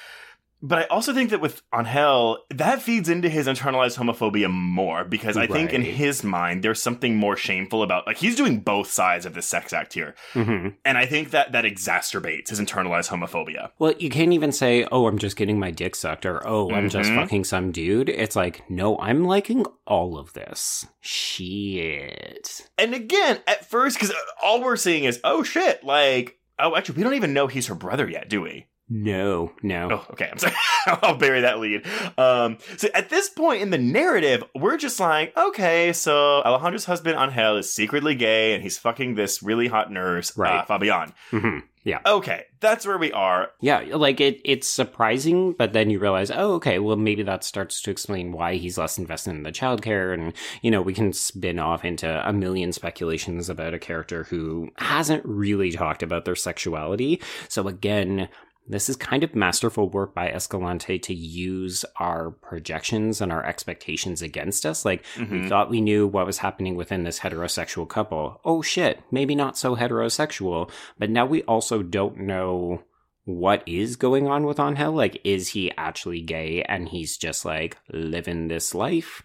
But 0.65 0.79
I 0.79 0.83
also 0.85 1.13
think 1.13 1.31
that 1.31 1.41
with 1.41 1.61
Angel, 1.75 2.39
that 2.51 2.81
feeds 2.81 3.09
into 3.09 3.29
his 3.29 3.49
internalized 3.49 3.99
homophobia 3.99 4.49
more 4.49 5.03
because 5.05 5.37
I 5.37 5.49
think 5.49 5.73
in 5.73 5.83
his 5.83 6.23
mind 6.23 6.63
there's 6.63 6.81
something 6.81 7.17
more 7.17 7.37
shameful 7.37 7.83
about 7.83 8.07
like 8.07 8.19
he's 8.19 8.37
doing 8.37 8.61
both 8.61 8.89
sides 8.89 9.27
of 9.27 9.35
the 9.35 9.43
sex 9.43 9.73
act 9.73 9.95
here. 9.95 10.15
Mhm. 10.35 10.77
And 10.85 10.97
I 10.97 11.05
think 11.07 11.31
that 11.31 11.51
that 11.53 11.65
exacerbates 11.65 12.51
his 12.51 12.61
internalized 12.61 13.09
homophobia. 13.11 13.71
Well, 13.81 13.95
you 13.99 14.09
can't 14.09 14.33
even 14.33 14.53
say, 14.53 14.87
oh, 14.93 15.09
I'm 15.09 15.19
just 15.19 15.37
getting 15.37 15.59
my 15.59 15.73
dick 15.73 15.97
sucked 15.97 16.25
or 16.25 16.47
oh, 16.47 16.71
I'm 16.71 16.89
just 16.89 17.11
Mhm. 17.11 17.17
fucking 17.17 17.45
some 17.45 17.73
dude. 17.73 18.09
It's 18.09 18.37
like, 18.37 18.63
no, 18.71 18.97
I'm 18.99 19.25
liking 19.25 19.67
all 19.87 20.17
of 20.17 20.33
this. 20.33 20.87
Shit. 21.01 22.69
And 22.79 22.95
again, 22.95 23.41
at 23.47 23.69
first, 23.69 23.97
because 23.99 24.15
all 24.43 24.63
we're 24.63 24.77
seeing 24.77 25.05
is, 25.05 25.21
oh 25.25 25.43
shit, 25.43 25.83
like, 25.85 26.39
oh, 26.59 26.77
actually, 26.77 26.97
we 26.99 27.03
don't 27.03 27.15
even 27.15 27.33
know 27.33 27.47
he's 27.49 27.67
her 27.67 27.75
brother 27.75 28.09
yet, 28.09 28.29
do 28.29 28.41
we? 28.43 28.67
No, 28.89 29.53
no. 29.63 29.89
Oh, 29.91 30.07
okay. 30.13 30.29
I'm 30.31 30.39
sorry. 30.39 30.55
I'll 30.87 31.17
bury 31.17 31.41
that 31.43 31.61
lead. 31.61 31.87
Um, 32.19 32.59
so 32.77 32.89
at 32.93 33.09
this 33.09 33.29
point 33.31 33.63
in 33.63 33.71
the 33.71 33.79
narrative, 33.79 34.43
we're 34.55 34.77
just 34.77 35.01
like, 35.01 35.35
okay, 35.37 35.93
so 35.93 36.43
Alejandra's 36.45 36.85
husband 36.85 37.17
Angel 37.19 37.57
is 37.57 37.73
secretly 37.73 38.15
gay 38.15 38.53
and 38.55 38.63
he's 38.63 38.79
fucking 38.79 39.15
this 39.15 39.43
really 39.43 39.69
hot 39.69 39.91
nurse, 39.91 40.31
uh, 40.39 40.43
Right. 40.43 40.67
Fabian. 40.69 41.15
hmm 41.31 41.59
Yeah. 41.85 42.01
Okay, 42.05 42.45
that's 42.61 42.85
where 42.87 42.99
we 42.99 43.13
are. 43.13 43.51
Yeah, 43.61 43.83
like 43.95 44.21
it, 44.21 44.41
it's 44.45 44.69
surprising, 44.69 45.53
but 45.53 45.73
then 45.73 45.89
you 45.89 45.99
realize, 45.99 46.31
oh, 46.31 46.55
okay, 46.55 46.79
well, 46.79 46.97
maybe 46.97 47.23
that 47.23 47.45
starts 47.45 47.81
to 47.83 47.91
explain 47.91 48.33
why 48.33 48.57
he's 48.57 48.77
less 48.77 48.99
invested 48.99 49.31
in 49.31 49.43
the 49.45 49.53
childcare. 49.53 50.13
And, 50.13 50.35
you 50.61 50.71
know, 50.71 50.83
we 50.83 50.93
can 50.93 51.13
spin 51.15 51.59
off 51.59 51.85
into 51.85 52.29
a 52.29 52.33
million 52.33 52.73
speculations 52.73 53.49
about 53.49 53.73
a 53.75 53.79
character 53.79 54.25
who 54.25 54.71
hasn't 54.77 55.25
really 55.25 55.71
talked 55.71 56.03
about 56.03 56.25
their 56.27 56.37
sexuality. 56.37 57.23
So, 57.49 57.69
again, 57.69 58.29
this 58.67 58.89
is 58.89 58.97
kind 58.97 59.25
of 59.25 59.35
masterful 59.35 59.89
work 59.91 60.15
by 60.15 60.29
Escalante 60.31 60.99
to 60.99 61.15
use 61.15 61.85
our 61.99 62.31
projections 62.31 63.21
and 63.21 63.33
our 63.33 63.45
expectations 63.45 64.23
against 64.23 64.65
us. 64.65 64.85
Like, 64.85 65.05
we 65.19 65.25
Mhm. 65.25 65.49
thought 65.49 65.71
we 65.71 65.81
knew 65.81 66.07
what 66.07 66.27
was 66.27 66.39
happening 66.39 66.77
within 66.77 67.03
this 67.05 67.21
heterosexual 67.21 67.89
couple. 67.89 68.41
Oh 68.45 68.63
shit, 68.63 69.01
maybe 69.11 69.35
not 69.35 69.59
so 69.59 69.77
heterosexual, 69.77 70.71
but 70.99 71.11
now 71.11 71.27
we 71.27 71.43
also 71.43 71.83
don't 71.83 72.19
know 72.19 72.83
what 73.25 73.63
is 73.67 73.97
going 73.97 74.27
on 74.27 74.45
with 74.47 74.59
Angel. 74.59 74.93
Like, 74.93 75.21
is 75.25 75.49
he 75.49 75.71
actually 75.77 76.21
gay 76.23 76.63
and 76.63 76.89
he's 76.89 77.17
just 77.17 77.45
like 77.45 77.77
living 77.93 78.49
this 78.49 78.75
life? 78.75 79.23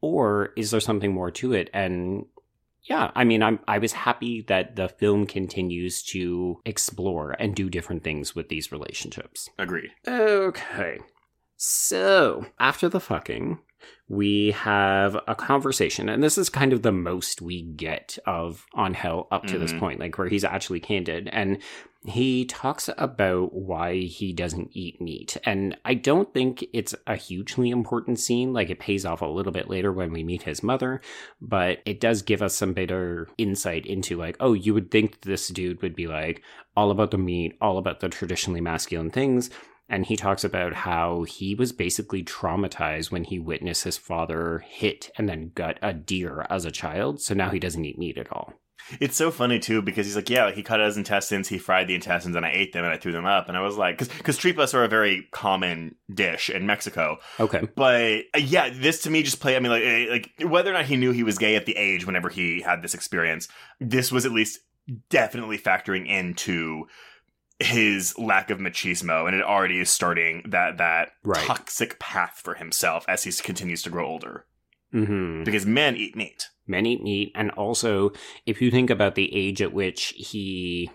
Or 0.00 0.50
is 0.56 0.70
there 0.70 0.80
something 0.80 1.12
more 1.12 1.30
to 1.32 1.52
it? 1.52 1.68
And 1.74 2.26
yeah, 2.84 3.10
I 3.14 3.24
mean, 3.24 3.42
I'm 3.42 3.60
I 3.68 3.78
was 3.78 3.92
happy 3.92 4.42
that 4.42 4.76
the 4.76 4.88
film 4.88 5.26
continues 5.26 6.02
to 6.04 6.60
explore 6.64 7.32
and 7.38 7.54
do 7.54 7.68
different 7.68 8.02
things 8.04 8.34
with 8.34 8.48
these 8.48 8.72
relationships. 8.72 9.48
Agreed. 9.58 9.90
Okay. 10.06 10.98
So, 11.56 12.46
after 12.58 12.88
the 12.88 13.00
fucking, 13.00 13.58
we 14.08 14.50
have 14.52 15.16
a 15.28 15.34
conversation, 15.34 16.08
and 16.08 16.22
this 16.22 16.36
is 16.36 16.48
kind 16.48 16.72
of 16.72 16.82
the 16.82 16.92
most 16.92 17.40
we 17.40 17.62
get 17.62 18.18
of 18.26 18.66
Angel 18.76 19.28
up 19.30 19.46
to 19.46 19.58
this 19.58 19.72
Mhm. 19.72 19.78
point, 19.78 20.00
like 20.00 20.18
where 20.18 20.28
he's 20.28 20.44
actually 20.44 20.80
candid. 20.80 21.28
And 21.32 21.58
he 22.06 22.46
talks 22.46 22.88
about 22.96 23.52
why 23.52 23.98
he 23.98 24.32
doesn't 24.32 24.70
eat 24.72 25.00
meat. 25.02 25.36
And 25.44 25.76
I 25.84 25.92
don't 25.92 26.32
think 26.32 26.64
it's 26.72 26.94
a 27.06 27.14
hugely 27.14 27.68
important 27.68 28.18
scene. 28.18 28.54
Like 28.54 28.70
it 28.70 28.78
pays 28.78 29.04
off 29.04 29.20
a 29.20 29.26
little 29.26 29.52
bit 29.52 29.68
later 29.68 29.92
when 29.92 30.10
we 30.10 30.24
meet 30.24 30.44
his 30.44 30.62
mother, 30.62 31.02
but 31.42 31.80
it 31.84 32.00
does 32.00 32.22
give 32.22 32.40
us 32.40 32.54
some 32.54 32.72
better 32.72 33.28
insight 33.36 33.84
into 33.84 34.16
like, 34.16 34.36
oh, 34.40 34.54
you 34.54 34.72
would 34.72 34.90
think 34.90 35.20
this 35.20 35.48
dude 35.48 35.82
would 35.82 35.94
be 35.94 36.06
like 36.06 36.42
all 36.74 36.90
about 36.90 37.10
the 37.10 37.18
meat, 37.18 37.56
all 37.60 37.76
about 37.76 38.00
the 38.00 38.08
traditionally 38.08 38.62
masculine 38.62 39.10
things. 39.10 39.50
And 39.90 40.06
he 40.06 40.16
talks 40.16 40.44
about 40.44 40.72
how 40.72 41.24
he 41.24 41.54
was 41.54 41.72
basically 41.72 42.22
traumatized 42.22 43.10
when 43.10 43.24
he 43.24 43.38
witnessed 43.40 43.84
his 43.84 43.98
father 43.98 44.64
hit 44.66 45.10
and 45.18 45.28
then 45.28 45.50
gut 45.54 45.78
a 45.82 45.92
deer 45.92 46.46
as 46.48 46.64
a 46.64 46.70
child. 46.70 47.20
So 47.20 47.34
now 47.34 47.50
he 47.50 47.58
doesn't 47.58 47.84
eat 47.84 47.98
meat 47.98 48.16
at 48.16 48.32
all. 48.32 48.54
It's 48.98 49.16
so 49.16 49.30
funny 49.30 49.58
too 49.58 49.82
because 49.82 50.06
he's 50.06 50.16
like, 50.16 50.30
yeah, 50.30 50.46
like, 50.46 50.54
he 50.54 50.62
cut 50.62 50.80
out 50.80 50.86
his 50.86 50.96
intestines, 50.96 51.48
he 51.48 51.58
fried 51.58 51.88
the 51.88 51.94
intestines, 51.94 52.34
and 52.34 52.46
I 52.46 52.50
ate 52.50 52.72
them 52.72 52.84
and 52.84 52.92
I 52.92 52.96
threw 52.96 53.12
them 53.12 53.26
up. 53.26 53.48
And 53.48 53.56
I 53.56 53.60
was 53.60 53.76
like, 53.76 53.98
because 53.98 54.38
tripas 54.38 54.74
are 54.74 54.84
a 54.84 54.88
very 54.88 55.28
common 55.32 55.96
dish 56.12 56.50
in 56.50 56.66
Mexico. 56.66 57.18
Okay. 57.38 57.68
But 57.74 58.24
uh, 58.34 58.38
yeah, 58.38 58.70
this 58.72 59.02
to 59.02 59.10
me 59.10 59.22
just 59.22 59.40
play. 59.40 59.56
I 59.56 59.60
mean, 59.60 59.72
like, 59.72 59.82
eh, 59.82 60.06
like 60.10 60.50
whether 60.50 60.70
or 60.70 60.74
not 60.74 60.86
he 60.86 60.96
knew 60.96 61.12
he 61.12 61.22
was 61.22 61.38
gay 61.38 61.56
at 61.56 61.66
the 61.66 61.76
age 61.76 62.06
whenever 62.06 62.28
he 62.28 62.62
had 62.62 62.82
this 62.82 62.94
experience, 62.94 63.48
this 63.80 64.10
was 64.10 64.24
at 64.24 64.32
least 64.32 64.60
definitely 65.08 65.58
factoring 65.58 66.08
into 66.08 66.86
his 67.60 68.18
lack 68.18 68.50
of 68.50 68.58
machismo, 68.58 69.26
and 69.26 69.36
it 69.36 69.42
already 69.42 69.78
is 69.80 69.90
starting 69.90 70.42
that 70.48 70.78
that 70.78 71.12
Right. 71.22 71.44
toxic 71.46 71.98
path 71.98 72.40
for 72.42 72.54
himself 72.54 73.04
as 73.08 73.24
he 73.24 73.32
continues 73.32 73.82
to 73.82 73.90
grow 73.90 74.06
older. 74.06 74.46
Mm-hmm. 74.94 75.44
Because 75.44 75.66
men 75.66 75.96
eat 75.96 76.16
meat. 76.16 76.48
men 76.66 76.86
eat 76.86 77.02
meat 77.02 77.32
and 77.34 77.50
also 77.52 78.12
if 78.46 78.60
you 78.62 78.70
think 78.70 78.90
about 78.90 79.14
the 79.16 79.34
age 79.34 79.60
at 79.62 79.72
which 79.72 80.12
he 80.16 80.90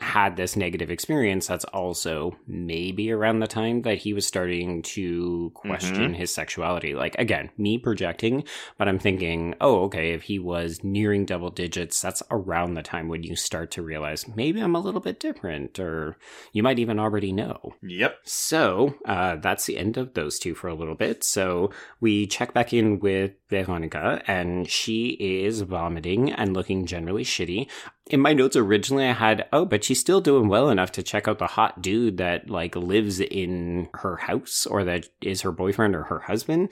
had 0.00 0.36
this 0.36 0.56
negative 0.56 0.90
experience 0.90 1.46
that's 1.46 1.64
also 1.66 2.36
maybe 2.46 3.10
around 3.12 3.40
the 3.40 3.46
time 3.46 3.82
that 3.82 3.98
he 3.98 4.12
was 4.12 4.26
starting 4.26 4.82
to 4.82 5.50
question 5.54 6.14
his 6.14 6.34
sexuality 6.34 6.94
like 6.94 7.14
again 7.18 7.50
me 7.58 7.78
projecting 7.78 8.42
but 8.78 8.88
i'm 8.88 8.98
thinking 8.98 9.54
oh 9.60 9.82
okay 9.84 10.12
if 10.12 10.22
he 10.22 10.38
was 10.38 10.82
nearing 10.82 11.24
double 11.24 11.50
digits 11.50 12.00
that's 12.00 12.22
around 12.30 12.74
the 12.74 12.82
time 12.82 13.08
when 13.08 13.22
you 13.22 13.36
start 13.36 13.70
to 13.70 13.82
realize 13.82 14.26
maybe 14.34 14.60
i'm 14.60 14.74
a 14.74 14.80
little 14.80 15.00
bit 15.00 15.20
different 15.20 15.78
or 15.78 16.16
you 16.52 16.62
might 16.62 16.78
even 16.78 16.98
already 16.98 17.32
know 17.32 17.74
Yep. 17.82 18.18
so 18.24 18.94
uh, 19.04 19.36
that's 19.36 19.66
the 19.66 19.76
end 19.76 19.96
of 19.96 20.14
those 20.14 20.38
two 20.38 20.54
for 20.54 20.68
a 20.68 20.74
little 20.74 20.94
bit. 20.94 21.24
So 21.24 21.70
we 22.00 22.26
check 22.26 22.52
back 22.54 22.72
in 22.72 23.00
with 23.00 23.32
Veronica, 23.48 24.22
and 24.26 24.68
she 24.68 25.16
is 25.20 25.62
vomiting 25.62 26.32
and 26.32 26.54
looking 26.54 26.86
generally 26.86 27.24
shitty. 27.24 27.68
In 28.10 28.18
my 28.18 28.32
notes 28.32 28.56
originally, 28.56 29.06
I 29.06 29.12
had, 29.12 29.46
oh, 29.52 29.64
but 29.64 29.84
she's 29.84 30.00
still 30.00 30.20
doing 30.20 30.48
well 30.48 30.68
enough 30.68 30.90
to 30.92 31.02
check 31.02 31.28
out 31.28 31.38
the 31.38 31.46
hot 31.46 31.80
dude 31.80 32.16
that 32.16 32.50
like 32.50 32.74
lives 32.74 33.20
in 33.20 33.88
her 33.94 34.16
house 34.16 34.66
or 34.66 34.82
that 34.82 35.08
is 35.22 35.42
her 35.42 35.52
boyfriend 35.52 35.94
or 35.94 36.02
her 36.02 36.18
husband. 36.18 36.70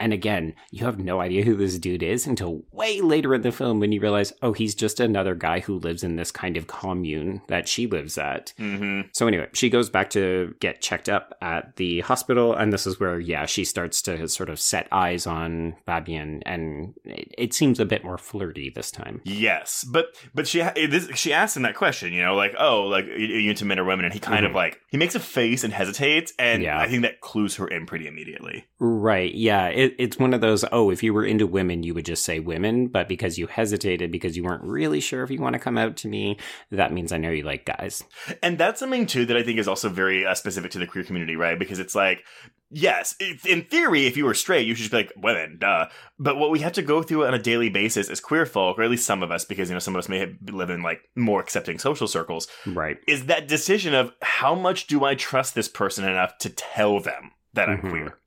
And 0.00 0.12
again, 0.12 0.54
you 0.70 0.84
have 0.84 0.98
no 0.98 1.20
idea 1.20 1.44
who 1.44 1.56
this 1.56 1.78
dude 1.78 2.02
is 2.02 2.26
until 2.26 2.62
way 2.72 3.00
later 3.00 3.34
in 3.34 3.42
the 3.42 3.50
film 3.52 3.80
when 3.80 3.90
you 3.92 4.00
realize, 4.00 4.32
oh, 4.42 4.52
he's 4.52 4.74
just 4.74 5.00
another 5.00 5.34
guy 5.34 5.60
who 5.60 5.78
lives 5.78 6.04
in 6.04 6.16
this 6.16 6.30
kind 6.30 6.56
of 6.56 6.66
commune 6.66 7.42
that 7.48 7.68
she 7.68 7.86
lives 7.86 8.16
at. 8.16 8.52
Mm-hmm. 8.58 9.08
So 9.12 9.26
anyway, 9.26 9.48
she 9.52 9.70
goes 9.70 9.90
back 9.90 10.10
to 10.10 10.54
get 10.60 10.80
checked 10.80 11.08
up 11.08 11.34
at 11.42 11.76
the 11.76 12.00
hospital, 12.00 12.54
and 12.54 12.72
this 12.72 12.86
is 12.86 13.00
where, 13.00 13.18
yeah, 13.18 13.46
she 13.46 13.64
starts 13.64 14.00
to 14.02 14.28
sort 14.28 14.48
of 14.50 14.60
set 14.60 14.86
eyes 14.92 15.26
on 15.26 15.74
Fabian, 15.86 16.42
and 16.46 16.94
it, 17.04 17.34
it 17.36 17.54
seems 17.54 17.80
a 17.80 17.84
bit 17.84 18.04
more 18.04 18.18
flirty 18.18 18.70
this 18.70 18.90
time. 18.90 19.20
Yes, 19.24 19.84
but 19.90 20.06
but 20.34 20.46
she 20.46 20.60
this, 20.60 21.08
she 21.14 21.32
asked 21.32 21.56
him 21.56 21.62
that 21.64 21.74
question, 21.74 22.12
you 22.12 22.22
know, 22.22 22.34
like 22.34 22.54
oh, 22.58 22.82
like 22.82 23.06
are 23.06 23.16
you 23.16 23.50
into 23.50 23.64
men 23.64 23.78
or 23.78 23.84
women? 23.84 24.04
And 24.04 24.14
he 24.14 24.20
kind 24.20 24.44
of 24.46 24.52
Mhm. 24.52 24.56
like 24.56 24.80
he 24.88 24.96
makes 24.96 25.14
a 25.14 25.20
face 25.20 25.64
and 25.64 25.72
hesitates, 25.72 26.32
and 26.38 26.62
Yeah. 26.62 26.78
I 26.78 26.88
think 26.88 27.02
that 27.02 27.20
clues 27.20 27.56
her 27.56 27.66
in 27.66 27.86
pretty 27.86 28.06
immediately. 28.06 28.66
Right? 28.78 29.34
Yeah, 29.34 29.66
it, 29.68 29.87
it's 29.98 30.18
one 30.18 30.34
of 30.34 30.40
those. 30.40 30.64
Oh, 30.72 30.90
if 30.90 31.02
you 31.02 31.14
were 31.14 31.24
into 31.24 31.46
women, 31.46 31.82
you 31.82 31.94
would 31.94 32.04
just 32.04 32.24
say 32.24 32.40
women, 32.40 32.88
but 32.88 33.08
because 33.08 33.38
you 33.38 33.46
hesitated 33.46 34.10
because 34.12 34.36
you 34.36 34.44
weren't 34.44 34.62
really 34.62 35.00
sure 35.00 35.22
if 35.22 35.30
you 35.30 35.40
want 35.40 35.54
to 35.54 35.58
come 35.58 35.78
out 35.78 35.96
to 35.98 36.08
me, 36.08 36.36
that 36.70 36.92
means 36.92 37.12
I 37.12 37.18
know 37.18 37.30
you 37.30 37.42
like 37.44 37.64
guys. 37.64 38.02
And 38.42 38.58
that's 38.58 38.80
something 38.80 39.06
too 39.06 39.24
that 39.26 39.36
I 39.36 39.42
think 39.42 39.58
is 39.58 39.68
also 39.68 39.88
very 39.88 40.26
uh, 40.26 40.34
specific 40.34 40.70
to 40.72 40.78
the 40.78 40.86
queer 40.86 41.04
community, 41.04 41.36
right? 41.36 41.58
Because 41.58 41.78
it's 41.78 41.94
like 41.94 42.24
Yes, 42.70 43.14
in 43.46 43.64
theory, 43.64 44.06
if 44.06 44.18
you 44.18 44.26
were 44.26 44.34
straight, 44.34 44.66
you 44.66 44.74
should 44.74 44.82
just 44.82 44.90
be 44.90 44.98
like 44.98 45.12
women, 45.16 45.56
duh. 45.58 45.86
But 46.18 46.36
what 46.36 46.50
we 46.50 46.58
have 46.58 46.74
to 46.74 46.82
go 46.82 47.02
through 47.02 47.24
on 47.24 47.32
a 47.32 47.38
daily 47.38 47.70
basis 47.70 48.10
as 48.10 48.20
queer 48.20 48.44
folk, 48.44 48.78
or 48.78 48.82
at 48.82 48.90
least 48.90 49.06
some 49.06 49.22
of 49.22 49.30
us, 49.30 49.46
because 49.46 49.70
you 49.70 49.74
know 49.74 49.78
some 49.78 49.94
of 49.96 50.00
us 50.00 50.08
may 50.10 50.18
have, 50.18 50.34
live 50.50 50.68
in 50.68 50.82
like 50.82 51.00
more 51.16 51.40
accepting 51.40 51.78
social 51.78 52.06
circles, 52.06 52.46
Right. 52.66 52.98
is 53.06 53.24
that 53.24 53.48
decision 53.48 53.94
of 53.94 54.12
how 54.20 54.54
much 54.54 54.86
do 54.86 55.02
I 55.02 55.14
trust 55.14 55.54
this 55.54 55.66
person 55.66 56.06
enough 56.06 56.36
to 56.40 56.50
tell 56.50 57.00
them 57.00 57.30
that 57.54 57.70
I'm 57.70 57.78
Mhm. 57.80 57.88
queer? 57.88 58.18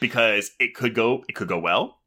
Because 0.00 0.50
it 0.58 0.74
could 0.74 0.94
go, 0.94 1.24
it 1.28 1.34
could 1.34 1.48
go 1.48 1.58
well, 1.58 1.98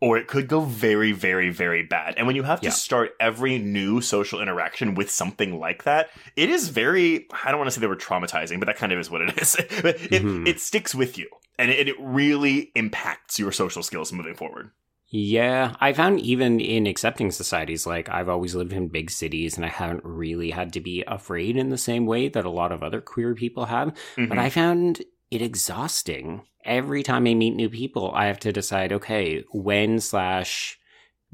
or 0.00 0.16
it 0.16 0.26
could 0.28 0.48
go 0.48 0.60
very, 0.60 1.12
very, 1.12 1.50
very 1.50 1.82
bad. 1.82 2.14
And 2.16 2.26
when 2.26 2.36
you 2.36 2.44
have 2.44 2.60
to 2.60 2.66
Yeah. 2.66 2.72
start 2.72 3.10
every 3.20 3.58
new 3.58 4.00
social 4.00 4.40
interaction 4.40 4.94
with 4.94 5.10
something 5.10 5.58
like 5.58 5.84
that, 5.84 6.10
it 6.36 6.48
is 6.50 6.68
very, 6.68 7.26
I 7.44 7.50
don't 7.50 7.58
want 7.58 7.68
to 7.68 7.72
say 7.72 7.80
they 7.80 7.86
were 7.88 7.96
traumatizing, 7.96 8.58
but 8.58 8.66
that 8.66 8.76
kind 8.76 8.92
of 8.92 8.98
is 8.98 9.10
what 9.10 9.20
it 9.22 9.38
is. 9.42 9.56
But 9.82 9.96
it, 10.12 10.22
Mhm. 10.22 10.46
it 10.48 10.60
sticks 10.60 10.94
with 10.94 11.18
you 11.18 11.28
and 11.58 11.70
it, 11.70 11.88
it 11.88 11.96
really 11.98 12.70
impacts 12.74 13.38
your 13.38 13.52
social 13.52 13.82
skills 13.82 14.12
moving 14.12 14.34
forward. 14.34 14.70
Yeah, 15.14 15.74
I 15.78 15.92
found 15.92 16.20
even 16.20 16.58
in 16.58 16.86
accepting 16.86 17.30
societies, 17.32 17.86
like 17.86 18.08
I've 18.08 18.30
always 18.30 18.54
lived 18.54 18.72
in 18.72 18.88
big 18.88 19.10
cities 19.10 19.56
and 19.56 19.64
I 19.66 19.68
haven't 19.68 20.04
really 20.04 20.52
had 20.52 20.72
to 20.72 20.80
be 20.80 21.04
afraid 21.06 21.56
in 21.58 21.68
the 21.68 21.76
same 21.76 22.06
way 22.06 22.28
that 22.28 22.46
a 22.46 22.50
lot 22.50 22.72
of 22.72 22.82
other 22.82 23.02
queer 23.02 23.34
people 23.34 23.66
have. 23.66 23.92
But 24.16 24.28
Mhm. 24.30 24.38
I 24.38 24.48
found 24.48 25.02
it 25.30 25.42
exhausting. 25.42 26.42
Every 26.64 27.02
time 27.02 27.26
I 27.26 27.34
meet 27.34 27.54
new 27.56 27.68
people, 27.68 28.12
I 28.14 28.26
have 28.26 28.38
to 28.40 28.52
decide, 28.52 28.92
okay, 28.92 29.44
when 29.52 30.00
slash 30.00 30.78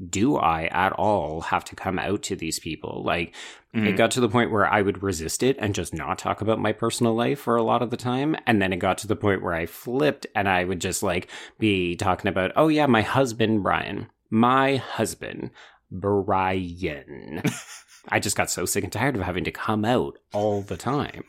do 0.09 0.37
I 0.37 0.65
at 0.67 0.93
all 0.93 1.41
have 1.41 1.65
to 1.65 1.75
come 1.75 1.99
out 1.99 2.23
to 2.23 2.35
these 2.35 2.57
people? 2.57 3.03
Like, 3.05 3.35
it 3.73 3.79
Mhm. 3.79 3.97
got 3.97 4.11
to 4.11 4.21
the 4.21 4.29
point 4.29 4.49
where 4.49 4.65
I 4.65 4.81
would 4.81 5.03
resist 5.03 5.43
it 5.43 5.57
and 5.59 5.75
just 5.75 5.93
not 5.93 6.17
talk 6.17 6.41
about 6.41 6.57
my 6.59 6.71
personal 6.71 7.13
life 7.13 7.39
for 7.39 7.55
a 7.55 7.63
lot 7.63 7.81
of 7.81 7.89
the 7.91 7.97
time. 7.97 8.35
And 8.47 8.61
then 8.61 8.73
it 8.73 8.77
got 8.77 8.97
to 8.99 9.07
the 9.07 9.15
point 9.15 9.43
where 9.43 9.53
I 9.53 9.65
flipped 9.65 10.25
and 10.33 10.47
I 10.49 10.63
would 10.63 10.79
just 10.81 11.03
like 11.03 11.29
be 11.59 11.95
talking 11.95 12.29
about, 12.29 12.51
oh 12.55 12.69
yeah, 12.69 12.87
my 12.87 13.01
husband, 13.01 13.61
Brian. 13.61 14.07
My 14.31 14.77
husband, 14.77 15.51
Brian. 15.91 17.43
I 18.09 18.19
just 18.19 18.37
got 18.37 18.49
so 18.49 18.65
sick 18.65 18.83
and 18.83 18.93
tired 18.93 19.15
of 19.15 19.21
having 19.21 19.43
to 19.43 19.51
come 19.51 19.85
out 19.85 20.17
all 20.33 20.61
the 20.61 20.77
time. 20.77 21.25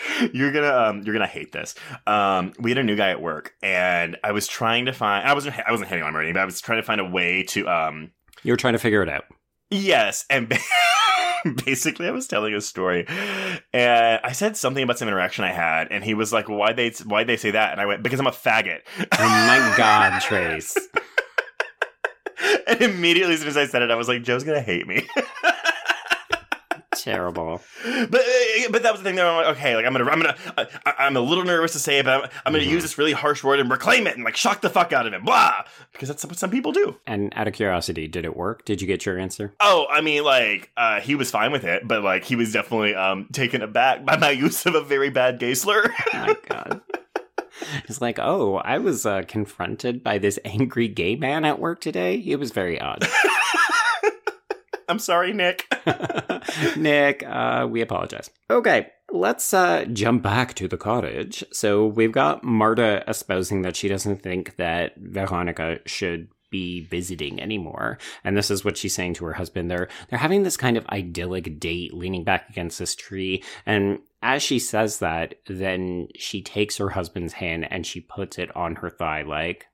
you're 0.32 0.52
gonna 0.52 0.72
um, 0.72 1.02
you're 1.02 1.14
gonna 1.14 1.26
hate 1.26 1.52
this. 1.52 1.74
Um, 2.06 2.52
we 2.58 2.70
had 2.70 2.78
a 2.78 2.84
new 2.84 2.96
guy 2.96 3.10
at 3.10 3.20
work, 3.20 3.54
and 3.62 4.16
I 4.22 4.32
was 4.32 4.46
trying 4.46 4.86
to 4.86 4.92
find. 4.92 5.26
I 5.26 5.34
wasn't 5.34 5.56
I 5.58 5.70
wasn't 5.70 5.88
hitting 5.88 6.02
on 6.04 6.10
him 6.10 6.16
or 6.16 6.20
anything, 6.20 6.34
but 6.34 6.40
I 6.40 6.44
was 6.44 6.60
trying 6.60 6.78
to 6.78 6.82
find 6.86 7.00
a 7.00 7.04
way 7.04 7.42
to 7.44 7.68
um. 7.68 8.10
You 8.42 8.52
were 8.52 8.56
trying 8.56 8.74
to 8.74 8.78
figure 8.78 9.02
it 9.02 9.08
out. 9.08 9.24
Yes, 9.70 10.24
and 10.30 10.48
basically, 11.66 12.06
I 12.06 12.10
was 12.10 12.26
telling 12.26 12.54
a 12.54 12.60
story, 12.60 13.06
and 13.72 14.20
I 14.24 14.32
said 14.32 14.56
something 14.56 14.82
about 14.82 14.98
some 14.98 15.08
interaction 15.08 15.44
I 15.44 15.52
had, 15.52 15.88
and 15.90 16.04
he 16.04 16.14
was 16.14 16.32
like, 16.32 16.48
"Why 16.48 16.72
they 16.72 16.90
why 17.04 17.24
they 17.24 17.36
say 17.36 17.50
that?" 17.50 17.72
And 17.72 17.80
I 17.80 17.86
went, 17.86 18.02
"Because 18.02 18.20
I'm 18.20 18.26
a 18.26 18.30
faggot." 18.30 18.80
Oh 18.98 19.06
my 19.18 19.74
god, 19.76 20.20
Trace. 20.22 20.76
and 22.66 22.80
immediately, 22.80 23.34
as 23.34 23.40
soon 23.40 23.48
as 23.48 23.56
I 23.56 23.66
said 23.66 23.82
it, 23.82 23.90
I 23.90 23.96
was 23.96 24.08
like, 24.08 24.22
"Joe's 24.22 24.44
gonna 24.44 24.60
hate 24.60 24.86
me." 24.86 25.06
Terrible. 27.02 27.60
but 27.84 28.20
uh, 28.20 28.68
but 28.70 28.82
that 28.82 28.92
was 28.92 29.00
the 29.00 29.04
thing. 29.04 29.16
That 29.16 29.26
I'm 29.26 29.36
like, 29.36 29.56
okay, 29.56 29.76
like 29.76 29.84
I'm 29.86 29.92
gonna 29.92 30.10
I'm 30.10 30.20
gonna 30.20 30.36
I, 30.84 30.94
I'm 30.98 31.16
a 31.16 31.20
little 31.20 31.44
nervous 31.44 31.72
to 31.72 31.78
say 31.78 31.98
it, 31.98 32.04
but 32.04 32.24
I'm, 32.24 32.30
I'm 32.46 32.52
gonna 32.52 32.64
Mhm. 32.64 32.70
use 32.70 32.82
this 32.82 32.98
really 32.98 33.12
harsh 33.12 33.42
word 33.44 33.60
and 33.60 33.70
reclaim 33.70 34.06
it 34.06 34.14
and 34.16 34.24
like 34.24 34.36
shock 34.36 34.60
the 34.60 34.70
fuck 34.70 34.92
out 34.92 35.06
of 35.06 35.12
it, 35.12 35.24
blah, 35.24 35.64
because 35.92 36.08
that's 36.08 36.24
what 36.24 36.36
some 36.38 36.50
people 36.50 36.72
do. 36.72 36.96
And 37.06 37.32
out 37.36 37.46
of 37.48 37.54
curiosity, 37.54 38.08
did 38.08 38.24
it 38.24 38.36
work? 38.36 38.64
Did 38.64 38.80
you 38.80 38.86
get 38.86 39.06
your 39.06 39.18
answer? 39.18 39.54
Oh, 39.60 39.86
I 39.90 40.00
mean, 40.00 40.24
like 40.24 40.70
uh, 40.76 41.00
he 41.00 41.14
was 41.14 41.30
fine 41.30 41.52
with 41.52 41.64
it, 41.64 41.86
but 41.86 42.02
like 42.02 42.24
he 42.24 42.36
was 42.36 42.52
definitely 42.52 42.94
um 42.94 43.28
taken 43.32 43.62
aback 43.62 44.04
by 44.04 44.16
my 44.16 44.30
use 44.46 44.66
of 44.66 44.74
a 44.74 44.80
very 44.82 45.10
bad 45.10 45.38
gay 45.38 45.54
slur. 45.54 45.84
Oh 46.14 46.18
my 46.18 46.36
god. 46.48 46.80
It's 47.88 48.00
like, 48.00 48.18
oh, 48.20 48.56
I 48.56 48.78
was 48.78 49.04
uh, 49.04 49.22
confronted 49.26 50.04
by 50.04 50.18
this 50.18 50.38
angry 50.44 50.86
gay 50.86 51.16
man 51.16 51.44
at 51.44 51.58
work 51.58 51.80
today. 51.80 52.14
It 52.16 52.36
was 52.38 52.52
very 52.52 52.80
odd. 52.80 53.04
I'm 54.88 54.98
sorry, 54.98 55.32
Nick. 55.34 55.66
Nick, 56.76 57.22
uh, 57.26 57.66
we 57.70 57.80
apologize. 57.80 58.30
Okay, 58.50 58.88
let's 59.10 59.52
uh, 59.52 59.84
jump 59.86 60.22
back 60.22 60.54
to 60.54 60.68
the 60.68 60.76
cottage. 60.76 61.44
So 61.52 61.86
we've 61.86 62.12
got 62.12 62.44
Marta 62.44 63.04
espousing 63.08 63.62
that 63.62 63.76
she 63.76 63.88
doesn't 63.88 64.22
think 64.22 64.56
that 64.56 64.92
Veronica 64.96 65.80
should 65.86 66.28
be 66.50 66.80
visiting 66.80 67.40
anymore. 67.40 67.98
And 68.24 68.36
this 68.36 68.50
is 68.50 68.64
what 68.64 68.76
she's 68.76 68.94
saying 68.94 69.14
to 69.14 69.24
her 69.26 69.34
husband. 69.34 69.70
They're 69.70 69.88
they're 70.08 70.18
having 70.18 70.42
this 70.42 70.56
kind 70.56 70.76
of 70.76 70.86
idyllic 70.86 71.60
date 71.60 71.94
leaning 71.94 72.24
back 72.24 72.48
against 72.48 72.78
this 72.78 72.94
tree. 72.94 73.42
And 73.66 74.00
as 74.22 74.42
she 74.42 74.58
says 74.58 74.98
that, 74.98 75.34
then 75.46 76.08
she 76.16 76.42
takes 76.42 76.76
her 76.78 76.90
husband's 76.90 77.34
hand 77.34 77.68
and 77.70 77.86
she 77.86 78.00
puts 78.00 78.38
it 78.38 78.54
on 78.56 78.76
her 78.76 78.90
thigh 78.90 79.22
like 79.22 79.66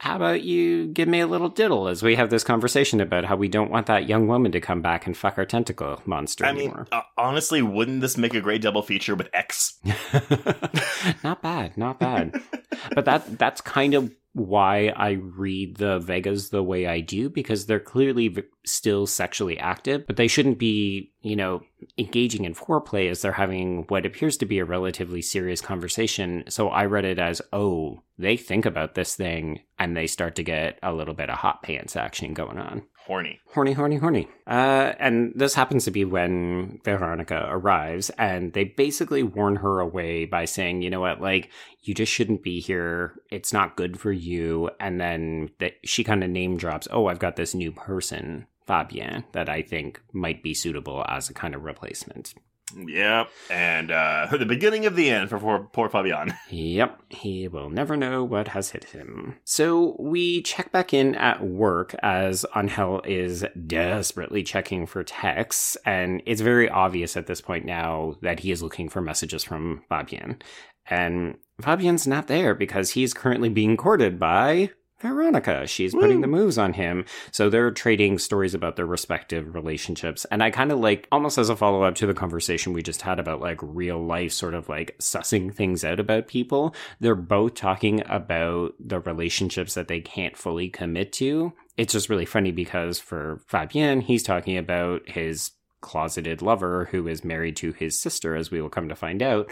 how 0.00 0.16
about 0.16 0.42
you 0.42 0.86
give 0.86 1.08
me 1.08 1.20
a 1.20 1.26
little 1.26 1.50
diddle 1.50 1.86
as 1.86 2.02
we 2.02 2.16
have 2.16 2.30
this 2.30 2.42
conversation 2.42 3.02
about 3.02 3.26
how 3.26 3.36
we 3.36 3.48
don't 3.48 3.70
want 3.70 3.84
that 3.84 4.08
young 4.08 4.26
woman 4.26 4.50
to 4.50 4.58
come 4.58 4.80
back 4.80 5.06
and 5.06 5.14
fuck 5.14 5.36
our 5.36 5.44
tentacle 5.44 6.00
monster 6.06 6.46
I 6.46 6.52
mean, 6.52 6.68
anymore? 6.68 6.86
uh, 6.90 7.02
honestly, 7.18 7.60
wouldn't 7.60 8.00
this 8.00 8.16
make 8.16 8.32
a 8.32 8.40
great 8.40 8.62
double 8.62 8.80
feature 8.80 9.14
with 9.14 9.28
X? 9.34 9.78
not 11.22 11.42
bad, 11.42 11.76
not 11.76 12.00
bad. 12.00 12.40
but 12.94 13.04
that 13.04 13.38
that's 13.38 13.60
kind 13.60 13.92
of 13.92 14.10
why 14.32 14.92
I 14.96 15.12
read 15.12 15.76
the 15.76 15.98
Vegas 15.98 16.50
the 16.50 16.62
way 16.62 16.86
I 16.86 17.00
do 17.00 17.28
because 17.28 17.66
they're 17.66 17.80
clearly 17.80 18.28
v- 18.28 18.42
still 18.64 19.06
sexually 19.06 19.58
active, 19.58 20.06
but 20.06 20.16
they 20.16 20.28
shouldn't 20.28 20.58
be, 20.58 21.12
you 21.22 21.34
know, 21.34 21.62
engaging 21.98 22.44
in 22.44 22.54
foreplay 22.54 23.10
as 23.10 23.22
they're 23.22 23.32
having 23.32 23.84
what 23.88 24.06
appears 24.06 24.36
to 24.38 24.46
be 24.46 24.58
a 24.58 24.64
relatively 24.64 25.20
serious 25.20 25.60
conversation. 25.60 26.44
So 26.48 26.68
I 26.68 26.84
read 26.84 27.04
it 27.04 27.18
as, 27.18 27.42
oh, 27.52 28.02
they 28.18 28.36
think 28.36 28.66
about 28.66 28.94
this 28.94 29.16
thing 29.16 29.60
and 29.78 29.96
they 29.96 30.06
start 30.06 30.36
to 30.36 30.44
get 30.44 30.78
a 30.82 30.92
little 30.92 31.14
bit 31.14 31.30
of 31.30 31.38
hot 31.38 31.62
pants 31.62 31.96
action 31.96 32.32
going 32.32 32.58
on. 32.58 32.82
Horny. 33.10 33.40
Horny, 33.54 33.72
horny, 33.72 33.96
horny. 33.96 34.28
Uh, 34.46 34.92
and 35.00 35.32
this 35.34 35.54
happens 35.54 35.84
to 35.84 35.90
be 35.90 36.04
when 36.04 36.78
Veronica 36.84 37.44
arrives, 37.50 38.08
and 38.10 38.52
they 38.52 38.62
basically 38.62 39.24
warn 39.24 39.56
her 39.56 39.80
away 39.80 40.26
by 40.26 40.44
saying, 40.44 40.82
you 40.82 40.90
know 40.90 41.00
what, 41.00 41.20
like, 41.20 41.50
you 41.82 41.92
just 41.92 42.12
shouldn't 42.12 42.44
be 42.44 42.60
here. 42.60 43.14
It's 43.32 43.52
not 43.52 43.74
good 43.74 43.98
for 43.98 44.12
you. 44.12 44.70
And 44.78 45.00
then 45.00 45.50
that 45.58 45.72
she 45.82 46.04
kind 46.04 46.22
of 46.22 46.30
name 46.30 46.56
drops, 46.56 46.86
oh, 46.92 47.08
I've 47.08 47.18
got 47.18 47.34
this 47.34 47.52
new 47.52 47.72
person, 47.72 48.46
Fabian, 48.68 49.24
that 49.32 49.48
I 49.48 49.62
think 49.62 50.00
might 50.12 50.40
be 50.40 50.54
suitable 50.54 51.04
as 51.08 51.28
a 51.28 51.34
kind 51.34 51.56
of 51.56 51.64
replacement. 51.64 52.34
Yep. 52.76 53.30
And 53.50 53.90
uh, 53.90 54.28
the 54.30 54.46
beginning 54.46 54.86
of 54.86 54.96
the 54.96 55.10
end 55.10 55.30
for 55.30 55.38
poor, 55.38 55.68
poor 55.72 55.88
Fabian. 55.88 56.34
Yep, 56.50 57.00
he 57.10 57.48
will 57.48 57.70
never 57.70 57.96
know 57.96 58.24
what 58.24 58.48
has 58.48 58.70
hit 58.70 58.84
him. 58.84 59.36
So 59.44 59.96
we 59.98 60.42
check 60.42 60.72
back 60.72 60.92
in 60.92 61.14
at 61.14 61.44
work 61.44 61.94
as 62.02 62.44
Angel 62.56 63.00
is 63.04 63.44
desperately 63.66 64.42
checking 64.42 64.86
for 64.86 65.04
texts, 65.04 65.76
and 65.86 66.22
it's 66.26 66.40
very 66.40 66.68
obvious 66.68 67.16
at 67.16 67.26
this 67.26 67.40
point 67.40 67.64
now 67.64 68.16
that 68.22 68.40
he 68.40 68.50
is 68.50 68.62
looking 68.62 68.88
for 68.88 69.00
messages 69.00 69.44
from 69.44 69.82
Fabian. 69.88 70.40
And 70.88 71.36
Fabian's 71.60 72.06
not 72.06 72.26
there 72.26 72.54
because 72.54 72.90
he's 72.90 73.14
currently 73.14 73.48
being 73.48 73.76
courted 73.76 74.18
by 74.18 74.70
Veronica. 75.00 75.66
She's 75.66 75.94
putting 75.94 76.20
the 76.20 76.26
moves 76.26 76.58
on 76.58 76.74
him. 76.74 77.04
So 77.32 77.48
they're 77.48 77.70
trading 77.70 78.18
stories 78.18 78.54
about 78.54 78.76
their 78.76 78.86
respective 78.86 79.54
relationships. 79.54 80.26
And 80.30 80.42
I 80.42 80.50
kind 80.50 80.70
of 80.70 80.78
like, 80.78 81.08
almost 81.10 81.38
as 81.38 81.48
a 81.48 81.56
follow 81.56 81.82
up 81.82 81.94
to 81.96 82.06
the 82.06 82.14
conversation 82.14 82.72
we 82.72 82.82
just 82.82 83.02
had 83.02 83.18
about 83.18 83.40
like 83.40 83.58
real 83.62 83.98
life, 84.04 84.32
sort 84.32 84.54
of 84.54 84.68
like 84.68 84.96
sussing 84.98 85.54
things 85.54 85.84
out 85.84 86.00
about 86.00 86.28
people. 86.28 86.74
They're 87.00 87.14
both 87.14 87.54
talking 87.54 88.02
about 88.08 88.74
the 88.78 89.00
relationships 89.00 89.74
that 89.74 89.88
they 89.88 90.00
can't 90.00 90.36
fully 90.36 90.68
commit 90.68 91.12
to. 91.14 91.52
It's 91.76 91.94
just 91.94 92.10
really 92.10 92.26
funny 92.26 92.52
because 92.52 92.98
for 92.98 93.40
Fabian, 93.46 94.02
he's 94.02 94.22
talking 94.22 94.58
about 94.58 95.08
his 95.08 95.52
closeted 95.80 96.42
lover 96.42 96.88
who 96.90 97.08
is 97.08 97.24
married 97.24 97.56
to 97.56 97.72
his 97.72 97.98
sister, 97.98 98.36
as 98.36 98.50
we 98.50 98.60
will 98.60 98.68
come 98.68 98.90
to 98.90 98.94
find 98.94 99.22
out. 99.22 99.50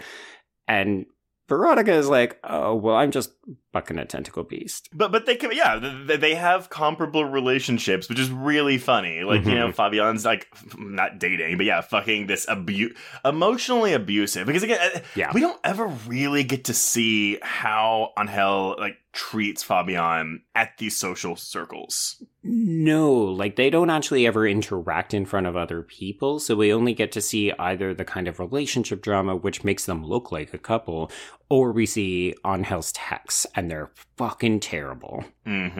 And 0.67 1.07
Veronica 1.47 1.91
is 1.93 2.07
like, 2.07 2.37
oh, 2.43 2.75
well, 2.75 2.95
I'm 2.95 3.09
just 3.09 3.31
bucking 3.71 3.97
a 3.97 4.05
tentacle 4.05 4.43
beast. 4.43 4.89
But 4.93 5.11
but 5.11 5.25
they 5.25 5.35
can 5.35 5.51
yeah 5.53 5.79
th- 5.79 6.07
th- 6.07 6.19
they 6.19 6.35
have 6.35 6.69
comparable 6.69 7.25
relationships, 7.25 8.09
which 8.09 8.19
is 8.19 8.29
really 8.29 8.77
funny. 8.77 9.23
Like 9.23 9.45
you 9.45 9.55
know, 9.55 9.71
Fabian's 9.71 10.25
like 10.25 10.47
not 10.77 11.19
dating, 11.19 11.57
but 11.57 11.65
yeah, 11.65 11.81
fucking 11.81 12.27
this 12.27 12.47
abu 12.49 12.89
emotionally 13.25 13.93
abusive. 13.93 14.47
Because 14.47 14.63
again, 14.63 14.79
uh, 14.95 14.99
Yeah. 15.15 15.31
we 15.33 15.41
don't 15.41 15.59
ever 15.63 15.87
really 16.07 16.43
get 16.43 16.65
to 16.65 16.73
see 16.73 17.37
how 17.41 18.11
Angel 18.19 18.75
like 18.79 18.97
treats 19.11 19.63
Fabian 19.63 20.41
at 20.55 20.77
these 20.77 20.95
social 20.95 21.35
circles. 21.35 22.23
No, 22.43 23.11
like 23.13 23.55
they 23.55 23.69
don't 23.69 23.89
actually 23.89 24.25
ever 24.25 24.47
interact 24.47 25.13
in 25.13 25.25
front 25.25 25.45
of 25.47 25.55
other 25.57 25.81
people, 25.81 26.39
so 26.39 26.55
we 26.55 26.71
only 26.73 26.93
get 26.93 27.11
to 27.13 27.21
see 27.21 27.51
either 27.59 27.93
the 27.93 28.05
kind 28.05 28.27
of 28.27 28.39
relationship 28.39 29.01
drama 29.01 29.35
which 29.35 29.63
makes 29.63 29.85
them 29.85 30.05
look 30.05 30.31
like 30.31 30.53
a 30.53 30.57
couple, 30.57 31.11
or 31.49 31.71
we 31.71 31.85
see 31.85 32.35
Angel's 32.45 32.91
texts, 32.91 33.47
and 33.55 33.71
they're 33.71 33.89
fucking 34.17 34.59
terrible. 34.59 35.25
Mm-hmm. 35.47 35.79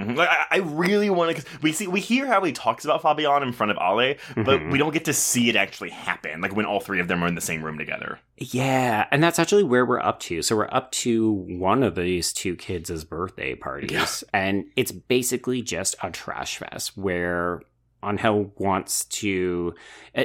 mm-hmm. 0.00 0.14
Like 0.14 0.28
I, 0.28 0.46
I 0.52 0.56
really 0.58 1.10
want 1.10 1.36
to. 1.36 1.44
We 1.60 1.72
see, 1.72 1.86
we 1.88 2.00
hear 2.00 2.26
how 2.26 2.42
he 2.44 2.52
talks 2.52 2.84
about 2.84 3.02
Fabian 3.02 3.42
in 3.42 3.52
front 3.52 3.72
of 3.72 3.78
Ale, 3.78 4.14
but 4.36 4.60
Mhm. 4.60 4.70
we 4.70 4.78
don't 4.78 4.92
get 4.92 5.04
to 5.06 5.12
see 5.12 5.48
it 5.48 5.56
actually 5.56 5.90
happen. 5.90 6.40
Like 6.40 6.54
when 6.54 6.66
all 6.66 6.80
three 6.80 7.00
of 7.00 7.08
them 7.08 7.24
are 7.24 7.26
in 7.26 7.34
the 7.34 7.40
same 7.40 7.62
room 7.64 7.78
together. 7.78 8.20
Yeah, 8.36 9.06
and 9.10 9.22
that's 9.22 9.38
actually 9.40 9.64
where 9.64 9.84
we're 9.84 10.00
up 10.00 10.20
to. 10.20 10.42
So 10.42 10.54
we're 10.56 10.68
up 10.70 10.92
to 10.92 11.32
one 11.32 11.82
of 11.82 11.96
these 11.96 12.32
two 12.32 12.54
kids' 12.54 13.04
birthday 13.04 13.56
parties, 13.56 14.22
and 14.32 14.66
it's 14.76 14.92
basically 14.92 15.62
just 15.62 15.96
a 16.02 16.10
trash 16.10 16.58
fest 16.58 16.96
where 16.96 17.62
Angel 18.04 18.52
wants 18.58 19.04
to. 19.06 19.74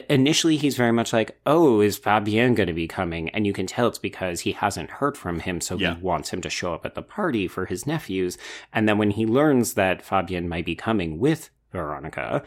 Initially, 0.10 0.58
he's 0.58 0.78
very 0.78 0.92
much 0.92 1.12
like, 1.14 1.40
"Oh, 1.46 1.82
is 1.82 1.98
Fabian 1.98 2.54
going 2.56 2.68
to 2.68 2.74
be 2.74 2.88
coming?" 2.88 3.30
And 3.30 3.46
you 3.48 3.54
can 3.54 3.66
tell 3.68 3.88
it's 3.88 3.98
because 4.00 4.42
he 4.42 4.52
hasn't 4.52 4.90
heard 4.92 5.18
from 5.18 5.40
him, 5.40 5.60
so 5.62 5.78
Yeah. 5.78 5.96
he 5.96 6.02
wants 6.02 6.30
him 6.32 6.42
to 6.42 6.50
show 6.50 6.74
up 6.74 6.86
at 6.86 6.96
the 6.96 7.02
party 7.02 7.48
for 7.48 7.66
his 7.66 7.88
nephews. 7.88 8.38
And 8.72 8.88
then 8.88 8.98
when 8.98 9.12
he 9.12 9.26
learns 9.26 9.74
that 9.74 10.04
Fabian 10.04 10.48
might 10.48 10.66
be 10.66 10.76
coming 10.76 11.20
with 11.20 11.50
Veronica, 11.72 12.44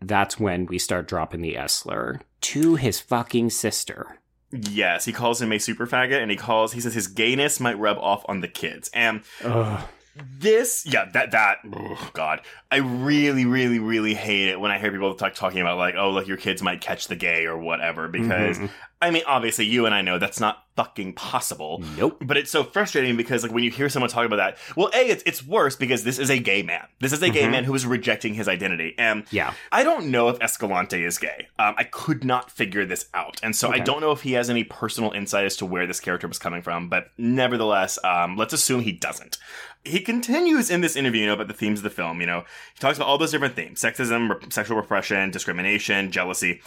that's 0.00 0.38
when 0.40 0.66
we 0.66 0.78
start 0.78 1.08
dropping 1.08 1.40
the 1.42 1.56
S 1.56 1.72
slur 1.74 2.20
to 2.42 2.74
his 2.76 3.00
fucking 3.00 3.50
sister. 3.50 4.18
Yes, 4.50 5.04
he 5.04 5.12
calls 5.12 5.42
him 5.42 5.50
a 5.52 5.58
super 5.58 5.86
faggot, 5.86 6.22
and 6.22 6.30
he 6.30 6.36
calls. 6.36 6.72
He 6.72 6.80
says 6.80 6.94
his 6.94 7.08
gayness 7.08 7.58
might 7.58 7.78
rub 7.78 7.98
off 7.98 8.24
on 8.28 8.40
the 8.40 8.48
kids, 8.48 8.88
and 8.94 9.22
Ugh. 9.42 9.82
This 10.16 10.84
yeah 10.86 11.06
that 11.12 11.32
that 11.32 11.58
oh 11.74 12.10
god 12.12 12.40
i 12.70 12.76
really 12.76 13.44
really 13.44 13.78
really 13.78 14.14
hate 14.14 14.48
it 14.48 14.60
when 14.60 14.70
i 14.70 14.78
hear 14.78 14.90
people 14.92 15.14
talk, 15.14 15.34
talking 15.34 15.60
about 15.60 15.76
like 15.78 15.94
oh 15.96 16.10
look 16.10 16.26
your 16.28 16.36
kids 16.36 16.62
might 16.62 16.80
catch 16.80 17.08
the 17.08 17.16
gay 17.16 17.46
or 17.46 17.56
whatever 17.58 18.06
because 18.08 18.58
Mhm. 18.58 18.70
i 19.02 19.10
mean 19.10 19.22
obviously 19.26 19.64
you 19.64 19.86
and 19.86 19.94
i 19.94 20.02
know 20.02 20.18
that's 20.18 20.38
not 20.40 20.60
fucking 20.76 21.12
possible 21.12 21.82
Nope. 21.96 22.18
but 22.20 22.36
it's 22.36 22.50
so 22.50 22.64
frustrating 22.64 23.16
because 23.16 23.42
like 23.44 23.52
when 23.52 23.62
you 23.62 23.70
hear 23.70 23.88
someone 23.88 24.10
talk 24.10 24.26
about 24.26 24.36
that 24.36 24.58
well 24.76 24.90
a 24.94 25.08
it's, 25.08 25.22
it's 25.24 25.44
worse 25.46 25.76
because 25.76 26.02
this 26.04 26.18
is 26.18 26.30
a 26.30 26.38
gay 26.38 26.62
man 26.62 26.86
this 27.00 27.12
is 27.12 27.22
a 27.22 27.30
gay 27.30 27.42
Mhm. 27.44 27.50
man 27.52 27.64
who 27.64 27.74
is 27.74 27.86
rejecting 27.86 28.34
his 28.34 28.48
identity 28.48 28.94
and 28.98 29.24
Yeah. 29.30 29.52
I 29.72 29.82
don't 29.84 30.06
know 30.10 30.28
if 30.28 30.40
Escalante 30.40 31.04
is 31.04 31.18
gay. 31.18 31.48
Um, 31.58 31.74
I 31.78 31.84
could 31.84 32.24
not 32.24 32.50
figure 32.50 32.84
this 32.86 33.06
out, 33.14 33.40
and 33.42 33.54
so 33.56 33.72
I 33.72 33.78
don't 33.78 34.00
know 34.00 34.12
if 34.12 34.22
he 34.22 34.32
has 34.32 34.48
any 34.50 34.62
personal 34.64 35.10
insight 35.12 35.44
as 35.44 35.56
to 35.56 35.66
where 35.66 35.86
this 35.86 35.98
character 36.00 36.28
was 36.28 36.38
coming 36.38 36.62
from. 36.62 36.88
But 36.88 37.08
nevertheless, 37.18 37.98
um, 38.04 38.36
let's 38.36 38.52
assume 38.52 38.80
he 38.82 38.92
doesn't. 38.92 39.38
He 39.84 40.00
continues 40.00 40.70
in 40.70 40.80
this 40.80 40.96
interview 40.96 41.22
you 41.22 41.26
know, 41.26 41.34
about 41.34 41.48
the 41.48 41.54
themes 41.54 41.80
of 41.80 41.84
the 41.84 41.90
film. 41.90 42.20
You 42.20 42.26
know, 42.26 42.44
he 42.74 42.80
talks 42.80 42.96
about 42.96 43.08
all 43.08 43.18
those 43.18 43.32
different 43.32 43.54
themes: 43.54 43.80
sexism, 43.80 44.52
sexual 44.52 44.76
repression, 44.76 45.30
discrimination, 45.30 46.10
jealousy. 46.10 46.60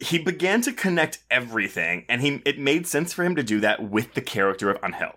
He 0.00 0.18
began 0.18 0.60
to 0.62 0.72
connect 0.72 1.20
everything, 1.30 2.04
and 2.08 2.20
he 2.20 2.42
it 2.44 2.58
made 2.58 2.86
sense 2.86 3.12
for 3.12 3.24
him 3.24 3.36
to 3.36 3.42
do 3.42 3.60
that 3.60 3.88
with 3.90 4.14
the 4.14 4.20
character 4.20 4.70
of 4.70 4.78
Angel 4.84 5.14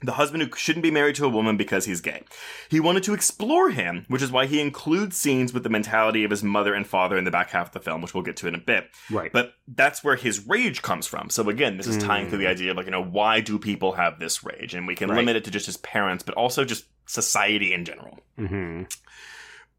the 0.00 0.12
husband 0.12 0.42
who 0.42 0.56
shouldn't 0.56 0.82
be 0.84 0.90
married 0.92 1.16
to 1.16 1.24
a 1.24 1.28
woman 1.28 1.56
because 1.56 1.84
he's 1.84 2.00
gay. 2.00 2.22
He 2.68 2.78
wanted 2.78 3.02
to 3.02 3.14
explore 3.14 3.70
him, 3.70 4.04
which 4.08 4.22
is 4.22 4.30
why 4.30 4.46
he 4.46 4.60
includes 4.60 5.16
scenes 5.16 5.52
with 5.52 5.64
the 5.64 5.68
mentality 5.68 6.22
of 6.22 6.30
his 6.30 6.42
mother 6.44 6.72
and 6.72 6.86
father 6.86 7.18
in 7.18 7.24
the 7.24 7.30
back 7.32 7.50
half 7.50 7.68
of 7.68 7.72
the 7.72 7.80
film, 7.80 8.00
which 8.02 8.14
we'll 8.14 8.22
get 8.22 8.36
to 8.36 8.46
in 8.48 8.54
a 8.54 8.58
bit. 8.58 8.90
Right. 9.10 9.32
But 9.32 9.54
that's 9.66 10.04
where 10.04 10.14
his 10.16 10.46
rage 10.46 10.82
comes 10.82 11.06
from. 11.08 11.30
So 11.30 11.48
again, 11.48 11.78
this 11.78 11.86
is 11.88 11.98
tying 11.98 12.30
to 12.30 12.36
the 12.36 12.46
idea 12.46 12.70
of 12.70 12.76
like, 12.76 12.86
you 12.86 12.92
know, 12.92 13.02
why 13.04 13.40
do 13.40 13.58
people 13.58 13.92
have 13.92 14.20
this 14.20 14.44
rage? 14.44 14.74
And 14.74 14.86
we 14.86 14.94
can 14.94 15.08
Right. 15.10 15.16
limit 15.16 15.34
it 15.36 15.44
to 15.46 15.50
just 15.50 15.66
his 15.66 15.78
parents, 15.78 16.22
but 16.22 16.34
also 16.36 16.64
just 16.64 16.84
society 17.06 17.72
in 17.72 17.84
general. 17.84 18.20
hmm 18.36 18.82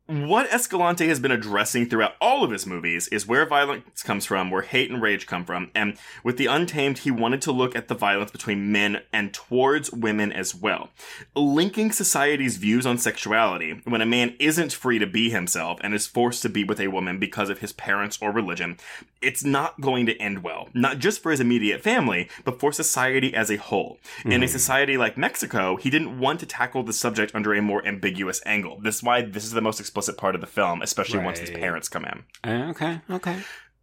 What 0.10 0.52
Escalante 0.52 1.08
has 1.08 1.20
been 1.20 1.32
addressing 1.32 1.88
throughout 1.88 2.16
all 2.20 2.44
of 2.44 2.50
his 2.50 2.66
movies 2.66 3.08
is 3.10 3.28
where 3.28 3.46
violence 3.46 4.02
comes 4.02 4.26
from, 4.26 4.50
where 4.50 4.64
hate 4.64 4.90
and 4.90 5.00
rage 5.00 5.28
come 5.28 5.46
from, 5.46 5.70
and 5.76 6.00
with 6.24 6.38
The 6.38 6.48
Untamed, 6.48 6.98
he 6.98 7.12
wanted 7.12 7.44
to 7.44 7.52
look 7.52 7.76
at 7.76 7.90
the 7.90 7.94
violence 7.94 8.32
between 8.32 8.72
men 8.72 9.04
and 9.14 9.32
towards 9.32 9.92
women 9.92 10.32
as 10.32 10.56
well. 10.56 10.90
Linking 11.36 11.92
society's 11.92 12.58
views 12.58 12.88
on 12.88 12.98
sexuality, 12.98 13.82
when 13.84 14.02
a 14.02 14.06
man 14.08 14.36
isn't 14.40 14.74
free 14.74 14.98
to 14.98 15.06
be 15.06 15.30
himself 15.30 15.78
and 15.84 15.94
is 15.94 16.08
forced 16.08 16.42
to 16.42 16.50
be 16.50 16.64
with 16.64 16.80
a 16.80 16.88
woman 16.88 17.20
because 17.20 17.52
of 17.52 17.60
his 17.60 17.74
parents 17.74 18.18
or 18.20 18.32
religion, 18.32 18.78
it's 19.22 19.44
not 19.44 19.80
going 19.80 20.08
to 20.08 20.18
end 20.18 20.42
well. 20.42 20.70
Not 20.74 20.98
just 20.98 21.22
for 21.22 21.30
his 21.30 21.40
immediate 21.40 21.84
family, 21.84 22.30
but 22.44 22.60
for 22.60 22.72
society 22.72 23.36
as 23.36 23.52
a 23.52 23.58
whole. 23.58 24.00
In 24.26 24.32
a 24.32 24.36
mm-hmm. 24.38 24.48
society 24.48 24.98
like 24.98 25.20
Mexico, 25.20 25.76
he 25.76 25.92
didn't 25.92 26.18
want 26.18 26.40
to 26.40 26.48
tackle 26.48 26.82
the 26.82 26.94
subject 26.94 27.36
under 27.36 27.54
a 27.54 27.62
more 27.62 27.86
ambiguous 27.86 28.42
angle. 28.44 28.80
This 28.82 28.96
is 28.96 29.04
why 29.04 29.22
this 29.22 29.44
is 29.44 29.52
the 29.52 29.62
most 29.62 29.80
explicit 29.80 29.99
part 30.18 30.36
of 30.36 30.42
the 30.42 30.48
film, 30.48 30.82
especially 30.82 31.20
once 31.20 31.40
his 31.40 31.50
parents 31.50 31.90
come 31.90 32.06
in. 32.06 32.24
Uh, 32.44 32.70
okay. 32.70 33.02
Okay. 33.10 33.40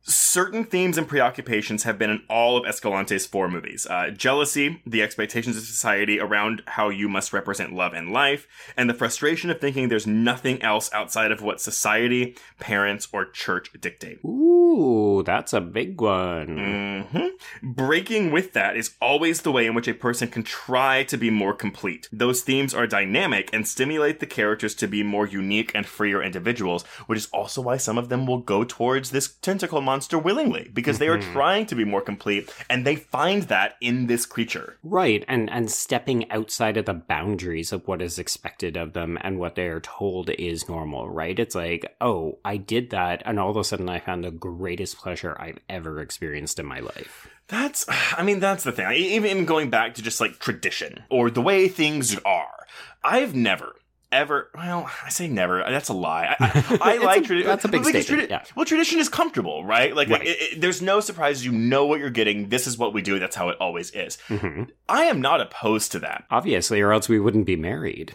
Certain 0.08 0.62
themes 0.62 0.96
and 0.96 1.08
preoccupations 1.08 1.82
have 1.82 1.98
been 1.98 2.10
in 2.10 2.22
all 2.30 2.56
of 2.56 2.64
Escalante's 2.64 3.26
four 3.26 3.48
movies 3.48 3.88
uh, 3.90 4.10
jealousy, 4.10 4.80
the 4.86 5.02
expectations 5.02 5.56
of 5.56 5.64
society 5.64 6.20
around 6.20 6.62
how 6.66 6.90
you 6.90 7.08
must 7.08 7.32
represent 7.32 7.72
love 7.72 7.92
and 7.92 8.12
life, 8.12 8.46
and 8.76 8.88
the 8.88 8.94
frustration 8.94 9.50
of 9.50 9.60
thinking 9.60 9.88
there's 9.88 10.06
nothing 10.06 10.62
else 10.62 10.88
outside 10.92 11.32
of 11.32 11.42
what 11.42 11.60
society, 11.60 12.36
parents, 12.60 13.08
or 13.12 13.24
church 13.24 13.72
dictate. 13.80 14.20
Ooh, 14.24 15.24
that's 15.26 15.52
a 15.52 15.60
big 15.60 16.00
one. 16.00 17.06
hmm 17.10 17.26
Breaking 17.62 18.30
with 18.30 18.52
that 18.52 18.76
is 18.76 18.94
always 19.00 19.42
the 19.42 19.50
way 19.50 19.66
in 19.66 19.74
which 19.74 19.88
a 19.88 19.94
person 19.94 20.28
can 20.28 20.44
try 20.44 21.02
to 21.02 21.16
be 21.16 21.30
more 21.30 21.52
complete. 21.52 22.08
Those 22.12 22.42
themes 22.42 22.74
are 22.74 22.86
dynamic 22.86 23.50
and 23.52 23.66
stimulate 23.66 24.20
the 24.20 24.26
characters 24.26 24.74
to 24.76 24.86
be 24.86 25.02
more 25.02 25.26
unique 25.26 25.72
and 25.74 25.84
freer 25.84 26.22
individuals, 26.22 26.84
which 27.06 27.18
is 27.18 27.26
also 27.32 27.60
why 27.60 27.76
some 27.76 27.98
of 27.98 28.08
them 28.08 28.24
will 28.24 28.38
go 28.38 28.62
towards 28.62 29.10
this 29.10 29.34
tentacle 29.42 29.80
monster 29.80 29.95
willingly, 30.12 30.70
because 30.72 30.98
they 30.98 31.08
are 31.08 31.18
mm-hmm. 31.18 31.32
trying 31.32 31.66
to 31.66 31.74
be 31.74 31.84
more 31.84 32.00
complete, 32.00 32.52
and 32.68 32.86
they 32.86 32.96
find 32.96 33.44
that 33.44 33.76
in 33.80 34.06
this 34.06 34.26
creature. 34.26 34.76
Right, 34.82 35.24
and 35.28 35.50
and 35.50 35.70
stepping 35.70 36.30
outside 36.30 36.76
of 36.76 36.86
the 36.86 36.94
boundaries 36.94 37.72
of 37.72 37.86
what 37.86 38.02
is 38.02 38.18
expected 38.18 38.76
of 38.76 38.92
them 38.92 39.18
and 39.22 39.38
what 39.38 39.54
they 39.54 39.66
are 39.68 39.80
told 39.80 40.30
is 40.30 40.68
normal, 40.68 41.08
right? 41.08 41.38
It's 41.38 41.54
like, 41.54 41.96
oh, 42.00 42.38
I 42.44 42.56
did 42.56 42.90
that, 42.90 43.22
and 43.24 43.38
all 43.38 43.50
of 43.50 43.56
a 43.56 43.64
sudden 43.64 43.88
I 43.88 44.00
found 44.00 44.24
the 44.24 44.30
greatest 44.30 44.98
pleasure 44.98 45.36
I've 45.38 45.58
ever 45.68 46.00
experienced 46.00 46.58
in 46.58 46.66
my 46.66 46.80
life. 46.80 47.28
That's, 47.48 47.86
I 48.16 48.22
mean, 48.22 48.40
that's 48.40 48.64
the 48.64 48.72
thing. 48.72 48.90
Even 48.92 49.44
going 49.44 49.70
back 49.70 49.94
to 49.94 50.02
just 50.02 50.20
like 50.20 50.38
tradition 50.38 51.04
or 51.10 51.30
the 51.30 51.42
way 51.42 51.68
things 51.68 52.18
are, 52.24 52.66
I've 53.02 53.34
never. 53.34 53.74
Ever, 54.12 54.50
well, 54.54 54.88
I 55.04 55.08
say 55.08 55.26
never. 55.26 55.58
That's 55.68 55.88
a 55.88 55.92
lie. 55.92 56.36
I, 56.38 56.78
I, 56.80 56.94
I 56.94 56.96
like 56.98 57.24
tradition. 57.24 57.48
that's 57.48 57.64
a 57.64 57.68
big 57.68 57.84
statement, 57.84 58.30
yeah. 58.30 58.44
Well, 58.54 58.64
tradition 58.64 59.00
is 59.00 59.08
comfortable, 59.08 59.64
right? 59.64 59.94
Like, 59.96 60.08
Right. 60.08 60.22
It, 60.26 60.36
it- 60.40 60.60
there's 60.60 60.80
no 60.80 61.00
surprises. 61.00 61.44
You 61.44 61.50
know 61.52 61.86
what 61.86 61.98
you're 61.98 62.10
getting. 62.10 62.48
This 62.48 62.66
is 62.68 62.78
what 62.78 62.94
we 62.94 63.02
do. 63.02 63.18
That's 63.18 63.34
how 63.36 63.48
it 63.48 63.56
always 63.60 63.90
is. 63.90 64.16
hmm 64.28 64.62
I 64.88 65.04
am 65.04 65.20
not 65.20 65.40
opposed 65.40 65.90
to 65.92 65.98
that. 66.00 66.24
Obviously, 66.30 66.80
or 66.80 66.92
else 66.92 67.08
we 67.08 67.18
wouldn't 67.18 67.46
be 67.46 67.56
married. 67.56 68.14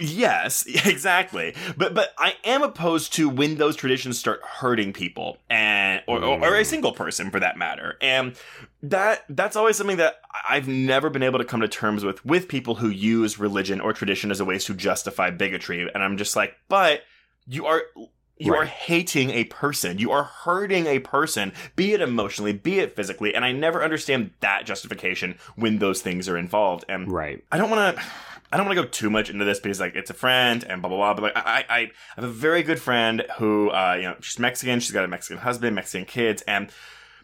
Yes, 0.00 0.64
exactly. 0.86 1.54
But 1.76 1.92
but 1.92 2.14
I 2.18 2.36
am 2.44 2.62
opposed 2.62 3.12
to 3.14 3.28
when 3.28 3.56
those 3.56 3.76
traditions 3.76 4.18
start 4.18 4.40
hurting 4.42 4.94
people 4.94 5.36
and 5.50 6.02
or, 6.06 6.22
or, 6.22 6.40
or 6.40 6.54
a 6.54 6.64
single 6.64 6.92
person 6.92 7.30
for 7.30 7.40
that 7.40 7.58
matter. 7.58 7.98
And 8.00 8.34
that 8.90 9.24
that's 9.28 9.56
always 9.56 9.76
something 9.76 9.96
that 9.96 10.20
I've 10.48 10.68
never 10.68 11.10
been 11.10 11.22
able 11.22 11.38
to 11.38 11.44
come 11.44 11.60
to 11.60 11.68
terms 11.68 12.04
with 12.04 12.24
with 12.24 12.48
people 12.48 12.76
who 12.76 12.88
use 12.88 13.38
religion 13.38 13.80
or 13.80 13.92
tradition 13.92 14.30
as 14.30 14.40
a 14.40 14.44
way 14.44 14.58
to 14.58 14.74
justify 14.74 15.30
bigotry. 15.30 15.88
And 15.92 16.02
I'm 16.02 16.16
just 16.16 16.36
like, 16.36 16.54
but 16.68 17.02
you 17.46 17.66
are 17.66 17.82
you 18.38 18.54
are 18.54 18.66
hating 18.66 19.30
a 19.30 19.44
person. 19.44 19.98
You 19.98 20.12
are 20.12 20.24
hurting 20.24 20.86
a 20.86 20.98
person, 20.98 21.52
be 21.74 21.94
it 21.94 22.02
emotionally, 22.02 22.52
be 22.52 22.80
it 22.80 22.94
physically. 22.94 23.34
And 23.34 23.44
I 23.44 23.52
never 23.52 23.82
understand 23.82 24.30
that 24.40 24.66
justification 24.66 25.38
when 25.56 25.78
those 25.78 26.02
things 26.02 26.28
are 26.28 26.36
involved. 26.36 26.84
And 26.88 27.10
Right. 27.10 27.42
I 27.50 27.58
don't 27.58 27.70
want 27.70 27.96
to. 27.96 28.02
I 28.52 28.56
don't 28.56 28.66
want 28.66 28.76
to 28.76 28.82
go 28.84 28.88
too 28.88 29.10
much 29.10 29.28
into 29.28 29.44
this 29.44 29.58
because 29.58 29.80
like 29.80 29.96
it's 29.96 30.10
a 30.10 30.14
friend 30.14 30.64
and 30.68 30.80
blah 30.80 30.88
blah 30.88 30.98
blah. 30.98 31.14
But 31.14 31.22
like 31.22 31.36
I, 31.36 31.64
I, 31.68 31.78
I 31.78 31.90
have 32.14 32.24
a 32.24 32.28
very 32.28 32.62
good 32.62 32.78
friend 32.78 33.24
who, 33.38 33.70
uh, 33.70 33.94
you 33.96 34.02
know, 34.02 34.16
she's 34.20 34.38
Mexican. 34.38 34.78
She's 34.78 34.92
got 34.92 35.04
a 35.04 35.08
Mexican 35.08 35.38
husband, 35.38 35.74
Mexican 35.74 36.06
kids, 36.06 36.42
and 36.42 36.70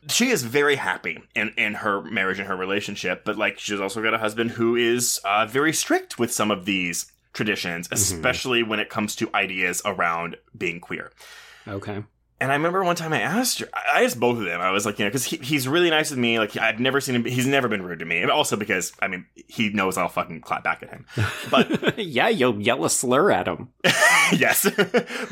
she 0.09 0.31
is 0.31 0.43
very 0.43 0.77
happy 0.77 1.23
in 1.35 1.53
in 1.57 1.75
her 1.75 2.03
marriage 2.03 2.39
and 2.39 2.49
her 2.49 2.57
relationship. 2.57 3.25
But 3.25 3.37
like 3.37 3.59
she's 3.59 3.81
also 3.81 4.03
got 4.03 4.15
a 4.15 4.19
husband 4.19 4.53
who 4.53 4.77
is 4.77 5.21
uh, 5.25 5.47
very 5.47 5.73
strict 5.73 6.19
with 6.19 6.33
some 6.33 6.51
of 6.51 6.65
these 6.65 7.13
traditions, 7.33 7.89
especially 7.91 8.63
when 8.63 8.81
it 8.81 8.89
comes 8.89 9.17
to 9.17 9.31
ideas 9.35 9.81
around 9.85 10.37
being 10.57 10.81
queer. 10.81 11.11
Okay. 11.67 12.03
And 12.43 12.51
I 12.51 12.57
remember 12.57 12.83
one 12.83 12.97
time 12.97 13.13
I 13.13 13.21
asked 13.21 13.61
her, 13.61 13.69
I 13.73 14.03
asked 14.03 14.19
both 14.19 14.37
of 14.39 14.45
them. 14.45 14.61
I 14.61 14.71
was 14.73 14.85
like, 14.85 14.99
you 14.99 15.05
know, 15.05 15.11
because 15.11 15.25
he, 15.25 15.37
he's 15.37 15.69
really 15.69 15.91
nice 15.91 16.11
with 16.11 16.19
me. 16.19 16.39
Like, 16.41 16.57
I've 16.57 16.81
never 16.81 17.01
seen 17.01 17.15
him, 17.15 17.25
he's 17.25 17.47
never 17.47 17.69
been 17.69 17.83
rude 17.83 18.01
to 18.01 18.05
me. 18.05 18.21
And 18.21 18.31
also 18.31 18.57
because, 18.57 18.93
I 19.01 19.07
mean, 19.07 19.27
he 19.49 19.69
knows 19.71 19.97
I'll 19.97 20.09
fucking 20.09 20.41
clap 20.41 20.65
back 20.65 20.83
at 20.83 20.91
him. 20.91 21.07
But, 21.51 21.99
yeah, 22.05 22.29
you'll 22.29 22.61
yell 22.61 22.85
a 22.85 22.91
slur 22.91 23.31
at 23.31 23.47
him. 23.47 23.69
yes. 23.85 24.69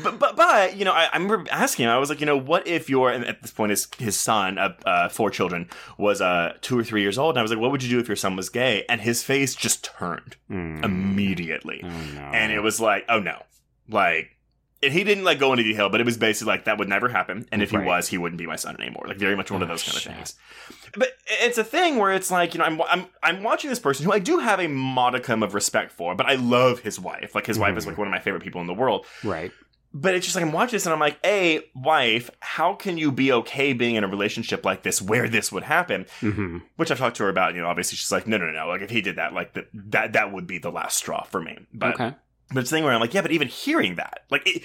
but, 0.03 0.19
but, 0.19 0.35
but, 0.37 0.77
you 0.77 0.85
know, 0.85 0.93
I, 0.93 1.09
I 1.11 1.17
remember 1.17 1.45
asking 1.51 1.83
him, 1.85 1.91
I 1.91 1.97
was 1.97 2.09
like, 2.09 2.21
you 2.21 2.25
know, 2.25 2.37
what 2.37 2.65
if 2.65 2.89
your, 2.89 3.11
and 3.11 3.25
at 3.25 3.41
this 3.41 3.51
point, 3.51 3.71
his, 3.71 3.87
his 3.97 4.17
son, 4.17 4.57
uh, 4.57 4.73
uh, 4.85 5.09
four 5.09 5.29
children, 5.29 5.69
was 5.97 6.21
uh, 6.21 6.53
two 6.61 6.79
or 6.79 6.83
three 6.83 7.01
years 7.01 7.17
old. 7.17 7.31
And 7.35 7.39
I 7.39 7.41
was 7.41 7.51
like, 7.51 7.59
what 7.59 7.71
would 7.71 7.83
you 7.83 7.89
do 7.89 7.99
if 7.99 8.07
your 8.07 8.15
son 8.15 8.35
was 8.37 8.49
gay? 8.49 8.85
And 8.87 9.01
his 9.01 9.21
face 9.21 9.53
just 9.53 9.83
turned 9.83 10.37
Mm. 10.49 10.83
immediately. 10.83 11.81
Oh, 11.83 11.87
no. 11.89 12.21
And 12.33 12.51
it 12.51 12.59
was 12.59 12.79
like, 12.79 13.05
oh 13.09 13.19
no. 13.19 13.41
Like, 13.89 14.37
and 14.83 14.91
he 14.93 15.03
didn't 15.03 15.23
like 15.23 15.39
go 15.39 15.51
into 15.53 15.63
detail, 15.63 15.89
but 15.89 15.99
it 16.01 16.05
was 16.05 16.17
basically 16.17 16.51
like 16.53 16.65
that 16.65 16.77
would 16.77 16.89
never 16.89 17.09
happen. 17.09 17.45
And 17.51 17.61
if 17.61 17.71
he 17.71 17.77
was, 17.77 18.07
he 18.07 18.17
wouldn't 18.17 18.39
be 18.39 18.47
my 18.47 18.55
son 18.55 18.75
anymore. 18.79 19.05
Like 19.07 19.17
very 19.17 19.35
much 19.35 19.51
one 19.51 19.61
of 19.61 19.69
Oh, 19.69 19.73
those 19.73 19.83
kind 19.83 19.97
of 19.97 20.03
things. 20.03 20.35
But 20.95 21.09
it's 21.27 21.57
a 21.57 21.63
thing 21.63 21.97
where 21.97 22.11
it's 22.11 22.31
like 22.31 22.53
you 22.53 22.59
know 22.59 22.65
I'm 22.65 22.81
I'm 22.83 23.05
I'm 23.23 23.43
watching 23.43 23.69
this 23.69 23.79
person 23.79 24.05
who 24.05 24.11
I 24.11 24.19
do 24.19 24.39
have 24.39 24.59
a 24.59 24.67
modicum 24.67 25.43
of 25.43 25.53
respect 25.53 25.91
for, 25.91 26.15
but 26.15 26.25
I 26.25 26.35
love 26.35 26.79
his 26.79 26.99
wife. 26.99 27.35
Like 27.35 27.45
his 27.47 27.59
wife 27.59 27.77
is 27.77 27.83
Mhm. 27.83 27.87
like 27.89 27.97
one 27.97 28.07
of 28.07 28.11
my 28.11 28.19
favorite 28.19 28.43
people 28.43 28.61
in 28.61 28.67
the 28.67 28.73
world. 28.73 29.05
Right. 29.23 29.51
But 29.93 30.15
it's 30.15 30.25
just 30.25 30.37
like 30.37 30.45
I'm 30.45 30.53
watching 30.53 30.71
this 30.77 30.85
and 30.85 30.93
I'm 30.93 31.01
like, 31.01 31.17
a 31.25 31.59
wife, 31.75 32.29
how 32.39 32.75
can 32.75 32.97
you 32.97 33.11
be 33.11 33.33
okay 33.33 33.73
being 33.73 33.95
in 33.95 34.05
a 34.05 34.07
relationship 34.07 34.63
like 34.63 34.83
this 34.83 35.01
where 35.01 35.27
this 35.27 35.51
would 35.51 35.63
happen? 35.63 36.05
hmm 36.21 36.59
Which 36.77 36.91
I've 36.91 36.97
talked 36.97 37.17
to 37.17 37.23
her 37.23 37.29
about. 37.29 37.55
You 37.55 37.61
know, 37.61 37.67
obviously 37.67 37.97
she's 37.97 38.09
like, 38.11 38.25
no, 38.25 38.37
no, 38.37 38.49
no. 38.51 38.67
Like 38.69 38.81
if 38.81 38.89
he 38.89 39.01
did 39.01 39.17
that, 39.17 39.33
like 39.33 39.51
that 39.53 39.67
that 39.73 40.13
that 40.13 40.31
would 40.31 40.47
be 40.47 40.59
the 40.59 40.71
last 40.71 40.97
straw 40.97 41.23
for 41.23 41.41
me. 41.41 41.57
But 41.73 41.95
okay. 41.95 42.13
But 42.53 42.61
it's 42.61 42.71
a 42.71 42.75
thing 42.75 42.83
where 42.83 42.93
I'm 42.93 42.99
like, 43.01 43.13
yeah, 43.13 43.21
but 43.21 43.31
even 43.31 43.47
hearing 43.47 43.95
that, 43.95 44.21
like, 44.29 44.43
it, 44.47 44.63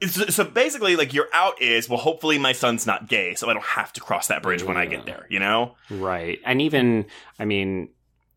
it's, 0.00 0.34
so 0.34 0.44
basically, 0.44 0.94
like, 0.96 1.12
your 1.12 1.26
out 1.32 1.60
is, 1.60 1.88
well, 1.88 1.98
hopefully 1.98 2.38
my 2.38 2.52
son's 2.52 2.86
not 2.86 3.08
gay, 3.08 3.34
so 3.34 3.48
I 3.50 3.52
don't 3.54 3.64
have 3.64 3.92
to 3.94 4.00
cross 4.00 4.28
that 4.28 4.42
bridge 4.42 4.62
when 4.62 4.76
I 4.76 4.86
get 4.86 5.06
there, 5.06 5.26
you 5.28 5.40
know? 5.40 5.74
Right. 5.90 6.38
And 6.44 6.62
even, 6.62 7.06
I 7.38 7.44
mean, 7.44 7.88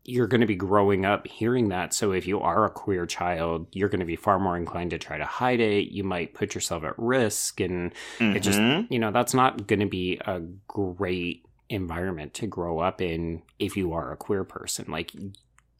you're 0.04 0.26
going 0.26 0.40
to 0.40 0.46
be 0.48 0.56
growing 0.56 1.04
up 1.06 1.28
hearing 1.28 1.68
that. 1.68 1.94
So 1.94 2.10
if 2.10 2.26
you 2.26 2.40
are 2.40 2.64
a 2.64 2.70
queer 2.70 3.06
child, 3.06 3.68
you're 3.70 3.88
going 3.88 4.00
to 4.00 4.06
be 4.06 4.16
far 4.16 4.40
more 4.40 4.56
inclined 4.56 4.90
to 4.90 4.98
try 4.98 5.16
to 5.16 5.24
hide 5.24 5.60
it. 5.60 5.92
You 5.92 6.02
might 6.02 6.34
put 6.34 6.56
yourself 6.56 6.82
at 6.82 6.98
risk. 6.98 7.60
And 7.60 7.92
it 8.18 8.40
just, 8.40 8.58
Mhm. 8.58 8.88
you 8.90 8.98
know, 8.98 9.12
that's 9.12 9.32
not 9.32 9.68
going 9.68 9.78
to 9.78 9.86
be 9.86 10.18
a 10.26 10.40
great 10.66 11.44
environment 11.68 12.34
to 12.34 12.48
grow 12.48 12.80
up 12.80 13.00
in 13.00 13.42
if 13.60 13.76
you 13.76 13.92
are 13.92 14.10
a 14.10 14.16
queer 14.16 14.42
person. 14.42 14.86
Like, 14.90 15.12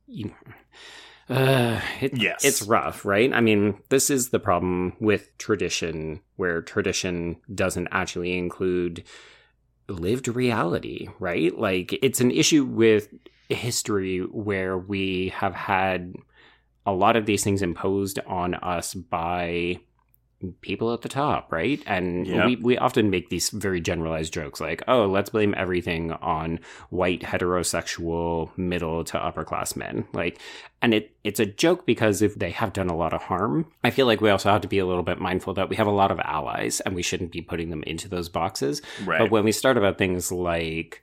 you 0.07 0.33
uh, 1.29 1.81
it, 2.01 2.17
Yes. 2.17 2.45
it's 2.45 2.63
rough, 2.63 3.05
right? 3.05 3.33
I 3.33 3.41
mean, 3.41 3.79
this 3.89 4.11
is 4.11 4.31
the 4.31 4.41
problem 4.41 4.95
with 5.01 5.37
tradition, 5.39 6.21
where 6.37 6.63
tradition 6.63 7.37
doesn't 7.55 7.89
actually 7.91 8.37
include 8.37 9.05
lived 9.89 10.29
reality, 10.29 11.09
right? 11.19 11.57
Like, 11.57 11.93
it's 12.03 12.21
an 12.21 12.31
issue 12.31 12.65
with 12.65 13.09
history 13.49 14.19
where 14.19 14.79
we 14.79 15.33
have 15.37 15.55
had 15.55 16.15
a 16.87 16.93
lot 16.93 17.17
of 17.17 17.27
these 17.27 17.45
things 17.45 17.63
imposed 17.63 18.19
on 18.27 18.55
us 18.55 18.95
by 18.95 19.79
people 20.61 20.93
at 20.93 21.03
the 21.03 21.09
top, 21.09 21.53
right? 21.53 21.83
And 21.87 22.27
Yep. 22.27 22.47
we, 22.47 22.57
we 22.57 22.79
often 22.79 23.11
make 23.11 23.29
these 23.31 23.51
very 23.51 23.81
generalized 23.81 24.33
jokes 24.33 24.61
like, 24.61 24.83
oh, 24.89 25.07
let's 25.07 25.31
blame 25.31 25.55
everything 25.57 26.13
on 26.13 26.61
white 26.91 27.21
heterosexual 27.21 28.57
middle 28.57 29.05
to 29.05 29.25
upper 29.25 29.45
class 29.45 29.77
men. 29.77 30.07
Like 30.13 30.39
and 30.81 30.93
it 30.95 31.15
it's 31.23 31.41
a 31.41 31.47
joke 31.47 31.87
because 31.87 32.23
if 32.23 32.35
they 32.35 32.51
have 32.51 32.73
done 32.73 32.89
a 32.89 32.97
lot 32.97 33.15
of 33.15 33.23
harm, 33.23 33.67
I 33.85 33.91
feel 33.91 34.07
like 34.07 34.21
we 34.21 34.31
also 34.31 34.51
have 34.51 34.63
to 34.63 34.69
be 34.69 34.79
a 34.79 34.87
little 34.87 35.05
bit 35.05 35.21
mindful 35.21 35.55
that 35.55 35.69
we 35.69 35.77
have 35.77 35.87
a 35.87 35.93
lot 35.93 36.11
of 36.11 36.19
allies 36.21 36.81
and 36.81 36.95
we 36.95 37.03
shouldn't 37.03 37.33
be 37.33 37.41
putting 37.41 37.71
them 37.71 37.85
into 37.85 38.09
those 38.09 38.29
boxes. 38.29 38.83
Right. 39.05 39.19
But 39.21 39.31
when 39.31 39.45
we 39.45 39.53
start 39.53 39.77
about 39.77 39.99
things 39.99 40.33
like 40.33 41.03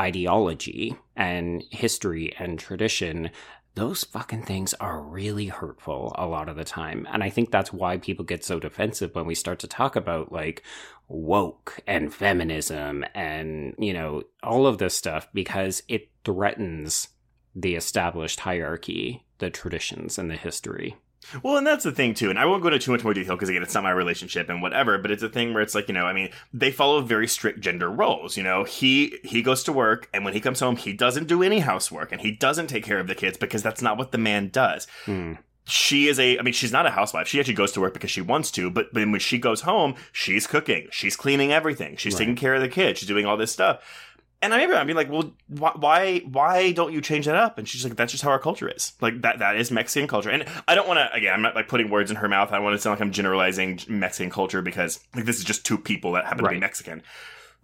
ideology 0.00 0.96
and 1.16 1.64
history 1.70 2.34
and 2.38 2.58
tradition, 2.58 3.30
those 3.76 4.04
fucking 4.04 4.42
things 4.42 4.72
are 4.74 5.02
really 5.02 5.46
hurtful 5.46 6.14
a 6.16 6.26
lot 6.26 6.48
of 6.48 6.56
the 6.56 6.64
time. 6.64 7.06
And 7.12 7.22
I 7.22 7.28
think 7.28 7.50
that's 7.50 7.72
why 7.72 7.98
people 7.98 8.24
get 8.24 8.42
so 8.42 8.58
defensive 8.58 9.14
when 9.14 9.26
we 9.26 9.34
start 9.34 9.58
to 9.60 9.68
talk 9.68 9.96
about 9.96 10.32
like 10.32 10.62
woke 11.08 11.78
and 11.86 12.12
feminism 12.12 13.04
and, 13.14 13.74
you 13.78 13.92
know, 13.92 14.22
all 14.42 14.66
of 14.66 14.78
this 14.78 14.96
stuff 14.96 15.28
because 15.34 15.82
it 15.88 16.08
threatens 16.24 17.08
the 17.54 17.76
established 17.76 18.40
hierarchy, 18.40 19.24
the 19.38 19.50
traditions, 19.50 20.18
and 20.18 20.30
the 20.30 20.36
history. 20.36 20.96
Well, 21.42 21.56
and 21.56 21.66
that's 21.66 21.84
the 21.84 21.92
thing 21.92 22.14
too, 22.14 22.30
and 22.30 22.38
I 22.38 22.46
won't 22.46 22.62
go 22.62 22.68
into 22.68 22.78
too 22.78 22.92
much 22.92 23.02
more 23.04 23.14
detail 23.14 23.34
because 23.34 23.48
again, 23.48 23.62
it's 23.62 23.74
not 23.74 23.82
my 23.82 23.90
relationship 23.90 24.48
and 24.48 24.62
whatever. 24.62 24.98
But 24.98 25.10
it's 25.10 25.22
a 25.22 25.28
thing 25.28 25.52
where 25.54 25.62
it's 25.62 25.74
like 25.74 25.88
you 25.88 25.94
know, 25.94 26.04
I 26.06 26.12
mean, 26.12 26.30
they 26.52 26.70
follow 26.70 27.00
very 27.00 27.26
strict 27.28 27.60
gender 27.60 27.90
roles. 27.90 28.36
You 28.36 28.42
know, 28.42 28.64
he 28.64 29.18
he 29.24 29.42
goes 29.42 29.62
to 29.64 29.72
work, 29.72 30.08
and 30.14 30.24
when 30.24 30.34
he 30.34 30.40
comes 30.40 30.60
home, 30.60 30.76
he 30.76 30.92
doesn't 30.92 31.26
do 31.26 31.42
any 31.42 31.60
housework, 31.60 32.12
and 32.12 32.20
he 32.20 32.30
doesn't 32.32 32.68
take 32.68 32.84
care 32.84 32.98
of 32.98 33.06
the 33.08 33.14
kids 33.14 33.36
because 33.36 33.62
that's 33.62 33.82
not 33.82 33.98
what 33.98 34.12
the 34.12 34.18
man 34.18 34.48
does. 34.48 34.86
Hmm. 35.04 35.34
She 35.68 36.06
is 36.06 36.20
a, 36.20 36.38
I 36.38 36.42
mean, 36.42 36.54
she's 36.54 36.70
not 36.70 36.86
a 36.86 36.90
housewife. 36.90 37.26
She 37.26 37.40
actually 37.40 37.54
goes 37.54 37.72
to 37.72 37.80
work 37.80 37.92
because 37.92 38.12
she 38.12 38.20
wants 38.20 38.52
to, 38.52 38.70
but 38.70 38.94
then 38.94 39.10
when 39.10 39.18
she 39.18 39.36
goes 39.36 39.62
home, 39.62 39.96
she's 40.12 40.46
cooking, 40.46 40.86
she's 40.92 41.16
cleaning 41.16 41.50
everything, 41.52 41.96
she's 41.96 42.14
Right. 42.14 42.20
taking 42.20 42.36
care 42.36 42.54
of 42.54 42.60
the 42.60 42.68
kids, 42.68 43.00
she's 43.00 43.08
doing 43.08 43.26
all 43.26 43.36
this 43.36 43.50
stuff. 43.50 43.80
And 44.46 44.54
I 44.54 44.58
remember 44.58 44.76
I'd 44.80 44.86
be 44.86 44.94
like, 44.94 45.10
well, 45.10 45.32
why, 45.48 45.72
why, 45.74 46.18
why 46.20 46.70
don't 46.70 46.92
you 46.92 47.00
change 47.00 47.26
that 47.26 47.34
up? 47.34 47.58
And 47.58 47.68
she's 47.68 47.82
like, 47.82 47.96
that's 47.96 48.12
just 48.12 48.22
how 48.22 48.30
our 48.30 48.38
culture 48.38 48.68
is. 48.68 48.92
Like 49.00 49.22
that, 49.22 49.40
that 49.40 49.56
is 49.56 49.72
Mexican 49.72 50.06
culture. 50.06 50.30
And 50.30 50.44
I 50.68 50.76
don't 50.76 50.86
want 50.86 50.98
to, 50.98 51.12
again, 51.12 51.32
I'm 51.34 51.42
not 51.42 51.56
like 51.56 51.66
putting 51.66 51.90
words 51.90 52.12
in 52.12 52.16
her 52.18 52.28
mouth. 52.28 52.52
I 52.52 52.60
want 52.60 52.74
to 52.74 52.78
sound 52.78 52.92
like 52.94 53.00
I'm 53.00 53.10
generalizing 53.10 53.80
Mexican 53.88 54.30
culture 54.30 54.62
because 54.62 55.00
like 55.16 55.24
this 55.24 55.38
is 55.38 55.44
just 55.44 55.66
two 55.66 55.76
people 55.76 56.12
that 56.12 56.26
happen 56.26 56.44
to 56.44 56.50
be 56.50 56.60
Mexican. 56.60 57.02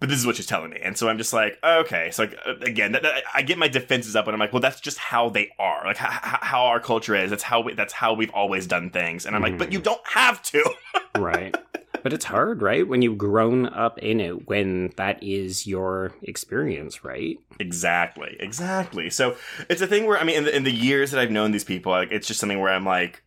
But 0.00 0.08
this 0.08 0.18
is 0.18 0.26
what 0.26 0.34
she's 0.34 0.46
telling 0.46 0.70
me. 0.70 0.80
And 0.82 0.98
so 0.98 1.08
I'm 1.08 1.18
just 1.18 1.32
like, 1.32 1.56
okay. 1.62 2.10
So 2.10 2.24
like, 2.24 2.36
uh, 2.44 2.54
again, 2.62 2.90
that, 2.92 3.04
that- 3.04 3.22
I 3.32 3.42
get 3.42 3.58
my 3.58 3.68
defenses 3.68 4.16
up 4.16 4.26
and 4.26 4.34
I'm 4.34 4.40
like, 4.40 4.52
well, 4.52 4.58
that's 4.60 4.80
just 4.80 4.98
how 4.98 5.28
they 5.28 5.50
are. 5.60 5.84
Like 5.84 5.98
how, 5.98 6.38
how 6.42 6.64
our 6.64 6.80
culture 6.80 7.14
is. 7.14 7.30
That's 7.30 7.44
how 7.44 7.60
we, 7.60 7.74
that's 7.74 7.92
how 7.92 8.12
we've 8.14 8.32
always 8.34 8.66
done 8.66 8.90
things. 8.90 9.24
And 9.24 9.36
I'm 9.36 9.42
like, 9.42 9.56
but 9.56 9.72
you 9.72 9.80
don't 9.80 10.04
have 10.08 10.42
to. 10.42 10.68
right 11.16 11.56
but 12.02 12.12
it's 12.12 12.26
hard 12.26 12.62
right 12.62 12.86
when 12.86 13.02
you've 13.02 13.18
grown 13.18 13.66
up 13.66 13.98
in 13.98 14.20
it 14.20 14.48
when 14.48 14.92
that 14.96 15.22
is 15.22 15.66
your 15.66 16.12
experience 16.22 17.04
right 17.04 17.38
Exactly, 17.58 18.36
exactly. 18.40 19.10
So 19.10 19.36
it's 19.68 19.80
a 19.80 19.86
thing 19.86 20.06
where 20.06 20.18
I 20.18 20.24
mean, 20.24 20.36
in 20.36 20.44
the, 20.44 20.56
in 20.56 20.64
the 20.64 20.72
years 20.72 21.10
that 21.10 21.20
I've 21.20 21.30
known 21.30 21.52
these 21.52 21.64
people, 21.64 21.92
like 21.92 22.10
it's 22.10 22.26
just 22.26 22.40
something 22.40 22.60
where 22.60 22.72
I'm 22.72 22.84
like, 22.84 23.22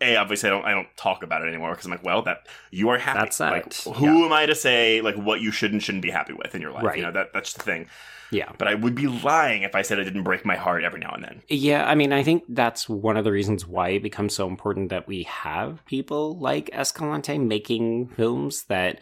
a 0.00 0.16
obviously 0.16 0.48
I 0.48 0.52
don't 0.52 0.64
I 0.64 0.70
don't 0.72 0.88
talk 0.96 1.22
about 1.22 1.42
it 1.42 1.48
anymore 1.48 1.70
because 1.70 1.86
I'm 1.86 1.92
like, 1.92 2.04
well, 2.04 2.22
that 2.22 2.46
you 2.70 2.88
are 2.90 2.98
happy. 2.98 3.18
That's 3.20 3.40
like, 3.40 3.66
it, 3.66 3.74
who 3.96 4.24
am 4.24 4.32
I 4.32 4.46
to 4.46 4.54
say 4.54 5.00
like 5.00 5.16
what 5.16 5.40
you 5.40 5.50
should 5.50 5.72
and 5.72 5.82
shouldn't 5.82 6.02
be 6.02 6.10
happy 6.10 6.32
with 6.32 6.54
in 6.54 6.60
your 6.60 6.72
life? 6.72 6.84
Right. 6.84 6.96
You 6.98 7.04
know 7.04 7.12
that 7.12 7.32
that's 7.32 7.52
the 7.52 7.62
thing. 7.62 7.86
yeah 8.32 8.50
But 8.58 8.68
I 8.68 8.74
would 8.74 8.94
be 8.94 9.06
lying 9.06 9.62
if 9.62 9.74
I 9.74 9.82
said 9.82 10.00
I 10.00 10.04
didn't 10.04 10.24
break 10.24 10.44
my 10.44 10.56
heart 10.56 10.82
every 10.82 10.98
now 11.00 11.12
and 11.12 11.22
then. 11.22 11.42
yeah 11.48 11.88
i 11.88 11.94
mean 11.94 12.12
i 12.12 12.22
think 12.22 12.42
that's 12.48 12.88
one 12.88 13.16
of 13.16 13.24
the 13.24 13.30
reasons 13.30 13.66
why 13.66 13.90
it 13.90 14.02
becomes 14.02 14.34
so 14.34 14.48
important 14.48 14.88
that 14.88 15.06
we 15.06 15.22
have 15.24 15.84
people 15.86 16.36
like 16.38 16.70
escalante 16.72 17.38
making 17.38 18.08
films 18.08 18.64
that 18.64 19.00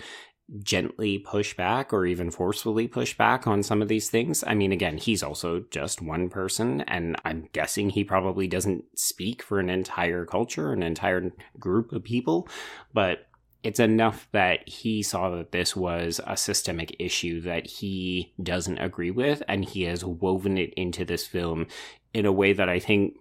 gently 0.63 1.19
push 1.19 1.55
back 1.57 1.93
or 1.93 2.05
even 2.05 2.31
forcefully 2.31 2.87
push 2.87 3.17
back 3.17 3.47
on 3.47 3.63
some 3.63 3.81
of 3.81 3.89
these 3.89 4.11
things. 4.11 4.45
I 4.47 4.55
mean, 4.55 4.73
again, 4.73 4.99
he's 4.99 5.23
also 5.23 5.65
just 5.71 6.03
one 6.03 6.29
person, 6.29 6.83
and 6.83 7.17
I'm 7.25 7.49
guessing 7.53 7.91
he 7.91 8.05
probably 8.05 8.47
doesn't 8.47 8.85
speak 8.99 9.43
for 9.43 9.59
an 9.59 9.71
entire 9.71 10.27
culture, 10.27 10.73
an 10.73 10.83
entire 10.83 11.33
group 11.59 11.93
of 11.93 12.05
people, 12.05 12.49
but 12.93 13.27
it's 13.63 13.81
enough 13.81 14.29
that 14.33 14.69
he 14.69 15.03
saw 15.03 15.31
that 15.31 15.53
this 15.53 15.77
was 15.77 16.21
a 16.27 16.37
systemic 16.37 16.97
issue 16.99 17.41
that 17.43 17.67
he 17.67 18.33
doesn't 18.43 18.79
agree 18.79 19.13
with, 19.13 19.43
and 19.49 19.65
he 19.65 19.85
has 19.85 20.05
woven 20.05 20.59
it 20.59 20.75
into 20.75 21.05
this 21.05 21.27
film 21.27 21.67
in 22.13 22.27
a 22.27 22.33
way 22.33 22.53
that 22.53 22.69
I 22.69 22.79
think 22.79 23.15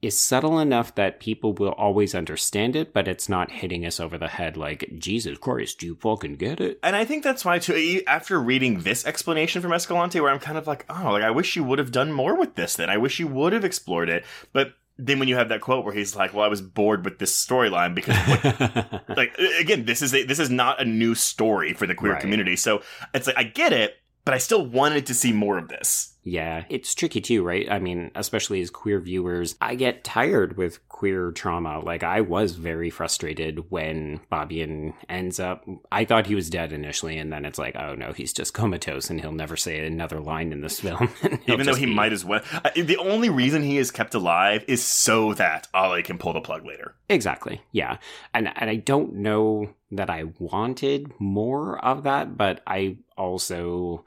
is 0.00 0.18
subtle 0.18 0.58
enough 0.60 0.94
that 0.94 1.18
people 1.20 1.52
will 1.54 1.72
always 1.72 2.14
understand 2.14 2.76
it, 2.76 2.92
but 2.92 3.08
it's 3.08 3.28
not 3.28 3.50
hitting 3.50 3.84
us 3.84 3.98
over 3.98 4.16
the 4.16 4.28
head 4.28 4.56
like, 4.56 4.88
Jesus 4.98 5.36
Christ, 5.38 5.80
do 5.80 5.86
you 5.86 5.94
fucking 5.96 6.36
get 6.36 6.60
it? 6.60 6.78
And 6.82 6.94
I 6.94 7.04
think 7.04 7.24
that's 7.24 7.44
why 7.44 7.58
too. 7.58 8.02
After 8.06 8.40
reading 8.40 8.80
this 8.82 9.04
explanation 9.06 9.60
from 9.60 9.72
Escalante, 9.72 10.20
where 10.20 10.30
I'm 10.32 10.38
kind 10.38 10.56
of 10.58 10.66
like, 10.66 10.84
oh, 10.88 11.10
like 11.12 11.24
I 11.24 11.30
wish 11.30 11.56
you 11.56 11.64
would 11.64 11.78
have 11.80 11.90
done 11.90 12.12
more 12.12 12.36
with 12.36 12.54
this. 12.54 12.76
Then 12.76 12.90
I 12.90 12.96
wish 12.96 13.18
you 13.18 13.26
would 13.26 13.52
have 13.52 13.64
explored 13.64 14.08
it. 14.08 14.24
But 14.52 14.74
then 15.00 15.18
when 15.18 15.28
you 15.28 15.36
have 15.36 15.48
that 15.48 15.60
quote 15.60 15.84
where 15.84 15.94
he's 15.94 16.16
like, 16.16 16.34
well, 16.34 16.44
I 16.44 16.48
was 16.48 16.60
bored 16.62 17.04
with 17.04 17.18
this 17.18 17.34
storyline 17.34 17.94
because 17.94 18.16
what 18.26 19.04
like 19.16 19.36
again 19.60 19.84
this 19.84 20.02
is 20.02 20.12
a, 20.14 20.24
this 20.24 20.38
is 20.38 20.50
not 20.50 20.80
a 20.80 20.84
new 20.84 21.14
story 21.14 21.72
for 21.72 21.86
the 21.86 21.94
queer 21.94 22.12
Right. 22.12 22.20
community 22.20 22.56
so 22.56 22.82
it's 23.14 23.26
like 23.28 23.38
i 23.38 23.44
get 23.44 23.72
it 23.72 23.94
but 24.24 24.34
i 24.34 24.38
still 24.38 24.66
wanted 24.66 25.06
to 25.06 25.14
see 25.14 25.32
more 25.32 25.56
of 25.56 25.68
this 25.68 26.14
Yeah, 26.28 26.64
it's 26.68 26.94
tricky 26.94 27.22
too, 27.22 27.42
right? 27.42 27.70
I 27.70 27.78
mean, 27.78 28.10
especially 28.14 28.60
as 28.60 28.68
queer 28.68 29.00
viewers, 29.00 29.56
I 29.62 29.76
get 29.76 30.04
tired 30.04 30.58
with 30.58 30.86
queer 30.88 31.32
trauma. 31.32 31.80
Like, 31.80 32.02
I 32.02 32.20
was 32.20 32.52
very 32.52 32.90
frustrated 32.90 33.70
when 33.70 34.20
Fabian 34.28 34.92
ends 35.08 35.40
up. 35.40 35.64
I 35.90 36.04
thought 36.04 36.26
he 36.26 36.34
was 36.34 36.50
dead 36.50 36.72
initially, 36.72 37.16
and 37.16 37.32
then 37.32 37.46
it's 37.46 37.58
like, 37.58 37.76
oh 37.76 37.94
no, 37.94 38.12
he's 38.12 38.34
just 38.34 38.52
comatose 38.58 39.08
and 39.08 39.20
he'll 39.20 39.32
never 39.32 39.56
say 39.56 39.86
another 39.86 40.20
line 40.20 40.52
in 40.52 40.60
this 40.60 40.80
film. 40.88 41.08
Even 41.46 41.64
though 41.64 41.74
he 41.74 41.86
be- 41.86 41.94
might 41.94 42.12
as 42.12 42.24
well 42.24 42.42
the 42.74 42.96
only 42.98 43.30
reason 43.30 43.62
he 43.62 43.78
is 43.78 43.90
kept 43.90 44.14
alive 44.14 44.64
is 44.68 44.82
so 44.84 45.32
that 45.34 45.66
Ale 45.74 46.02
can 46.02 46.18
pull 46.18 46.32
the 46.32 46.40
plug 46.40 46.64
later 46.64 46.94
Exactly. 47.08 47.62
Yeah. 47.72 47.98
And 48.34 48.52
and 48.56 48.68
I 48.68 48.76
don't 48.76 49.14
know 49.14 49.70
that 49.92 50.10
I 50.10 50.24
wanted 50.38 51.12
more 51.18 51.82
of 51.82 52.02
that, 52.02 52.36
but 52.36 52.60
I 52.66 52.98
also 53.16 54.04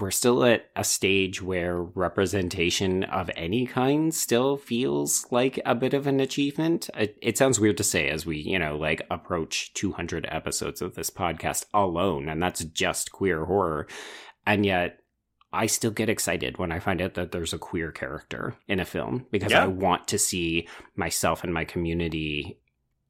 we're 0.00 0.10
still 0.10 0.44
at 0.44 0.70
a 0.76 0.84
stage 0.84 1.40
where 1.42 1.82
representation 1.82 3.04
of 3.04 3.30
any 3.36 3.66
kind 3.66 4.14
still 4.14 4.56
feels 4.56 5.26
like 5.30 5.60
a 5.64 5.74
bit 5.74 5.94
of 5.94 6.06
an 6.06 6.20
achievement. 6.20 6.88
It, 6.94 7.16
it 7.22 7.38
sounds 7.38 7.60
weird 7.60 7.76
to 7.78 7.84
say 7.84 8.08
as 8.08 8.26
we, 8.26 8.38
you 8.38 8.58
know, 8.58 8.76
like 8.76 9.02
approach 9.10 9.72
200 9.74 10.26
episodes 10.30 10.82
of 10.82 10.94
this 10.94 11.10
podcast 11.10 11.66
alone, 11.72 12.28
and 12.28 12.42
that's 12.42 12.64
just 12.64 13.12
queer 13.12 13.44
horror. 13.44 13.86
And 14.46 14.64
yet, 14.66 15.00
I 15.52 15.66
still 15.66 15.90
get 15.92 16.08
excited 16.10 16.58
when 16.58 16.72
I 16.72 16.80
find 16.80 17.00
out 17.00 17.14
that 17.14 17.32
there's 17.32 17.54
a 17.54 17.58
queer 17.58 17.90
character 17.90 18.56
in 18.68 18.80
a 18.80 18.84
film 18.84 19.26
because 19.30 19.52
Yeah. 19.52 19.64
I 19.64 19.66
want 19.68 20.08
to 20.08 20.18
see 20.18 20.68
myself 20.96 21.44
and 21.44 21.54
my 21.54 21.64
community 21.64 22.58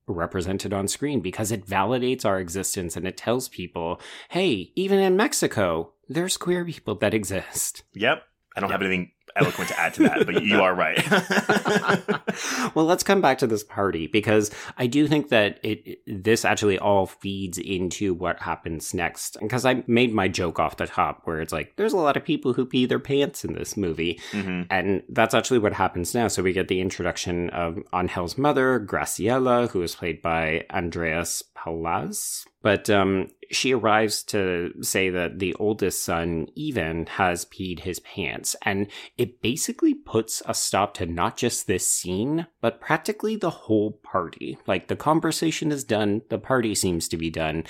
represented 0.06 0.72
on 0.72 0.88
screen 0.88 1.20
because 1.20 1.50
it 1.50 1.66
validates 1.66 2.24
our 2.24 2.38
existence 2.38 2.96
and 2.96 3.06
it 3.06 3.16
tells 3.16 3.48
people, 3.48 4.00
hey, 4.30 4.72
even 4.74 4.98
in 4.98 5.16
Mexico, 5.16 5.92
there's 6.08 6.36
queer 6.36 6.64
people 6.64 6.94
that 6.96 7.14
exist. 7.14 7.82
Yep. 7.94 8.22
I 8.56 8.60
don't 8.60 8.70
have 8.70 8.80
anything 8.82 9.10
eloquent 9.36 9.68
to 9.70 9.78
add 9.78 9.94
to 9.94 10.02
that, 10.04 10.26
but 10.26 10.42
you 10.42 10.60
are 10.62 10.74
right. 10.74 11.02
well, 12.74 12.84
let's 12.84 13.02
come 13.02 13.20
back 13.20 13.38
to 13.38 13.46
this 13.46 13.64
party 13.64 14.06
because 14.06 14.50
I 14.76 14.86
do 14.86 15.06
think 15.06 15.28
that 15.28 15.60
it 15.62 16.00
this 16.06 16.44
actually 16.44 16.78
all 16.78 17.06
feeds 17.06 17.58
into 17.58 18.14
what 18.14 18.40
happens 18.40 18.94
next. 18.94 19.36
Because 19.40 19.64
I 19.64 19.82
made 19.86 20.12
my 20.12 20.28
joke 20.28 20.58
off 20.58 20.76
the 20.76 20.86
top 20.86 21.22
where 21.24 21.40
it's 21.40 21.52
like 21.52 21.76
there's 21.76 21.92
a 21.92 21.98
lot 21.98 22.16
of 22.16 22.24
people 22.24 22.52
who 22.52 22.64
pee 22.64 22.86
their 22.86 22.98
pants 22.98 23.44
in 23.44 23.54
this 23.54 23.76
movie, 23.76 24.20
hmm 24.32 24.62
and 24.70 25.02
that's 25.08 25.34
actually 25.34 25.58
what 25.58 25.72
happens 25.72 26.14
now. 26.14 26.28
So 26.28 26.42
we 26.42 26.52
get 26.52 26.68
the 26.68 26.80
introduction 26.80 27.50
of 27.50 27.78
Angel's 27.92 28.36
mother, 28.38 28.80
Graciela, 28.80 29.70
who 29.70 29.82
is 29.82 29.94
played 29.94 30.22
by 30.22 30.64
Andreas 30.70 31.42
Peláez. 31.66 32.44
But 32.62 32.88
um, 32.90 33.28
she 33.50 33.74
arrives 33.74 34.22
to 34.24 34.72
say 34.80 35.10
that 35.10 35.38
the 35.38 35.54
oldest 35.54 36.04
son, 36.04 36.46
Ivan, 36.58 37.06
has 37.06 37.44
peed 37.46 37.80
his 37.80 38.00
pants. 38.00 38.56
And 38.62 38.88
it 39.16 39.40
basically 39.42 39.94
puts 39.94 40.42
a 40.46 40.54
stop 40.54 40.94
to 40.94 41.06
not 41.06 41.36
just 41.36 41.66
this 41.66 41.90
scene, 41.90 42.46
but 42.60 42.80
practically 42.80 43.36
the 43.36 43.50
whole 43.50 43.92
party. 44.02 44.58
Like 44.66 44.88
the 44.88 44.96
conversation 44.96 45.72
is 45.72 45.84
done, 45.84 46.22
the 46.28 46.38
party 46.38 46.74
seems 46.74 47.08
to 47.08 47.16
be 47.16 47.30
done. 47.30 47.64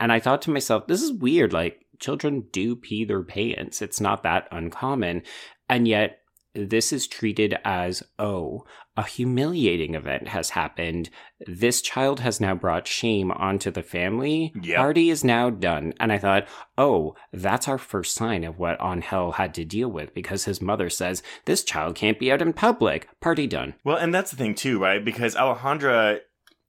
And 0.00 0.12
I 0.12 0.20
thought 0.20 0.42
to 0.42 0.50
myself, 0.50 0.86
this 0.86 1.02
is 1.02 1.12
weird. 1.12 1.52
Like 1.52 1.84
children 1.98 2.46
do 2.52 2.76
pee 2.76 3.04
their 3.04 3.22
pants, 3.22 3.82
it's 3.82 4.00
not 4.00 4.22
that 4.22 4.48
uncommon. 4.52 5.22
And 5.68 5.86
yet, 5.86 6.17
this 6.66 6.92
is 6.92 7.06
treated 7.06 7.56
as, 7.64 8.02
oh, 8.18 8.64
a 8.96 9.04
humiliating 9.04 9.94
event 9.94 10.28
has 10.28 10.50
happened. 10.50 11.08
This 11.46 11.80
child 11.80 12.18
has 12.20 12.40
now 12.40 12.54
brought 12.54 12.88
shame 12.88 13.30
onto 13.30 13.70
the 13.70 13.82
family. 13.82 14.52
Yep. 14.60 14.76
Party 14.76 15.10
is 15.10 15.22
now 15.22 15.50
done. 15.50 15.94
And 16.00 16.12
I 16.12 16.18
thought, 16.18 16.48
oh, 16.76 17.14
that's 17.32 17.68
our 17.68 17.78
first 17.78 18.16
sign 18.16 18.42
of 18.42 18.58
what 18.58 18.82
Angel 18.82 19.32
had 19.32 19.54
to 19.54 19.64
deal 19.64 19.88
with 19.88 20.14
because 20.14 20.46
his 20.46 20.60
mother 20.60 20.90
says, 20.90 21.22
this 21.44 21.62
child 21.62 21.94
can't 21.94 22.18
be 22.18 22.32
out 22.32 22.42
in 22.42 22.52
public. 22.52 23.08
Party 23.20 23.46
done. 23.46 23.74
Well, 23.84 23.96
and 23.96 24.12
that's 24.12 24.32
the 24.32 24.36
thing 24.36 24.56
too, 24.56 24.80
right? 24.80 25.04
Because 25.04 25.36
Alejandra, 25.36 26.18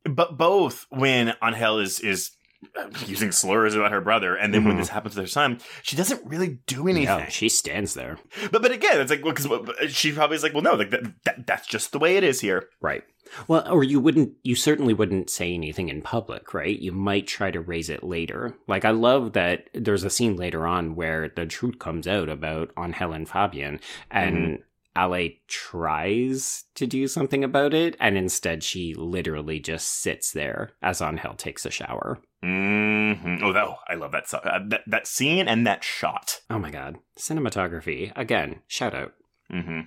but 0.06 0.38
both 0.38 0.86
when 0.90 1.34
Angel 1.44 1.80
is 1.80 2.00
is 2.00 2.32
uh, 2.32 2.39
using 3.06 3.32
slurs 3.32 3.76
about 3.76 3.92
her 3.92 4.02
brother, 4.02 4.36
and 4.36 4.54
then 4.54 4.64
when 4.66 4.76
Mhm. 4.76 4.80
this 4.80 4.90
happens 4.90 5.16
to 5.16 5.22
her 5.22 5.28
son, 5.28 5.60
she 5.82 5.96
doesn't 5.96 6.26
really 6.26 6.60
do 6.68 6.88
anything. 6.88 7.20
No, 7.20 7.26
she 7.30 7.50
stands 7.50 7.94
there. 7.94 8.18
But 8.52 8.62
but 8.62 8.72
again, 8.72 9.00
it's 9.00 9.10
like 9.12 9.24
well, 9.24 9.34
because 9.34 9.96
she 9.96 10.12
probably 10.12 10.36
is 10.36 10.44
like, 10.44 10.54
well, 10.54 10.64
no, 10.64 10.74
like 10.74 10.90
that, 10.92 11.04
that 11.26 11.48
that's 11.48 11.68
just 11.68 11.92
the 11.92 12.00
way 12.00 12.18
it 12.18 12.24
is 12.24 12.42
here. 12.42 12.68
Right. 12.82 13.04
Well, 13.48 13.72
or 13.72 13.84
you 13.84 14.00
wouldn't, 14.00 14.34
you 14.42 14.56
certainly 14.56 14.94
wouldn't 14.94 15.30
say 15.30 15.54
anything 15.54 15.88
in 15.90 16.02
public, 16.02 16.52
right? 16.56 16.80
You 16.80 16.92
might 16.92 17.28
try 17.28 17.52
to 17.52 17.62
raise 17.62 17.88
it 17.88 18.04
later. 18.04 18.56
Like, 18.68 18.86
I 18.86 18.90
love 18.90 19.34
that 19.34 19.70
there's 19.76 20.04
a 20.04 20.10
scene 20.10 20.36
later 20.36 20.66
on 20.66 20.96
where 20.96 21.30
the 21.30 21.46
truth 21.46 21.78
comes 21.78 22.08
out 22.08 22.28
about 22.28 22.72
on 22.76 22.92
helen 22.94 23.28
Fabian, 23.28 23.82
and 24.10 24.64
Ale 25.00 25.30
tries 25.48 26.66
to 26.76 26.86
do 26.86 27.08
something 27.08 27.44
about 27.44 27.74
it, 27.74 27.96
and 28.00 28.18
instead 28.18 28.64
she 28.64 28.94
literally 28.94 29.60
just 29.60 30.02
sits 30.02 30.32
there 30.34 30.72
as 30.82 31.02
Angel 31.02 31.34
takes 31.36 31.66
a 31.66 31.72
shower. 31.72 32.20
hmm 32.42 33.38
Oh, 33.42 33.54
that, 33.54 33.64
oh, 33.68 33.76
I 33.88 33.96
love 33.96 34.12
that, 34.12 34.34
uh, 34.34 34.60
that 34.68 34.82
that 34.88 35.08
scene 35.08 35.48
and 35.48 35.66
that 35.68 35.84
shot. 35.84 36.42
Oh 36.50 36.60
my 36.60 36.72
god. 36.72 36.98
Cinematography. 37.18 38.12
Again, 38.16 38.62
shout 38.68 38.94
out. 38.94 39.14
hmm 39.50 39.82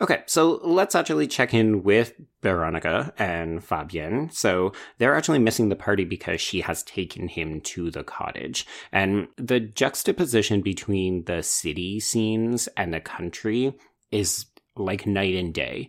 Okay, 0.00 0.22
so 0.26 0.58
let's 0.64 0.96
actually 0.96 1.28
check 1.28 1.54
in 1.54 1.84
with 1.84 2.14
Veronica 2.42 3.12
and 3.18 3.62
Fabian. 3.62 4.30
So 4.32 4.72
they're 4.98 5.14
actually 5.14 5.38
missing 5.38 5.68
the 5.68 5.76
party 5.76 6.04
because 6.04 6.40
she 6.40 6.60
has 6.62 6.82
taken 6.82 7.28
him 7.28 7.60
to 7.60 7.88
the 7.88 8.02
cottage. 8.02 8.66
And 8.90 9.28
the 9.36 9.60
juxtaposition 9.60 10.60
between 10.60 11.24
the 11.26 11.44
city 11.44 12.00
scenes 12.00 12.66
and 12.76 12.92
the 12.92 13.00
country 13.00 13.74
is 14.10 14.46
like 14.76 15.06
night 15.06 15.34
and 15.34 15.52
day. 15.52 15.88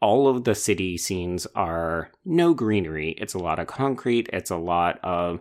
All 0.00 0.26
of 0.26 0.44
the 0.44 0.54
city 0.54 0.98
scenes 0.98 1.46
are 1.54 2.10
no 2.24 2.54
greenery. 2.54 3.10
It's 3.18 3.34
a 3.34 3.38
lot 3.38 3.60
of 3.60 3.68
concrete. 3.68 4.28
It's 4.32 4.50
a 4.50 4.56
lot 4.56 4.98
of 5.04 5.40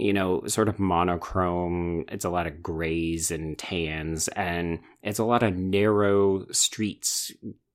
you 0.00 0.14
know, 0.14 0.42
sort 0.46 0.68
of 0.68 0.78
monochrome. 0.78 2.06
It's 2.08 2.24
a 2.24 2.30
lot 2.30 2.46
of 2.46 2.62
grays 2.62 3.30
and 3.30 3.58
tans, 3.58 4.28
and 4.28 4.80
it's 5.02 5.18
a 5.18 5.24
lot 5.24 5.42
of 5.42 5.56
narrow 5.56 6.46
streets, 6.52 7.30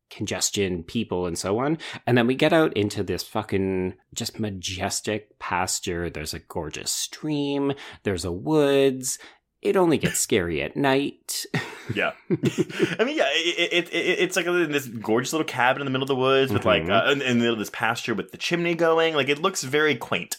congestion, 0.09 0.83
people, 0.83 1.27
and 1.27 1.37
so 1.37 1.59
on. 1.59 1.77
And 2.07 2.17
then 2.17 2.25
we 2.25 2.33
get 2.33 2.51
out 2.51 2.73
into 2.73 3.03
this 3.03 3.21
fucking 3.21 3.93
just 4.13 4.39
majestic 4.39 5.37
pasture. 5.37 6.09
There's 6.09 6.33
a 6.33 6.39
gorgeous 6.39 6.91
stream, 6.91 7.73
there's 8.03 8.25
a 8.25 8.31
woods. 8.31 9.19
It 9.65 9.75
only 9.75 9.97
gets 9.97 10.19
scary 10.19 10.61
at 10.61 10.77
night. 10.77 11.45
Yeah, 11.93 12.11
I 12.29 13.03
mean, 13.03 13.17
yeah, 13.17 13.27
it, 13.33 13.73
it, 13.73 13.93
it, 13.93 14.19
it's 14.19 14.35
like 14.35 14.45
in 14.45 14.71
this 14.71 14.87
gorgeous 14.87 15.33
little 15.33 15.45
cabin 15.45 15.81
in 15.81 15.85
the 15.85 15.91
middle 15.91 16.03
of 16.03 16.07
the 16.07 16.15
woods 16.15 16.51
with 16.53 16.65
like 16.65 16.83
Mhm. 16.83 16.89
uh, 17.07 17.11
in, 17.11 17.21
in 17.21 17.37
the 17.37 17.41
middle 17.41 17.53
of 17.53 17.59
this 17.59 17.69
pasture 17.71 18.13
with 18.13 18.31
the 18.31 18.37
chimney 18.37 18.75
going. 18.75 19.15
Like 19.15 19.29
it 19.29 19.39
looks 19.41 19.63
very 19.63 19.95
quaint. 19.95 20.37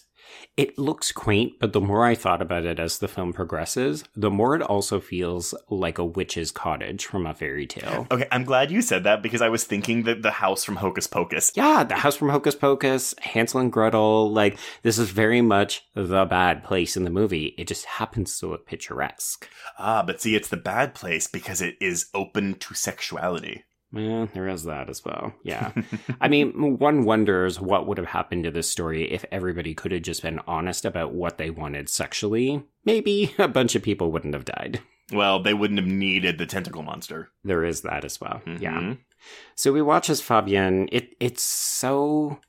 It 0.57 0.79
looks 0.79 1.13
quaint, 1.13 1.59
but 1.61 1.75
the 1.75 1.83
more 1.83 2.07
I 2.07 2.15
thought 2.15 2.41
about 2.41 2.65
it 2.65 2.81
as 2.81 2.97
the 2.97 3.09
film 3.09 3.35
progresses, 3.35 4.05
the 4.17 4.31
more 4.31 4.57
it 4.57 4.63
also 4.63 5.01
feels 5.01 5.55
like 5.69 5.99
a 5.99 6.05
witch's 6.05 6.51
cottage 6.51 7.05
from 7.05 7.27
a 7.27 7.35
fairy 7.35 7.67
tale. 7.67 8.07
Okay, 8.11 8.27
I'm 8.33 8.45
glad 8.45 8.71
you 8.71 8.81
said 8.81 9.05
that 9.05 9.23
because 9.23 9.43
I 9.43 9.51
was 9.51 9.65
thinking 9.65 10.05
that 10.05 10.23
the 10.23 10.31
house 10.31 10.65
from 10.65 10.77
Hocus 10.77 11.07
Pocus. 11.07 11.53
Yeah, 11.55 11.85
the 11.85 11.97
house 11.97 12.17
from 12.17 12.31
Hocus 12.31 12.55
Pocus, 12.55 13.15
Hansel 13.21 13.61
and 13.61 13.71
Gretel, 13.71 14.33
like 14.33 14.57
this 14.81 14.97
is 14.97 15.11
very 15.11 15.43
much 15.43 15.85
the 15.93 16.25
bad 16.25 16.65
place 16.65 16.97
in 16.97 17.05
the 17.05 17.11
movie. 17.11 17.55
It 17.59 17.69
just 17.69 17.85
happens 17.85 18.39
to 18.39 18.47
look 18.47 18.65
picturesque. 18.65 19.47
Ah, 19.79 20.03
but 20.03 20.23
see, 20.23 20.35
it's 20.35 20.49
the 20.49 20.57
bad 20.57 20.95
place 20.95 21.27
because 21.27 21.61
it 21.61 21.77
is 21.83 22.07
open 22.15 22.55
to 22.61 22.73
sexuality. 22.73 23.65
Well, 23.93 24.29
there 24.35 24.49
is 24.49 24.65
that 24.65 24.91
as 24.91 25.05
well. 25.05 25.33
Yeah. 25.43 25.73
I 26.21 26.29
mean, 26.29 26.79
one 26.79 27.05
wonders 27.05 27.61
what 27.61 27.87
would 27.87 27.99
have 27.99 28.09
happened 28.09 28.45
to 28.45 28.51
this 28.51 28.69
story 28.69 29.11
if 29.11 29.25
everybody 29.31 29.75
could 29.75 29.93
have 29.93 30.03
just 30.03 30.23
been 30.23 30.41
honest 30.47 30.85
about 30.85 31.13
what 31.15 31.39
they 31.39 31.51
wanted 31.51 31.89
sexually. 31.89 32.65
Maybe 32.85 33.35
a 33.39 33.49
bunch 33.49 33.75
of 33.75 33.83
people 33.83 34.11
wouldn't 34.13 34.35
have 34.35 34.45
died. 34.45 34.81
Well, 35.13 35.41
they 35.41 35.55
wouldn't 35.55 35.79
have 35.79 35.89
needed 35.89 36.37
the 36.39 36.47
tentacle 36.47 36.83
monster. 36.83 37.31
There 37.45 37.65
is 37.65 37.83
that 37.83 38.05
as 38.05 38.21
well. 38.21 38.43
Yeah. 38.45 38.73
Mhm. 38.81 38.99
So 39.55 39.73
we 39.73 39.81
watch 39.83 40.11
as 40.11 40.21
Fabian. 40.21 40.89
It 40.91 41.15
it's 41.21 41.43
so 41.45 42.41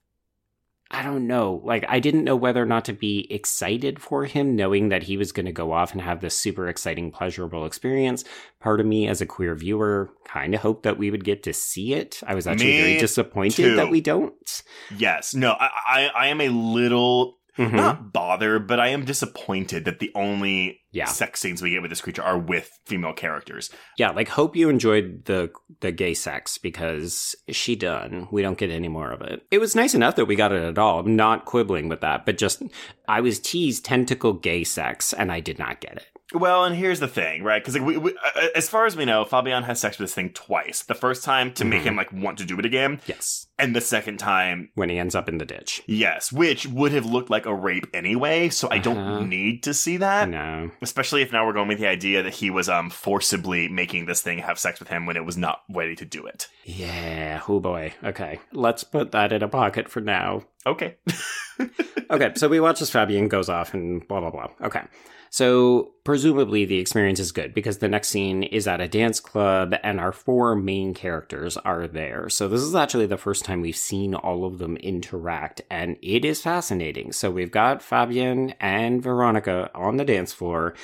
I 0.90 1.04
don't 1.04 1.28
know. 1.28 1.62
Like 1.64 1.86
I 1.90 2.00
didn't 2.00 2.24
know 2.24 2.36
whether 2.36 2.62
or 2.64 2.66
not 2.66 2.86
to 2.86 2.94
be 2.94 3.28
excited 3.32 4.02
for 4.02 4.26
him, 4.26 4.56
knowing 4.56 4.90
that 4.90 5.04
he 5.04 5.18
was 5.18 5.32
going 5.32 5.46
to 5.46 5.52
go 5.52 5.72
off 5.72 5.92
and 5.92 6.02
have 6.02 6.22
this 6.22 6.36
super 6.38 6.68
exciting, 6.68 7.12
pleasurable 7.12 7.66
experience. 7.66 8.24
Part 8.60 8.80
of 8.80 8.86
me, 8.86 9.08
as 9.08 9.20
a 9.22 9.26
queer 9.26 9.54
viewer, 9.56 10.10
kind 10.26 10.56
of 10.56 10.62
hoped 10.62 10.84
that 10.84 10.98
we 10.98 11.12
would 11.12 11.24
get 11.26 11.44
to 11.44 11.54
see 11.54 11.94
it. 11.94 12.22
I 12.26 12.36
was 12.36 12.48
actually 12.48 12.72
Me 12.72 12.82
very 12.82 12.98
disappointed 13.00 13.56
too. 13.56 13.76
that 13.76 13.90
we 13.90 14.02
don't. 14.02 14.64
Yes. 14.98 15.34
No, 15.36 15.52
I, 15.52 15.70
I, 15.88 16.12
I 16.16 16.28
am 16.28 16.42
a 16.42 16.50
little 16.50 17.37
Mhm. 17.58 17.74
not 17.74 18.14
bothered, 18.14 18.68
but 18.68 18.80
I 18.80 18.90
am 18.90 19.04
disappointed 19.06 19.86
that 19.86 20.00
the 20.00 20.12
only 20.16 20.82
Yeah. 20.92 21.06
sex 21.06 21.40
scenes 21.40 21.62
we 21.62 21.72
get 21.72 21.82
with 21.82 21.90
this 21.92 22.02
creature 22.02 22.22
are 22.24 22.38
with 22.38 22.70
female 22.86 23.14
characters. 23.14 23.70
Yeah, 23.98 24.12
like 24.12 24.30
hope 24.30 24.56
you 24.56 24.70
enjoyed 24.70 25.26
the 25.26 25.52
the 25.82 25.92
gay 25.92 26.14
sex 26.14 26.58
because 26.58 27.36
she 27.50 27.76
done. 27.76 28.28
We 28.32 28.42
don't 28.42 28.58
get 28.58 28.70
any 28.72 28.88
more 28.88 29.12
of 29.12 29.22
it. 29.22 29.44
It 29.52 29.60
was 29.60 29.76
nice 29.76 29.94
enough 29.94 30.16
that 30.16 30.26
we 30.26 30.36
got 30.36 30.52
it 30.52 30.64
at 30.64 30.78
all. 30.78 31.00
I'm 31.00 31.16
not 31.16 31.46
quibbling 31.46 31.90
with 31.90 32.02
that, 32.02 32.26
but 32.26 32.38
just 32.38 32.62
I 33.08 33.22
was 33.22 33.40
teased 33.40 33.86
tentacle 33.86 34.34
gay 34.34 34.64
sex 34.64 35.14
and 35.14 35.32
I 35.32 35.40
did 35.40 35.60
not 35.60 35.82
get 35.82 35.98
it. 35.98 36.06
Well, 36.34 36.66
and 36.66 36.76
here's 36.76 37.00
the 37.00 37.08
thing, 37.08 37.42
right? 37.44 37.62
Because 37.64 37.76
like, 37.76 37.86
we, 37.88 37.98
we, 37.98 38.12
uh, 38.36 38.48
as 38.54 38.68
far 38.68 38.86
as 38.86 38.98
we 38.98 39.06
know, 39.06 39.24
Fabian 39.24 39.64
has 39.64 39.80
sex 39.80 39.98
with 39.98 40.10
this 40.10 40.14
thing 40.14 40.32
twice. 40.32 40.84
The 40.84 40.94
first 40.94 41.24
time 41.24 41.54
to 41.54 41.64
make 41.64 41.82
Mhm. 41.84 41.86
him 41.86 41.96
like 41.96 42.12
want 42.12 42.38
to 42.40 42.46
do 42.46 42.60
it 42.60 42.66
again, 42.66 43.00
Yes. 43.08 43.47
And 43.60 43.76
the 43.76 43.82
second 43.82 44.18
time, 44.18 44.70
When 44.76 44.90
he 44.90 44.98
ends 45.00 45.16
up 45.16 45.28
in 45.30 45.38
the 45.38 45.46
ditch. 45.46 45.82
yes, 45.88 46.32
which 46.32 46.68
would 46.68 46.92
have 46.92 47.06
looked 47.06 47.30
like 47.30 47.46
a 47.46 47.54
rape 47.54 47.88
anyway. 47.94 48.50
So 48.50 48.68
I 48.70 48.76
Uh-huh. 48.76 48.84
don't 48.84 49.30
need 49.30 49.64
to 49.64 49.74
see 49.74 49.98
that. 49.98 50.30
No. 50.30 50.72
Especially 50.82 51.22
if 51.22 51.32
now 51.32 51.46
we're 51.46 51.54
going 51.54 51.68
with 51.68 51.80
the 51.80 51.88
idea 51.88 52.22
that 52.24 52.36
he 52.36 52.50
was 52.50 52.70
um 52.70 52.90
forcibly 52.90 53.68
making 53.68 54.06
this 54.06 54.22
thing 54.22 54.40
have 54.40 54.60
sex 54.60 54.80
with 54.80 54.90
him 54.90 55.06
when 55.06 55.18
it 55.18 55.26
was 55.26 55.38
not 55.38 55.62
ready 55.70 55.96
to 55.96 56.06
do 56.06 56.26
it. 56.26 56.48
Yeah. 56.66 57.42
Oh 57.48 57.60
boy. 57.60 57.94
Okay. 58.04 58.40
Let's 58.52 58.84
put 58.84 59.12
that 59.12 59.32
in 59.32 59.42
a 59.44 59.48
pocket 59.48 59.90
for 59.90 60.02
now. 60.02 60.44
Okay. 60.66 60.98
okay, 62.12 62.32
so 62.36 62.48
we 62.48 62.60
watch 62.60 62.82
as 62.82 62.90
Fabian 62.90 63.28
goes 63.28 63.50
off 63.50 63.74
and 63.74 64.08
blah 64.08 64.20
blah 64.20 64.32
blah. 64.32 64.48
Okay. 64.64 64.82
So 65.30 65.92
presumably 66.06 66.64
the 66.66 66.80
experience 66.80 67.20
is 67.20 67.34
good 67.34 67.54
because 67.54 67.80
the 67.80 67.90
next 67.90 68.08
scene 68.08 68.44
is 68.44 68.66
at 68.66 68.80
a 68.80 68.88
dance 68.88 69.20
club 69.20 69.76
and 69.84 70.00
our 70.00 70.14
four 70.14 70.56
main 70.56 70.94
characters 70.94 71.58
are 71.58 71.86
there. 71.86 72.30
So 72.30 72.48
this 72.48 72.62
is 72.62 72.74
actually 72.76 73.08
the 73.08 73.18
first 73.18 73.44
time 73.48 73.62
we've 73.62 73.76
seen 73.76 74.14
all 74.14 74.46
of 74.46 74.60
them 74.60 74.78
interact 74.78 75.62
and 75.70 75.98
it 76.02 76.24
is 76.24 76.42
fascinating. 76.42 77.12
So 77.12 77.32
we've 77.32 77.52
got 77.52 77.82
Fabian 77.82 78.54
and 78.60 79.02
Veronica 79.02 79.72
on 79.74 79.98
the 79.98 80.06
dance 80.06 80.34
floor 80.34 80.76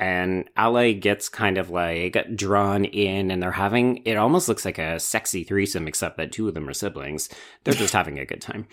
and 0.00 0.48
Ale 0.58 0.94
gets 0.94 1.28
kind 1.28 1.58
of 1.58 1.68
like 1.68 2.16
drawn 2.34 2.86
in, 2.86 3.30
and 3.30 3.42
they're 3.42 3.52
having 3.52 3.98
it 4.06 4.16
almost 4.16 4.48
looks 4.48 4.64
like 4.64 4.78
a 4.78 4.98
sexy 4.98 5.44
threesome, 5.44 5.86
except 5.86 6.16
that 6.16 6.32
two 6.32 6.48
of 6.48 6.54
them 6.54 6.66
are 6.68 6.74
siblings. 6.74 7.28
They're 7.62 7.74
just 7.74 7.92
having 8.00 8.18
a 8.18 8.24
good 8.24 8.40
time. 8.40 8.66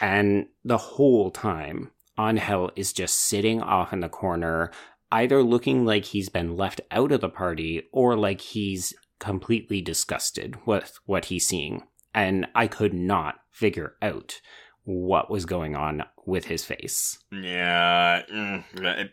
And 0.00 0.46
the 0.64 0.76
whole 0.76 1.30
time, 1.30 1.92
Angel 2.18 2.72
is 2.74 2.92
just 2.92 3.20
sitting 3.20 3.62
off 3.62 3.92
in 3.92 4.00
the 4.00 4.08
corner, 4.08 4.72
either 5.12 5.44
looking 5.44 5.86
like 5.86 6.06
he's 6.06 6.28
been 6.28 6.56
left 6.56 6.80
out 6.90 7.12
of 7.12 7.20
the 7.20 7.28
party 7.28 7.84
or 7.92 8.16
like 8.16 8.40
he's 8.40 8.92
completely 9.20 9.80
disgusted 9.80 10.56
with 10.66 10.98
what 11.06 11.26
he's 11.26 11.46
seeing. 11.46 11.84
And 12.14 12.46
I 12.54 12.66
could 12.66 12.94
not 12.94 13.36
figure 13.50 13.94
out 14.00 14.40
what 14.84 15.30
was 15.30 15.46
going 15.46 15.74
on 15.74 16.04
with 16.26 16.44
his 16.46 16.64
face. 16.64 17.18
Yeah. 17.32 18.22
Mm, 18.32 18.64
it, 18.74 19.10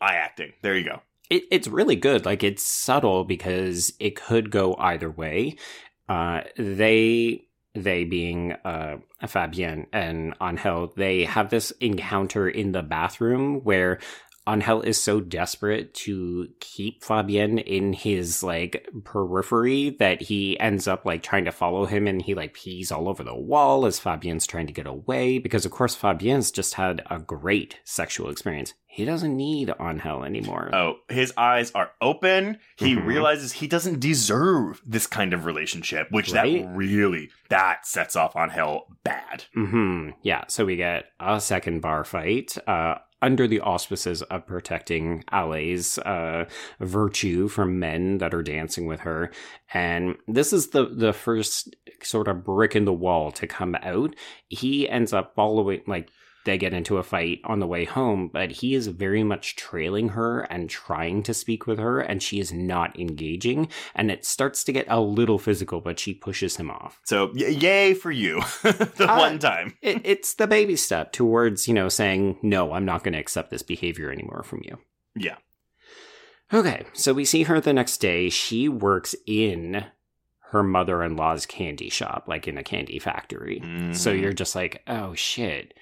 eye 0.00 0.14
acting. 0.14 0.52
There 0.62 0.76
you 0.76 0.84
go. 0.84 1.02
It, 1.30 1.44
it's 1.50 1.68
really 1.68 1.96
good. 1.96 2.24
Like 2.24 2.42
it's 2.42 2.64
subtle 2.64 3.24
because 3.24 3.92
it 3.98 4.16
could 4.16 4.50
go 4.50 4.74
either 4.78 5.10
way. 5.10 5.56
Uh, 6.08 6.42
they 6.56 7.46
they 7.74 8.04
being 8.04 8.52
uh, 8.64 8.96
Fabian 9.26 9.86
and 9.92 10.34
Angel, 10.40 10.92
they 10.96 11.24
have 11.24 11.50
this 11.50 11.72
encounter 11.80 12.48
in 12.48 12.72
the 12.72 12.82
bathroom 12.82 13.56
where 13.64 13.98
Angel 14.48 14.80
is 14.82 15.02
so 15.02 15.20
desperate 15.20 15.92
to 15.94 16.48
keep 16.60 17.02
Fabian 17.02 17.58
in 17.58 17.92
his 17.92 18.42
like 18.42 18.88
periphery 19.04 19.90
that 19.98 20.22
he 20.22 20.58
ends 20.60 20.86
up 20.86 21.04
like 21.04 21.22
trying 21.22 21.44
to 21.46 21.52
follow 21.52 21.84
him 21.86 22.06
and 22.06 22.22
he 22.22 22.34
like 22.34 22.54
pees 22.54 22.92
all 22.92 23.08
over 23.08 23.24
the 23.24 23.34
wall 23.34 23.86
as 23.86 23.98
Fabian's 23.98 24.46
trying 24.46 24.66
to 24.66 24.72
get 24.72 24.86
away 24.86 25.38
because 25.38 25.64
of 25.64 25.72
course 25.72 25.94
Fabian's 25.94 26.50
just 26.50 26.74
had 26.74 27.02
a 27.10 27.18
great 27.18 27.80
sexual 27.84 28.30
experience. 28.30 28.74
He 28.86 29.04
doesn't 29.04 29.36
need 29.36 29.70
Angel 29.78 30.24
anymore. 30.24 30.70
Oh, 30.74 30.94
his 31.08 31.30
eyes 31.36 31.70
are 31.74 31.90
open. 32.00 32.58
He 32.76 32.94
Mhm. 32.94 33.04
realizes 33.04 33.52
he 33.52 33.66
doesn't 33.66 34.00
deserve 34.00 34.80
this 34.86 35.06
kind 35.06 35.34
of 35.34 35.44
relationship, 35.44 36.06
which 36.10 36.32
Right? 36.32 36.62
that 36.62 36.74
really 36.74 37.28
that 37.50 37.86
sets 37.86 38.16
off 38.16 38.34
Angel 38.36 38.86
bad. 39.04 39.44
Hmm. 39.54 40.10
Yeah. 40.22 40.44
So 40.48 40.64
we 40.64 40.76
get 40.76 41.06
a 41.20 41.40
second 41.40 41.80
bar 41.80 42.04
fight. 42.04 42.56
Uh, 42.66 42.96
under 43.22 43.48
the 43.48 43.60
auspices 43.60 44.22
of 44.22 44.46
protecting 44.46 45.24
Ale's 45.32 45.98
uh, 45.98 46.44
virtue 46.80 47.48
from 47.48 47.78
men 47.78 48.18
that 48.18 48.34
are 48.34 48.42
dancing 48.42 48.86
with 48.86 49.00
her, 49.00 49.30
and 49.72 50.16
this 50.28 50.52
is 50.52 50.68
the 50.68 50.86
the 50.86 51.12
first 51.12 51.74
sort 52.02 52.28
of 52.28 52.44
brick 52.44 52.76
in 52.76 52.84
the 52.84 52.92
wall 52.92 53.30
to 53.32 53.46
come 53.46 53.74
out. 53.82 54.14
He 54.48 54.88
ends 54.88 55.12
up 55.12 55.34
following 55.34 55.82
like 55.86 56.10
they 56.46 56.56
get 56.56 56.72
into 56.72 56.96
a 56.96 57.02
fight 57.02 57.40
on 57.44 57.60
the 57.60 57.66
way 57.66 57.84
home, 57.84 58.30
but 58.32 58.50
he 58.50 58.74
is 58.74 58.86
very 58.86 59.22
much 59.22 59.54
trailing 59.56 60.08
her 60.10 60.40
and 60.40 60.70
trying 60.70 61.22
to 61.24 61.34
speak 61.34 61.66
with 61.66 61.78
her, 61.78 62.00
and 62.00 62.22
she 62.22 62.40
is 62.40 62.50
not 62.54 62.98
engaging. 62.98 63.68
And 63.94 64.10
it 64.10 64.24
starts 64.24 64.64
to 64.64 64.72
get 64.72 64.86
a 64.88 65.00
little 65.00 65.38
physical, 65.38 65.82
but 65.82 65.98
she 65.98 66.14
pushes 66.14 66.56
him 66.56 66.70
off. 66.70 67.00
So 67.04 67.26
y- 67.34 67.48
yay 67.48 67.92
for 67.92 68.10
you, 68.10 68.40
the 68.62 69.06
Uh, 69.12 69.18
one 69.18 69.38
time. 69.38 69.74
it, 69.82 70.00
it's 70.04 70.32
the 70.34 70.46
baby 70.46 70.76
step 70.76 71.12
towards, 71.12 71.68
you 71.68 71.74
know, 71.74 71.90
saying, 71.90 72.38
no, 72.42 72.72
I'm 72.72 72.86
not 72.86 73.04
going 73.04 73.12
to 73.12 73.20
accept 73.20 73.50
this 73.50 73.62
behavior 73.62 74.10
anymore 74.10 74.42
from 74.42 74.62
you. 74.64 74.78
Yeah. 75.14 75.36
Okay, 76.52 76.84
so 76.92 77.12
we 77.12 77.24
see 77.24 77.42
her 77.42 77.60
the 77.60 77.72
next 77.72 77.98
day. 77.98 78.28
She 78.28 78.68
works 78.68 79.14
in 79.26 79.84
her 80.50 80.62
mother 80.62 81.02
in 81.02 81.16
law's 81.16 81.44
candy 81.44 81.88
shop, 81.90 82.26
like 82.28 82.46
in 82.46 82.56
a 82.56 82.62
candy 82.62 83.00
factory. 83.00 83.58
So 83.92 84.12
Mhm. 84.12 84.20
you're 84.20 84.32
just 84.32 84.54
like, 84.54 84.80
oh 84.86 85.12
shit. 85.14 85.74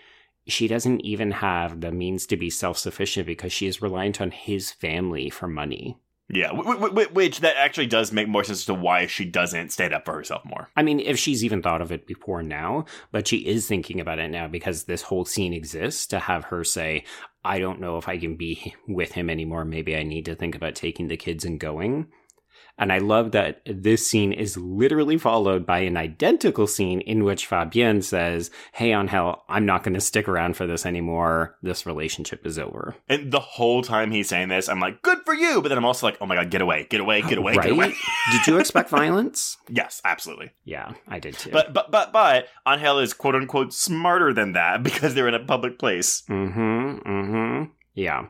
She 0.47 0.69
doesn't 0.69 1.01
even 1.01 1.31
have 1.31 1.81
the 1.81 1.91
means 1.93 2.27
to 2.27 2.37
be 2.37 2.51
self 2.51 2.79
sufficient 2.79 3.27
because 3.27 3.53
she 3.53 3.67
is 3.67 3.83
reliant 3.83 4.21
on 4.21 4.31
his 4.31 4.71
family 4.71 5.31
for 5.31 5.49
money. 5.49 5.99
yeah, 6.29 6.53
which 6.53 7.41
that 7.41 7.57
actually 7.57 7.87
does 7.87 8.13
make 8.13 8.29
more 8.29 8.45
sense 8.45 8.61
as 8.61 8.65
to 8.67 8.75
why 8.75 9.07
she 9.07 9.25
doesn't 9.25 9.73
stand 9.73 9.93
up 9.93 10.05
for 10.05 10.15
herself 10.15 10.43
more. 10.45 10.69
I 10.77 10.83
mean, 10.83 11.01
if 11.01 11.19
she's 11.19 11.45
even 11.45 11.63
thought 11.63 11.83
of 11.83 11.93
it 11.93 12.07
before 12.07 12.43
now, 12.43 12.87
but 13.13 13.29
she 13.29 13.39
is 13.39 13.67
thinking 13.67 14.01
about 14.01 14.19
it 14.19 14.29
now 14.29 14.49
because 14.49 14.85
this 14.85 15.03
whole 15.03 15.25
scene 15.25 15.53
exists 15.53 16.07
to 16.09 16.19
have 16.19 16.45
her 16.45 16.65
say, 16.65 17.05
I 17.45 17.59
don't 17.59 17.81
know 17.81 17.99
if 17.99 18.09
I 18.09 18.19
can 18.19 18.37
be 18.37 18.75
with 18.89 19.13
him 19.13 19.29
anymore. 19.29 19.65
Maybe 19.65 19.97
I 19.97 20.03
need 20.03 20.25
to 20.27 20.35
think 20.35 20.55
about 20.55 20.75
taking 20.75 21.09
the 21.09 21.17
kids 21.17 21.45
and 21.45 21.61
going. 21.61 22.09
And 22.79 22.93
I 22.93 22.99
love 22.99 23.33
that 23.33 23.61
this 23.67 24.07
scene 24.07 24.33
is 24.33 24.57
literally 24.57 25.17
followed 25.17 25.65
by 25.65 25.81
an 25.81 25.97
identical 25.97 26.67
scene 26.67 27.01
in 27.01 27.25
which 27.25 27.47
Fabian 27.47 28.03
says, 28.03 28.51
Hey, 28.73 28.93
Angel, 28.93 29.43
I'm 29.49 29.65
not 29.65 29.85
going 29.85 29.95
to 29.95 30.01
stick 30.01 30.29
around 30.29 30.57
for 30.57 30.67
this 30.67 30.85
anymore. 30.85 31.57
This 31.63 31.87
relationship 31.87 32.45
is 32.45 32.59
over. 32.59 32.97
And 33.09 33.33
the 33.33 33.41
whole 33.41 33.83
time 33.83 34.11
he's 34.11 34.29
saying 34.29 34.49
this, 34.49 34.69
I'm 34.69 34.81
like, 34.81 35.03
good 35.03 35.19
for 35.25 35.35
you. 35.35 35.63
But 35.63 35.69
then 35.69 35.79
I'm 35.79 35.85
also 35.85 36.07
like, 36.07 36.19
oh 36.21 36.27
my 36.27 36.35
God, 36.35 36.51
get 36.51 36.63
away, 36.63 36.87
get 36.91 37.01
away, 37.01 37.23
get 37.23 37.39
away, 37.39 37.55
right? 37.55 37.65
get 37.65 37.73
away. 37.73 37.95
Did 38.33 38.47
you 38.47 38.59
expect 38.59 38.91
violence? 38.91 39.57
yes, 39.69 40.01
absolutely. 40.05 40.51
Yeah, 40.65 40.95
I 41.09 41.19
did 41.19 41.35
too. 41.35 41.51
But 41.51 41.73
but 41.73 41.91
but 41.91 42.13
but 42.13 42.49
Angel 42.67 42.99
is 42.99 43.13
quote 43.13 43.35
unquote 43.35 43.73
smarter 43.73 44.33
than 44.33 44.53
that 44.53 44.83
because 44.83 45.15
they're 45.15 45.29
in 45.29 45.35
a 45.35 45.45
public 45.45 45.79
place. 45.79 46.23
Mm-hmm. 46.29 47.09
Mm-hmm. 47.09 47.65
Yeah. 47.95 48.27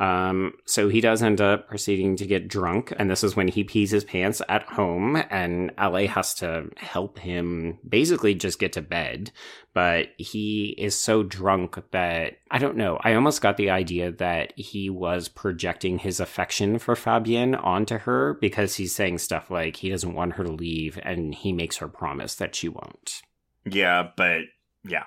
Um, 0.00 0.52
so 0.64 0.88
he 0.88 1.00
does 1.00 1.22
end 1.22 1.40
up 1.40 1.68
proceeding 1.68 2.16
to 2.16 2.26
get 2.26 2.46
drunk, 2.46 2.92
and 2.96 3.10
this 3.10 3.24
is 3.24 3.34
when 3.34 3.48
he 3.48 3.64
pees 3.64 3.90
his 3.90 4.04
pants 4.04 4.40
at 4.48 4.62
home, 4.62 5.16
and 5.30 5.72
Ale 5.78 6.06
has 6.06 6.34
to 6.34 6.70
help 6.76 7.18
him 7.18 7.78
basically 7.88 8.34
just 8.34 8.60
get 8.60 8.72
to 8.74 8.82
bed. 8.82 9.32
But 9.74 10.08
he 10.16 10.74
is 10.78 10.98
so 10.98 11.22
drunk 11.24 11.82
that 11.90 12.38
I 12.50 12.58
don't 12.58 12.76
know. 12.76 12.98
I 13.02 13.14
almost 13.14 13.42
got 13.42 13.56
the 13.56 13.70
idea 13.70 14.12
that 14.12 14.52
he 14.56 14.88
was 14.88 15.28
projecting 15.28 15.98
his 15.98 16.20
affection 16.20 16.78
for 16.78 16.94
Fabian 16.94 17.54
onto 17.56 17.98
her 17.98 18.34
because 18.34 18.76
he's 18.76 18.94
saying 18.94 19.18
stuff 19.18 19.50
like 19.50 19.76
he 19.76 19.90
doesn't 19.90 20.14
want 20.14 20.34
her 20.34 20.44
to 20.44 20.52
leave, 20.52 20.98
and 21.02 21.34
he 21.34 21.52
makes 21.52 21.78
her 21.78 21.88
promise 21.88 22.36
that 22.36 22.54
she 22.54 22.68
won't. 22.68 23.22
Yeah, 23.64 24.10
but 24.16 24.42
yeah, 24.84 25.04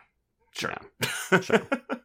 sure. 0.51 0.75
Sure. 1.41 1.61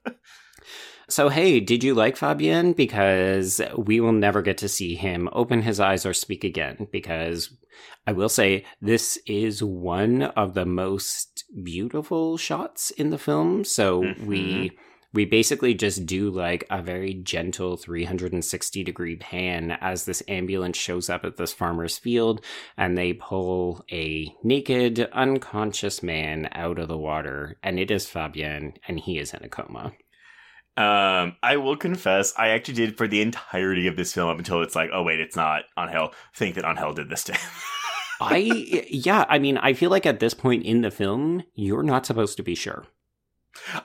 So, 1.09 1.29
hey, 1.29 1.61
did 1.61 1.85
you 1.85 1.95
like 1.95 2.17
Fabian? 2.17 2.73
Because 2.73 3.61
we 3.77 4.01
will 4.01 4.13
never 4.13 4.43
get 4.43 4.59
to 4.59 4.69
see 4.69 4.97
him 4.97 5.29
open 5.33 5.63
his 5.63 5.79
eyes 5.79 6.05
or 6.05 6.13
speak 6.13 6.43
again. 6.43 6.89
Because 6.91 7.51
I 8.09 8.13
will 8.13 8.29
say, 8.29 8.65
this 8.81 9.17
is 9.27 9.63
one 9.63 10.23
of 10.23 10.55
the 10.55 10.67
most 10.67 11.45
beautiful 11.63 12.37
shots 12.37 12.91
in 12.91 13.11
the 13.11 13.19
film. 13.19 13.65
So, 13.65 14.01
we. 14.25 14.41
Mm-hmm. 14.41 14.77
We 15.13 15.25
basically 15.25 15.73
just 15.73 16.05
do 16.05 16.29
like 16.29 16.67
a 16.69 16.83
very 16.83 17.15
gentle 17.15 17.79
360 17.79 18.85
degree 18.85 19.17
pan 19.17 19.71
as 19.81 20.05
this 20.05 20.23
ambulance 20.29 20.77
shows 20.77 21.09
up 21.09 21.25
at 21.25 21.39
this 21.39 21.55
farmer's 21.55 21.97
field 21.97 22.45
and 22.77 22.99
they 22.99 23.15
pull 23.15 23.83
a 23.91 24.31
naked, 24.43 25.09
unconscious 25.15 26.03
man 26.03 26.51
out 26.53 26.79
of 26.79 26.89
the 26.89 26.99
water. 26.99 27.57
And 27.63 27.81
it 27.81 27.91
is 27.91 28.07
Fabian, 28.07 28.75
and 28.87 29.01
he 29.01 29.19
is 29.19 29.33
in 29.33 29.43
a 29.43 29.49
coma. 29.49 29.95
Um, 30.77 31.37
I 31.43 31.57
will 31.57 31.77
confess, 31.77 32.35
I 32.37 32.49
actually 32.49 32.75
did 32.75 32.99
for 32.99 33.09
the 33.09 33.23
entirety 33.23 33.87
of 33.87 33.97
this 33.97 34.13
film 34.13 34.29
up 34.29 34.39
until 34.39 34.63
it's 34.63 34.77
like, 34.77 34.91
oh 34.93 35.03
wait, 35.03 35.21
it's 35.21 35.37
not 35.37 35.63
Angel. 35.79 36.13
Think 36.35 36.55
that 36.57 36.67
Angel 36.67 36.93
did 36.93 37.09
this 37.09 37.25
to 37.25 37.33
him. 37.33 37.51
I 38.21 38.37
yeah, 38.91 39.25
I 39.29 39.39
mean, 39.39 39.59
I 39.59 39.73
feel 39.73 39.91
like 39.91 40.07
at 40.07 40.21
this 40.21 40.35
point 40.35 40.65
in 40.65 40.83
the 40.83 40.91
film, 40.91 41.43
you're 41.55 41.83
not 41.83 42.07
supposed 42.07 42.37
to 42.39 42.43
be 42.43 42.55
sure. 42.55 42.85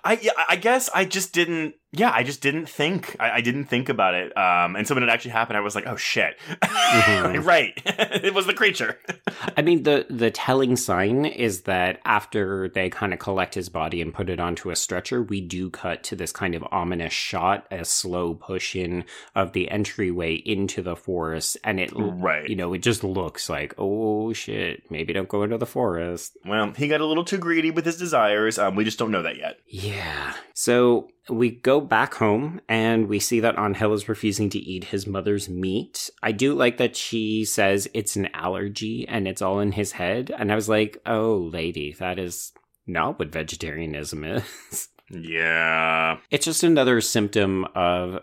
I 0.03 0.19
yeah, 0.21 0.31
I 0.49 0.55
guess 0.55 0.89
I 0.93 1.05
just 1.05 1.33
didn't. 1.33 1.75
Yeah, 1.93 2.11
I 2.15 2.23
just 2.23 2.41
didn't 2.41 2.67
think. 2.69 3.17
I, 3.19 3.31
I 3.31 3.41
didn't 3.41 3.65
think 3.65 3.89
about 3.89 4.13
it. 4.13 4.35
Um, 4.37 4.77
and 4.77 4.87
so 4.87 4.95
when 4.95 5.03
it 5.03 5.09
actually 5.09 5.31
happened, 5.31 5.57
I 5.57 5.59
was 5.61 5.75
like, 5.75 5.85
oh 5.87 5.97
shit, 5.97 6.37
Mhm. 6.61 7.45
right, 7.45 7.73
it 7.85 8.33
was 8.33 8.45
the 8.45 8.53
creature. 8.53 8.97
I 9.57 9.61
mean, 9.61 9.83
the 9.83 10.05
the 10.09 10.31
telling 10.31 10.77
sign 10.77 11.25
is 11.25 11.61
that 11.63 11.99
after 12.05 12.69
they 12.69 12.89
kind 12.89 13.11
of 13.13 13.19
collect 13.19 13.55
his 13.55 13.67
body 13.69 14.01
and 14.01 14.13
put 14.13 14.29
it 14.29 14.39
onto 14.39 14.69
a 14.69 14.75
stretcher, 14.75 15.21
we 15.21 15.41
do 15.41 15.69
cut 15.69 16.03
to 16.03 16.15
this 16.15 16.31
kind 16.31 16.55
of 16.55 16.63
ominous 16.71 17.11
shot, 17.13 17.65
a 17.71 17.83
slow 17.83 18.35
push 18.35 18.75
in 18.75 19.03
of 19.35 19.51
the 19.51 19.69
entryway 19.69 20.35
into 20.35 20.81
the 20.81 20.95
forest, 20.95 21.57
and 21.63 21.79
it 21.79 21.91
Right. 21.93 22.47
you 22.47 22.55
know, 22.55 22.73
it 22.73 22.79
just 22.83 23.03
looks 23.03 23.49
like 23.49 23.73
oh 23.77 24.31
shit, 24.33 24.89
maybe 24.89 25.11
don't 25.11 25.27
go 25.27 25.43
into 25.43 25.57
the 25.57 25.65
forest. 25.65 26.37
Well, 26.45 26.71
he 26.71 26.87
got 26.87 27.01
a 27.01 27.05
little 27.05 27.25
too 27.25 27.37
greedy 27.37 27.71
with 27.71 27.85
his 27.85 27.97
desires. 27.97 28.57
Um, 28.57 28.75
we 28.75 28.85
just 28.85 28.97
don't 28.99 29.11
know 29.11 29.23
that 29.23 29.37
yet. 29.37 29.57
Yeah. 29.65 30.33
So 30.53 31.07
we 31.29 31.51
go 31.51 31.79
back 31.79 32.15
home 32.15 32.61
and 32.67 33.07
we 33.07 33.19
see 33.19 33.39
that 33.39 33.57
Angel 33.57 33.93
is 33.93 34.09
refusing 34.09 34.49
to 34.49 34.59
eat 34.59 34.85
his 34.85 35.07
mother's 35.07 35.49
meat. 35.49 36.09
I 36.21 36.31
do 36.31 36.53
like 36.53 36.77
that 36.77 36.95
she 36.95 37.45
says 37.45 37.87
it's 37.93 38.15
an 38.15 38.29
allergy 38.33 39.07
and 39.07 39.27
it's 39.27 39.41
all 39.41 39.59
in 39.59 39.71
his 39.71 39.93
head. 39.93 40.31
And 40.37 40.51
I 40.51 40.55
was 40.55 40.69
like, 40.69 40.97
oh, 41.05 41.49
lady, 41.51 41.93
that 41.99 42.19
is 42.19 42.51
not 42.85 43.19
what 43.19 43.31
vegetarianism 43.31 44.23
is. 44.23 44.89
Yeah. 45.11 46.17
it's 46.29 46.45
just 46.45 46.63
another 46.63 47.01
symptom 47.01 47.65
of 47.75 48.15
uh, 48.15 48.19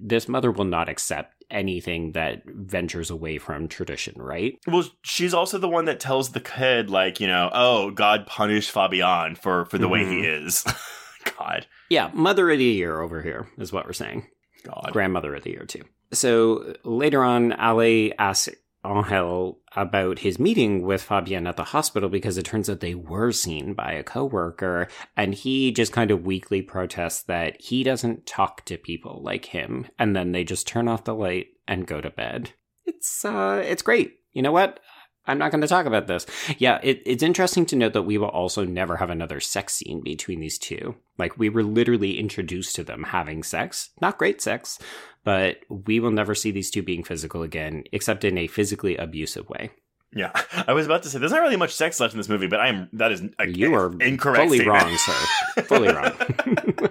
this 0.00 0.28
mother 0.28 0.50
will 0.50 0.64
not 0.64 0.88
accept 0.88 1.34
anything 1.50 2.12
that 2.12 2.42
ventures 2.46 3.10
away 3.10 3.38
from 3.38 3.66
tradition, 3.68 4.14
right? 4.20 4.58
Well, 4.66 4.84
she's 5.02 5.34
also 5.34 5.58
the 5.58 5.68
one 5.68 5.86
that 5.86 5.98
tells 6.00 6.30
the 6.30 6.40
kid, 6.40 6.90
like, 6.90 7.20
you 7.20 7.26
know, 7.26 7.50
oh, 7.52 7.90
God 7.90 8.26
punished 8.26 8.70
Fabian 8.70 9.34
for 9.34 9.64
for 9.66 9.78
the 9.78 9.88
way 9.88 10.04
he 10.04 10.20
is. 10.20 10.64
God. 11.38 11.66
Yeah, 11.88 12.10
mother 12.14 12.50
of 12.50 12.58
the 12.58 12.64
year 12.64 13.00
over 13.00 13.22
here 13.22 13.48
is 13.58 13.72
what 13.72 13.86
we're 13.86 13.92
saying. 13.92 14.26
God. 14.62 14.90
grandmother 14.92 15.34
of 15.34 15.42
the 15.42 15.50
year 15.50 15.64
too. 15.64 15.82
So 16.12 16.76
later 16.84 17.22
on, 17.24 17.52
Ale 17.52 18.12
asks 18.18 18.48
Angel 18.84 19.60
about 19.76 20.20
his 20.20 20.38
meeting 20.38 20.82
with 20.82 21.02
Fabian 21.02 21.46
at 21.46 21.56
the 21.56 21.64
hospital 21.64 22.08
because 22.08 22.38
it 22.38 22.44
turns 22.44 22.70
out 22.70 22.80
they 22.80 22.94
were 22.94 23.32
seen 23.32 23.74
by 23.74 23.92
a 23.92 24.02
coworker, 24.02 24.88
and 25.16 25.34
he 25.34 25.70
just 25.72 25.92
kind 25.92 26.10
of 26.10 26.24
weakly 26.24 26.62
protests 26.62 27.22
that 27.24 27.60
he 27.60 27.82
doesn't 27.82 28.26
talk 28.26 28.64
to 28.64 28.78
people 28.78 29.22
like 29.22 29.46
him, 29.46 29.86
and 29.98 30.16
then 30.16 30.32
they 30.32 30.44
just 30.44 30.66
turn 30.66 30.88
off 30.88 31.04
the 31.04 31.14
light 31.14 31.48
and 31.68 31.86
go 31.86 32.00
to 32.00 32.10
bed. 32.10 32.50
It's 32.86 33.24
uh, 33.24 33.62
it's 33.64 33.82
great. 33.82 34.14
You 34.32 34.42
know 34.42 34.52
what? 34.52 34.80
I'm 35.26 35.38
not 35.38 35.52
going 35.52 35.60
to 35.60 35.68
talk 35.68 35.86
about 35.86 36.06
this. 36.06 36.26
Yeah, 36.58 36.80
it, 36.82 37.02
it's 37.04 37.22
interesting 37.22 37.66
to 37.66 37.76
note 37.76 37.92
that 37.92 38.02
we 38.02 38.18
will 38.18 38.28
also 38.28 38.64
never 38.64 38.96
have 38.96 39.10
another 39.10 39.38
sex 39.38 39.74
scene 39.74 40.02
between 40.02 40.40
these 40.40 40.58
two. 40.58 40.96
Like, 41.18 41.38
we 41.38 41.50
were 41.50 41.62
literally 41.62 42.18
introduced 42.18 42.74
to 42.76 42.84
them 42.84 43.04
having 43.04 43.42
sex. 43.42 43.90
Not 44.00 44.18
great 44.18 44.40
sex, 44.40 44.78
but 45.24 45.58
we 45.68 46.00
will 46.00 46.10
never 46.10 46.34
see 46.34 46.50
these 46.50 46.70
two 46.70 46.82
being 46.82 47.04
physical 47.04 47.42
again, 47.42 47.84
except 47.92 48.24
in 48.24 48.38
a 48.38 48.46
physically 48.46 48.96
abusive 48.96 49.48
way. 49.48 49.70
Yeah, 50.14 50.32
I 50.66 50.72
was 50.72 50.86
about 50.86 51.02
to 51.04 51.08
say 51.08 51.18
there's 51.18 51.32
not 51.32 51.42
really 51.42 51.56
much 51.56 51.74
sex 51.74 52.00
left 52.00 52.14
in 52.14 52.18
this 52.18 52.28
movie, 52.28 52.48
but 52.48 52.60
I 52.60 52.68
am 52.68 52.88
that 52.94 53.12
is 53.12 53.22
a, 53.38 53.46
You 53.48 53.74
are 53.74 53.92
incorrect. 54.00 54.44
fully 54.44 54.58
statement. 54.58 54.82
wrong, 54.82 54.96
sir. 54.96 55.62
Fully 55.62 55.88
wrong. 55.92 56.88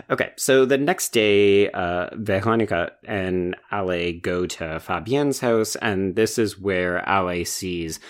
okay, 0.10 0.32
so 0.36 0.64
the 0.64 0.78
next 0.78 1.10
day, 1.10 1.70
uh, 1.70 2.08
Veronica 2.14 2.92
and 3.04 3.56
Ale 3.72 4.12
go 4.20 4.46
to 4.46 4.80
Fabian's 4.80 5.40
house, 5.40 5.76
and 5.76 6.16
this 6.16 6.38
is 6.38 6.58
where 6.58 7.04
Ale 7.08 7.44
sees. 7.44 8.00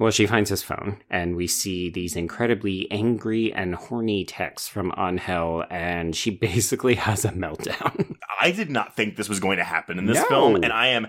Well, 0.00 0.10
she 0.10 0.26
finds 0.26 0.48
his 0.48 0.62
phone, 0.62 0.96
and 1.10 1.36
we 1.36 1.46
see 1.46 1.90
these 1.90 2.16
incredibly 2.16 2.90
angry 2.90 3.52
and 3.52 3.74
horny 3.74 4.24
texts 4.24 4.66
from 4.66 4.94
Angel, 4.96 5.62
and 5.70 6.16
she 6.16 6.30
basically 6.48 6.94
has 6.94 7.26
a 7.26 7.32
meltdown. 7.32 8.16
I 8.40 8.50
did 8.50 8.70
not 8.70 8.96
think 8.96 9.16
this 9.16 9.28
was 9.28 9.40
going 9.40 9.58
to 9.58 9.64
happen 9.64 9.98
in 9.98 10.06
this 10.06 10.16
No. 10.22 10.24
film, 10.24 10.54
and 10.56 10.72
I 10.72 10.86
am. 10.88 11.08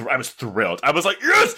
I 0.00 0.16
was 0.16 0.30
thrilled. 0.30 0.80
I 0.82 0.90
was 0.92 1.04
like, 1.04 1.18
yes. 1.22 1.54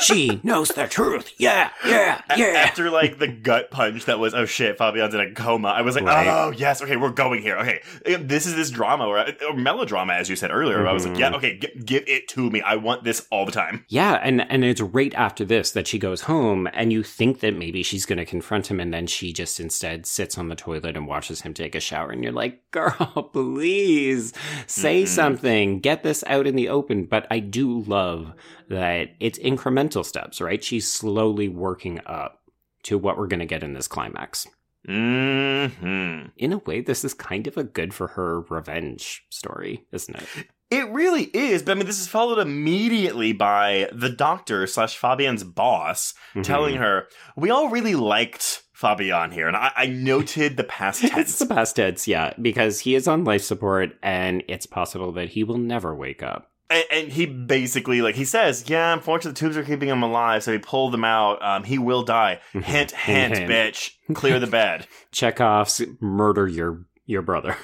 she 0.00 0.40
knows 0.42 0.68
the 0.70 0.86
truth. 0.86 1.32
Yeah, 1.38 1.70
yeah, 1.86 2.20
A- 2.30 2.56
After 2.56 2.90
like 2.90 3.18
the 3.18 3.28
gut 3.28 3.70
punch 3.70 4.04
that 4.06 4.18
was, 4.18 4.34
oh 4.34 4.44
shit, 4.46 4.78
Fabian's 4.78 5.14
in 5.14 5.20
a 5.20 5.32
coma. 5.32 5.68
I 5.68 5.82
was 5.82 5.94
like, 5.94 6.04
Right. 6.04 6.26
oh 6.28 6.50
yes, 6.50 6.82
okay, 6.82 6.96
we're 6.96 7.10
going 7.10 7.42
here. 7.42 7.56
Okay, 7.58 7.80
this 8.20 8.46
is 8.46 8.54
this 8.54 8.70
drama 8.70 9.06
or, 9.06 9.24
or 9.48 9.54
melodrama, 9.56 10.14
as 10.14 10.28
you 10.28 10.36
said 10.36 10.50
earlier. 10.50 10.86
I 10.86 10.92
was 10.92 11.06
like, 11.06 11.18
yeah, 11.18 11.26
mm-hmm. 11.28 11.36
okay, 11.36 11.58
g- 11.58 11.80
give 11.84 12.04
it 12.06 12.28
to 12.28 12.50
me. 12.50 12.60
I 12.62 12.76
want 12.76 13.04
this 13.04 13.26
all 13.30 13.46
the 13.46 13.52
time. 13.52 13.84
Yeah, 13.88 14.14
and 14.22 14.42
and 14.50 14.64
it's 14.64 14.80
right 14.80 15.14
after 15.14 15.44
this 15.44 15.70
that 15.72 15.86
she 15.86 15.98
goes 15.98 16.22
home, 16.22 16.68
and 16.72 16.92
you 16.92 17.02
think 17.02 17.40
that 17.40 17.56
maybe 17.56 17.82
she's 17.82 18.06
going 18.06 18.18
to 18.18 18.24
confront 18.24 18.70
him, 18.70 18.80
and 18.80 18.92
then 18.92 19.06
she 19.06 19.32
just 19.32 19.58
instead 19.60 20.06
sits 20.06 20.38
on 20.38 20.48
the 20.48 20.54
toilet 20.56 20.96
and 20.96 21.06
watches 21.06 21.42
him 21.42 21.54
take 21.54 21.74
a 21.74 21.80
shower, 21.80 22.10
and 22.10 22.22
you're 22.22 22.32
like, 22.32 22.70
"Girl, 22.70 22.92
please 23.32 24.32
say 24.66 25.02
Mm-mm. 25.04 25.08
something, 25.08 25.80
get 25.80 26.02
this 26.02 26.22
out 26.26 26.46
in 26.46 26.56
the 26.56 26.68
open." 26.68 26.95
But 27.04 27.26
I 27.30 27.38
do 27.38 27.80
love 27.80 28.32
that 28.68 29.10
it's 29.20 29.38
incremental 29.38 30.04
steps, 30.04 30.40
right? 30.40 30.62
She's 30.64 30.90
slowly 30.90 31.48
working 31.48 32.00
up 32.06 32.40
to 32.84 32.98
what 32.98 33.18
we're 33.18 33.26
going 33.28 33.40
to 33.40 33.46
get 33.46 33.62
in 33.62 33.74
this 33.74 33.88
climax. 33.88 34.46
Hmm. 34.86 36.26
In 36.36 36.52
a 36.52 36.58
way, 36.58 36.80
this 36.80 37.04
is 37.04 37.14
kind 37.14 37.46
of 37.46 37.56
a 37.56 37.64
good 37.64 37.92
for 37.94 38.08
her 38.08 38.40
revenge 38.42 39.24
story, 39.30 39.84
isn't 39.92 40.16
it? 40.16 40.46
It 40.70 40.88
really 40.90 41.24
is, 41.32 41.62
but 41.62 41.72
I 41.72 41.74
mean, 41.76 41.86
this 41.86 42.00
is 42.00 42.08
followed 42.08 42.40
immediately 42.40 43.32
by 43.32 43.88
the 43.92 44.08
doctor 44.08 44.66
slash 44.66 44.96
Fabian's 44.96 45.44
boss 45.44 46.12
telling 46.42 46.74
Mhm. 46.76 46.78
her, 46.80 47.08
"We 47.36 47.50
all 47.50 47.68
really 47.68 47.94
liked 47.94 48.62
Fabian 48.72 49.30
here," 49.30 49.46
and 49.46 49.56
I, 49.56 49.70
I 49.76 49.86
noted 49.86 50.56
the 50.56 50.64
past 50.64 51.04
it's 51.04 51.14
tense. 51.14 51.38
the 51.38 51.46
past 51.46 51.76
tense, 51.76 52.08
yeah, 52.08 52.32
because 52.42 52.80
he 52.80 52.96
is 52.96 53.06
on 53.06 53.22
life 53.24 53.42
support, 53.42 53.96
and 54.02 54.42
it's 54.48 54.66
possible 54.66 55.12
that 55.12 55.30
he 55.30 55.44
will 55.44 55.58
never 55.58 55.94
wake 55.94 56.22
up. 56.22 56.50
And, 56.68 56.84
and 56.90 57.08
he 57.12 57.26
basically, 57.26 58.02
like, 58.02 58.14
he 58.16 58.24
says, 58.24 58.68
"Yeah, 58.68 58.92
unfortunately, 58.92 59.32
the 59.32 59.38
tubes 59.38 59.56
are 59.56 59.64
keeping 59.64 59.88
him 59.88 60.02
alive, 60.02 60.42
so 60.42 60.52
he 60.52 60.58
pulled 60.58 60.92
them 60.92 61.04
out. 61.04 61.40
Um, 61.42 61.64
he 61.64 61.78
will 61.78 62.02
die. 62.02 62.40
Mhm. 62.52 62.62
Hint, 62.64 62.90
hint, 62.92 63.36
Hint, 63.38 63.50
bitch. 63.50 63.90
Clear 64.14 64.38
the 64.40 64.46
bed." 64.46 64.86
Chekhov's 65.12 65.80
murder 66.00 66.46
your 66.48 66.84
your 67.06 67.22
brother. 67.22 67.56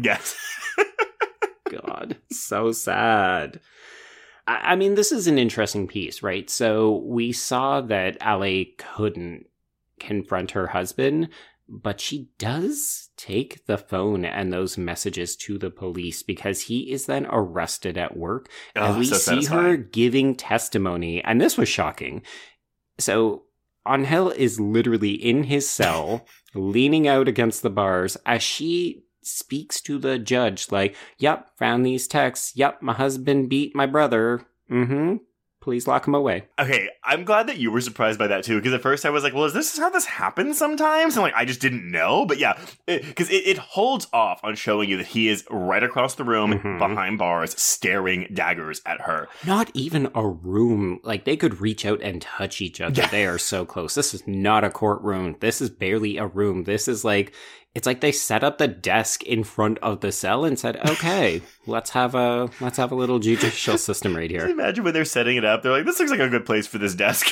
yes. 0.00 0.36
God, 1.70 2.16
so 2.30 2.72
sad. 2.72 3.60
I, 4.46 4.72
I 4.72 4.76
mean, 4.76 4.94
this 4.94 5.12
is 5.12 5.26
an 5.26 5.38
interesting 5.38 5.86
piece, 5.86 6.22
right? 6.22 6.50
So 6.50 6.96
we 7.06 7.32
saw 7.32 7.80
that 7.82 8.18
Ale 8.20 8.64
couldn't 8.76 9.46
confront 10.00 10.50
her 10.52 10.66
husband, 10.68 11.28
but 11.70 12.00
she 12.00 12.28
does 12.38 13.10
take 13.16 13.64
the 13.66 13.78
phone 13.78 14.24
and 14.24 14.52
those 14.52 14.76
messages 14.76 15.36
to 15.36 15.56
the 15.56 15.70
police 15.70 16.22
because 16.22 16.62
he 16.62 16.90
is 16.90 17.06
then 17.06 17.26
arrested 17.30 17.96
at 17.96 18.16
work. 18.16 18.48
And 18.74 18.84
Oh, 18.84 18.98
we 18.98 19.06
so 19.06 19.16
see 19.16 19.44
her 19.46 19.76
giving 19.76 20.34
testimony 20.34 21.22
and 21.22 21.40
this 21.40 21.56
was 21.56 21.68
shocking. 21.68 22.22
So 22.98 23.44
angel 23.88 24.30
is 24.30 24.58
literally 24.58 25.12
in 25.12 25.44
his 25.44 25.70
cell 25.70 26.26
leaning 26.54 27.06
out 27.06 27.28
against 27.28 27.62
the 27.62 27.70
bars 27.70 28.16
as 28.26 28.42
she 28.42 29.04
speaks 29.22 29.80
to 29.82 29.98
the 29.98 30.18
judge 30.18 30.72
like 30.72 30.96
yep 31.18 31.50
found 31.56 31.86
these 31.86 32.08
texts. 32.08 32.52
Yep 32.56 32.82
my 32.82 32.94
husband 32.94 33.48
beat 33.48 33.76
my 33.76 33.86
brother. 33.86 34.44
Mm-hmm 34.68 35.16
please 35.60 35.86
lock 35.86 36.06
him 36.06 36.14
away 36.14 36.44
Okay, 36.58 36.88
I'm 37.04 37.24
glad 37.24 37.46
that 37.48 37.58
you 37.58 37.70
were 37.70 37.80
surprised 37.80 38.18
by 38.18 38.26
that 38.28 38.44
too, 38.44 38.56
because 38.56 38.72
at 38.72 38.82
first 38.82 39.04
I 39.06 39.10
was 39.10 39.22
like, 39.22 39.34
"Well, 39.34 39.44
is 39.44 39.52
this 39.54 39.78
how 39.78 39.90
this 39.90 40.04
happens 40.06 40.58
sometimes?" 40.58 41.16
And 41.16 41.22
like, 41.22 41.34
I 41.34 41.44
just 41.44 41.60
didn't 41.60 41.90
know. 41.90 42.26
But 42.26 42.38
yeah, 42.38 42.58
because 42.86 43.30
it, 43.30 43.46
it, 43.46 43.58
holds 43.58 44.06
off 44.12 44.40
on 44.42 44.54
showing 44.56 44.88
you 44.88 44.96
that 44.98 45.06
he 45.06 45.28
is 45.28 45.44
right 45.50 45.82
across 45.82 46.14
the 46.14 46.24
room 46.24 46.52
Mhm. 46.52 46.78
behind 46.78 47.18
bars, 47.18 47.60
staring 47.60 48.26
daggers 48.32 48.80
at 48.86 49.02
her. 49.02 49.28
not 49.46 49.70
even 49.74 50.10
a 50.14 50.26
room 50.26 51.00
like 51.02 51.24
they 51.24 51.36
could 51.36 51.60
reach 51.60 51.84
out 51.86 52.00
and 52.02 52.20
touch 52.22 52.60
each 52.60 52.80
other 52.80 53.00
Yeah. 53.02 53.08
they 53.08 53.26
are 53.26 53.38
so 53.38 53.64
close 53.64 53.94
this 53.94 54.12
is 54.14 54.26
not 54.26 54.64
a 54.64 54.70
courtroom 54.70 55.36
this 55.40 55.60
is 55.60 55.70
barely 55.70 56.16
a 56.18 56.26
room 56.26 56.64
this 56.64 56.88
is 56.88 57.04
like 57.04 57.32
it's 57.74 57.86
like 57.86 58.00
they 58.00 58.12
set 58.12 58.44
up 58.44 58.58
the 58.58 58.68
desk 58.68 59.22
in 59.24 59.44
front 59.44 59.78
of 59.78 60.00
the 60.00 60.12
cell 60.12 60.44
and 60.44 60.58
said 60.58 60.76
okay 60.88 61.40
let's 61.66 61.90
have 61.90 62.14
a 62.14 62.48
let's 62.60 62.76
have 62.76 62.92
a 62.92 62.96
little 62.96 63.18
judicial 63.18 63.78
system 63.78 64.16
right 64.16 64.30
here 64.30 64.48
imagine 64.48 64.84
when 64.84 64.94
they're 64.94 65.04
setting 65.04 65.36
it 65.36 65.44
up, 65.44 65.62
they're 65.62 65.72
like, 65.72 65.84
"This 65.84 65.98
looks 65.98 66.10
like 66.10 66.20
a 66.20 66.28
good 66.28 66.46
place 66.46 66.66
for 66.66 66.78
this 66.78 66.94
desk." 66.94 67.28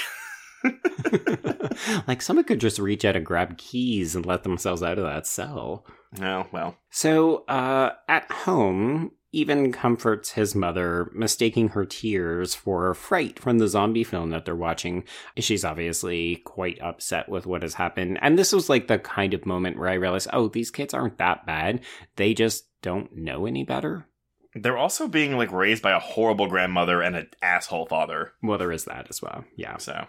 like 2.08 2.20
someone 2.20 2.44
could 2.44 2.60
just 2.60 2.78
reach 2.78 3.04
out 3.04 3.16
and 3.16 3.24
grab 3.24 3.56
keys 3.58 4.14
and 4.14 4.26
let 4.26 4.42
themselves 4.42 4.82
out 4.82 4.98
of 4.98 5.04
that 5.04 5.26
cell 5.26 5.86
oh 6.20 6.46
well. 6.52 6.76
So, 6.90 7.44
uh, 7.46 7.90
at 8.08 8.30
home, 8.30 9.12
even 9.32 9.72
comforts 9.72 10.32
his 10.32 10.54
mother, 10.54 11.10
mistaking 11.14 11.68
her 11.70 11.84
tears 11.84 12.54
for 12.54 12.94
fright 12.94 13.38
from 13.38 13.58
the 13.58 13.68
zombie 13.68 14.04
film 14.04 14.30
that 14.30 14.44
they're 14.44 14.56
watching. 14.56 15.04
She's 15.36 15.64
obviously 15.64 16.36
quite 16.44 16.80
upset 16.80 17.28
with 17.28 17.46
what 17.46 17.62
has 17.62 17.74
happened. 17.74 18.18
And 18.22 18.38
this 18.38 18.52
was 18.52 18.68
like 18.68 18.88
the 18.88 18.98
kind 18.98 19.34
of 19.34 19.46
moment 19.46 19.78
where 19.78 19.88
I 19.88 19.94
realized, 19.94 20.28
oh, 20.32 20.48
these 20.48 20.70
kids 20.70 20.94
aren't 20.94 21.18
that 21.18 21.44
bad. 21.46 21.80
They 22.16 22.34
just 22.34 22.66
don't 22.80 23.14
know 23.16 23.46
any 23.46 23.64
better. 23.64 24.06
They're 24.54 24.78
also 24.78 25.08
being 25.08 25.36
like 25.36 25.52
raised 25.52 25.82
by 25.82 25.92
a 25.92 26.00
horrible 26.00 26.48
grandmother 26.48 27.02
and 27.02 27.14
an 27.14 27.28
asshole 27.42 27.86
father. 27.86 28.32
Well, 28.42 28.58
there 28.58 28.72
is 28.72 28.86
that 28.86 29.06
as 29.10 29.20
well. 29.20 29.44
Yeah. 29.56 29.76
So 29.76 30.06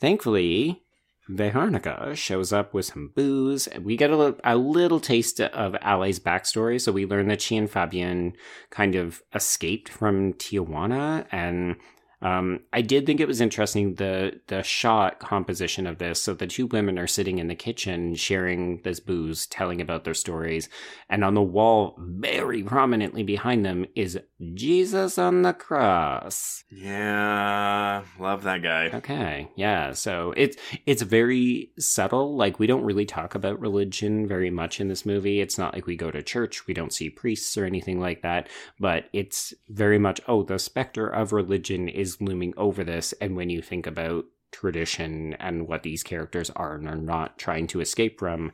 Thankfully, 0.00 0.82
Veronica 1.28 2.14
shows 2.14 2.52
up 2.52 2.72
with 2.72 2.86
some 2.86 3.12
booze. 3.14 3.68
We 3.80 3.96
get 3.96 4.10
a 4.10 4.16
little, 4.16 4.40
a 4.44 4.56
little 4.56 5.00
taste 5.00 5.40
of 5.40 5.76
Ale's 5.82 6.18
backstory. 6.18 6.80
So 6.80 6.92
we 6.92 7.06
learn 7.06 7.28
that 7.28 7.42
she 7.42 7.56
and 7.56 7.70
Fabian 7.70 8.32
kind 8.70 8.94
of 8.94 9.22
escaped 9.34 9.88
from 9.88 10.32
Tijuana. 10.34 11.26
And 11.30 11.76
um, 12.20 12.60
I 12.72 12.82
did 12.82 13.06
think 13.06 13.20
it 13.20 13.28
was 13.28 13.40
interesting 13.40 13.94
the 13.94 14.40
the 14.48 14.62
shot 14.62 15.20
composition 15.20 15.86
of 15.86 15.98
this. 15.98 16.20
So 16.20 16.34
the 16.34 16.48
two 16.48 16.66
women 16.66 16.98
are 16.98 17.06
sitting 17.06 17.38
in 17.38 17.46
the 17.46 17.54
kitchen 17.54 18.16
sharing 18.16 18.82
this 18.82 18.98
booze, 18.98 19.46
telling 19.46 19.80
about 19.80 20.02
their 20.04 20.14
stories. 20.14 20.68
And 21.08 21.22
on 21.22 21.34
the 21.34 21.42
wall, 21.42 21.94
very 21.98 22.64
prominently 22.64 23.22
behind 23.22 23.64
them, 23.64 23.86
is 23.94 24.18
Mm-hmm. 24.40 24.54
Jesus 24.54 25.18
on 25.18 25.42
the 25.42 25.52
cross. 25.52 26.62
yeah, 26.70 28.04
love 28.20 28.44
that 28.44 28.62
guy. 28.62 28.90
Okay, 28.94 29.48
yeah. 29.56 29.92
So 29.92 30.32
it's 30.36 30.56
it's 30.86 31.02
very 31.02 31.72
subtle. 31.78 32.36
Like 32.36 32.60
we 32.60 32.68
don't 32.68 32.84
really 32.84 33.04
talk 33.04 33.34
about 33.34 33.58
religion 33.58 34.28
very 34.28 34.50
much 34.50 34.80
in 34.80 34.86
this 34.86 35.04
movie. 35.04 35.40
It's 35.40 35.58
not 35.58 35.74
like 35.74 35.86
we 35.86 35.96
go 35.96 36.12
to 36.12 36.22
church. 36.22 36.68
We 36.68 36.74
don't 36.74 36.92
see 36.92 37.10
priests 37.10 37.56
or 37.58 37.64
anything 37.64 37.98
like 37.98 38.22
that. 38.22 38.48
But 38.78 39.08
it's 39.12 39.54
very 39.68 39.98
much 39.98 40.20
oh, 40.28 40.44
the 40.44 40.60
specter 40.60 41.08
of 41.08 41.32
religion 41.32 41.88
is 41.88 42.20
looming 42.20 42.54
over 42.56 42.84
this. 42.84 43.12
And 43.20 43.34
when 43.34 43.50
you 43.50 43.60
think 43.60 43.88
about 43.88 44.26
tradition 44.52 45.34
and 45.34 45.66
what 45.66 45.82
these 45.82 46.04
characters 46.04 46.50
are 46.54 46.76
and 46.76 46.88
are 46.88 46.96
not 46.96 47.38
trying 47.38 47.66
to 47.68 47.80
escape 47.80 48.20
from, 48.20 48.52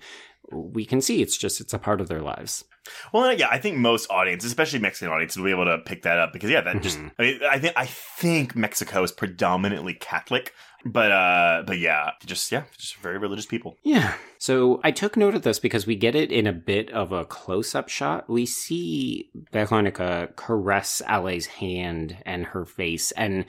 we 0.51 0.87
can 0.87 1.03
see 1.03 1.21
it's 1.21 1.37
just 1.37 1.61
it's 1.61 1.75
a 1.75 1.79
part 1.79 2.01
of 2.01 2.09
their 2.09 2.23
lives. 2.23 2.65
Well, 3.13 3.33
yeah, 3.33 3.49
I 3.51 3.59
think 3.59 3.79
most 3.79 4.07
audiences, 4.11 4.51
especially 4.51 4.79
Mexican 4.79 5.13
audiences, 5.13 5.37
will 5.39 5.45
be 5.45 5.51
able 5.51 5.65
to 5.65 5.79
pick 5.79 6.03
that 6.03 6.19
up 6.19 6.33
because 6.33 6.51
yeah, 6.51 6.61
that 6.61 6.83
just 6.83 6.99
Mhm. 6.99 7.11
I, 7.19 7.23
mean, 7.23 7.41
I 7.51 7.59
think 7.59 7.73
I 7.77 7.87
think 7.87 8.55
Mexico 8.57 9.03
is 9.03 9.13
predominantly 9.13 9.95
Catholic. 9.95 10.53
But 10.87 11.13
uh, 11.13 11.63
but 11.67 11.79
yeah, 11.79 12.11
just 12.27 12.53
yeah, 12.53 12.65
just 12.77 12.97
very 12.97 13.17
religious 13.17 13.47
people. 13.47 13.79
Yeah. 13.83 14.13
So 14.37 14.83
I 14.85 14.91
took 14.91 15.17
note 15.17 15.35
of 15.35 15.41
this 15.41 15.59
because 15.59 15.87
we 15.87 15.97
get 15.97 16.15
it 16.15 16.31
in 16.31 16.47
a 16.47 16.53
bit 16.53 16.91
of 16.91 17.11
a 17.11 17.25
close 17.25 17.75
up 17.75 17.89
shot. 17.89 18.29
We 18.29 18.45
see 18.45 19.31
Veronica 19.51 20.29
caress 20.37 21.01
Ale's 21.07 21.47
hand 21.47 22.19
and 22.27 22.45
her 22.47 22.67
face, 22.67 23.13
and 23.13 23.47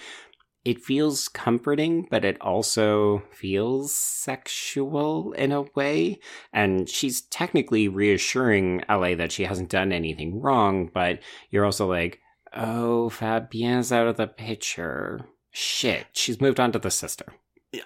it 0.66 0.82
feels 0.84 1.28
comforting, 1.28 2.08
but 2.10 2.26
it 2.26 2.42
also 2.42 3.22
feels 3.32 3.94
sexual 3.96 5.32
in 5.34 5.52
a 5.52 5.62
way. 5.76 6.20
And 6.52 6.90
she's 6.90 7.22
technically 7.22 7.88
reassuring 7.88 8.84
Ale 8.90 9.16
that 9.16 9.32
she 9.32 9.44
hasn't 9.44 9.70
done 9.70 9.92
anything 9.92 10.42
wrong, 10.42 10.90
but 10.94 11.20
you're 11.52 11.66
also 11.66 11.88
like, 11.88 12.20
oh, 12.54 13.10
Fabian's 13.10 13.92
out 13.92 14.08
of 14.08 14.18
the 14.18 14.28
picture. 14.28 15.28
Shit, 15.52 16.08
she's 16.14 16.42
moved 16.42 16.60
on 16.60 16.72
to 16.74 16.80
the 16.80 16.92
sister. 16.92 17.26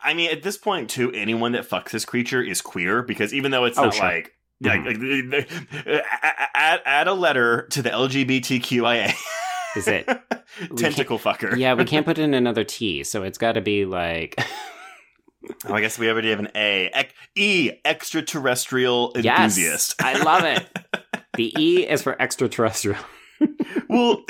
I 0.04 0.14
mean, 0.14 0.32
at 0.32 0.44
this 0.44 0.58
point, 0.58 0.90
too, 0.90 1.12
anyone 1.14 1.52
that 1.54 1.68
fucks 1.70 1.90
this 1.92 2.06
creature 2.06 2.42
is 2.42 2.62
queer 2.62 3.02
because 3.04 3.34
even 3.34 3.52
though 3.52 3.66
it's 3.66 3.78
Oh, 3.78 3.86
not 3.86 3.94
sure. 3.94 4.06
like. 4.06 4.34
Mhm. 4.64 5.32
Like, 5.32 5.50
like, 5.86 6.06
add, 6.54 6.82
add 6.86 7.08
a 7.08 7.14
letter 7.14 7.66
to 7.72 7.82
the 7.82 7.90
LGBTQIA. 7.90 9.14
Is 9.80 9.88
it? 9.88 10.06
Tentacle 10.78 11.18
fucker. 11.20 11.56
yeah, 11.58 11.74
we 11.74 11.86
can't 11.86 12.06
put 12.06 12.18
in 12.20 12.34
another 12.34 12.64
T, 12.64 13.04
so 13.04 13.24
it's 13.24 13.38
got 13.38 13.54
to 13.54 13.62
be 13.62 13.86
like. 13.86 14.40
Oh, 15.66 15.74
I 15.74 15.80
guess 15.80 15.98
we 15.98 16.10
already 16.10 16.30
have 16.32 16.40
an 16.40 16.50
A. 16.54 16.92
E, 17.34 17.72
extraterrestrial 17.86 19.14
Yes, 19.16 19.58
enthusiast. 19.58 19.96
I 20.04 20.22
love 20.22 20.44
it. 20.44 20.68
The 21.36 21.54
E 21.58 21.88
is 21.88 22.02
for 22.04 22.22
extraterrestrial. 22.22 23.00
well, 23.88 24.22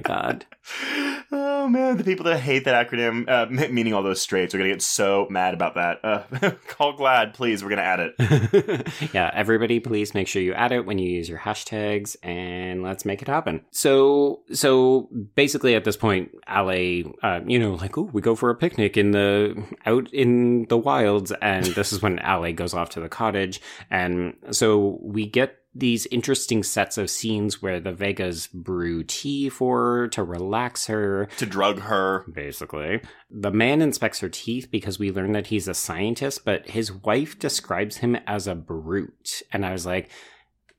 my 0.00 0.14
god. 0.14 0.46
oh 1.32 1.68
man, 1.68 1.96
the 1.96 2.04
people 2.04 2.24
that 2.24 2.38
hate 2.38 2.64
that 2.64 2.88
acronym, 2.88 3.28
uh, 3.28 3.46
meaning 3.70 3.94
all 3.94 4.02
those 4.02 4.20
straights, 4.20 4.54
are 4.54 4.58
gonna 4.58 4.70
get 4.70 4.82
so 4.82 5.26
mad 5.30 5.54
about 5.54 5.74
that. 5.74 6.04
Uh, 6.04 6.50
call 6.68 6.96
GLAAD, 6.96 7.34
please. 7.34 7.62
We're 7.62 7.70
gonna 7.70 7.82
add 7.82 8.00
it. 8.00 8.88
yeah, 9.14 9.30
everybody 9.32 9.80
please 9.80 10.14
make 10.14 10.28
sure 10.28 10.42
you 10.42 10.54
add 10.54 10.72
it 10.72 10.86
when 10.86 10.98
you 10.98 11.10
use 11.10 11.28
your 11.28 11.38
hashtags 11.38 12.16
and 12.22 12.82
let's 12.82 13.04
make 13.04 13.22
it 13.22 13.28
happen. 13.28 13.64
So 13.70 14.42
so 14.52 15.08
basically 15.34 15.74
at 15.74 15.84
this 15.84 15.96
point, 15.96 16.30
Ale 16.48 17.12
uh, 17.22 17.40
you 17.46 17.58
know, 17.58 17.74
like, 17.74 17.96
oh, 17.98 18.10
we 18.12 18.20
go 18.20 18.34
for 18.34 18.50
a 18.50 18.54
picnic 18.54 18.96
in 18.96 19.10
the 19.10 19.62
out 19.86 20.12
in 20.12 20.66
the 20.68 20.78
wilds 20.78 21.32
and 21.42 21.66
this 21.66 21.92
is 21.92 22.02
when 22.02 22.18
Ale 22.20 22.52
goes 22.52 22.74
off 22.74 22.90
to 22.90 23.00
the 23.00 23.08
cottage 23.08 23.60
and 23.90 24.34
so 24.50 24.98
we 25.02 25.26
get 25.26 25.59
these 25.74 26.06
interesting 26.06 26.62
sets 26.64 26.98
of 26.98 27.08
scenes 27.10 27.62
where 27.62 27.78
the 27.78 27.92
Vegas 27.92 28.48
brew 28.48 29.04
tea 29.04 29.48
for 29.48 29.78
her 29.78 30.08
to 30.08 30.22
relax 30.24 30.86
her 30.86 31.26
To 31.36 31.46
drug 31.46 31.80
her. 31.80 32.24
basically. 32.32 33.00
The 33.30 33.52
man 33.52 33.80
inspects 33.80 34.18
her 34.20 34.28
teeth 34.28 34.68
because 34.70 34.98
we 34.98 35.12
learn 35.12 35.32
that 35.32 35.46
he's 35.48 35.68
a 35.68 35.74
scientist, 35.74 36.44
but 36.44 36.70
his 36.70 36.90
wife 36.92 37.38
describes 37.38 37.98
him 37.98 38.16
as 38.26 38.46
a 38.48 38.54
brute. 38.56 39.42
And 39.52 39.64
I 39.64 39.70
was 39.72 39.86
like, 39.86 40.10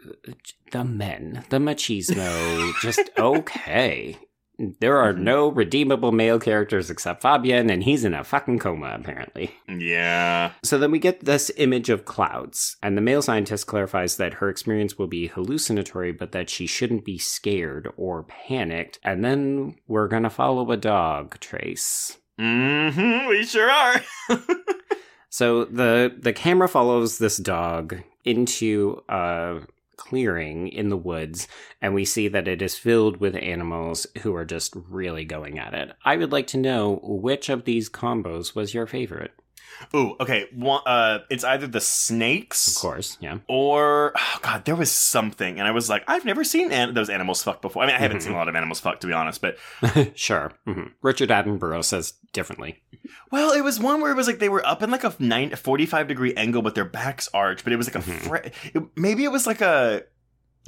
uh, 0.05 0.33
the 0.71 0.83
men, 0.83 1.45
the 1.49 1.59
machismo, 1.59 2.73
just 2.81 2.99
okay. 3.17 4.17
There 4.79 4.97
are 4.97 5.13
no 5.13 5.49
redeemable 5.49 6.11
male 6.11 6.39
characters 6.39 6.89
except 6.89 7.21
Fabian, 7.21 7.69
and 7.69 7.83
he's 7.83 8.05
in 8.05 8.13
a 8.13 8.23
fucking 8.23 8.59
coma, 8.59 8.97
apparently. 8.99 9.51
Yeah. 9.67 10.51
So 10.63 10.77
then 10.77 10.91
we 10.91 10.99
get 10.99 11.25
this 11.25 11.51
image 11.57 11.89
of 11.89 12.05
clouds, 12.05 12.77
and 12.83 12.97
the 12.97 13.01
male 13.01 13.21
scientist 13.21 13.67
clarifies 13.67 14.17
that 14.17 14.35
her 14.35 14.49
experience 14.49 14.97
will 14.97 15.07
be 15.07 15.27
hallucinatory, 15.27 16.11
but 16.11 16.31
that 16.31 16.49
she 16.49 16.67
shouldn't 16.67 17.05
be 17.05 17.17
scared 17.17 17.91
or 17.97 18.23
panicked. 18.23 18.99
And 19.03 19.23
then 19.23 19.75
we're 19.87 20.07
gonna 20.07 20.29
follow 20.29 20.71
a 20.71 20.77
dog, 20.77 21.39
Trace. 21.39 22.17
Mm-hmm. 22.39 23.29
We 23.29 23.45
sure 23.45 23.69
are. 23.69 24.01
So 25.31 25.63
the 25.63 26.13
the 26.15 26.33
camera 26.33 26.67
follows 26.67 27.17
this 27.17 27.37
dog 27.37 27.97
into 28.25 29.01
a 29.07 29.61
clearing 30.01 30.67
in 30.67 30.89
the 30.89 30.97
woods, 30.97 31.47
and 31.81 31.93
we 31.93 32.03
see 32.03 32.27
that 32.27 32.47
it 32.47 32.61
is 32.61 32.77
filled 32.77 33.17
with 33.17 33.35
animals 33.35 34.07
who 34.23 34.35
are 34.35 34.45
just 34.45 34.73
really 34.75 35.23
going 35.25 35.59
at 35.59 35.73
it. 35.73 35.93
I 36.03 36.17
would 36.17 36.31
like 36.31 36.47
to 36.47 36.57
know 36.57 36.99
which 37.03 37.49
of 37.49 37.65
these 37.65 37.89
combos 37.89 38.55
was 38.55 38.73
your 38.73 38.87
favorite. 38.87 39.31
Ooh, 39.95 40.15
okay. 40.19 40.47
One, 40.53 40.81
uh, 40.85 41.19
it's 41.29 41.43
either 41.43 41.67
the 41.67 41.81
snakes, 41.81 42.75
Of 42.75 42.81
course, 42.81 43.17
yeah. 43.19 43.39
or 43.47 44.13
oh 44.17 44.39
god, 44.41 44.65
there 44.65 44.75
was 44.75 44.91
something, 44.91 45.59
and 45.59 45.67
I 45.67 45.71
was 45.71 45.89
like, 45.89 46.03
I've 46.07 46.25
never 46.25 46.43
seen 46.43 46.71
an- 46.71 46.93
those 46.93 47.09
animals 47.09 47.43
fuck 47.43 47.61
before. 47.61 47.83
I 47.83 47.87
mean, 47.87 47.95
I 47.95 47.99
haven't 47.99 48.17
Mhm. 48.17 48.23
seen 48.23 48.33
a 48.33 48.35
lot 48.35 48.47
of 48.49 48.55
animals 48.55 48.79
fuck, 48.79 48.99
to 49.01 49.07
be 49.07 49.13
honest, 49.13 49.41
but 49.41 49.57
sure. 50.17 50.51
hmm 50.65 50.83
Richard 51.01 51.29
Attenborough 51.29 51.83
says 51.83 52.13
differently. 52.33 52.81
well, 53.31 53.51
it 53.51 53.61
was 53.61 53.79
one 53.79 54.01
where 54.01 54.11
it 54.11 54.15
was 54.15 54.27
like 54.27 54.39
they 54.39 54.49
were 54.49 54.65
up 54.65 54.81
in 54.83 54.89
like 54.91 55.03
a 55.03 55.13
nine, 55.19 55.55
45 55.55 56.07
degree 56.07 56.33
angle, 56.35 56.61
but 56.61 56.75
their 56.75 56.85
backs 56.85 57.27
arched, 57.33 57.63
but 57.63 57.73
it 57.73 57.77
was 57.77 57.93
like 57.93 57.95
a 58.05 58.07
Mhm. 58.09 58.27
fre- 58.27 58.77
it, 58.77 58.83
maybe 58.95 59.23
it 59.23 59.31
was 59.31 59.45
like 59.47 59.61
a 59.61 60.03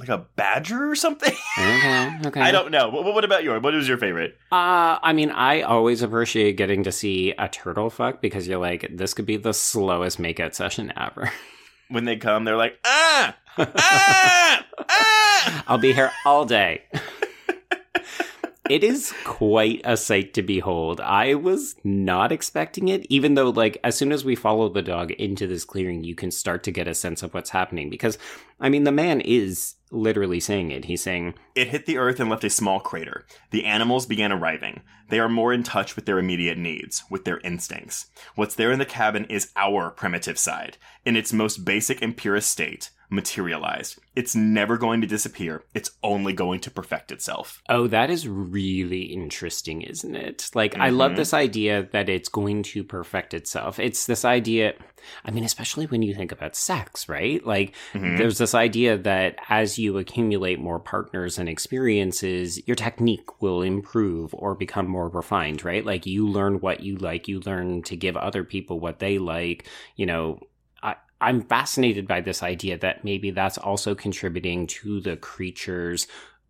like 0.00 0.08
a 0.08 0.26
badger 0.36 0.90
or 0.90 0.94
something. 0.96 1.32
Okay, 1.58 2.18
okay. 2.26 2.40
I 2.40 2.50
don't 2.50 2.70
know. 2.70 2.88
What, 2.88 3.04
what 3.04 3.24
about 3.24 3.44
yours? 3.44 3.62
What 3.62 3.74
was 3.74 3.88
your 3.88 3.98
favorite? 3.98 4.36
Uh, 4.50 4.98
I 5.02 5.12
mean, 5.12 5.30
I 5.30 5.62
always 5.62 6.02
appreciate 6.02 6.56
getting 6.56 6.82
to 6.84 6.92
see 6.92 7.32
a 7.38 7.48
turtle 7.48 7.90
fuck 7.90 8.20
because 8.20 8.48
you're 8.48 8.58
like, 8.58 8.88
this 8.90 9.14
could 9.14 9.26
be 9.26 9.36
the 9.36 9.54
slowest 9.54 10.20
makeout 10.20 10.54
session 10.54 10.92
ever. 10.96 11.30
When 11.90 12.06
they 12.06 12.16
come, 12.16 12.44
they're 12.44 12.56
like, 12.56 12.78
ah, 12.82 13.36
ah, 13.58 14.66
ah. 14.88 15.64
I'll 15.68 15.76
be 15.76 15.92
here 15.92 16.10
all 16.24 16.46
day. 16.46 16.82
it 18.70 18.82
is 18.82 19.12
quite 19.24 19.82
a 19.84 19.96
sight 19.96 20.32
to 20.34 20.42
behold. 20.42 21.00
I 21.00 21.34
was 21.34 21.76
not 21.84 22.32
expecting 22.32 22.88
it, 22.88 23.06
even 23.10 23.34
though, 23.34 23.50
like, 23.50 23.78
as 23.84 23.96
soon 23.96 24.10
as 24.10 24.24
we 24.24 24.34
follow 24.34 24.68
the 24.68 24.82
dog 24.82 25.10
into 25.12 25.46
this 25.46 25.64
clearing, 25.64 26.02
you 26.02 26.14
can 26.14 26.30
start 26.30 26.62
to 26.64 26.70
get 26.70 26.88
a 26.88 26.94
sense 26.94 27.22
of 27.22 27.34
what's 27.34 27.50
happening. 27.50 27.90
Because, 27.90 28.16
I 28.60 28.70
mean, 28.70 28.84
the 28.84 28.92
man 28.92 29.20
is 29.20 29.74
literally 29.90 30.40
saying 30.40 30.70
it. 30.70 30.86
He's 30.86 31.02
saying, 31.02 31.34
It 31.54 31.68
hit 31.68 31.86
the 31.86 31.98
earth 31.98 32.20
and 32.20 32.30
left 32.30 32.44
a 32.44 32.50
small 32.50 32.80
crater. 32.80 33.26
The 33.50 33.64
animals 33.66 34.06
began 34.06 34.32
arriving. 34.32 34.80
They 35.10 35.20
are 35.20 35.28
more 35.28 35.52
in 35.52 35.62
touch 35.62 35.94
with 35.94 36.06
their 36.06 36.18
immediate 36.18 36.58
needs, 36.58 37.04
with 37.10 37.24
their 37.24 37.40
instincts. 37.40 38.06
What's 38.34 38.54
there 38.54 38.72
in 38.72 38.78
the 38.78 38.86
cabin 38.86 39.26
is 39.26 39.52
our 39.56 39.90
primitive 39.90 40.38
side, 40.38 40.78
in 41.04 41.16
its 41.16 41.32
most 41.32 41.64
basic 41.64 42.00
and 42.00 42.16
purest 42.16 42.50
state, 42.50 42.90
materialized. 43.14 43.98
It's 44.14 44.34
never 44.34 44.76
going 44.76 45.00
to 45.00 45.06
disappear. 45.06 45.64
It's 45.74 45.90
only 46.02 46.32
going 46.32 46.60
to 46.60 46.70
perfect 46.70 47.10
itself. 47.10 47.62
Oh, 47.68 47.86
that 47.88 48.10
is 48.10 48.28
really 48.28 49.02
interesting, 49.04 49.82
isn't 49.82 50.14
it? 50.14 50.50
Like, 50.54 50.76
I 50.78 50.90
love 50.90 51.12
Mhm. 51.12 51.16
this 51.16 51.34
idea 51.34 51.88
that 51.92 52.08
it's 52.08 52.28
going 52.28 52.62
to 52.64 52.84
perfect 52.84 53.34
itself. 53.34 53.80
It's 53.80 54.06
this 54.06 54.24
idea, 54.24 54.74
I 55.24 55.30
mean, 55.32 55.44
especially 55.44 55.86
when 55.86 56.02
you 56.02 56.14
think 56.14 56.30
about 56.30 56.54
sex, 56.54 57.08
right? 57.08 57.44
Like, 57.44 57.74
Mhm. 57.92 58.18
there's 58.18 58.38
this 58.38 58.54
idea 58.54 58.96
that 58.98 59.36
as 59.48 59.78
you 59.78 59.98
accumulate 59.98 60.60
more 60.60 60.78
partners 60.78 61.38
and 61.38 61.48
experiences, 61.48 62.64
your 62.68 62.76
technique 62.76 63.42
will 63.42 63.62
improve 63.62 64.32
or 64.34 64.54
become 64.54 64.86
more 64.86 65.08
refined, 65.08 65.64
right? 65.64 65.84
Like, 65.84 66.06
you 66.06 66.28
learn 66.28 66.60
what 66.60 66.80
you 66.80 66.96
like, 66.96 67.26
you 67.26 67.40
learn 67.40 67.82
to 67.82 67.96
give 67.96 68.16
other 68.16 68.44
people 68.44 68.78
what 68.78 69.00
they 69.00 69.18
like, 69.18 69.66
you 69.96 70.06
know. 70.06 70.38
I'm 71.24 71.42
fascinated 71.42 72.06
by 72.06 72.20
this 72.20 72.42
idea 72.42 72.78
that 72.78 73.04
maybe 73.04 73.30
that's 73.30 73.58
also 73.58 73.94
contributing 73.94 74.66
to 74.68 75.00
the 75.00 75.16
creature's 75.16 76.06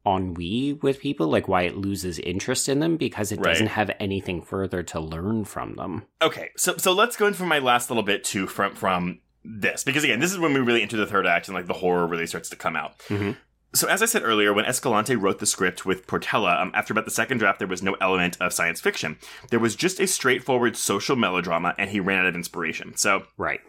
ennui 0.07 0.75
with 0.83 1.01
people, 1.01 1.29
like 1.29 1.49
why 1.49 1.63
it 1.63 1.77
loses 1.77 2.19
interest 2.19 2.69
in 2.69 2.81
them 2.81 2.97
because 2.97 3.33
it 3.33 3.41
Right. 3.41 3.53
doesn't 3.53 3.69
have 3.69 3.91
anything 3.99 4.43
further 4.43 4.83
to 4.83 5.01
learn 5.01 5.45
from 5.45 5.77
them. 5.77 6.03
Okay, 6.21 6.51
so 6.57 6.77
so 6.77 6.93
let's 6.93 7.17
go 7.17 7.27
in 7.27 7.35
for 7.35 7.47
my 7.47 7.59
last 7.59 7.89
little 7.91 8.03
bit 8.03 8.23
too 8.25 8.47
from 8.47 8.75
from 8.75 9.21
this 9.45 9.85
because 9.85 10.05
again, 10.05 10.21
this 10.21 10.33
is 10.33 10.39
when 10.39 10.53
we 10.55 10.61
really 10.61 10.83
enter 10.83 10.97
the 10.97 11.07
third 11.07 11.27
act 11.27 11.49
and 11.49 11.55
like 11.55 11.67
the 11.67 11.73
horror 11.75 12.07
really 12.07 12.27
starts 12.27 12.49
to 12.51 12.57
come 12.57 12.77
out. 12.77 12.99
Mhm. 13.09 13.37
So 13.75 13.89
as 13.89 14.03
I 14.03 14.07
said 14.07 14.23
earlier, 14.25 14.53
when 14.53 14.65
Escalante 14.67 15.17
wrote 15.17 15.41
the 15.41 15.47
script 15.47 15.85
with 15.85 16.07
Portela, 16.07 16.61
um, 16.61 16.71
after 16.75 16.93
about 16.93 17.07
the 17.07 17.11
second 17.11 17.39
draft, 17.39 17.59
there 17.59 17.67
was 17.67 17.83
no 17.83 17.97
element 18.01 18.37
of 18.41 18.53
science 18.53 18.81
fiction. 18.81 19.19
There 19.51 19.59
was 19.59 19.75
just 19.75 19.99
a 20.01 20.07
straightforward 20.07 20.77
social 20.77 21.17
melodrama, 21.17 21.75
and 21.77 21.91
he 21.91 21.99
ran 21.99 22.21
out 22.21 22.27
of 22.27 22.35
inspiration. 22.37 22.95
So 22.97 23.25
Right. 23.37 23.61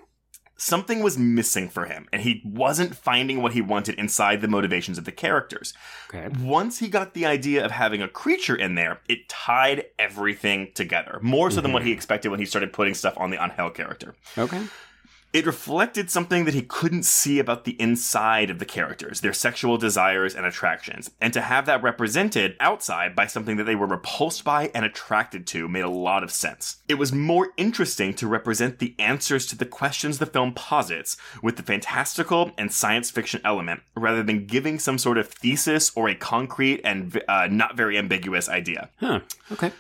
Something 0.58 1.02
was 1.04 1.18
missing 1.18 1.70
for 1.70 1.86
him, 1.86 2.08
and 2.12 2.22
he 2.22 2.42
wasn't 2.46 2.96
finding 2.96 3.42
what 3.42 3.54
he 3.54 3.62
wanted 3.62 3.96
inside 3.96 4.42
the 4.42 4.48
motivations 4.48 4.98
of 4.98 5.06
the 5.06 5.12
characters. 5.12 5.74
Okay. 6.10 6.28
Once 6.40 6.80
he 6.80 6.88
got 6.88 7.14
the 7.14 7.26
idea 7.26 7.64
of 7.64 7.72
having 7.72 8.02
a 8.02 8.08
creature 8.08 8.56
in 8.56 8.76
there, 8.76 9.00
it 9.08 9.28
tied 9.28 9.86
everything 10.00 10.72
together, 10.74 11.20
more 11.22 11.52
so 11.52 11.62
than 11.62 11.74
what 11.74 11.82
mm-hmm. 11.82 11.88
he 11.88 11.94
expected 11.94 12.30
when 12.30 12.40
he 12.40 12.46
started 12.46 12.74
putting 12.74 12.94
stuff 12.94 13.14
on 13.18 13.30
the 13.32 13.42
Angel 13.42 13.70
character. 13.70 14.16
Okay. 14.38 14.62
It 15.36 15.46
reflected 15.46 16.10
something 16.10 16.46
that 16.46 16.54
he 16.54 16.62
couldn't 16.62 17.04
see 17.04 17.40
about 17.40 17.66
the 17.66 17.76
inside 17.78 18.50
of 18.50 18.60
the 18.60 18.64
characters, 18.64 19.20
their 19.20 19.34
sexual 19.34 19.78
desires 19.78 20.34
and 20.34 20.46
attractions. 20.46 21.12
And 21.20 21.34
to 21.34 21.42
have 21.42 21.66
that 21.66 21.84
represented 21.84 22.56
outside 22.62 23.18
by 23.18 23.28
something 23.28 23.58
that 23.58 23.66
they 23.66 23.76
were 23.76 23.86
repulsed 23.86 24.46
by 24.46 24.72
and 24.74 24.86
attracted 24.86 25.46
to 25.48 25.68
made 25.68 25.84
a 25.84 25.90
lot 25.90 26.24
of 26.24 26.32
sense. 26.32 26.78
It 26.88 26.94
was 26.94 27.12
more 27.12 27.50
interesting 27.58 28.14
to 28.14 28.30
represent 28.30 28.80
the 28.80 28.96
answers 28.98 29.46
to 29.48 29.58
the 29.58 29.66
questions 29.66 30.20
the 30.20 30.26
film 30.26 30.54
posits 30.54 31.18
with 31.44 31.58
the 31.58 31.64
fantastical 31.64 32.52
and 32.58 32.72
science 32.72 33.12
fiction 33.12 33.42
element, 33.44 33.82
rather 33.94 34.24
than 34.24 34.46
giving 34.46 34.80
some 34.80 34.98
sort 34.98 35.18
of 35.18 35.28
thesis 35.28 35.92
or 35.98 36.08
a 36.08 36.16
concrete 36.16 36.80
and 36.86 37.22
uh, 37.28 37.50
not 37.52 37.76
very 37.76 37.98
ambiguous 37.98 38.48
idea. 38.48 38.90
Huh. 39.02 39.20
Okay. 39.52 39.74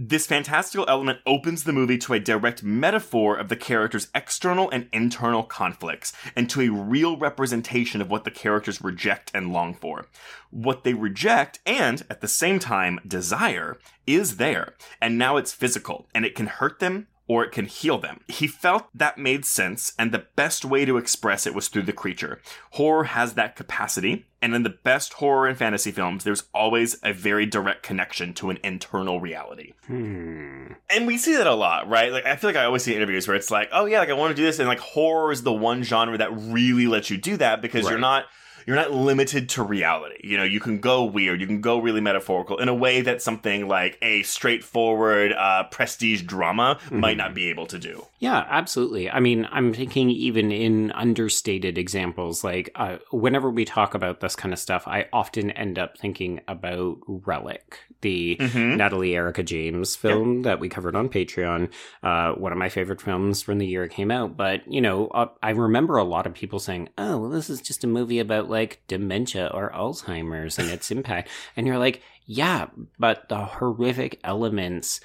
This 0.00 0.28
fantastical 0.28 0.84
element 0.88 1.18
opens 1.26 1.64
the 1.64 1.72
movie 1.72 1.98
to 1.98 2.12
a 2.12 2.20
direct 2.20 2.62
metaphor 2.62 3.36
of 3.36 3.48
the 3.48 3.56
character's 3.56 4.06
external 4.14 4.70
and 4.70 4.88
internal 4.92 5.42
conflicts, 5.42 6.12
and 6.36 6.48
to 6.50 6.60
a 6.60 6.68
real 6.68 7.16
representation 7.16 8.00
of 8.00 8.08
what 8.08 8.22
the 8.22 8.30
characters 8.30 8.80
reject 8.80 9.32
and 9.34 9.52
long 9.52 9.74
for. 9.74 10.06
What 10.50 10.84
they 10.84 10.94
reject, 10.94 11.58
and 11.66 12.04
at 12.08 12.20
the 12.20 12.28
same 12.28 12.60
time 12.60 13.00
desire, 13.04 13.76
is 14.06 14.36
there, 14.36 14.74
and 15.00 15.18
now 15.18 15.36
it's 15.36 15.52
physical, 15.52 16.06
and 16.14 16.24
it 16.24 16.36
can 16.36 16.46
hurt 16.46 16.78
them 16.78 17.08
or 17.28 17.44
it 17.44 17.52
can 17.52 17.66
heal 17.66 17.98
them. 17.98 18.20
He 18.26 18.46
felt 18.46 18.88
that 18.94 19.18
made 19.18 19.44
sense, 19.44 19.92
and 19.98 20.10
the 20.10 20.26
best 20.34 20.64
way 20.64 20.84
to 20.84 20.96
express 20.96 21.46
it 21.46 21.54
was 21.54 21.68
through 21.68 21.82
the 21.82 21.92
creature. 21.92 22.40
Horror 22.72 23.04
has 23.04 23.34
that 23.34 23.54
capacity, 23.54 24.26
and 24.40 24.54
in 24.54 24.62
the 24.62 24.70
best 24.70 25.14
horror 25.14 25.46
and 25.46 25.56
fantasy 25.56 25.90
films, 25.90 26.24
there's 26.24 26.44
always 26.54 26.98
a 27.02 27.12
very 27.12 27.44
direct 27.44 27.82
connection 27.82 28.32
to 28.34 28.50
an 28.50 28.58
internal 28.64 29.20
reality. 29.20 29.74
Hmm. 29.86 30.72
And 30.90 31.06
we 31.06 31.18
see 31.18 31.36
that 31.36 31.46
a 31.46 31.54
lot, 31.54 31.88
right? 31.88 32.10
Like 32.10 32.24
I 32.24 32.36
feel 32.36 32.48
like 32.48 32.56
I 32.56 32.64
always 32.64 32.82
see 32.82 32.94
interviews 32.94 33.28
where 33.28 33.36
it's 33.36 33.50
like, 33.50 33.68
"Oh 33.72 33.84
yeah, 33.84 33.98
like 33.98 34.10
I 34.10 34.14
want 34.14 34.30
to 34.30 34.40
do 34.40 34.44
this," 34.44 34.58
and 34.58 34.66
like 34.66 34.80
horror 34.80 35.30
is 35.30 35.42
the 35.42 35.52
one 35.52 35.82
genre 35.82 36.16
that 36.16 36.30
really 36.32 36.86
lets 36.86 37.10
you 37.10 37.18
do 37.18 37.36
that 37.36 37.60
because 37.60 37.88
you're 37.88 37.98
not 37.98 38.24
you're 38.68 38.76
not 38.76 38.92
limited 38.92 39.48
to 39.48 39.62
reality. 39.62 40.20
You 40.22 40.36
know, 40.36 40.44
you 40.44 40.60
can 40.60 40.78
go 40.78 41.02
weird, 41.02 41.40
you 41.40 41.46
can 41.46 41.62
go 41.62 41.78
really 41.78 42.02
metaphorical 42.02 42.58
in 42.58 42.68
a 42.68 42.74
way 42.74 43.00
that 43.00 43.22
something 43.22 43.66
like 43.66 43.96
a 44.02 44.22
straightforward 44.24 45.32
uh, 45.32 45.64
prestige 45.70 46.20
drama 46.22 46.78
might 46.90 47.16
not 47.16 47.32
be 47.34 47.48
able 47.48 47.64
to 47.66 47.78
do. 47.78 48.04
Yeah, 48.18 48.44
absolutely. 48.50 49.08
I 49.10 49.20
mean, 49.20 49.48
I'm 49.50 49.72
thinking 49.72 50.10
even 50.10 50.52
in 50.52 50.90
understated 50.92 51.78
examples, 51.78 52.44
like 52.44 52.68
uh, 52.74 52.98
whenever 53.10 53.48
we 53.50 53.64
talk 53.64 53.94
about 53.94 54.20
this 54.20 54.36
kind 54.36 54.52
of 54.52 54.58
stuff, 54.58 54.86
I 54.86 55.06
often 55.14 55.50
end 55.52 55.78
up 55.78 55.96
thinking 55.96 56.40
about 56.46 56.98
Relic, 57.06 57.78
the 58.02 58.36
Mhm. 58.40 58.76
Natalie 58.76 59.14
Erica 59.14 59.42
James 59.42 59.96
film 59.96 60.42
that 60.42 60.60
we 60.60 60.68
covered 60.68 60.94
on 60.94 61.08
Patreon. 61.08 61.70
Uh, 62.02 62.32
one 62.32 62.52
of 62.52 62.58
my 62.58 62.68
favorite 62.68 63.00
films 63.00 63.40
from 63.40 63.58
the 63.58 63.66
year 63.66 63.84
it 63.84 63.92
came 63.92 64.10
out. 64.10 64.36
But, 64.36 64.70
you 64.70 64.80
know, 64.82 65.06
uh, 65.08 65.28
I 65.42 65.50
remember 65.50 65.96
a 65.96 66.04
lot 66.04 66.26
of 66.26 66.34
people 66.34 66.58
saying, 66.58 66.90
oh, 66.98 67.18
well, 67.18 67.30
this 67.30 67.48
is 67.48 67.62
just 67.62 67.82
a 67.84 67.86
movie 67.86 68.18
about 68.18 68.50
like 68.50 68.57
dementia 68.86 69.50
or 69.52 69.70
Alzheimer's 69.70 70.58
and 70.58 70.70
its 70.70 70.90
impact. 70.90 71.28
And 71.56 71.66
you're 71.66 71.78
like, 71.78 72.02
yeah, 72.26 72.66
but 72.98 73.28
the 73.28 73.44
horrific 73.44 74.20
elements 74.24 75.00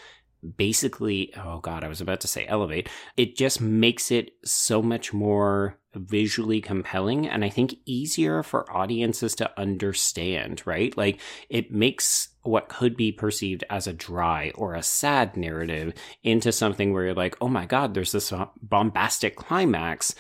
basically 0.58 1.34
oh 1.38 1.60
god 1.60 1.84
i 1.84 1.88
was 1.88 2.02
about 2.02 2.20
to 2.20 2.28
say 2.28 2.46
elevate 2.48 2.90
it 3.16 3.36
just 3.36 3.62
makes 3.62 4.12
it 4.12 4.32
so 4.44 4.82
much 4.82 5.14
more 5.14 5.78
visually 5.96 6.60
compelling 6.60 7.28
and 7.28 7.46
i 7.46 7.50
think 7.50 7.76
easier 7.86 8.44
for 8.44 8.70
audiences 8.76 9.36
to 9.36 9.60
understand 9.60 10.62
right 10.66 10.98
like 10.98 11.20
it 11.50 11.72
makes 11.72 12.30
what 12.42 12.68
could 12.68 12.98
be 12.98 13.12
perceived 13.12 13.64
as 13.70 13.88
a 13.88 13.94
dry 13.94 14.52
or 14.56 14.74
a 14.74 14.84
sad 14.84 15.38
narrative 15.38 15.94
into 16.24 16.52
something 16.52 16.92
where 16.92 17.06
you're 17.06 17.14
like 17.14 17.38
oh 17.40 17.48
my 17.48 17.66
god 17.66 17.94
there's 17.94 18.12
this 18.12 18.34
uh, 18.34 18.46
bombastic 18.62 19.36
climax 19.38 20.14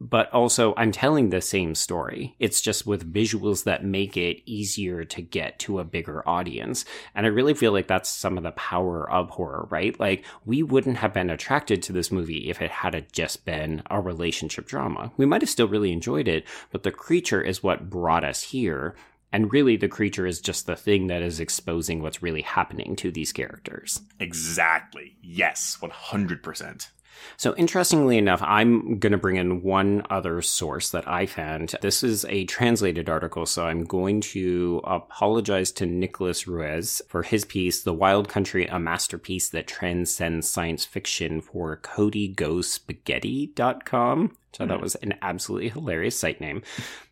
but 0.00 0.32
also 0.32 0.72
I'm 0.76 0.92
telling 0.92 1.28
the 1.28 1.42
same 1.42 1.74
story. 1.74 2.34
It's 2.38 2.60
just 2.60 2.86
with 2.86 3.12
visuals 3.12 3.64
that 3.64 3.84
make 3.84 4.16
it 4.16 4.42
easier 4.46 5.04
to 5.04 5.20
get 5.20 5.58
to 5.60 5.78
a 5.78 5.84
bigger 5.84 6.26
audience. 6.26 6.84
And 7.14 7.26
I 7.26 7.28
really 7.28 7.54
feel 7.54 7.72
like 7.72 7.86
that's 7.86 8.08
some 8.08 8.38
of 8.38 8.42
the 8.42 8.52
power 8.52 9.08
of 9.10 9.30
horror, 9.30 9.66
right? 9.70 9.98
Like 10.00 10.24
we 10.46 10.62
wouldn't 10.62 10.96
have 10.98 11.12
been 11.12 11.28
attracted 11.30 11.82
to 11.82 11.92
this 11.92 12.10
movie 12.10 12.48
if 12.48 12.62
it 12.62 12.70
had 12.70 13.12
just 13.12 13.44
been 13.44 13.82
a 13.90 14.00
relationship 14.00 14.66
drama. 14.66 15.12
We 15.16 15.26
might 15.26 15.42
have 15.42 15.50
still 15.50 15.68
really 15.68 15.92
enjoyed 15.92 16.28
it, 16.28 16.46
but 16.72 16.82
the 16.82 16.90
creature 16.90 17.42
is 17.42 17.62
what 17.62 17.90
brought 17.90 18.24
us 18.24 18.42
here. 18.42 18.94
And 19.32 19.52
really, 19.52 19.76
the 19.76 19.86
creature 19.86 20.26
is 20.26 20.40
just 20.40 20.66
the 20.66 20.74
thing 20.74 21.06
that 21.06 21.22
is 21.22 21.38
exposing 21.38 22.02
what's 22.02 22.20
really 22.20 22.42
happening 22.42 22.96
to 22.96 23.12
these 23.12 23.30
characters. 23.32 24.00
Exactly. 24.18 25.16
Yes, 25.22 25.78
100%. 25.80 26.88
So, 27.36 27.54
interestingly 27.56 28.18
enough, 28.18 28.42
I'm 28.42 28.98
going 28.98 29.12
to 29.12 29.18
bring 29.18 29.36
in 29.36 29.62
one 29.62 30.02
other 30.10 30.42
source 30.42 30.90
that 30.90 31.06
I 31.08 31.26
found. 31.26 31.76
This 31.80 32.02
is 32.02 32.24
a 32.26 32.44
translated 32.44 33.08
article, 33.08 33.46
so 33.46 33.66
I'm 33.66 33.84
going 33.84 34.20
to 34.22 34.80
apologize 34.84 35.70
to 35.72 35.86
Nicholas 35.86 36.46
Ruiz 36.46 37.02
for 37.08 37.22
his 37.22 37.44
piece, 37.44 37.82
The 37.82 37.94
Wild 37.94 38.28
Country, 38.28 38.66
a 38.66 38.78
masterpiece 38.78 39.48
that 39.50 39.66
transcends 39.66 40.48
science 40.48 40.84
fiction 40.84 41.40
for 41.40 41.76
CodyGoSpaghetti.com. 41.78 44.36
So 44.52 44.66
that 44.66 44.80
was 44.80 44.96
an 44.96 45.14
absolutely 45.22 45.68
hilarious 45.68 46.18
site 46.18 46.40
name. 46.40 46.62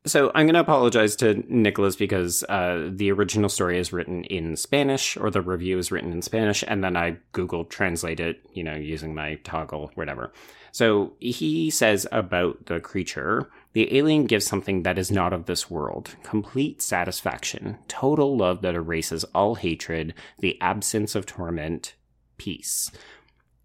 So 0.05 0.32
I'm 0.35 0.47
going 0.47 0.55
to 0.55 0.60
apologize 0.60 1.15
to 1.16 1.43
Nicholas 1.48 1.94
because 1.94 2.43
uh, 2.44 2.90
the 2.93 3.12
original 3.12 3.48
story 3.48 3.78
is 3.78 3.93
written 3.93 4.24
in 4.24 4.56
Spanish, 4.56 5.16
or 5.16 5.31
the 5.31 5.40
review 5.40 5.78
is 5.78 5.93
written 5.93 6.12
in 6.12 6.23
Spanish, 6.23 6.65
and 6.66 6.82
then 6.82 6.97
I 6.97 7.19
Google 7.32 7.65
translate 7.65 8.19
it, 8.19 8.40
you 8.52 8.65
know, 8.65 8.74
using 8.74 9.15
my 9.15 9.36
toggle, 9.44 9.93
whatever. 9.94 10.32
So 10.73 11.12
he 11.20 11.70
says 11.70 12.06
about 12.12 12.66
the 12.66 12.81
creature 12.81 13.48
the 13.73 13.97
alien 13.97 14.24
gives 14.24 14.47
something 14.47 14.82
that 14.82 14.98
is 14.98 15.10
not 15.10 15.32
of 15.32 15.47
this 15.47 15.70
world 15.70 16.16
complete 16.24 16.82
satisfaction, 16.82 17.78
total 17.86 18.36
love 18.36 18.62
that 18.62 18.74
erases 18.74 19.24
all 19.35 19.55
hatred, 19.55 20.15
the 20.40 20.60
absence 20.60 21.15
of 21.15 21.27
torment, 21.27 21.94
peace. 22.39 22.90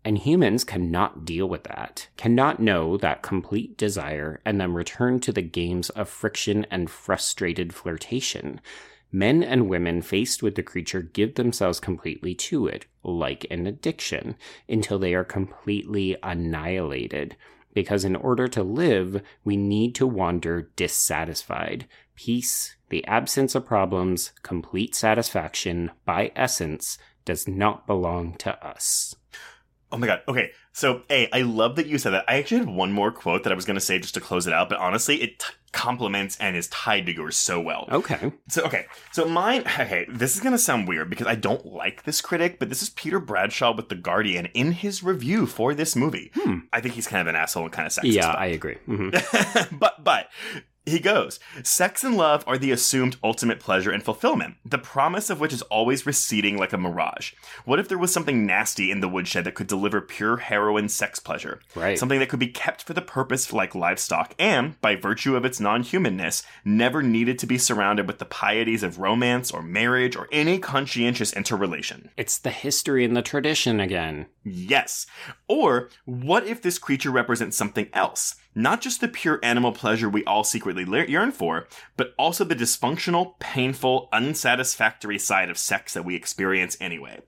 And 0.05 0.17
humans 0.17 0.65
cannot 0.65 1.23
deal 1.23 1.47
with 1.47 1.63
that, 1.63 2.09
cannot 2.17 2.59
know 2.59 2.97
that 2.97 3.21
complete 3.21 3.77
desire, 3.77 4.41
and 4.43 4.59
then 4.59 4.73
return 4.73 5.21
to 5.21 5.31
the 5.31 5.41
games 5.41 5.89
of 5.91 6.09
friction 6.09 6.65
and 6.69 6.89
frustrated 6.89 7.73
flirtation. 7.73 8.59
Men 9.13 9.43
and 9.43 9.69
women 9.69 10.01
faced 10.01 10.43
with 10.43 10.55
the 10.55 10.63
creature 10.63 11.01
give 11.01 11.35
themselves 11.35 11.79
completely 11.79 12.35
to 12.35 12.67
it, 12.67 12.85
like 13.03 13.45
an 13.49 13.65
addiction, 13.65 14.35
until 14.67 14.99
they 14.99 15.13
are 15.13 15.23
completely 15.23 16.17
annihilated. 16.21 17.37
Because 17.73 18.03
in 18.03 18.15
order 18.15 18.47
to 18.49 18.63
live, 18.63 19.21
we 19.43 19.55
need 19.55 19.95
to 19.95 20.07
wander 20.07 20.71
dissatisfied. 20.75 21.87
Peace, 22.15 22.75
the 22.89 23.05
absence 23.05 23.55
of 23.55 23.65
problems, 23.65 24.33
complete 24.41 24.95
satisfaction, 24.95 25.91
by 26.05 26.31
essence, 26.35 26.97
does 27.23 27.47
not 27.47 27.87
belong 27.87 28.33
to 28.37 28.65
us. 28.65 29.15
Oh 29.93 29.97
my 29.97 30.07
god. 30.07 30.21
Okay. 30.27 30.51
So, 30.71 31.03
A, 31.11 31.29
I 31.31 31.43
love 31.43 31.75
that 31.75 31.85
you 31.85 31.99
said 31.99 32.13
that. 32.13 32.25
I 32.27 32.37
actually 32.37 32.57
had 32.57 32.67
one 32.69 32.91
more 32.91 33.11
quote 33.11 33.43
that 33.43 33.53
I 33.53 33.55
was 33.55 33.63
going 33.63 33.75
to 33.75 33.81
say 33.81 33.99
just 33.99 34.15
to 34.15 34.19
close 34.19 34.47
it 34.47 34.53
out, 34.53 34.69
but 34.69 34.79
honestly, 34.79 35.21
it 35.21 35.37
t- 35.37 35.45
complements 35.71 36.35
and 36.39 36.55
is 36.55 36.67
tied 36.69 37.05
to 37.05 37.13
yours 37.13 37.37
so 37.37 37.61
well. 37.61 37.87
Okay. 37.91 38.33
So, 38.49 38.63
okay. 38.63 38.87
So, 39.11 39.25
mine, 39.25 39.61
okay, 39.61 40.07
this 40.09 40.35
is 40.35 40.41
going 40.41 40.53
to 40.53 40.57
sound 40.57 40.87
weird 40.87 41.11
because 41.11 41.27
I 41.27 41.35
don't 41.35 41.63
like 41.67 42.03
this 42.05 42.21
critic, 42.21 42.57
but 42.57 42.69
this 42.69 42.81
is 42.81 42.89
Peter 42.89 43.19
Bradshaw 43.19 43.75
with 43.75 43.89
The 43.89 43.95
Guardian 43.95 44.47
in 44.47 44.71
his 44.71 45.03
review 45.03 45.45
for 45.45 45.75
this 45.75 45.95
movie. 45.95 46.31
I 46.73 46.81
think 46.81 46.95
he's 46.95 47.05
kind 47.07 47.21
of 47.21 47.27
an 47.27 47.35
asshole 47.39 47.65
and 47.65 47.71
kind 47.71 47.85
of 47.85 47.93
sexist. 47.93 48.13
Yeah, 48.13 48.31
I 48.31 48.47
agree. 48.47 48.77
hmm 48.87 49.09
but 49.77 50.03
but 50.03 50.27
he 50.85 50.99
goes, 50.99 51.39
sex 51.63 52.03
and 52.03 52.17
love 52.17 52.43
are 52.45 52.57
the 52.57 52.71
assumed 52.71 53.17
ultimate 53.23 53.59
pleasure 53.59 53.91
and 53.91 54.03
fulfillment, 54.03 54.55
the 54.65 54.77
promise 54.77 55.29
of 55.29 55.39
which 55.39 55.53
is 55.53 55.61
always 55.63 56.05
receding 56.05 56.57
like 56.57 56.73
a 56.73 56.77
mirage. 56.77 57.33
What 57.65 57.79
if 57.79 57.87
there 57.87 57.97
was 57.97 58.11
something 58.11 58.45
nasty 58.45 58.91
in 58.91 58.99
the 58.99 59.07
woodshed 59.07 59.45
that 59.45 59.55
could 59.55 59.67
deliver 59.67 60.01
pure 60.01 60.37
heroin 60.37 60.89
sex 60.89 61.19
pleasure? 61.19 61.59
Right. 61.75 61.97
Something 61.97 62.19
that 62.19 62.29
could 62.29 62.39
be 62.39 62.47
kept 62.47 62.83
for 62.83 62.93
the 62.93 63.01
purpose 63.01 63.53
like 63.53 63.75
livestock 63.75 64.35
and, 64.37 64.79
by 64.81 64.95
virtue 64.95 65.35
of 65.35 65.45
its 65.45 65.59
non-humanness, 65.59 66.43
never 66.65 67.01
needed 67.01 67.39
to 67.39 67.47
be 67.47 67.57
surrounded 67.57 68.07
with 68.07 68.19
the 68.19 68.25
pieties 68.25 68.83
of 68.83 68.99
romance 68.99 69.51
or 69.51 69.61
marriage 69.61 70.15
or 70.15 70.27
any 70.31 70.59
conscientious 70.59 71.33
interrelation. 71.33 72.09
It's 72.17 72.37
the 72.37 72.49
history 72.49 73.05
and 73.05 73.15
the 73.15 73.21
tradition 73.21 73.79
again. 73.79 74.27
Yes. 74.43 75.05
Or 75.47 75.89
what 76.05 76.45
if 76.45 76.61
this 76.61 76.77
creature 76.77 77.11
represents 77.11 77.55
something 77.55 77.87
else? 77.93 78.35
Not 78.55 78.81
just 78.81 79.01
the 79.01 79.07
pure 79.07 79.39
animal 79.41 79.71
pleasure 79.71 80.07
we 80.07 80.23
all 80.25 80.43
secretly 80.43 80.85
yearn 81.09 81.31
for, 81.31 81.67
but 81.97 82.13
also 82.17 82.43
the 82.43 82.55
dysfunctional, 82.55 83.39
painful, 83.39 84.09
unsatisfactory 84.13 85.17
side 85.17 85.49
of 85.49 85.57
sex 85.57 85.93
that 85.93 86.05
we 86.05 86.15
experience 86.15 86.77
anyway. 86.79 87.21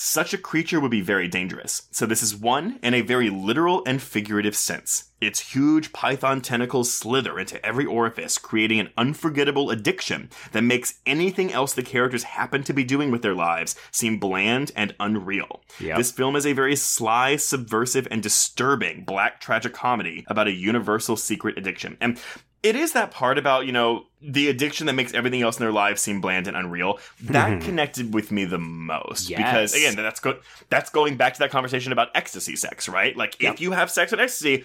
Such 0.00 0.32
a 0.32 0.38
creature 0.38 0.78
would 0.78 0.92
be 0.92 1.00
very 1.00 1.26
dangerous. 1.26 1.88
So 1.90 2.06
this 2.06 2.22
is 2.22 2.36
one 2.36 2.78
in 2.84 2.94
a 2.94 3.00
very 3.00 3.30
literal 3.30 3.82
and 3.84 4.00
figurative 4.00 4.54
sense. 4.54 5.10
Its 5.20 5.52
huge 5.52 5.92
python 5.92 6.40
tentacles 6.40 6.94
slither 6.94 7.36
into 7.36 7.64
every 7.66 7.84
orifice, 7.84 8.38
creating 8.38 8.78
an 8.78 8.90
unforgettable 8.96 9.70
addiction 9.70 10.30
that 10.52 10.62
makes 10.62 11.00
anything 11.04 11.52
else 11.52 11.72
the 11.72 11.82
characters 11.82 12.22
happen 12.22 12.62
to 12.62 12.72
be 12.72 12.84
doing 12.84 13.10
with 13.10 13.22
their 13.22 13.34
lives 13.34 13.74
seem 13.90 14.20
bland 14.20 14.70
and 14.76 14.94
unreal. 15.00 15.62
Yep. 15.80 15.98
This 15.98 16.12
film 16.12 16.36
is 16.36 16.46
a 16.46 16.52
very 16.52 16.76
sly, 16.76 17.34
subversive, 17.34 18.06
and 18.08 18.22
disturbing 18.22 19.02
black 19.04 19.40
tragic 19.40 19.72
comedy 19.74 20.24
about 20.28 20.46
a 20.46 20.52
universal 20.52 21.16
secret 21.16 21.58
addiction. 21.58 21.96
And 22.00 22.20
it 22.62 22.76
is 22.76 22.92
that 22.92 23.10
part 23.10 23.38
about, 23.38 23.66
you 23.66 23.72
know, 23.72 24.06
the 24.20 24.48
addiction 24.48 24.86
that 24.86 24.94
makes 24.94 25.14
everything 25.14 25.42
else 25.42 25.58
in 25.58 25.64
their 25.64 25.72
lives 25.72 26.02
seem 26.02 26.20
bland 26.20 26.48
and 26.48 26.56
unreal. 26.56 26.98
That 27.22 27.62
connected 27.62 28.12
with 28.12 28.32
me 28.32 28.44
the 28.44 28.58
most. 28.58 29.28
Because 29.28 29.74
again, 29.74 29.94
that's 29.96 30.20
go- 30.20 30.40
that's 30.68 30.90
going 30.90 31.16
back 31.16 31.34
to 31.34 31.38
that 31.40 31.50
conversation 31.50 31.92
about 31.92 32.08
ecstasy 32.14 32.56
sex, 32.56 32.88
right? 32.88 33.16
Like 33.16 33.36
if 33.40 33.60
you 33.60 33.72
have 33.72 33.90
sex 33.90 34.10
with 34.10 34.20
ecstasy, 34.20 34.64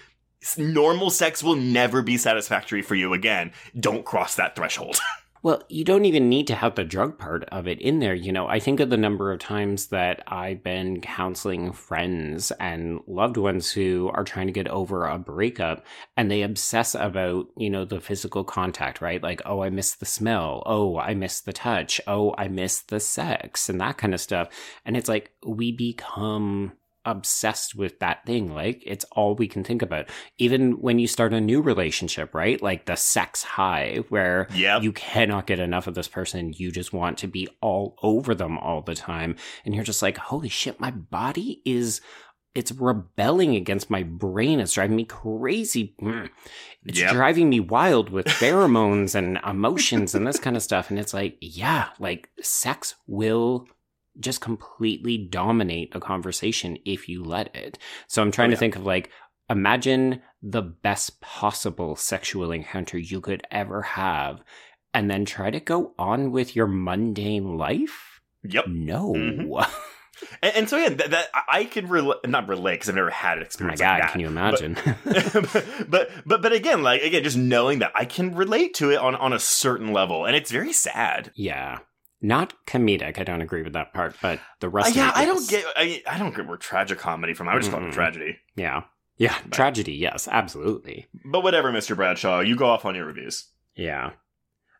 normal 0.57 1.09
sex 1.09 1.43
will 1.43 1.55
never 1.55 2.01
be 2.01 2.17
satisfactory 2.17 2.81
for 2.81 2.95
you 2.95 3.13
again. 3.13 3.51
Don't 3.79 4.03
cross 4.05 4.35
that 4.35 4.55
threshold. 4.55 4.99
Well, 5.43 5.61
you 5.67 5.83
don't 5.83 6.05
even 6.05 6.29
need 6.29 6.47
to 6.47 6.55
have 6.55 6.75
the 6.75 6.85
drug 6.85 7.17
part 7.17 7.43
of 7.51 7.67
it 7.67 7.81
in 7.81 7.99
there. 7.99 8.13
You 8.13 8.31
know, 8.31 8.47
I 8.47 8.61
think 8.61 8.79
of 8.79 8.89
the 8.89 8.95
number 8.95 9.29
of 9.29 9.39
times 9.39 9.87
that 9.87 10.23
I've 10.25 10.63
been 10.63 11.01
counseling 11.01 11.73
friends 11.73 12.51
and 12.61 13.01
loved 13.07 13.35
ones 13.35 13.69
who 13.69 14.09
are 14.13 14.23
trying 14.23 14.47
to 14.47 14.53
get 14.53 14.69
over 14.69 15.05
a 15.05 15.19
breakup 15.19 15.85
and 16.15 16.31
they 16.31 16.43
obsess 16.43 16.95
about, 16.95 17.47
you 17.57 17.69
know, 17.69 17.83
the 17.83 17.99
physical 17.99 18.45
contact, 18.45 19.01
right? 19.01 19.21
Like, 19.21 19.41
oh, 19.45 19.61
I 19.61 19.69
miss 19.69 19.95
the 19.95 20.05
smell. 20.05 20.63
Oh, 20.65 20.97
I 20.97 21.13
miss 21.13 21.41
the 21.41 21.51
touch. 21.51 21.99
Oh, 22.07 22.33
I 22.37 22.47
miss 22.47 22.79
the 22.79 23.01
sex 23.01 23.67
and 23.67 23.81
that 23.81 23.97
kind 23.97 24.13
of 24.13 24.21
stuff. 24.21 24.47
And 24.85 24.95
it's 24.95 25.09
like 25.09 25.31
we 25.45 25.73
become 25.73 26.71
obsessed 27.05 27.75
with 27.75 27.99
that 27.99 28.25
thing. 28.25 28.53
Like 28.53 28.83
it's 28.85 29.05
all 29.11 29.35
we 29.35 29.47
can 29.47 29.63
think 29.63 29.81
about. 29.81 30.09
Even 30.37 30.73
when 30.81 30.99
you 30.99 31.07
start 31.07 31.33
a 31.33 31.41
new 31.41 31.61
relationship, 31.61 32.33
right? 32.33 32.61
Like 32.61 32.85
the 32.85 32.95
sex 32.95 33.43
high 33.43 34.03
where 34.09 34.47
Yep. 34.53 34.83
you 34.83 34.91
cannot 34.93 35.47
get 35.47 35.59
enough 35.59 35.87
of 35.87 35.95
this 35.95 36.07
person. 36.07 36.53
You 36.55 36.71
just 36.71 36.93
want 36.93 37.17
to 37.19 37.27
be 37.27 37.47
all 37.61 37.95
over 38.01 38.33
them 38.33 38.57
all 38.57 38.81
the 38.81 38.95
time. 38.95 39.35
And 39.65 39.75
you're 39.75 39.83
just 39.83 40.01
like, 40.01 40.17
holy 40.17 40.49
shit, 40.49 40.79
my 40.79 40.91
body 40.91 41.61
is 41.65 42.01
it's 42.55 42.71
rebelling 42.71 43.55
against 43.55 43.89
my 43.89 44.03
brain. 44.03 44.59
It's 44.59 44.73
driving 44.73 44.95
me 44.95 45.05
crazy. 45.05 45.95
Mm. 45.99 46.29
It's 46.85 46.99
Yep. 46.99 47.13
driving 47.13 47.49
me 47.49 47.59
wild 47.59 48.11
with 48.11 48.27
pheromones 48.41 49.15
and 49.15 49.39
emotions 49.43 50.13
and 50.13 50.27
this 50.27 50.39
kind 50.39 50.55
of 50.55 50.61
stuff. 50.61 50.91
And 50.91 50.99
it's 50.99 51.15
like, 51.15 51.35
yeah, 51.41 51.87
like 51.99 52.29
sex 52.41 52.93
will 53.07 53.65
just 54.19 54.41
completely 54.41 55.17
dominate 55.17 55.95
a 55.95 55.99
conversation 55.99 56.77
if 56.85 57.07
you 57.09 57.23
let 57.23 57.55
it. 57.55 57.77
So 58.07 58.21
I'm 58.21 58.31
trying 58.31 58.49
Oh, 58.49 58.51
to 58.51 58.57
think 58.57 58.75
of 58.75 58.85
like, 58.85 59.09
imagine 59.49 60.21
the 60.41 60.61
best 60.61 61.19
possible 61.21 61.95
sexual 61.95 62.51
encounter 62.51 62.97
you 62.97 63.21
could 63.21 63.41
ever 63.51 63.81
have, 63.81 64.41
and 64.93 65.09
then 65.09 65.25
try 65.25 65.49
to 65.51 65.59
go 65.59 65.93
on 65.97 66.31
with 66.31 66.55
your 66.55 66.67
mundane 66.67 67.57
life. 67.57 68.21
Yep. 68.43 68.67
No. 68.67 69.13
Mhm. 69.13 69.69
And, 70.41 70.55
and 70.55 70.69
so 70.69 70.77
yeah, 70.77 70.89
that, 70.89 71.09
that 71.11 71.25
I- 71.49 71.65
can 71.65 71.87
relate, 71.89 72.19
not 72.27 72.47
relate 72.47 72.75
because 72.75 72.87
I've 72.87 72.95
never 72.95 73.09
had 73.09 73.39
an 73.39 73.43
Oh 73.59 73.63
my 73.65 73.73
experience 73.73 73.81
god, 73.81 73.93
like 73.93 74.01
that. 74.03 74.11
can 74.11 74.21
you 74.21 74.27
imagine? 74.27 74.77
but, 75.03 75.65
but 75.89 76.09
but 76.25 76.41
but 76.43 76.53
again, 76.53 76.81
like 76.83 77.01
again, 77.01 77.23
just 77.23 77.35
knowing 77.35 77.79
that 77.79 77.91
I 77.95 78.05
can 78.05 78.33
relate 78.35 78.75
to 78.75 78.91
it 78.91 78.97
on 78.97 79.15
on 79.15 79.33
a 79.33 79.39
certain 79.39 79.91
level, 79.91 80.25
and 80.25 80.35
it's 80.35 80.51
very 80.51 80.71
sad. 80.71 81.31
yeah. 81.35 81.79
Not 82.23 82.53
comedic. 82.65 83.19
I 83.19 83.23
don't 83.23 83.41
agree 83.41 83.61
with 83.61 83.73
that 83.73 83.93
part, 83.93 84.15
but 84.21 84.39
the 84.61 84.67
Uh, 84.67 84.71
rest 84.71 84.89
of 84.91 84.95
yeah, 84.95 85.11
I 85.13 85.25
don't 85.25 85.47
get 85.47 85.65
I, 85.75 86.01
I 86.09 86.17
don't 86.17 86.35
get 86.35 86.47
where 86.47 86.57
tragic 86.57 86.97
comedy 86.97 87.33
from. 87.33 87.47
I 87.49 87.53
would 87.53 87.61
just 87.61 87.71
call 87.71 87.83
it 87.83 87.89
Mm-mm. 87.89 87.93
tragedy. 87.93 88.37
Yeah. 88.55 88.83
Yeah. 89.17 89.35
But- 89.43 89.51
Tragedy. 89.51 89.93
Yes, 89.93 90.27
absolutely. 90.31 91.05
But 91.25 91.43
whatever, 91.43 91.71
Mr. 91.71 91.95
Bradshaw, 91.95 92.39
you 92.39 92.55
go 92.55 92.65
off 92.65 92.85
on 92.85 92.95
your 92.95 93.05
reviews. 93.05 93.49
Yeah. 93.75 94.11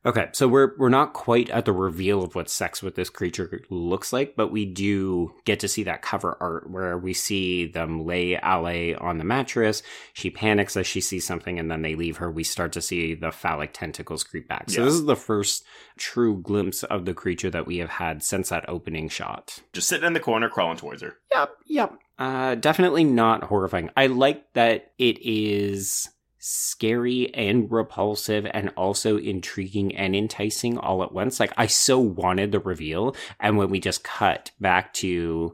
Okay, 0.06 0.28
so 0.34 0.50
we're 0.50 0.74
we're 0.78 0.90
not 0.90 1.14
quite 1.14 1.50
at 1.50 1.64
the 1.64 1.72
reveal 1.72 2.24
of 2.24 2.36
what 2.36 2.50
sex 2.50 2.84
with 2.84 2.96
this 2.96 3.10
creature 3.10 3.62
looks 3.70 4.12
like, 4.12 4.36
but 4.36 4.52
we 4.52 4.66
do 4.66 5.34
get 5.46 5.62
to 5.62 5.70
see 5.70 5.84
that 5.84 6.02
cover 6.02 6.38
art 6.42 6.70
where 6.70 6.98
we 6.98 7.14
see 7.14 7.68
them 7.68 8.06
lay 8.06 8.34
Ale 8.36 8.98
on 9.00 9.18
the 9.18 9.24
mattress. 9.24 9.82
She 10.12 10.30
panics 10.30 10.76
as 10.76 10.86
she 10.88 11.00
sees 11.00 11.26
something, 11.26 11.58
and 11.58 11.72
then 11.72 11.84
they 11.84 11.96
leave 11.96 12.18
her. 12.18 12.30
We 12.30 12.44
start 12.44 12.74
to 12.74 12.82
see 12.82 13.14
the 13.14 13.32
phallic 13.32 13.72
tentacles 13.72 14.26
creep 14.26 14.50
back. 14.50 14.70
So 14.70 14.82
Yeah. 14.82 14.86
this 14.86 14.96
is 14.96 15.06
the 15.06 15.16
first 15.16 15.64
true 15.98 16.42
glimpse 16.42 16.84
of 16.84 17.06
the 17.06 17.14
creature 17.14 17.50
that 17.52 17.66
we 17.66 17.78
have 17.78 17.92
had 17.92 18.24
since 18.24 18.50
that 18.50 18.68
opening 18.68 19.08
shot. 19.08 19.60
Just 19.72 19.88
sitting 19.88 20.06
in 20.06 20.14
the 20.14 20.20
corner, 20.20 20.50
crawling 20.50 20.78
towards 20.78 21.02
her. 21.02 21.16
Yep, 21.34 21.50
yep. 21.68 21.94
Uh, 22.20 22.56
definitely 22.56 23.06
not 23.06 23.44
horrifying. 23.46 23.90
I 23.96 24.08
like 24.08 24.52
that 24.54 24.92
it 24.98 25.18
is 25.22 26.10
scary 26.46 27.34
and 27.34 27.72
repulsive 27.72 28.46
and 28.54 28.70
also 28.76 29.18
intriguing 29.18 29.96
and 29.96 30.14
enticing 30.14 30.78
all 30.78 31.02
at 31.04 31.14
once. 31.14 31.40
Like, 31.40 31.54
I 31.56 31.68
so 31.68 31.98
wanted 32.00 32.52
the 32.52 32.60
reveal. 32.60 33.16
And 33.40 33.58
when 33.58 33.70
we 33.70 33.80
just 33.80 34.04
cut 34.04 34.52
back 34.60 34.94
to 34.96 35.54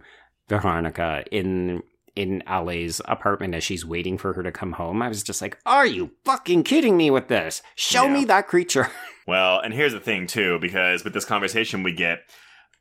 Veronica 0.49 1.23
in 1.31 1.83
in 2.15 2.43
Ale's 2.47 2.99
apartment 3.05 3.53
as 3.55 3.63
she's 3.63 3.85
waiting 3.85 4.17
for 4.17 4.33
her 4.33 4.43
to 4.43 4.51
come 4.51 4.73
home, 4.73 5.01
I 5.01 5.07
was 5.07 5.23
just 5.23 5.41
like, 5.43 5.57
Are 5.65 5.85
you 5.85 6.11
fucking 6.25 6.63
kidding 6.63 6.97
me 6.97 7.11
with 7.11 7.27
this? 7.27 7.61
Show 7.75 8.05
Yeah. 8.07 8.13
me 8.13 8.25
that 8.25 8.47
creature. 8.47 8.89
Well, 9.27 9.59
and 9.59 9.71
here's 9.75 9.93
the 9.93 9.99
thing 9.99 10.25
too, 10.25 10.57
because 10.59 11.03
with 11.03 11.13
this 11.13 11.23
conversation 11.23 11.83
we 11.83 11.91
get, 11.93 12.21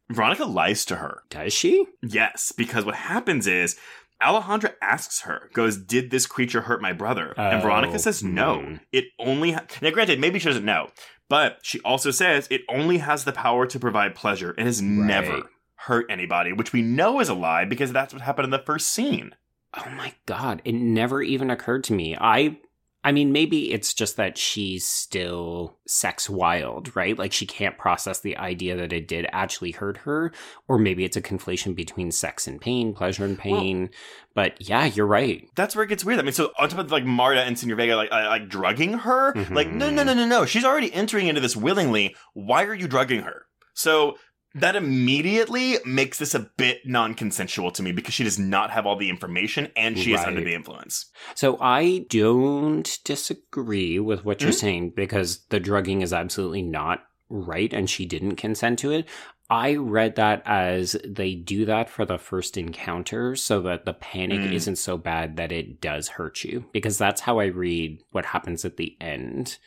Veronica 0.09 0.47
lies 0.47 0.87
to 0.87 0.97
her. 0.97 1.25
Does 1.29 1.53
she? 1.53 1.85
Yes, 2.03 2.53
because 2.57 2.87
what 2.87 2.95
happens 2.95 3.47
is 3.47 3.77
Alejandra 4.23 4.75
asks 4.83 5.21
her, 5.23 5.51
goes, 5.53 5.77
Did 5.77 6.11
this 6.11 6.27
creature 6.27 6.63
hurt 6.63 6.83
my 6.83 6.93
brother? 6.93 7.35
and 7.37 7.59
Oh, 7.59 7.63
Veronica 7.63 7.99
says, 7.99 8.23
No. 8.23 8.61
hmm. 8.61 8.75
It 8.93 9.05
only. 9.19 9.53
Ha- 9.53 9.65
now, 9.81 9.91
granted, 9.91 10.19
maybe 10.21 10.39
she 10.39 10.49
doesn't 10.49 10.65
know, 10.65 10.91
but 11.29 11.59
she 11.63 11.81
also 11.81 12.11
says 12.11 12.49
it 12.51 12.63
only 12.69 12.99
has 12.99 13.25
the 13.25 13.33
power 13.33 13.67
to 13.67 13.79
provide 13.79 14.15
pleasure 14.15 14.55
and 14.59 14.67
has 14.67 14.83
never 14.83 15.43
hurt 15.83 16.07
anybody, 16.11 16.53
which 16.53 16.73
we 16.73 16.83
know 16.83 17.21
is 17.21 17.29
a 17.29 17.35
lie 17.35 17.65
because 17.65 17.93
that's 17.93 18.13
what 18.13 18.23
happened 18.23 18.45
in 18.47 18.51
the 18.51 18.59
first 18.59 18.89
scene. 18.89 19.35
Oh 19.77 19.89
my 19.91 20.15
god, 20.27 20.63
it 20.65 20.73
never 20.75 21.23
even 21.23 21.51
occurred 21.51 21.85
to 21.85 21.93
me. 21.93 22.17
I 22.21 22.59
I 23.05 23.13
mean 23.13 23.31
maybe 23.33 23.73
it's 23.73 23.95
just 23.95 24.17
that 24.17 24.37
she's 24.37 24.87
still 24.87 25.79
sex 25.87 26.29
wild, 26.29 26.95
right? 26.97 27.17
Like 27.19 27.33
she 27.33 27.47
can't 27.47 27.79
process 27.79 28.21
the 28.21 28.37
idea 28.37 28.77
that 28.77 28.93
it 28.93 29.07
did 29.09 29.27
actually 29.33 29.71
hurt 29.71 29.99
her 29.99 30.33
or 30.67 30.79
maybe 30.79 31.05
it's 31.05 31.17
a 31.17 31.23
conflation 31.23 31.75
between 31.75 32.11
sex 32.11 32.47
and 32.47 32.61
pain, 32.61 32.93
pleasure 32.95 33.25
and 33.25 33.39
pain. 33.39 33.91
but 34.35 34.61
yeah, 34.61 34.85
you're 34.87 35.07
right. 35.07 35.45
That's 35.55 35.75
where 35.75 35.85
it 35.85 35.89
gets 35.89 36.05
weird. 36.05 36.19
I 36.19 36.23
mean, 36.23 36.33
so 36.33 36.51
on 36.59 36.69
top 36.69 36.81
of 36.81 36.91
like 36.93 37.05
Marta 37.05 37.41
and 37.43 37.59
Senor 37.59 37.77
Vega 37.77 37.97
like 37.97 38.11
uh, 38.13 38.27
like 38.29 38.49
drugging 38.49 38.95
her, 38.95 39.33
Mhm. 39.33 39.51
like 39.55 39.71
no 39.73 39.91
no 39.91 40.03
no 40.03 40.13
no 40.15 40.27
no, 40.27 40.45
she's 40.45 40.65
already 40.65 40.93
entering 40.93 41.29
into 41.29 41.41
this 41.41 41.57
willingly. 41.57 42.15
Why 42.35 42.65
are 42.65 42.75
you 42.75 42.89
drugging 42.89 43.23
her? 43.23 43.47
So 43.75 44.17
that 44.55 44.77
immediately 44.77 45.77
makes 45.85 46.19
this 46.19 46.35
a 46.35 46.51
bit 46.57 46.87
non-consensual 46.87 47.71
to 47.73 47.83
me 47.83 47.93
because 47.93 48.15
she 48.15 48.25
does 48.25 48.39
not 48.39 48.71
have 48.71 48.87
all 48.87 48.97
the 48.97 49.11
information 49.11 49.71
and 49.77 49.99
she 49.99 50.13
is 50.15 50.21
under 50.21 50.41
the 50.43 50.55
influence. 50.55 51.07
So 51.35 51.59
I 51.61 52.07
don't 52.09 52.99
disagree 53.05 53.99
with 53.99 54.25
what 54.25 54.41
you're 54.41 54.51
Mhm. 54.51 54.61
saying 54.61 54.91
because 54.97 55.45
the 55.51 55.61
drugging 55.61 56.03
is 56.03 56.13
absolutely 56.13 56.63
not 56.63 57.05
right 57.29 57.73
and 57.75 57.89
she 57.91 58.07
didn't 58.07 58.37
consent 58.37 58.79
to 58.81 58.91
it. 58.91 59.07
I 59.51 59.77
read 59.77 60.17
that 60.17 60.43
as 60.45 60.97
they 61.07 61.35
do 61.35 61.65
that 61.67 61.89
for 61.89 62.05
the 62.05 62.19
first 62.19 62.57
encounter 62.57 63.35
so 63.37 63.61
that 63.63 63.85
the 63.85 63.95
panic 63.95 64.41
Mm. 64.41 64.53
isn't 64.53 64.77
so 64.77 64.97
bad 64.99 65.37
that 65.37 65.53
it 65.53 65.81
does 65.81 66.09
hurt 66.09 66.45
you 66.45 66.67
because 66.73 66.99
that's 66.99 67.23
how 67.23 67.39
I 67.39 67.47
read 67.47 67.99
what 68.13 68.27
happens 68.27 68.65
at 68.65 68.77
the 68.77 68.97
end 69.01 69.59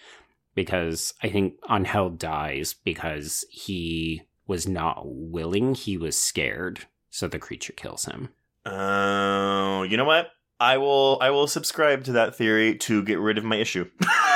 because 0.54 1.14
I 1.24 1.30
think 1.30 1.56
Angel 1.70 2.10
dies 2.10 2.74
because 2.74 3.46
he 3.50 4.22
was 4.52 4.68
not 4.68 5.04
willing, 5.06 5.76
he 5.76 5.96
was 5.96 6.20
scared, 6.20 6.82
so 7.10 7.26
the 7.26 7.40
creature 7.40 7.72
kills 7.72 8.04
him. 8.04 8.28
Oh, 8.66 9.84
you 9.84 9.96
know 9.96 10.04
what? 10.04 10.28
I 10.60 10.78
will 10.78 11.18
I 11.22 11.30
will 11.30 11.48
subscribe 11.48 12.04
to 12.04 12.12
that 12.12 12.36
theory 12.36 12.76
to 12.80 13.02
get 13.02 13.18
rid 13.18 13.38
of 13.38 13.46
my 13.46 13.56
issue. 13.56 13.90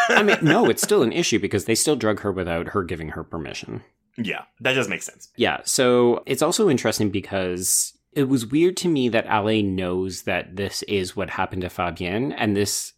I 0.08 0.24
mean, 0.24 0.38
no, 0.42 0.66
it's 0.70 0.82
still 0.82 1.04
an 1.04 1.12
issue 1.12 1.38
because 1.38 1.66
they 1.66 1.76
still 1.76 1.98
drug 1.98 2.22
her 2.22 2.32
without 2.32 2.70
her 2.70 2.82
giving 2.84 3.10
her 3.10 3.26
permission. 3.26 3.84
yeah, 4.18 4.44
that 4.62 4.74
does 4.74 4.88
make 4.88 5.04
sense. 5.04 5.28
Yeah, 5.36 5.60
so 5.66 6.24
it's 6.26 6.42
also 6.42 6.70
interesting 6.70 7.10
because 7.10 7.92
it 8.14 8.30
was 8.30 8.48
weird 8.48 8.78
to 8.78 8.88
me 8.88 9.10
that 9.10 9.28
Ale 9.28 9.64
knows 9.64 10.22
that 10.24 10.56
this 10.56 10.82
is 10.84 11.18
what 11.18 11.32
happened 11.32 11.64
to 11.64 11.70
Fabian, 11.70 12.32
and 12.32 12.56
this, 12.56 12.94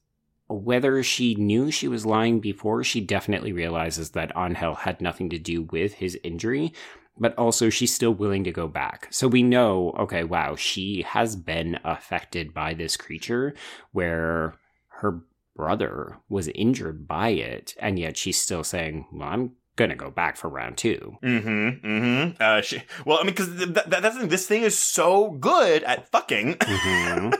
whether 0.47 1.01
she 1.01 1.33
knew 1.33 1.71
she 1.71 1.87
was 1.87 2.05
lying 2.05 2.39
before, 2.39 2.83
she 2.83 3.01
definitely 3.01 3.51
realizes 3.51 4.11
that 4.11 4.31
Angel 4.37 4.75
had 4.75 5.01
nothing 5.01 5.31
to 5.31 5.39
do 5.39 5.63
with 5.63 5.95
his 5.95 6.19
injury, 6.23 6.71
but 7.19 7.35
also 7.37 7.69
she's 7.69 7.93
still 7.93 8.13
willing 8.13 8.43
to 8.43 8.51
go 8.51 8.67
back. 8.67 9.07
So 9.11 9.27
we 9.27 9.43
know, 9.43 9.91
okay, 9.99 10.23
wow, 10.23 10.55
she 10.55 11.03
has 11.03 11.35
been 11.35 11.79
affected 11.83 12.53
by 12.53 12.73
this 12.73 12.97
creature 12.97 13.53
where 13.91 14.55
her 15.01 15.21
brother 15.55 16.17
was 16.29 16.47
injured 16.49 17.07
by 17.07 17.29
it, 17.29 17.73
and 17.79 17.97
yet 17.97 18.17
she's 18.17 18.39
still 18.39 18.63
saying, 18.63 19.07
well, 19.11 19.27
I'm 19.29 19.51
gonna 19.75 19.95
go 19.95 20.09
back 20.09 20.37
for 20.37 20.49
round 20.49 20.77
two. 20.77 21.17
Mm-hmm. 21.23 21.87
Mm-hmm. 21.87 22.41
Uh, 22.41 22.61
she, 22.61 22.81
well, 23.05 23.17
I 23.19 23.23
mean, 23.23 23.27
because 23.35 23.55
th- 23.55 23.73
th- 23.73 23.85
that's. 23.89 24.25
This 24.27 24.47
thing 24.47 24.63
is 24.63 24.77
so 24.77 25.31
good 25.31 25.83
at 25.83 26.09
fucking 26.11 26.55
Mhm. 26.59 27.35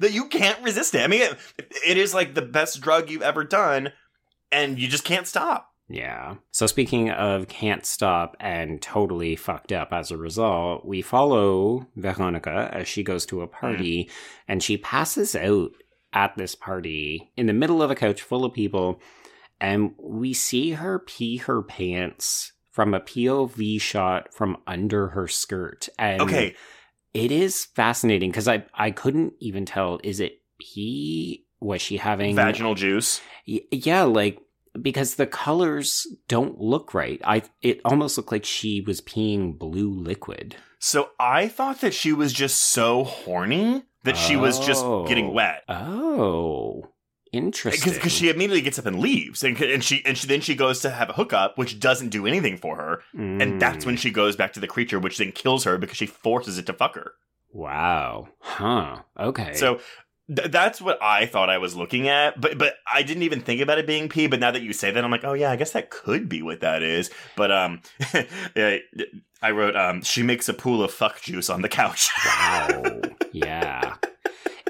that 0.00 0.12
you 0.12 0.26
can't 0.28 0.62
resist 0.62 0.94
it. 0.94 1.02
I 1.02 1.06
mean, 1.06 1.22
it, 1.22 1.38
it 1.86 1.96
is 1.98 2.14
like 2.14 2.34
the 2.34 2.42
best 2.42 2.80
drug 2.80 3.10
you've 3.10 3.20
ever 3.22 3.44
done, 3.44 3.92
and 4.50 4.78
you 4.78 4.88
just 4.88 5.04
can't 5.04 5.26
stop. 5.26 5.68
Yeah. 5.88 6.36
So 6.50 6.66
speaking 6.66 7.10
of 7.10 7.48
can't 7.48 7.84
stop 7.84 8.36
and 8.40 8.80
totally 8.80 9.36
fucked 9.36 9.72
up 9.72 9.92
as 9.92 10.10
a 10.10 10.16
result, 10.16 10.86
we 10.86 11.02
follow 11.02 11.86
Veronica 11.96 12.70
as 12.72 12.88
she 12.88 13.02
goes 13.02 13.26
to 13.26 13.42
a 13.42 13.46
hmm. 13.46 13.52
party 13.52 14.10
and 14.48 14.62
she 14.62 14.76
passes 14.76 15.34
out 15.34 15.72
at 16.12 16.36
this 16.36 16.54
party 16.54 17.30
in 17.36 17.46
the 17.46 17.52
middle 17.52 17.82
of 17.82 17.90
a 17.90 17.94
couch 17.94 18.22
full 18.22 18.44
of 18.44 18.52
people 18.52 19.00
and 19.60 19.94
we 19.98 20.34
see 20.34 20.72
her 20.72 20.98
pee 20.98 21.38
her 21.38 21.62
pants 21.62 22.52
from 22.70 22.94
a 22.94 23.00
POV 23.00 23.80
shot 23.80 24.34
from 24.34 24.56
under 24.66 25.08
her 25.08 25.28
skirt. 25.28 25.88
And 25.98 26.20
Okay, 26.20 26.56
it 27.14 27.30
is 27.30 27.64
fascinating 27.66 28.30
because 28.30 28.48
I 28.48 28.64
I 28.74 28.90
couldn't 28.90 29.34
even 29.40 29.64
tell 29.64 30.00
is 30.02 30.20
it 30.20 30.40
pee 30.58 31.46
was 31.60 31.80
she 31.80 31.96
having 31.96 32.34
vaginal 32.34 32.74
juice. 32.74 33.20
Yeah, 33.46 34.02
like 34.02 34.40
because 34.80 35.14
the 35.16 35.26
colors 35.26 36.06
don't 36.28 36.58
look 36.60 36.94
right. 36.94 37.20
I 37.24 37.42
it 37.60 37.80
almost 37.84 38.16
looked 38.16 38.32
like 38.32 38.44
she 38.44 38.80
was 38.80 39.00
peeing 39.00 39.58
blue 39.58 39.90
liquid. 39.90 40.56
So 40.78 41.10
I 41.20 41.48
thought 41.48 41.80
that 41.82 41.94
she 41.94 42.12
was 42.12 42.32
just 42.32 42.58
so 42.58 43.04
horny 43.04 43.84
that 44.04 44.16
she 44.16 44.36
was 44.36 44.58
just 44.58 44.84
Oh. 44.84 45.06
getting 45.06 45.32
wet. 45.32 45.62
Oh, 45.68 46.88
interesting. 47.32 47.92
Because 47.92 48.12
she 48.12 48.28
immediately 48.28 48.60
gets 48.62 48.78
up 48.78 48.86
and 48.86 48.98
leaves, 48.98 49.42
and, 49.44 49.60
and 49.60 49.82
she 49.84 50.02
and 50.04 50.18
she 50.18 50.26
then 50.26 50.40
she 50.40 50.54
goes 50.54 50.80
to 50.80 50.90
have 50.90 51.10
a 51.10 51.14
hookup, 51.14 51.56
which 51.56 51.78
doesn't 51.80 52.08
do 52.08 52.26
anything 52.26 52.56
for 52.56 52.76
her, 52.76 53.02
and 53.14 53.60
that's 53.60 53.84
Mm. 53.84 53.86
when 53.86 53.96
she 53.96 54.10
goes 54.10 54.36
back 54.36 54.52
to 54.54 54.60
the 54.60 54.66
creature, 54.66 54.98
which 54.98 55.18
then 55.18 55.32
kills 55.32 55.64
her 55.64 55.78
because 55.78 55.96
she 55.96 56.06
forces 56.06 56.58
it 56.58 56.66
to 56.66 56.72
fuck 56.72 56.94
her. 56.96 57.12
Wow. 57.52 58.28
Huh. 58.40 59.02
Okay. 59.20 59.52
So 59.54 59.78
th- 60.28 60.50
that's 60.50 60.80
what 60.80 60.98
I 61.02 61.26
thought 61.26 61.50
I 61.50 61.58
was 61.58 61.76
looking 61.76 62.08
at, 62.08 62.40
but 62.40 62.58
but 62.58 62.74
I 62.92 63.02
didn't 63.02 63.22
even 63.24 63.40
think 63.40 63.60
about 63.60 63.78
it 63.78 63.86
being 63.86 64.08
pee. 64.08 64.26
But 64.26 64.40
now 64.40 64.50
that 64.50 64.62
you 64.62 64.72
say 64.72 64.90
that, 64.90 65.04
I'm 65.04 65.10
like, 65.10 65.24
oh 65.24 65.34
yeah, 65.34 65.50
I 65.50 65.56
guess 65.56 65.72
that 65.72 65.90
could 65.90 66.28
be 66.28 66.42
what 66.42 66.60
that 66.60 66.82
is. 66.82 67.10
But 67.36 67.50
um, 67.50 67.82
I 68.56 69.50
wrote 69.50 69.76
um, 69.76 70.02
she 70.02 70.22
makes 70.22 70.48
a 70.48 70.54
pool 70.54 70.82
of 70.82 70.92
fuck 70.92 71.20
juice 71.20 71.50
on 71.50 71.62
the 71.62 71.68
couch. 71.68 72.10
Wow. 72.24 73.00
yeah. 73.32 73.94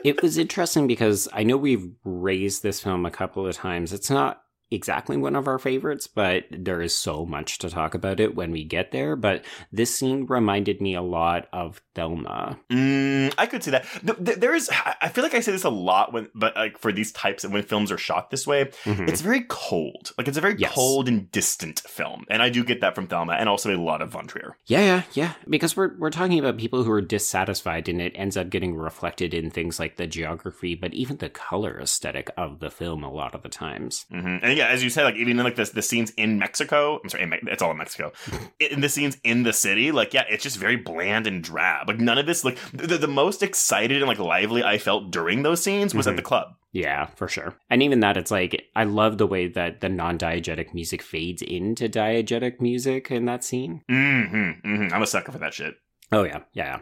It 0.05 0.21
was 0.23 0.37
interesting 0.37 0.87
because 0.87 1.29
I 1.33 1.45
know 1.45 1.57
we've 1.57 1.93
raised 2.05 2.63
this 2.63 2.81
film 2.81 3.07
a 3.07 3.11
couple 3.11 3.47
of 3.47 3.55
times. 3.55 3.93
It's 3.93 4.11
not 4.11 4.43
exactly 4.73 5.17
one 5.17 5.37
of 5.37 5.47
our 5.47 5.59
favorites, 5.59 6.07
but 6.07 6.45
there 6.51 6.81
is 6.83 6.97
so 6.97 7.25
much 7.27 7.59
to 7.59 7.71
talk 7.71 7.95
about 7.95 8.21
it 8.21 8.35
when 8.35 8.51
we 8.51 8.65
get 8.65 8.91
there. 8.93 9.17
But 9.17 9.45
this 9.73 9.95
scene 9.97 10.27
reminded 10.27 10.81
me 10.81 10.95
a 10.95 11.03
lot 11.03 11.49
of 11.53 11.81
Thelma. 11.95 12.59
Mm, 12.71 13.35
I 13.37 13.47
could 13.47 13.63
see 13.63 13.71
that. 13.73 13.85
Th- 14.05 14.19
th- 14.25 14.39
there 14.39 14.55
is, 14.55 14.71
I 15.01 15.09
feel 15.09 15.23
like 15.25 15.35
I 15.35 15.41
say 15.41 15.53
this 15.53 15.65
a 15.65 15.71
lot 15.71 16.13
when, 16.13 16.29
but 16.35 16.57
like 16.57 16.79
for 16.79 16.91
these 16.93 17.13
types 17.13 17.45
of 17.45 17.53
when 17.53 17.63
films 17.63 17.93
are 17.93 17.99
shot 17.99 18.31
this 18.31 18.47
way, 18.47 18.67
Mhm. 18.85 19.09
it's 19.09 19.21
very 19.21 19.45
cold. 19.49 20.13
Like 20.17 20.29
it's 20.29 20.39
a 20.39 20.41
very 20.41 20.57
Yes. 20.59 20.73
cold 20.75 21.09
and 21.09 21.31
distant 21.31 21.81
film, 21.81 22.25
and 22.31 22.43
I 22.43 22.49
do 22.49 22.65
get 22.65 22.81
that 22.81 22.95
from 22.95 23.07
Thelma, 23.07 23.35
and 23.35 23.49
also 23.49 23.75
a 23.75 23.77
lot 23.77 24.01
of 24.03 24.11
Von 24.11 24.27
Trier. 24.27 24.57
Yeah, 24.67 24.81
yeah, 24.81 25.03
yeah. 25.13 25.33
Because 25.49 25.77
we're 25.77 25.97
we're 25.99 26.11
talking 26.11 26.39
about 26.39 26.57
people 26.59 26.83
who 26.85 26.91
are 26.93 27.01
dissatisfied, 27.03 27.89
and 27.89 28.01
it 28.01 28.13
ends 28.15 28.37
up 28.37 28.51
getting 28.51 28.75
reflected 28.75 29.35
in 29.35 29.51
things 29.51 29.79
like 29.79 29.97
the 29.97 30.07
geography, 30.07 30.75
but 30.75 30.95
even 30.95 31.17
the 31.19 31.29
color 31.29 31.79
aesthetic 31.81 32.31
of 32.37 32.61
the 32.61 32.71
film 32.71 33.05
a 33.05 33.11
lot 33.13 33.35
of 33.35 33.43
the 33.43 33.49
times. 33.49 34.07
hmm 34.11 34.37
And 34.43 34.45
yeah, 34.67 34.69
as 34.73 34.83
you 34.83 34.91
said, 34.91 35.05
like 35.05 35.17
even 35.17 35.39
in 35.39 35.45
like 35.45 35.57
the 35.57 35.71
the 35.73 35.83
scenes 35.83 36.11
in 36.17 36.39
Mexico, 36.39 37.01
I'm 37.03 37.09
sorry, 37.09 37.25
in 37.25 37.31
Me- 37.31 37.39
it's 37.49 37.63
all 37.63 37.71
in 37.71 37.77
Mexico. 37.79 38.13
in 38.61 38.81
the 38.81 38.89
scenes 38.89 39.17
in 39.25 39.43
the 39.43 39.53
city, 39.53 39.93
like 39.93 40.15
yeah, 40.15 40.25
it's 40.29 40.43
just 40.43 40.57
very 40.57 40.77
bland 40.77 41.27
and 41.27 41.43
drab. 41.43 41.89
Like 41.89 41.99
none 41.99 42.19
of 42.19 42.27
this, 42.27 42.45
like 42.45 42.59
the, 42.73 42.99
the 42.99 43.07
most 43.09 43.43
excited 43.43 43.99
and 44.03 44.07
like 44.09 44.19
lively 44.19 44.63
I 44.65 44.79
felt 44.79 45.11
during 45.11 45.43
those 45.43 45.63
scenes 45.63 45.95
was 45.95 46.07
Mhm. 46.07 46.11
at 46.11 46.17
the 46.17 46.23
club. 46.23 46.49
Yeah, 46.73 47.07
for 47.17 47.29
sure. 47.29 47.55
And 47.69 47.83
even 47.83 48.01
that, 48.01 48.17
it's 48.17 48.31
like 48.31 48.63
I 48.75 48.85
love 48.85 49.19
the 49.19 49.27
way 49.27 49.47
that 49.49 49.81
the 49.83 49.89
non-diegetic 49.91 50.73
music 50.73 51.03
fades 51.03 51.43
into 51.43 51.89
diegetic 51.89 52.61
music 52.63 53.11
in 53.11 53.27
that 53.27 53.45
scene. 53.45 53.83
Mm-hmm, 53.91 54.67
mm-hmm. 54.75 54.95
I'm 54.95 55.03
a 55.03 55.07
sucker 55.07 55.33
for 55.33 55.39
that 55.39 55.53
shit. 55.55 55.75
Oh 56.11 56.23
yeah, 56.25 56.41
yeah. 56.55 56.81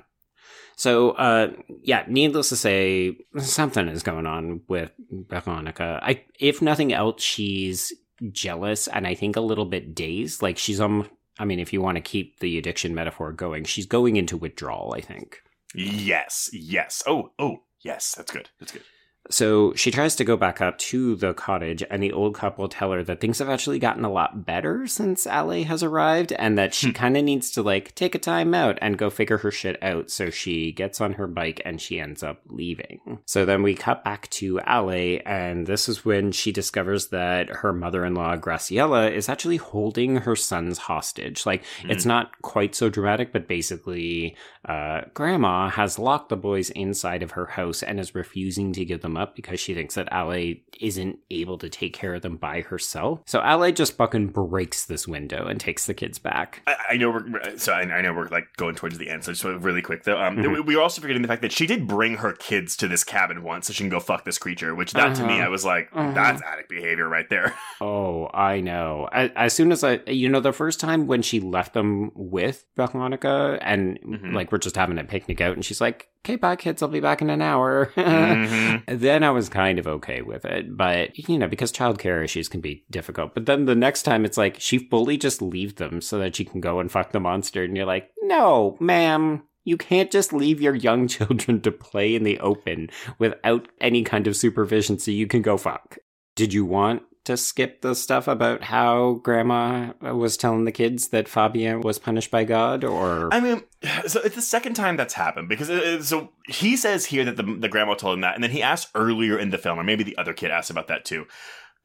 So, 0.81 1.11
uh, 1.11 1.53
yeah, 1.83 2.05
needless 2.09 2.49
to 2.49 2.57
say, 2.57 3.19
something 3.37 3.87
is 3.89 4.03
going 4.03 4.25
on 4.25 4.63
with 4.67 4.91
Veronica. 5.29 6.01
I, 6.03 6.25
if 6.39 6.63
nothing 6.63 6.95
else, 6.95 7.23
she's 7.23 7.93
jealous 8.33 8.89
and 8.89 9.07
I 9.07 9.15
think 9.15 9.37
a 9.37 9.43
little 9.43 9.67
bit 9.67 9.95
dazed. 9.95 10.41
Like 10.41 10.57
she's 10.57 10.81
um, 10.81 11.07
I 11.39 11.45
mean, 11.45 11.61
if 11.61 11.75
you 11.75 11.83
want 11.83 11.97
to 11.97 12.01
keep 12.01 12.41
the 12.41 12.57
addiction 12.57 12.95
metaphor 12.95 13.31
going, 13.31 13.65
she's 13.65 13.85
going 13.85 14.17
into 14.17 14.39
withdrawal. 14.39 14.95
I 14.97 15.03
think. 15.03 15.43
Yes, 15.75 16.49
yes. 16.51 17.03
Oh, 17.07 17.33
oh, 17.39 17.59
yes. 17.85 18.15
That's 18.17 18.33
good. 18.33 18.49
That's 18.59 18.73
good. 18.73 18.85
So 19.31 19.73
she 19.75 19.91
tries 19.91 20.17
to 20.17 20.25
go 20.25 20.37
back 20.37 20.61
up 20.61 20.79
to 20.79 21.15
the 21.17 21.33
cottage, 21.35 21.83
and 21.89 22.03
the 22.03 22.13
old 22.13 22.35
couple 22.35 22.69
tell 22.69 22.93
her 22.93 23.03
that 23.05 23.21
things 23.21 23.39
have 23.39 23.49
actually 23.49 23.79
gotten 23.79 24.05
a 24.05 24.11
lot 24.11 24.45
better 24.45 24.87
since 24.87 25.27
Ale 25.27 25.65
has 25.65 25.83
arrived, 25.83 26.33
and 26.33 26.59
that 26.59 26.75
she 26.75 26.93
kind 26.93 27.17
of 27.17 27.25
needs 27.25 27.51
to 27.53 27.63
like 27.63 27.95
take 27.95 28.15
a 28.15 28.19
time 28.19 28.55
out 28.55 28.79
and 28.83 28.99
go 28.99 29.09
figure 29.09 29.39
her 29.39 29.51
shit 29.51 29.83
out. 29.83 30.11
So 30.11 30.31
she 30.31 30.73
gets 30.73 31.01
on 31.01 31.15
her 31.15 31.27
bike 31.27 31.63
and 31.65 31.81
she 31.81 32.01
ends 32.01 32.23
up 32.23 32.41
leaving. 32.49 33.21
So 33.27 33.45
then 33.45 33.63
we 33.63 33.75
cut 33.75 34.05
back 34.05 34.29
to 34.31 34.61
Ale, 34.67 35.21
and 35.25 35.67
this 35.67 35.89
is 35.89 36.05
when 36.05 36.33
she 36.33 36.53
discovers 36.53 37.09
that 37.09 37.49
her 37.49 37.73
mother 37.73 38.05
in 38.05 38.15
law, 38.15 38.37
Graciela, 38.37 39.13
is 39.13 39.29
actually 39.29 39.59
holding 39.59 40.17
her 40.17 40.37
son's 40.37 40.79
hostage. 40.79 41.47
Like, 41.47 41.65
it's 41.85 42.05
not 42.05 42.41
quite 42.43 42.75
so 42.75 42.89
dramatic, 42.89 43.33
but 43.33 43.47
basically, 43.47 44.37
uh, 44.65 45.03
grandma 45.15 45.69
has 45.69 45.99
locked 45.99 46.29
the 46.31 46.37
boys 46.37 46.71
inside 46.71 47.23
of 47.23 47.33
her 47.33 47.47
house 47.47 47.83
and 47.83 48.01
is 48.01 48.15
refusing 48.15 48.73
to 48.73 48.85
give 48.85 49.03
them 49.03 49.17
up 49.21 49.37
because 49.37 49.61
she 49.61 49.75
thinks 49.75 49.95
that 49.95 50.09
Ale 50.13 50.55
isn't 50.81 51.19
able 51.31 51.59
to 51.59 51.69
take 51.69 51.93
care 51.93 52.15
of 52.15 52.23
them 52.23 52.37
by 52.37 52.63
herself. 52.63 53.21
So 53.27 53.41
Ale 53.45 53.71
just 53.73 53.97
fucking 53.97 54.29
breaks 54.29 54.87
this 54.87 55.07
window 55.07 55.47
and 55.47 55.61
takes 55.61 55.87
the 55.87 55.95
kids 55.95 56.19
back. 56.19 56.63
I, 56.67 56.77
I 56.91 56.97
know 56.97 57.11
we're 57.11 57.57
so 57.59 57.73
I, 57.73 57.83
I 57.83 58.01
know 58.01 58.13
we're 58.15 58.29
like 58.29 58.49
going 58.57 58.75
towards 58.75 58.99
the 58.99 59.09
end. 59.11 59.25
So 59.25 59.33
just 59.33 59.45
really 59.45 59.83
quick 59.83 60.05
though, 60.05 60.21
um, 60.21 60.37
Mhm. 60.39 60.65
we, 60.67 60.75
were 60.75 60.83
also 60.83 61.01
forgetting 61.01 61.23
the 61.23 61.29
fact 61.29 61.43
that 61.43 61.53
she 61.53 61.67
did 61.67 61.87
bring 61.87 62.17
her 62.17 62.33
kids 62.33 62.77
to 62.79 62.89
this 62.89 63.05
cabin 63.05 63.43
once 63.43 63.67
so 63.67 63.73
she 63.73 63.85
can 63.85 63.91
go 63.91 64.01
fuck 64.01 64.25
this 64.25 64.39
creature. 64.39 64.75
Which 64.75 64.93
that 64.95 65.15
to 65.17 65.27
me, 65.27 65.35
Uh-huh. 65.35 65.45
I 65.45 65.49
was 65.49 65.65
like, 65.65 65.91
Uh-huh. 65.93 66.13
that's 66.15 66.43
addict 66.43 66.69
behavior 66.71 67.09
right 67.09 67.29
there. 67.29 67.55
Oh, 67.83 68.29
I 68.35 68.61
know. 68.61 69.09
As, 69.11 69.31
as 69.37 69.53
soon 69.55 69.73
as 69.73 69.83
I, 69.83 70.01
you 70.07 70.29
know, 70.29 70.41
the 70.41 70.53
first 70.53 70.81
time 70.81 71.07
when 71.07 71.23
she 71.23 71.41
left 71.41 71.73
them 71.73 72.11
with 72.15 72.67
Veronica 72.77 73.59
and 73.63 73.99
Mhm. 74.03 74.35
like 74.35 74.53
we're 74.53 74.59
just 74.59 74.77
having 74.77 74.99
a 74.99 75.05
picnic 75.05 75.41
out 75.41 75.55
and 75.55 75.65
she's 75.65 75.81
like, 75.81 76.09
okay, 76.25 76.37
bye 76.37 76.57
kids, 76.57 76.83
I'll 76.83 76.89
be 76.89 77.01
back 77.01 77.23
in 77.23 77.31
an 77.31 77.43
hour. 77.43 77.93
Mhm. 77.97 78.85
Then 79.01 79.25
I 79.25 79.31
was 79.31 79.49
kind 79.49 79.79
of 79.79 79.87
okay 79.87 80.23
with 80.23 80.45
it. 80.45 80.77
But, 80.77 81.17
you 81.29 81.39
know, 81.39 81.49
because 81.49 81.73
childcare 81.73 82.23
issues 82.25 82.49
can 82.49 82.61
be 82.61 82.85
difficult. 82.91 83.35
But 83.35 83.47
then 83.47 83.65
the 83.65 83.75
next 83.75 84.03
time 84.03 84.25
it's 84.25 84.37
like 84.37 84.61
she 84.61 84.79
fully 84.79 85.17
just 85.17 85.41
leaves 85.41 85.75
them 85.75 86.01
so 86.01 86.19
that 86.19 86.37
she 86.37 86.45
can 86.45 86.61
go 86.61 86.79
and 86.81 86.91
fuck 86.91 87.13
the 87.13 87.21
monster. 87.21 87.65
And 87.65 87.77
you're 87.77 87.87
like, 87.87 88.11
no, 88.23 88.77
ma'am. 88.81 89.43
You 89.65 89.77
can't 89.77 90.11
just 90.11 90.33
leave 90.33 90.61
your 90.61 90.75
young 90.75 91.07
children 91.17 91.61
to 91.63 91.71
play 91.71 92.15
in 92.15 92.25
the 92.25 92.39
open 92.41 92.91
without 93.19 93.69
any 93.81 94.03
kind 94.03 94.27
of 94.27 94.37
supervision 94.37 94.99
so 94.99 95.11
you 95.11 95.27
can 95.27 95.43
go 95.43 95.57
fuck. 95.57 95.99
Did 96.37 96.53
you 96.55 96.65
want 96.65 97.03
to 97.31 97.37
skip 97.37 97.81
the 97.83 97.95
stuff 97.95 98.29
about 98.29 98.63
how 98.63 99.15
grandma 99.23 99.93
was 100.01 100.37
telling 100.37 100.65
the 100.65 100.73
kids 100.73 101.09
that 101.09 101.29
Fabian 101.29 101.81
was 101.81 101.99
punished 101.99 102.31
by 102.31 102.45
God 102.45 102.85
or 102.85 103.33
I 103.33 103.41
mean, 103.41 103.63
so 104.07 104.21
it's 104.21 104.35
the 104.37 104.43
second 104.43 104.75
time 104.75 104.97
that's 104.97 105.15
happened 105.15 105.49
because 105.49 105.69
it, 105.69 105.79
it- 105.83 106.05
so 106.05 106.31
he 106.47 106.77
says 106.77 107.07
here 107.07 107.25
that 107.25 107.37
the, 107.37 107.43
the 107.43 107.69
grandma 107.69 107.95
told 107.95 108.15
him 108.15 108.21
that, 108.23 108.35
and 108.35 108.43
then 108.45 108.51
he 108.51 108.63
asked 108.63 108.89
earlier 108.95 109.39
in 109.39 109.51
the 109.51 109.59
film, 109.59 109.79
or 109.79 109.85
maybe 109.85 110.05
the 110.05 110.17
other 110.19 110.33
kid 110.33 110.51
asked 110.51 110.71
about 110.71 110.89
that 110.89 111.05
too. 111.05 111.27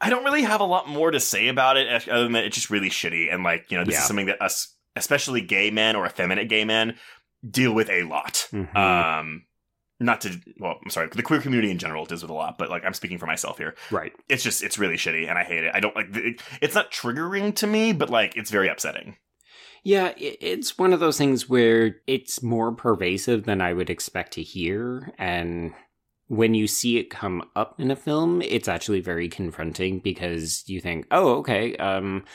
I 0.01 0.09
don't 0.09 0.25
really 0.25 0.41
have 0.43 0.59
a 0.61 0.65
lot 0.65 0.89
more 0.89 1.09
to 1.11 1.19
say 1.21 1.47
about 1.47 1.77
it 1.77 1.87
other 2.09 2.23
than 2.23 2.33
that 2.33 2.43
it's 2.43 2.55
just 2.55 2.69
really 2.69 2.89
shitty, 2.89 3.33
and 3.33 3.43
like 3.43 3.71
you 3.71 3.77
know, 3.77 3.85
this 3.85 3.93
Yeah. 3.93 3.99
is 4.01 4.07
something 4.07 4.25
that 4.25 4.41
us, 4.41 4.75
especially 4.95 5.41
gay 5.41 5.71
men 5.71 5.95
or 5.95 6.05
effeminate 6.05 6.49
gay 6.49 6.65
men, 6.65 6.95
deal 7.49 7.73
with 7.73 7.89
a 7.89 8.03
lot. 8.03 8.47
Mhm. 8.51 8.75
Um, 8.75 9.45
not 9.99 10.21
to 10.21 10.39
well, 10.59 10.79
I'm 10.83 10.89
sorry, 10.89 11.07
the 11.11 11.23
queer 11.23 11.41
community 11.41 11.71
in 11.71 11.77
general 11.77 12.05
deals 12.05 12.21
with 12.21 12.31
a 12.31 12.33
lot, 12.33 12.57
but 12.57 12.69
like 12.69 12.83
I'm 12.85 12.93
speaking 12.93 13.17
for 13.17 13.25
myself 13.25 13.57
here. 13.57 13.75
right. 13.91 14.13
It's 14.29 14.43
just 14.43 14.63
it's 14.63 14.77
really 14.77 14.97
shitty, 14.97 15.29
and 15.29 15.37
I 15.37 15.43
hate 15.43 15.63
it. 15.63 15.71
I 15.73 15.79
don't 15.79 15.95
like 15.95 16.15
it, 16.15 16.41
it's 16.61 16.75
not 16.75 16.91
triggering 16.91 17.55
to 17.55 17.67
me, 17.67 17.93
but 17.93 18.09
like 18.09 18.35
it's 18.35 18.51
very 18.51 18.67
upsetting. 18.67 19.17
Yeah, 19.83 20.13
it's 20.17 20.79
one 20.79 20.93
of 20.93 20.99
those 20.99 21.17
things 21.17 21.47
where 21.47 21.97
it's 22.07 22.41
more 22.41 22.71
pervasive 22.71 23.43
than 23.43 23.61
I 23.61 23.71
would 23.73 23.91
expect 23.91 24.33
to 24.33 24.41
hear. 24.41 25.13
And 25.19 25.73
when 26.27 26.55
you 26.55 26.65
see 26.65 26.97
it 26.97 27.11
come 27.11 27.43
up 27.55 27.79
in 27.79 27.91
a 27.91 27.95
film, 27.95 28.41
it's 28.41 28.67
actually 28.67 28.99
very 28.99 29.29
confronting 29.29 29.99
because 29.99 30.63
you 30.65 30.81
think, 30.81 31.05
oh, 31.11 31.35
okay, 31.35 31.75
um, 31.77 32.25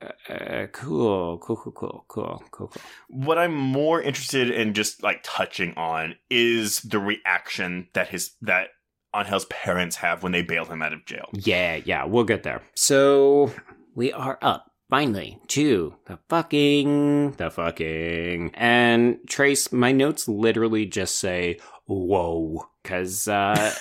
uh, 0.00 0.32
uh, 0.32 0.66
cool, 0.68 1.38
cool, 1.38 1.56
cool, 1.56 1.72
cool, 1.72 2.04
cool, 2.08 2.42
cool, 2.50 2.68
cool. 2.68 2.72
What 3.08 3.38
I'm 3.38 3.54
more 3.54 4.00
interested 4.00 4.50
in 4.50 4.74
just 4.74 5.02
like 5.02 5.20
touching 5.22 5.74
on 5.76 6.16
is 6.30 6.80
the 6.82 6.98
reaction 6.98 7.88
that 7.94 8.08
his 8.08 8.32
that 8.42 8.68
Angel's 9.14 9.46
parents 9.46 9.96
have 9.96 10.22
when 10.22 10.32
they 10.32 10.42
bail 10.42 10.64
him 10.66 10.82
out 10.82 10.92
of 10.92 11.04
jail. 11.06 11.28
Yeah, 11.32 11.80
yeah, 11.84 12.04
we'll 12.04 12.24
get 12.24 12.42
there. 12.42 12.62
So 12.74 13.52
we 13.94 14.12
are 14.12 14.38
up. 14.42 14.66
Finally, 14.90 15.38
to 15.48 15.96
the 16.06 16.18
fucking, 16.30 17.32
the 17.32 17.50
fucking. 17.50 18.52
And 18.54 19.18
Trace, 19.28 19.70
my 19.70 19.92
notes 19.92 20.28
literally 20.28 20.86
just 20.86 21.16
say, 21.16 21.58
whoa. 21.84 22.66
Cause, 22.84 23.28
uh, 23.28 23.74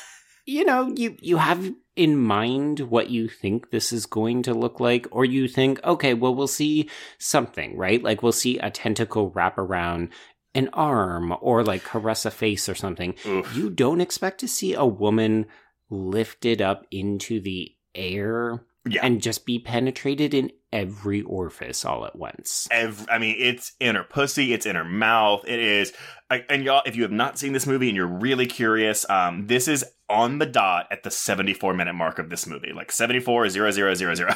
you 0.47 0.65
know, 0.65 0.91
you, 0.95 1.15
you 1.21 1.37
have 1.37 1.71
in 1.95 2.17
mind 2.17 2.79
what 2.79 3.09
you 3.11 3.27
think 3.27 3.69
this 3.69 3.91
is 3.93 4.05
going 4.05 4.41
to 4.43 4.53
look 4.53 4.79
like, 4.79 5.05
or 5.11 5.25
you 5.25 5.47
think, 5.47 5.83
okay, 5.83 6.13
well, 6.13 6.33
we'll 6.33 6.47
see 6.47 6.89
something, 7.19 7.77
right? 7.77 8.01
Like 8.01 8.23
we'll 8.23 8.31
see 8.31 8.57
a 8.57 8.71
tentacle 8.71 9.29
wrap 9.31 9.57
around 9.57 10.09
an 10.55 10.69
arm 10.73 11.35
or 11.41 11.63
like 11.63 11.83
caress 11.83 12.25
a 12.25 12.31
face 12.31 12.67
or 12.67 12.73
something 12.73 13.13
Oof. 13.27 13.55
you 13.55 13.69
don't 13.69 14.01
expect 14.01 14.39
to 14.39 14.47
see 14.47 14.73
a 14.73 14.85
woman 14.85 15.45
lifted 15.91 16.61
up 16.61 16.87
into 16.89 17.39
the 17.39 17.75
air 17.93 18.63
Yeah. 18.87 19.05
and 19.05 19.21
just 19.21 19.45
be 19.45 19.59
penetrated 19.59 20.33
in 20.33 20.51
every 20.73 21.21
orifice 21.21 21.85
all 21.85 22.05
at 22.05 22.15
once. 22.15 22.67
Ev- 22.71 23.07
I 23.11 23.19
mean, 23.19 23.35
it's 23.37 23.73
in 23.79 23.95
her 23.95 24.03
pussy, 24.03 24.51
it's 24.53 24.65
in 24.65 24.75
her 24.75 24.83
mouth. 24.83 25.43
It 25.47 25.59
is, 25.59 25.93
I, 26.29 26.43
and 26.49 26.63
y'all, 26.63 26.81
if 26.85 26.95
you 26.95 27.03
have 27.03 27.11
not 27.11 27.39
seen 27.39 27.53
this 27.53 27.65
movie 27.65 27.87
and 27.87 27.95
you're 27.95 28.05
really 28.05 28.47
curious, 28.47 29.09
um, 29.09 29.47
this 29.47 29.67
is 29.67 29.85
on 30.09 30.39
the 30.39 30.45
dot 30.45 30.87
at 30.91 31.03
the 31.03 31.11
74 31.11 31.73
minute 31.73 31.93
mark 31.93 32.19
of 32.19 32.29
this 32.29 32.45
movie, 32.45 32.73
like 32.73 32.91
74 32.91 33.49
zero 33.49 33.71
zero 33.71 33.93
zero 33.93 34.13
zero. 34.13 34.33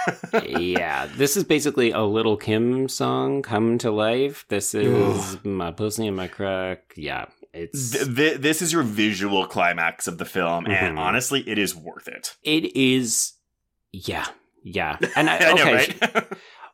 yeah, 0.46 1.06
this 1.16 1.36
is 1.36 1.44
basically 1.44 1.90
a 1.90 2.00
Lil' 2.02 2.36
Kim 2.36 2.88
song 2.88 3.42
come 3.42 3.78
to 3.78 3.90
life. 3.90 4.44
This 4.48 4.74
is 4.74 5.42
my 5.44 5.70
pussy 5.72 6.06
and 6.06 6.16
my 6.16 6.28
crack. 6.28 6.94
Yeah, 6.96 7.26
it's 7.52 7.90
Th- 7.92 8.14
th- 8.16 8.40
this 8.40 8.62
is 8.62 8.72
your 8.72 8.82
visual 8.82 9.46
climax 9.46 10.06
of 10.06 10.18
the 10.18 10.24
film, 10.24 10.66
and 10.66 10.96
Mhm. 10.96 11.00
honestly, 11.00 11.48
it 11.48 11.58
is 11.58 11.74
worth 11.74 12.08
it. 12.08 12.36
it 12.42 12.76
is. 12.76 13.32
Yeah, 13.92 14.26
yeah, 14.64 14.96
and 15.16 15.28
I, 15.28 15.36
I 15.50 15.52
know, 15.54 15.64
right? 15.72 16.26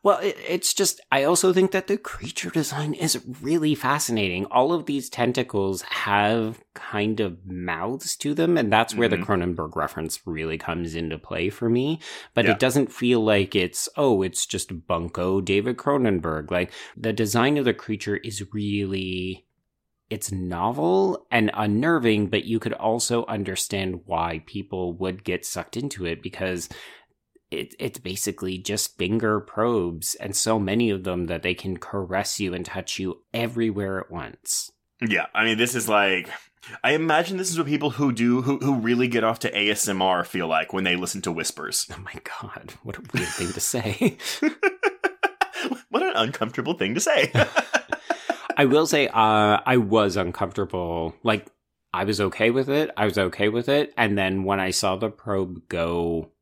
Well, 0.04 0.18
it, 0.18 0.36
it's 0.48 0.72
just, 0.74 1.00
I 1.10 1.24
also 1.24 1.52
think 1.52 1.72
that 1.72 1.88
the 1.88 1.98
creature 1.98 2.50
design 2.50 2.94
is 2.94 3.20
really 3.42 3.74
fascinating. 3.74 4.44
All 4.46 4.72
of 4.72 4.86
these 4.86 5.08
tentacles 5.10 5.82
have 5.82 6.62
kind 6.74 7.18
of 7.18 7.44
mouths 7.44 8.14
to 8.18 8.32
them, 8.32 8.56
and 8.56 8.72
that's 8.72 8.94
where 8.94 9.08
Mhm. 9.08 9.10
the 9.10 9.16
Cronenberg 9.18 9.74
reference 9.74 10.20
really 10.24 10.56
comes 10.56 10.94
into 10.94 11.18
play 11.18 11.50
for 11.50 11.68
me. 11.68 11.98
But 12.32 12.44
Yeah. 12.44 12.52
it 12.52 12.58
doesn't 12.60 12.92
feel 12.92 13.20
like 13.24 13.56
it's, 13.56 13.88
oh, 13.96 14.22
it's 14.22 14.46
just 14.46 14.86
Bunko 14.86 15.40
David 15.40 15.76
Cronenberg. 15.76 16.50
Like, 16.52 16.70
the 16.96 17.12
design 17.12 17.56
of 17.58 17.64
the 17.64 17.74
creature 17.74 18.16
is 18.18 18.44
really. 18.52 19.44
It's 20.10 20.32
novel 20.32 21.26
and 21.30 21.50
unnerving, 21.52 22.28
but 22.28 22.46
you 22.46 22.58
could 22.58 22.72
also 22.72 23.26
understand 23.26 24.00
why 24.06 24.42
people 24.46 24.94
would 24.94 25.22
get 25.22 25.44
sucked 25.44 25.76
into 25.76 26.06
it 26.06 26.22
because 26.22 26.70
it, 27.50 27.74
it's 27.78 27.98
basically 27.98 28.58
just 28.58 28.98
finger 28.98 29.40
probes 29.40 30.14
and 30.16 30.36
so 30.36 30.58
many 30.58 30.90
of 30.90 31.04
them 31.04 31.26
that 31.26 31.42
they 31.42 31.54
can 31.54 31.78
caress 31.78 32.38
you 32.38 32.52
and 32.52 32.64
touch 32.64 32.98
you 32.98 33.22
everywhere 33.32 34.00
at 34.00 34.10
once. 34.10 34.70
yeah, 35.00 35.26
I 35.34 35.44
mean, 35.44 35.58
this 35.58 35.74
is 35.74 35.88
like. 35.88 36.28
I 36.84 36.92
imagine 36.92 37.38
this 37.38 37.50
is 37.50 37.56
what 37.56 37.68
people 37.68 37.90
who 37.90 38.12
do 38.12 38.42
who 38.42 38.58
who 38.58 38.74
really 38.74 39.08
get 39.08 39.24
off 39.24 39.38
to 39.40 39.50
ASMR 39.50 40.26
feel 40.26 40.48
like 40.48 40.72
when 40.72 40.84
they 40.84 40.96
listen 40.96 41.22
to 41.22 41.32
whispers. 41.32 41.86
Oh 41.90 42.00
my 42.00 42.12
god, 42.42 42.74
what 42.82 42.98
a 42.98 43.02
weird 43.14 43.28
thing 43.28 43.52
to 43.52 43.60
say. 43.60 44.18
what 45.88 46.02
an 46.02 46.12
uncomfortable 46.14 46.74
thing 46.74 46.94
to 46.94 47.00
say. 47.00 47.32
I 48.56 48.66
will 48.66 48.86
say 48.86 49.06
uh 49.06 49.60
I 49.64 49.78
was 49.78 50.16
uncomfortable. 50.16 51.14
Like 51.22 51.46
I 51.94 52.04
was 52.04 52.20
okay 52.20 52.50
with 52.50 52.68
it. 52.68 52.90
I 52.96 53.06
was 53.06 53.16
okay 53.16 53.48
with 53.48 53.68
it 53.68 53.94
and 53.96 54.18
then 54.18 54.44
when 54.44 54.60
I 54.60 54.70
saw 54.70 54.96
the 54.96 55.10
probe 55.10 55.68
go 55.68 56.32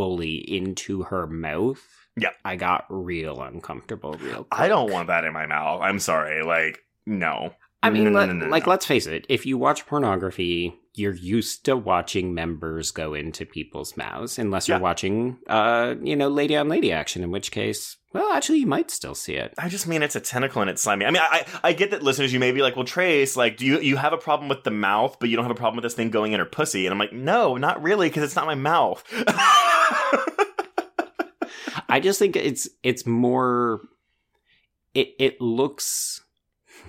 fully 0.00 0.36
into 0.36 1.02
her 1.02 1.26
mouth, 1.26 1.80
Yeah. 2.16 2.30
I 2.44 2.56
got 2.56 2.86
real 2.88 3.42
uncomfortable 3.42 4.14
real 4.14 4.44
quick. 4.44 4.60
I 4.60 4.66
don't 4.68 4.90
want 4.90 5.08
that 5.08 5.24
in 5.24 5.32
my 5.34 5.44
mouth. 5.46 5.82
I'm 5.82 5.98
sorry. 5.98 6.42
Like, 6.42 6.78
no. 7.06 7.54
I 7.82 7.90
mean, 7.90 8.04
No, 8.04 8.10
no, 8.10 8.18
let- 8.20 8.34
no, 8.36 8.46
like, 8.46 8.66
let's 8.66 8.86
face 8.86 9.06
it. 9.06 9.26
If 9.28 9.44
you 9.46 9.56
watch 9.58 9.86
pornography, 9.86 10.74
you're 10.94 11.14
used 11.14 11.64
to 11.66 11.76
watching 11.76 12.34
members 12.34 12.90
go 12.90 13.14
into 13.14 13.44
people's 13.46 13.96
mouths, 13.96 14.38
unless 14.38 14.68
you're 14.68 14.78
watching, 14.78 15.38
uh, 15.46 15.94
you 16.02 16.16
know, 16.16 16.28
lady 16.28 16.56
on 16.56 16.68
lady 16.68 16.92
action. 16.92 17.22
In 17.22 17.30
which 17.30 17.50
case, 17.50 17.96
well, 18.12 18.32
actually, 18.32 18.58
you 18.58 18.66
might 18.66 18.90
still 18.90 19.14
see 19.14 19.34
it. 19.36 19.54
I 19.56 19.68
just 19.68 19.86
mean 19.86 20.02
it's 20.02 20.16
a 20.16 20.20
tentacle 20.20 20.60
and 20.60 20.70
it's 20.70 20.82
slimy. 20.82 21.06
I 21.06 21.10
mean, 21.10 21.22
I, 21.22 21.46
I 21.62 21.68
I 21.68 21.72
get 21.74 21.90
that 21.92 22.02
listeners, 22.02 22.32
you 22.32 22.40
may 22.40 22.52
be 22.52 22.60
like, 22.60 22.74
well, 22.76 22.84
Trace, 22.84 23.36
like, 23.36 23.56
do 23.56 23.64
you 23.64 23.80
you 23.80 23.96
have 23.96 24.12
a 24.12 24.18
problem 24.18 24.48
with 24.48 24.64
the 24.64 24.70
mouth, 24.72 25.16
but 25.20 25.28
you 25.30 25.36
don't 25.36 25.44
have 25.44 25.52
a 25.52 25.62
problem 25.62 25.76
with 25.76 25.84
this 25.84 25.94
thing 25.94 26.10
going 26.10 26.32
in 26.32 26.40
her 26.40 26.44
pussy? 26.46 26.84
And 26.86 26.92
I'm 26.92 26.98
like, 26.98 27.12
no, 27.12 27.56
not 27.56 27.82
really, 27.82 28.08
because 28.08 28.24
it's 28.24 28.36
not 28.36 28.46
my 28.46 28.56
mouth. 28.56 29.02
I 31.88 32.00
just 32.00 32.18
think 32.18 32.36
it's 32.36 32.68
it's 32.82 33.06
more. 33.06 33.80
It 34.94 35.14
it 35.18 35.40
looks. 35.40 36.22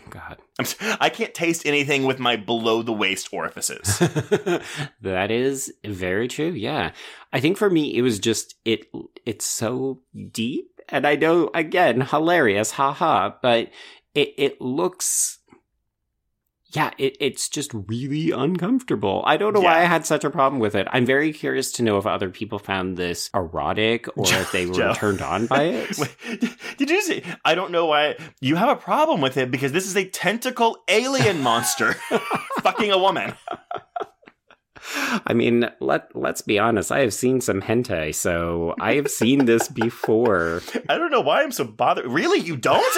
God, 0.09 0.37
I'm 0.59 0.65
I 0.99 1.09
can't 1.09 1.33
taste 1.33 1.65
anything 1.65 2.05
with 2.05 2.19
my 2.19 2.35
below 2.35 2.81
the 2.81 2.93
waist 2.93 3.29
orifices. 3.31 3.99
that 5.01 5.31
is 5.31 5.73
very 5.85 6.27
true. 6.27 6.51
Yeah, 6.51 6.91
I 7.31 7.39
think 7.39 7.57
for 7.57 7.69
me 7.69 7.95
it 7.95 8.01
was 8.01 8.19
just 8.19 8.55
it. 8.65 8.85
It's 9.25 9.45
so 9.45 10.01
deep, 10.31 10.81
and 10.89 11.05
I 11.07 11.15
know 11.15 11.49
again 11.53 12.01
hilarious, 12.01 12.71
haha. 12.71 13.33
But 13.41 13.69
it 14.13 14.33
it 14.37 14.61
looks. 14.61 15.39
Yeah, 16.73 16.91
it, 16.97 17.17
it's 17.19 17.49
just 17.49 17.71
really 17.73 18.31
uncomfortable. 18.31 19.23
I 19.25 19.35
don't 19.35 19.53
know 19.53 19.59
why 19.59 19.79
I 19.81 19.85
had 19.85 20.05
such 20.05 20.23
a 20.23 20.29
problem 20.29 20.61
with 20.61 20.73
it. 20.73 20.87
I'm 20.89 21.05
very 21.05 21.33
curious 21.33 21.73
to 21.73 21.83
know 21.83 21.97
if 21.97 22.05
other 22.05 22.29
people 22.29 22.59
found 22.59 22.95
this 22.95 23.29
erotic 23.33 24.07
or 24.17 24.25
if 24.27 24.53
they 24.53 24.65
were 24.65 24.93
turned 24.93 25.21
on 25.21 25.47
by 25.47 25.63
it. 25.63 25.97
Wait, 25.99 26.77
Did 26.77 26.89
you 26.89 27.01
see? 27.01 27.23
I 27.43 27.55
don't 27.55 27.71
know 27.71 27.87
why 27.87 28.15
you 28.39 28.55
have 28.55 28.69
a 28.69 28.77
problem 28.77 29.19
with 29.19 29.35
it 29.35 29.51
because 29.51 29.73
this 29.73 29.85
is 29.85 29.97
a 29.97 30.05
tentacle 30.05 30.77
alien 30.87 31.41
monster 31.43 31.93
fucking 32.61 32.91
a 32.91 32.97
woman. 32.97 33.33
I 35.27 35.33
mean, 35.33 35.69
let 35.81 36.15
let's 36.15 36.41
be 36.41 36.57
honest. 36.57 36.91
I 36.91 36.99
have 36.99 37.13
seen 37.13 37.41
some 37.41 37.61
hentai, 37.61 38.15
so 38.15 38.75
I 38.79 38.95
have 38.95 39.11
seen 39.11 39.45
this 39.45 39.67
before. 39.67 40.61
I 40.89 40.97
don't 40.97 41.11
know 41.11 41.21
why 41.21 41.43
I'm 41.43 41.51
so 41.51 41.65
bothered. 41.65 42.05
Really, 42.05 42.39
you 42.39 42.55
don't? 42.55 42.97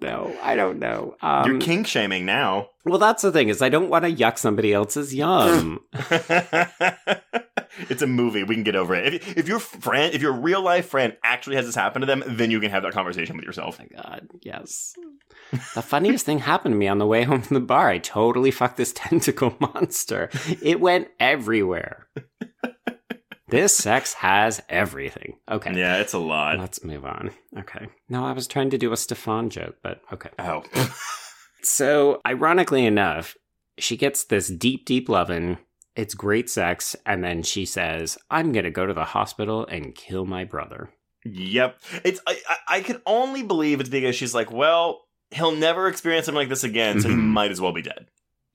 Don't 0.00 0.10
know. 0.10 0.38
I 0.42 0.56
don't 0.56 0.78
know. 0.78 1.16
Um, 1.20 1.50
You're 1.50 1.60
kink 1.60 1.86
shaming 1.86 2.24
now. 2.24 2.68
well, 2.84 2.98
that's 2.98 3.22
the 3.22 3.32
thing 3.32 3.48
is, 3.48 3.62
I 3.62 3.68
don't 3.68 3.88
want 3.88 4.04
to 4.04 4.12
yuck 4.12 4.38
somebody 4.38 4.72
else's 4.72 5.14
yum. 5.14 5.80
it's 7.88 8.02
a 8.02 8.06
movie. 8.06 8.42
We 8.42 8.54
can 8.54 8.64
get 8.64 8.76
over 8.76 8.94
it. 8.94 9.14
If, 9.14 9.36
if 9.38 9.48
your 9.48 9.58
friend, 9.58 10.14
if 10.14 10.22
your 10.22 10.32
real 10.32 10.62
life 10.62 10.86
friend 10.88 11.16
actually 11.22 11.56
has 11.56 11.66
this 11.66 11.74
happen 11.74 12.00
to 12.00 12.06
them, 12.06 12.22
then 12.26 12.50
you 12.50 12.60
can 12.60 12.70
have 12.70 12.82
that 12.82 12.92
conversation 12.92 13.36
with 13.36 13.44
yourself. 13.44 13.78
oh 13.80 13.84
my 13.84 14.02
god, 14.02 14.28
yes. 14.42 14.94
The 15.74 15.82
funniest 15.82 16.26
thing 16.26 16.40
happened 16.40 16.74
to 16.74 16.78
me 16.78 16.88
on 16.88 16.98
the 16.98 17.06
way 17.06 17.22
home 17.24 17.42
from 17.42 17.54
the 17.54 17.60
bar. 17.60 17.88
I 17.88 17.98
totally 17.98 18.50
fucked 18.50 18.76
this 18.76 18.92
tentacle 18.96 19.56
monster. 19.60 20.30
It 20.62 20.80
went 20.80 21.08
everywhere. 21.20 22.08
This 23.48 23.76
sex 23.76 24.14
has 24.14 24.60
everything. 24.68 25.36
Okay. 25.50 25.72
Yeah, 25.78 25.98
it's 25.98 26.12
a 26.14 26.18
lot. 26.18 26.58
Let's 26.58 26.82
move 26.82 27.04
on. 27.04 27.30
Okay. 27.56 27.86
No, 28.08 28.24
I 28.24 28.32
was 28.32 28.48
trying 28.48 28.70
to 28.70 28.78
do 28.78 28.92
a 28.92 28.96
Stefan 28.96 29.50
joke, 29.50 29.76
but 29.82 30.00
okay. 30.12 30.30
Oh, 30.38 30.64
So, 31.62 32.20
ironically 32.26 32.86
enough, 32.86 33.36
she 33.78 33.96
gets 33.96 34.24
this 34.24 34.48
deep, 34.48 34.84
deep 34.86 35.08
lovin'. 35.08 35.58
It's 35.96 36.14
great 36.14 36.48
sex, 36.50 36.94
and 37.06 37.24
then 37.24 37.42
she 37.42 37.64
says, 37.64 38.18
"I'm 38.30 38.52
gonna 38.52 38.70
go 38.70 38.86
to 38.86 38.92
the 38.94 39.04
hospital 39.04 39.66
and 39.66 39.94
kill 39.94 40.26
my 40.26 40.44
brother." 40.44 40.90
yep. 41.24 41.80
It's 42.04 42.20
I, 42.26 42.38
I, 42.48 42.56
I 42.76 42.80
can 42.82 43.00
only 43.06 43.42
believe 43.42 43.80
it's 43.80 43.88
because 43.88 44.14
she's 44.14 44.34
like, 44.34 44.52
well, 44.52 45.02
he'll 45.32 45.56
never 45.56 45.88
experience 45.88 46.26
something 46.26 46.38
like 46.38 46.48
this 46.50 46.62
again, 46.64 47.00
so 47.00 47.08
he 47.08 47.14
Mhm. 47.16 47.18
might 47.32 47.50
as 47.50 47.60
well 47.60 47.72
be 47.72 47.82
dead. 47.82 48.06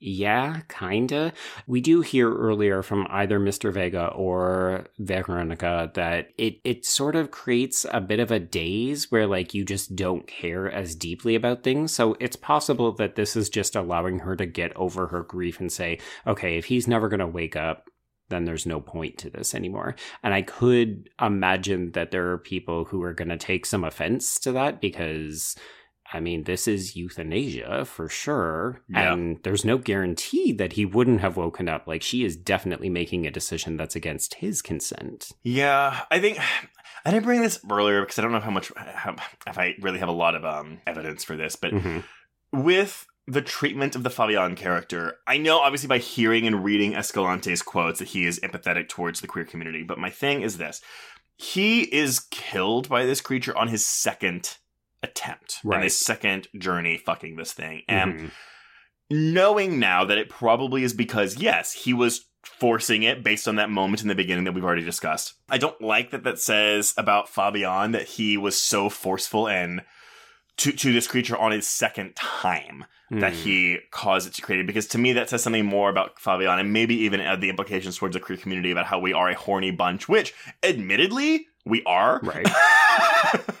Yeah, 0.04 0.62
kinda. 0.68 1.32
We 1.68 1.80
do 1.80 2.00
hear 2.00 2.28
earlier 2.34 2.82
from 2.82 3.06
either 3.08 3.38
Mr. 3.38 3.72
Vega 3.72 4.08
or 4.08 4.86
Veronica 4.98 5.92
that 5.94 6.30
it 6.36 6.56
it 6.64 6.84
sort 6.84 7.14
of 7.14 7.30
creates 7.30 7.86
a 7.88 8.00
bit 8.00 8.18
of 8.18 8.32
a 8.32 8.40
daze 8.40 9.12
where 9.12 9.28
like 9.28 9.54
you 9.54 9.64
just 9.64 9.94
don't 9.94 10.26
care 10.26 10.68
as 10.68 10.96
deeply 10.96 11.36
about 11.36 11.62
things. 11.62 11.94
So 11.94 12.16
it's 12.18 12.34
possible 12.34 12.90
that 12.96 13.14
this 13.14 13.36
is 13.36 13.48
just 13.48 13.76
allowing 13.76 14.18
her 14.18 14.34
to 14.34 14.44
get 14.44 14.76
over 14.76 15.06
her 15.06 15.22
grief 15.22 15.60
and 15.60 15.70
say, 15.70 16.00
okay, 16.26 16.58
if 16.58 16.64
he's 16.64 16.88
never 16.88 17.08
gonna 17.08 17.28
wake 17.28 17.54
up, 17.54 17.88
then 18.28 18.44
there's 18.44 18.66
no 18.66 18.80
point 18.80 19.18
to 19.18 19.30
this 19.30 19.54
anymore. 19.54 19.94
And 20.24 20.34
I 20.34 20.42
could 20.42 21.10
imagine 21.20 21.92
that 21.92 22.10
there 22.10 22.28
are 22.32 22.38
people 22.38 22.86
who 22.86 23.04
are 23.04 23.14
gonna 23.14 23.38
take 23.38 23.66
some 23.66 23.84
offense 23.84 24.40
to 24.40 24.50
that 24.50 24.80
because 24.80 25.54
I 26.12 26.20
mean, 26.20 26.44
this 26.44 26.68
is 26.68 26.94
euthanasia 26.96 27.84
for 27.84 28.08
sure. 28.08 28.80
Yeah. 28.88 29.12
And 29.12 29.42
there's 29.42 29.64
no 29.64 29.78
guarantee 29.78 30.52
that 30.52 30.74
he 30.74 30.84
wouldn't 30.84 31.20
have 31.20 31.36
woken 31.36 31.68
up. 31.68 31.86
Like, 31.86 32.02
she 32.02 32.24
is 32.24 32.36
definitely 32.36 32.90
making 32.90 33.26
a 33.26 33.30
decision 33.30 33.76
that's 33.76 33.96
against 33.96 34.34
his 34.34 34.62
consent. 34.62 35.32
Yeah, 35.42 36.02
I 36.10 36.20
think 36.20 36.38
I 37.04 37.10
didn't 37.10 37.24
bring 37.24 37.42
this 37.42 37.60
earlier 37.70 38.00
because 38.02 38.18
I 38.18 38.22
don't 38.22 38.32
know 38.32 38.40
how 38.40 38.50
much 38.50 38.70
how, 38.76 39.16
if 39.46 39.58
I 39.58 39.74
really 39.80 39.98
have 39.98 40.08
a 40.08 40.12
lot 40.12 40.34
of 40.34 40.44
um 40.44 40.80
evidence 40.86 41.24
for 41.24 41.36
this, 41.36 41.56
but 41.56 41.72
Mhm. 41.72 42.04
with 42.52 43.06
the 43.26 43.42
treatment 43.42 43.94
of 43.94 44.02
the 44.02 44.10
Fabian 44.10 44.56
character, 44.56 45.18
I 45.26 45.38
know 45.38 45.60
obviously 45.60 45.86
by 45.88 45.98
hearing 45.98 46.46
and 46.46 46.64
reading 46.64 46.92
Escalante's 46.92 47.62
quotes 47.62 48.00
that 48.00 48.08
he 48.08 48.26
is 48.26 48.40
empathetic 48.40 48.88
towards 48.88 49.20
the 49.20 49.28
queer 49.28 49.44
community, 49.44 49.82
but 49.84 49.98
my 49.98 50.10
thing 50.10 50.42
is 50.42 50.58
this. 50.58 50.80
He 51.36 51.82
is 51.82 52.20
killed 52.30 52.88
by 52.88 53.04
this 53.06 53.20
creature 53.20 53.56
on 53.56 53.68
his 53.68 53.86
second 53.86 54.58
attempt 55.02 55.58
and 55.62 55.72
Right. 55.72 55.82
his 55.84 55.98
second 55.98 56.48
journey 56.58 56.96
fucking 56.98 57.36
this 57.36 57.52
thing. 57.52 57.82
And 57.88 58.14
Mhm. 58.20 58.30
knowing 59.10 59.78
now 59.78 60.04
that 60.04 60.18
it 60.18 60.28
probably 60.28 60.82
is 60.84 60.94
because 60.94 61.36
yes 61.38 61.72
he 61.72 61.92
was 61.92 62.26
forcing 62.44 63.02
it 63.02 63.22
based 63.22 63.46
on 63.46 63.56
that 63.56 63.70
moment 63.70 64.02
in 64.02 64.08
the 64.08 64.14
beginning 64.14 64.44
that 64.44 64.52
we've 64.52 64.64
already 64.64 64.82
discussed 64.84 65.34
i 65.48 65.56
don't 65.58 65.80
like 65.80 66.10
that 66.10 66.24
that 66.24 66.38
says 66.40 66.92
about 66.96 67.28
fabian 67.28 67.92
that 67.92 68.08
he 68.08 68.36
was 68.36 68.60
so 68.60 68.88
forceful 68.88 69.46
and 69.48 69.82
to 70.56 70.72
to 70.72 70.92
this 70.92 71.06
creature 71.06 71.36
on 71.36 71.52
his 71.52 71.66
second 71.66 72.14
time 72.16 72.84
that 73.10 73.32
Hmm. 73.34 73.38
he 73.38 73.78
caused 73.90 74.26
it 74.26 74.32
to 74.34 74.40
create 74.42 74.60
it. 74.60 74.66
Because 74.66 74.86
to 74.88 74.98
me, 74.98 75.12
that 75.12 75.28
says 75.28 75.42
something 75.42 75.66
more 75.66 75.90
about 75.90 76.18
Fabian 76.18 76.58
and 76.58 76.72
maybe 76.72 76.94
even 76.94 77.20
the 77.40 77.50
implications 77.50 77.98
towards 77.98 78.14
the 78.14 78.20
queer 78.20 78.38
community 78.38 78.70
about 78.70 78.86
how 78.86 78.98
we 78.98 79.12
are 79.12 79.28
a 79.28 79.34
horny 79.34 79.70
bunch, 79.70 80.08
which 80.08 80.32
admittedly 80.62 81.46
we 81.64 81.82
are. 81.84 82.20
Right. 82.22 82.46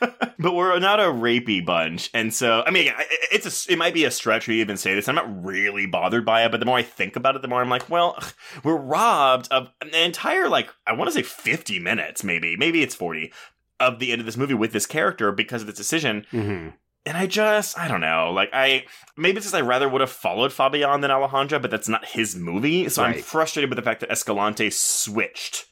but 0.38 0.54
we're 0.54 0.78
not 0.78 1.00
a 1.00 1.04
rapey 1.04 1.64
bunch. 1.64 2.10
And 2.12 2.34
so, 2.34 2.62
I 2.66 2.70
mean, 2.70 2.88
again, 2.88 2.96
it's 3.30 3.66
a, 3.68 3.72
it 3.72 3.78
might 3.78 3.94
be 3.94 4.04
a 4.04 4.10
stretch 4.10 4.46
to 4.46 4.52
even 4.52 4.76
say 4.76 4.94
this. 4.94 5.08
I'm 5.08 5.14
not 5.14 5.44
really 5.44 5.86
bothered 5.86 6.24
by 6.24 6.44
it, 6.44 6.50
but 6.50 6.60
the 6.60 6.66
more 6.66 6.78
I 6.78 6.82
think 6.82 7.16
about 7.16 7.36
it, 7.36 7.42
the 7.42 7.48
more 7.48 7.60
I'm 7.60 7.70
like, 7.70 7.88
well, 7.88 8.18
we're 8.64 8.76
robbed 8.76 9.48
of 9.50 9.68
an 9.80 9.94
entire, 9.94 10.48
like, 10.48 10.68
I 10.86 10.92
want 10.92 11.08
to 11.10 11.14
say 11.14 11.22
50 11.22 11.78
minutes, 11.78 12.24
maybe. 12.24 12.56
Maybe 12.56 12.82
it's 12.82 12.94
40 12.94 13.32
of 13.80 13.98
the 13.98 14.12
end 14.12 14.20
of 14.20 14.26
this 14.26 14.36
movie 14.36 14.54
with 14.54 14.72
this 14.72 14.86
character 14.86 15.32
because 15.32 15.62
of 15.62 15.66
this 15.66 15.76
decision. 15.76 16.26
Mhm. 16.32 16.74
And 17.04 17.16
I 17.16 17.26
just, 17.26 17.76
I 17.76 17.88
don't 17.88 18.00
know. 18.00 18.30
Like, 18.32 18.50
I, 18.52 18.84
maybe 19.16 19.38
it's 19.38 19.46
just 19.46 19.56
I 19.56 19.60
rather 19.60 19.88
would 19.88 20.00
have 20.00 20.10
followed 20.10 20.52
Fabian 20.52 21.00
than 21.00 21.10
Alejandra, 21.10 21.60
but 21.60 21.70
that's 21.70 21.88
not 21.88 22.04
his 22.04 22.36
movie. 22.36 22.88
So 22.88 23.02
I'm 23.02 23.20
frustrated 23.22 23.70
with 23.70 23.76
the 23.76 23.82
fact 23.82 24.00
that 24.00 24.10
Escalante 24.12 24.70
switched. 24.70 25.66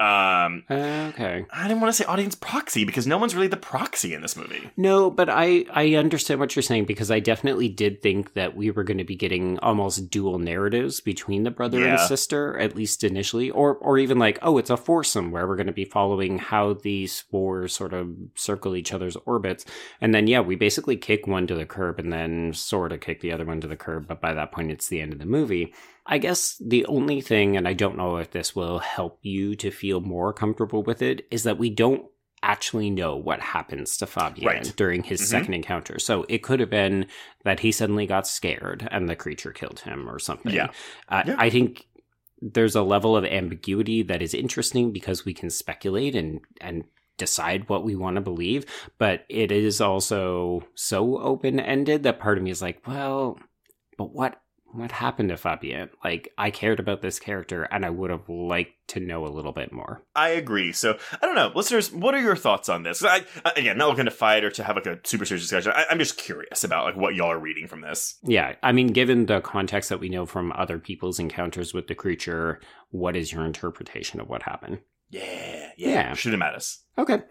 Um, 0.00 0.64
Okay. 0.70 1.44
I 1.52 1.68
didn't 1.68 1.80
want 1.80 1.94
to 1.94 2.02
say 2.02 2.04
audience 2.06 2.34
proxy 2.34 2.84
because 2.84 3.06
no 3.06 3.18
one's 3.18 3.34
really 3.34 3.48
the 3.48 3.56
proxy 3.56 4.14
in 4.14 4.22
this 4.22 4.36
movie. 4.36 4.70
No, 4.76 5.10
but 5.10 5.28
I 5.28 5.66
I 5.72 5.94
understand 5.94 6.40
what 6.40 6.56
you're 6.56 6.62
saying 6.62 6.86
because 6.86 7.10
I 7.10 7.20
definitely 7.20 7.68
did 7.68 8.00
think 8.00 8.34
that 8.34 8.56
we 8.56 8.70
were 8.70 8.84
going 8.84 8.98
to 8.98 9.04
be 9.04 9.16
getting 9.16 9.58
almost 9.58 10.10
dual 10.10 10.38
narratives 10.38 11.00
between 11.00 11.42
the 11.42 11.50
brother 11.50 11.86
and 11.86 12.00
sister 12.00 12.58
at 12.58 12.74
least 12.74 13.04
initially 13.04 13.50
or 13.50 13.74
or 13.76 13.98
even 13.98 14.18
like 14.18 14.38
oh 14.42 14.56
it's 14.58 14.70
a 14.70 14.76
foursome 14.76 15.30
where 15.30 15.46
we're 15.46 15.56
going 15.56 15.66
to 15.66 15.72
be 15.72 15.84
following 15.84 16.38
how 16.38 16.72
these 16.72 17.20
four 17.20 17.68
sort 17.68 17.92
of 17.92 18.08
circle 18.34 18.74
each 18.74 18.92
other's 18.92 19.16
orbits 19.26 19.64
and 20.00 20.14
then 20.14 20.26
yeah 20.26 20.40
we 20.40 20.56
basically 20.56 20.96
kick 20.96 21.26
one 21.26 21.46
to 21.46 21.54
the 21.54 21.66
curb 21.66 21.98
and 21.98 22.12
then 22.12 22.52
sort 22.54 22.92
of 22.92 23.00
kick 23.00 23.20
the 23.20 23.32
other 23.32 23.44
one 23.44 23.60
to 23.60 23.68
the 23.68 23.76
curb 23.76 24.06
but 24.08 24.20
by 24.20 24.32
that 24.32 24.52
point 24.52 24.70
it's 24.70 24.88
the 24.88 25.00
end 25.00 25.12
of 25.12 25.18
the 25.18 25.26
movie. 25.26 25.74
I 26.10 26.18
guess 26.18 26.60
the 26.60 26.84
only 26.86 27.20
thing, 27.20 27.56
and 27.56 27.66
I 27.68 27.72
don't 27.72 27.96
know 27.96 28.16
if 28.16 28.32
this 28.32 28.54
will 28.54 28.80
help 28.80 29.20
you 29.22 29.54
to 29.56 29.70
feel 29.70 30.00
more 30.00 30.32
comfortable 30.32 30.82
with 30.82 31.00
it, 31.02 31.26
is 31.30 31.44
that 31.44 31.56
we 31.56 31.70
don't 31.70 32.04
actually 32.42 32.90
know 32.90 33.16
what 33.16 33.40
happens 33.40 33.96
to 33.98 34.06
Fabian 34.06 34.46
Right. 34.46 34.72
during 34.76 35.02
his 35.04 35.20
Mhm. 35.20 35.26
second 35.26 35.54
encounter. 35.54 35.98
So 35.98 36.24
it 36.28 36.42
could 36.42 36.58
have 36.58 36.70
been 36.70 37.06
that 37.44 37.60
he 37.60 37.70
suddenly 37.70 38.06
got 38.06 38.26
scared 38.26 38.88
and 38.90 39.08
the 39.08 39.14
creature 39.14 39.52
killed 39.52 39.80
him 39.80 40.08
or 40.08 40.18
something. 40.18 40.52
Yeah. 40.52 40.70
Uh, 41.08 41.22
Yeah. 41.26 41.36
I 41.38 41.48
think 41.50 41.86
there's 42.42 42.74
a 42.74 42.82
level 42.82 43.14
of 43.16 43.24
ambiguity 43.26 44.02
that 44.02 44.22
is 44.22 44.32
interesting 44.34 44.90
because 44.92 45.24
we 45.26 45.34
can 45.34 45.50
speculate 45.50 46.16
and 46.16 46.40
and 46.60 46.84
decide 47.18 47.68
what 47.68 47.84
we 47.84 47.94
want 47.94 48.14
to 48.16 48.22
believe, 48.22 48.64
but 48.96 49.26
it 49.28 49.52
is 49.52 49.78
also 49.82 50.66
so 50.74 51.18
open-ended 51.20 52.02
that 52.02 52.18
part 52.18 52.38
of 52.38 52.42
me 52.44 52.50
is 52.50 52.62
like, 52.62 52.80
well, 52.88 53.38
but 53.98 54.14
what 54.14 54.40
what 54.72 54.92
happened 54.92 55.28
to 55.30 55.36
Fabian? 55.36 55.90
Like 56.04 56.32
I 56.38 56.50
cared 56.50 56.80
about 56.80 57.02
this 57.02 57.18
character 57.18 57.64
and 57.64 57.84
I 57.84 57.90
would 57.90 58.10
have 58.10 58.28
liked 58.28 58.72
to 58.88 59.00
know 59.00 59.26
a 59.26 59.28
little 59.28 59.52
bit 59.52 59.72
more. 59.72 60.02
I 60.14 60.30
agree. 60.30 60.72
So 60.72 60.98
I 61.12 61.26
don't 61.26 61.34
know, 61.34 61.52
listeners. 61.54 61.92
What 61.92 62.14
are 62.14 62.20
your 62.20 62.36
thoughts 62.36 62.68
on 62.68 62.82
this? 62.82 63.04
I, 63.04 63.24
again, 63.56 63.78
not 63.78 63.88
looking 63.88 64.04
to 64.06 64.10
fight 64.10 64.44
or 64.44 64.50
to 64.50 64.64
have 64.64 64.76
like 64.76 64.86
a 64.86 64.98
super 65.04 65.24
serious 65.24 65.44
discussion. 65.44 65.72
I, 65.74 65.86
I'm 65.90 65.98
just 65.98 66.16
curious 66.18 66.64
about 66.64 66.84
like 66.84 66.96
what 66.96 67.14
y'all 67.14 67.30
are 67.30 67.38
reading 67.38 67.66
from 67.68 67.80
this. 67.80 68.18
Yeah, 68.22 68.54
I 68.62 68.72
mean, 68.72 68.88
given 68.88 69.26
the 69.26 69.40
context 69.40 69.88
that 69.90 70.00
we 70.00 70.08
know 70.08 70.26
from 70.26 70.52
other 70.56 70.78
people's 70.78 71.18
encounters 71.18 71.72
with 71.74 71.86
the 71.88 71.94
creature, 71.94 72.60
what 72.90 73.16
is 73.16 73.32
your 73.32 73.44
interpretation 73.44 74.20
of 74.20 74.28
what 74.28 74.42
happened? 74.42 74.80
Yeah, 75.10 75.70
Yeah. 75.76 75.88
yeah. 75.88 76.14
Shoot 76.14 76.34
him 76.34 76.42
at 76.42 76.54
us. 76.54 76.84
Okay. 76.96 77.22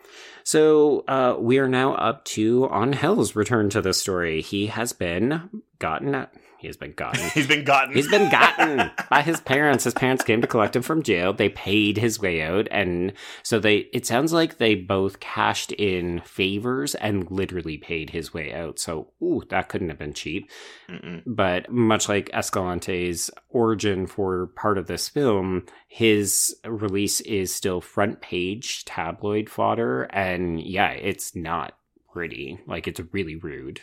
So 0.44 1.06
uh, 1.08 1.38
we 1.40 1.60
are 1.60 1.70
now 1.70 1.94
up 1.96 2.26
to 2.26 2.68
Angel's 2.70 3.36
return 3.36 3.70
to 3.70 3.82
the 3.82 3.94
story. 3.94 4.42
He 4.42 4.68
has 4.68 4.92
been 4.94 5.62
gotten. 5.80 6.28
He 6.60 6.68
has 6.68 6.76
been 6.76 6.92
gotten. 6.92 7.30
He's 7.34 7.48
been 7.48 7.64
gotten. 7.64 7.94
He's 7.94 8.10
been 8.10 8.30
gotten 8.30 8.92
by 9.10 9.22
his 9.22 9.40
parents. 9.40 9.86
His 9.86 9.94
parents 9.94 10.26
came 10.26 10.42
to 10.42 10.48
collect 10.48 10.76
him 10.76 10.82
from 10.82 11.04
jail. 11.04 11.32
They 11.32 11.48
paid 11.48 11.98
his 11.98 12.20
way 12.20 12.42
out, 12.42 12.68
and 12.70 13.14
so 13.44 13.60
they. 13.60 13.88
It 13.94 14.06
sounds 14.06 14.34
like 14.34 14.58
they 14.58 14.76
both 14.76 15.22
cashed 15.22 15.72
in 15.72 16.20
favors 16.22 16.96
and 16.96 17.32
literally 17.32 17.78
paid 17.78 18.10
his 18.10 18.34
way 18.34 18.54
out. 18.54 18.78
So, 18.78 19.14
ooh, 19.24 19.42
that 19.50 19.70
couldn't 19.70 19.88
have 19.88 20.00
been 20.00 20.14
cheap. 20.14 20.52
Mm-mm. 20.90 21.24
But 21.26 21.72
much 21.72 22.10
like 22.10 22.30
Escalante's 22.34 23.32
origin 23.48 24.06
for 24.06 24.48
part 24.48 24.78
of 24.78 24.88
this 24.88 25.08
film, 25.08 25.66
his 25.88 26.54
release 26.66 27.22
is 27.22 27.56
still 27.56 27.80
front 27.80 28.20
page 28.20 28.84
tabloid 28.84 29.50
fodder, 29.50 30.04
and 30.12 30.62
yeah, 30.62 30.92
it's 30.92 31.36
not 31.38 31.78
pretty. 32.12 32.60
Like 32.68 32.86
it's 32.86 33.02
really 33.14 33.38
rude. 33.38 33.82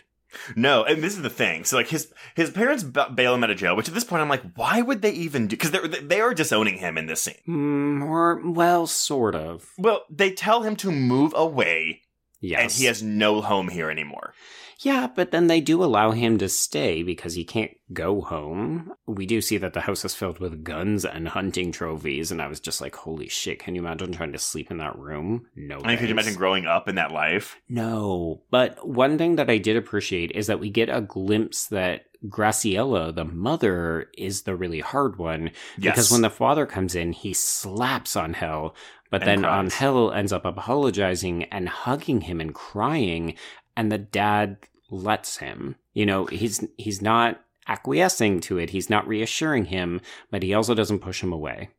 No, 0.55 0.85
and 0.85 1.03
this 1.03 1.15
is 1.17 1.23
the 1.23 1.31
thing. 1.31 1.65
So 1.65 1.77
like 1.77 1.89
his 1.89 2.13
his 2.35 2.51
parents 2.51 2.83
ba- 2.83 3.11
bail 3.15 3.35
him 3.35 3.45
out 3.45 3.51
of 3.51 3.57
jail, 3.57 3.77
which 3.77 3.89
at 3.89 3.95
this 3.95 4.05
point 4.05 4.23
I'm 4.23 4.29
like, 4.29 4.43
why 4.55 4.83
would 4.83 5.03
they 5.03 5.13
even 5.13 5.47
do? 5.49 5.57
Because 5.57 5.71
they 5.71 5.79
they 5.87 6.21
are 6.21 6.35
disowning 6.35 6.79
him 6.79 6.97
in 6.99 7.07
this 7.07 7.23
scene. 7.23 7.35
Mm, 7.49 8.09
or 8.09 8.41
well, 8.51 8.87
sort 8.87 9.35
of. 9.35 9.71
Well, 9.79 10.03
they 10.11 10.31
tell 10.33 10.63
him 10.63 10.77
to 10.77 10.91
move 10.93 11.33
away, 11.37 12.03
Yes. 12.41 12.61
and 12.63 12.71
he 12.73 12.85
has 12.87 13.03
no 13.03 13.41
home 13.41 13.69
here 13.69 13.91
anymore. 13.91 14.35
Yeah, 14.81 15.07
but 15.07 15.31
then 15.31 15.47
they 15.47 15.61
do 15.61 15.83
allow 15.83 16.11
him 16.11 16.37
to 16.39 16.49
stay 16.49 17.03
because 17.03 17.35
he 17.35 17.45
can't 17.45 17.73
go 17.93 18.21
home. 18.21 18.93
We 19.07 19.25
do 19.25 19.41
see 19.41 19.57
that 19.59 19.73
the 19.73 19.81
house 19.81 20.05
is 20.05 20.15
filled 20.15 20.39
with 20.39 20.65
guns 20.65 21.05
and 21.05 21.29
hunting 21.29 21.73
trophies, 21.73 22.31
and 22.31 22.43
I 22.43 22.47
was 22.47 22.61
just 22.61 22.81
like, 22.81 22.95
holy 22.95 23.29
shit, 23.29 23.59
can 23.59 23.75
you 23.75 23.81
imagine 23.81 24.13
trying 24.13 24.33
to 24.33 24.39
sleep 24.39 24.71
in 24.71 24.79
that 24.79 24.99
room? 24.99 25.47
No. 25.57 25.81
I 25.83 25.89
mean, 25.89 25.99
could 25.99 26.09
you 26.09 26.15
imagine 26.15 26.35
growing 26.35 26.67
up 26.67 26.89
in 26.89 26.97
that 26.97 27.13
life? 27.13 27.57
No. 27.69 28.43
But 28.51 28.87
one 28.87 29.17
thing 29.17 29.37
that 29.37 29.49
I 29.49 29.59
did 29.59 29.77
appreciate 29.77 30.33
is 30.33 30.47
that 30.49 30.61
we 30.61 30.69
get 30.69 30.91
a 30.91 31.01
glimpse 31.01 31.69
that 31.69 32.07
Graciela, 32.27 33.15
the 33.15 33.25
mother, 33.25 34.11
is 34.17 34.43
the 34.43 34.57
really 34.57 34.81
hard 34.81 35.17
one. 35.19 35.51
Yes. 35.79 35.95
Because 35.95 36.11
when 36.13 36.23
the 36.23 36.31
father 36.31 36.67
comes 36.67 36.95
in, 36.95 37.13
he 37.13 37.33
slaps 37.33 38.17
Angel, 38.17 38.75
but 39.11 39.23
And 39.23 39.29
then 39.29 39.43
cries. 39.43 39.73
Angel 39.75 40.13
ends 40.13 40.33
up 40.33 40.45
apologizing 40.45 41.45
and 41.45 41.69
hugging 41.69 42.23
him 42.23 42.41
and 42.41 42.55
crying, 42.55 43.35
and 43.77 43.91
the 43.93 43.99
dad 43.99 44.57
lets 44.91 45.39
him. 45.39 45.77
You 45.95 46.07
know, 46.07 46.27
he's 46.27 46.65
he's 46.79 47.01
not 47.03 47.41
acquiescing 47.69 48.41
to 48.41 48.59
it. 48.59 48.71
He's 48.71 48.89
not 48.91 49.07
reassuring 49.09 49.67
him, 49.67 50.01
but 50.31 50.43
he 50.43 50.55
also 50.55 50.75
doesn't 50.75 51.01
push 51.01 51.23
him 51.23 51.33
away. 51.33 51.71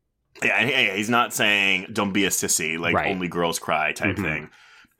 Yeah, 0.43 0.63
he- 0.91 0.97
he's 0.97 1.09
not 1.09 1.33
saying 1.33 1.87
"don't 1.93 2.11
be 2.13 2.25
a 2.25 2.29
sissy," 2.29 2.77
like 2.77 2.95
Right. 2.95 3.07
only 3.07 3.27
girls 3.27 3.57
cry 3.59 3.91
type 3.93 4.17
Mhm. 4.17 4.21
thing. 4.21 4.49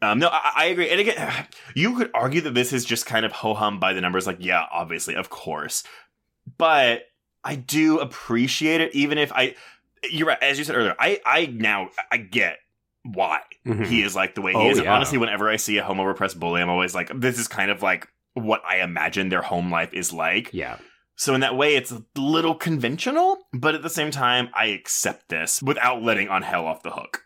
Um, 0.01 0.19
no, 0.19 0.27
I, 0.29 0.51
I 0.55 0.65
agree. 0.65 0.89
And 0.89 0.99
again, 0.99 1.47
you 1.75 1.95
could 1.97 2.09
argue 2.13 2.41
that 2.41 2.53
this 2.53 2.71
is 2.73 2.85
just 2.85 3.05
kind 3.05 3.25
of 3.25 3.31
ho 3.31 3.53
hum 3.53 3.79
by 3.79 3.93
the 3.93 4.01
numbers. 4.01 4.25
Like, 4.27 4.37
yeah, 4.39 4.65
obviously, 4.71 5.15
of 5.15 5.29
course, 5.29 5.83
but 6.57 7.03
I 7.43 7.55
do 7.55 7.99
appreciate 7.99 8.81
it, 8.81 8.93
even 8.95 9.17
if 9.17 9.31
I. 9.33 9.55
You're 10.09 10.27
right, 10.27 10.41
as 10.41 10.57
you 10.59 10.63
said 10.63 10.75
earlier. 10.75 10.95
I 10.99 11.19
I 11.25 11.47
now 11.47 11.89
I 12.11 12.17
get 12.17 12.59
why 13.13 13.39
Mhm. 13.65 13.85
he 13.85 14.01
is 14.03 14.15
like 14.15 14.35
the 14.35 14.41
way 14.41 14.51
he 14.51 14.57
Oh, 14.57 14.69
is. 14.69 14.79
Yeah. 14.79 14.93
honestly, 14.93 15.17
whenever 15.17 15.49
I 15.49 15.55
see 15.55 15.77
a 15.77 15.83
homo 15.83 16.03
repressed 16.03 16.39
bully, 16.39 16.61
I'm 16.61 16.69
always 16.69 16.93
like, 16.95 17.09
this 17.15 17.37
is 17.39 17.47
kind 17.47 17.71
of 17.71 17.81
like 17.81 18.07
what 18.33 18.61
I 18.67 18.81
imagine 18.81 19.29
their 19.29 19.41
home 19.41 19.71
life 19.71 19.93
is 19.93 20.11
like. 20.13 20.49
Yeah. 20.53 20.77
So 21.15 21.33
in 21.33 21.41
that 21.41 21.55
way, 21.57 21.75
it's 21.75 21.91
a 21.91 22.03
little 22.15 22.53
conventional, 22.53 23.39
but 23.51 23.73
at 23.73 23.81
the 23.81 23.89
same 23.89 24.11
time, 24.11 24.49
I 24.53 24.67
accept 24.67 25.29
this 25.29 25.61
without 25.63 26.03
letting 26.03 26.29
Angel 26.29 26.67
off 26.67 26.83
the 26.83 26.91
hook. 26.91 27.23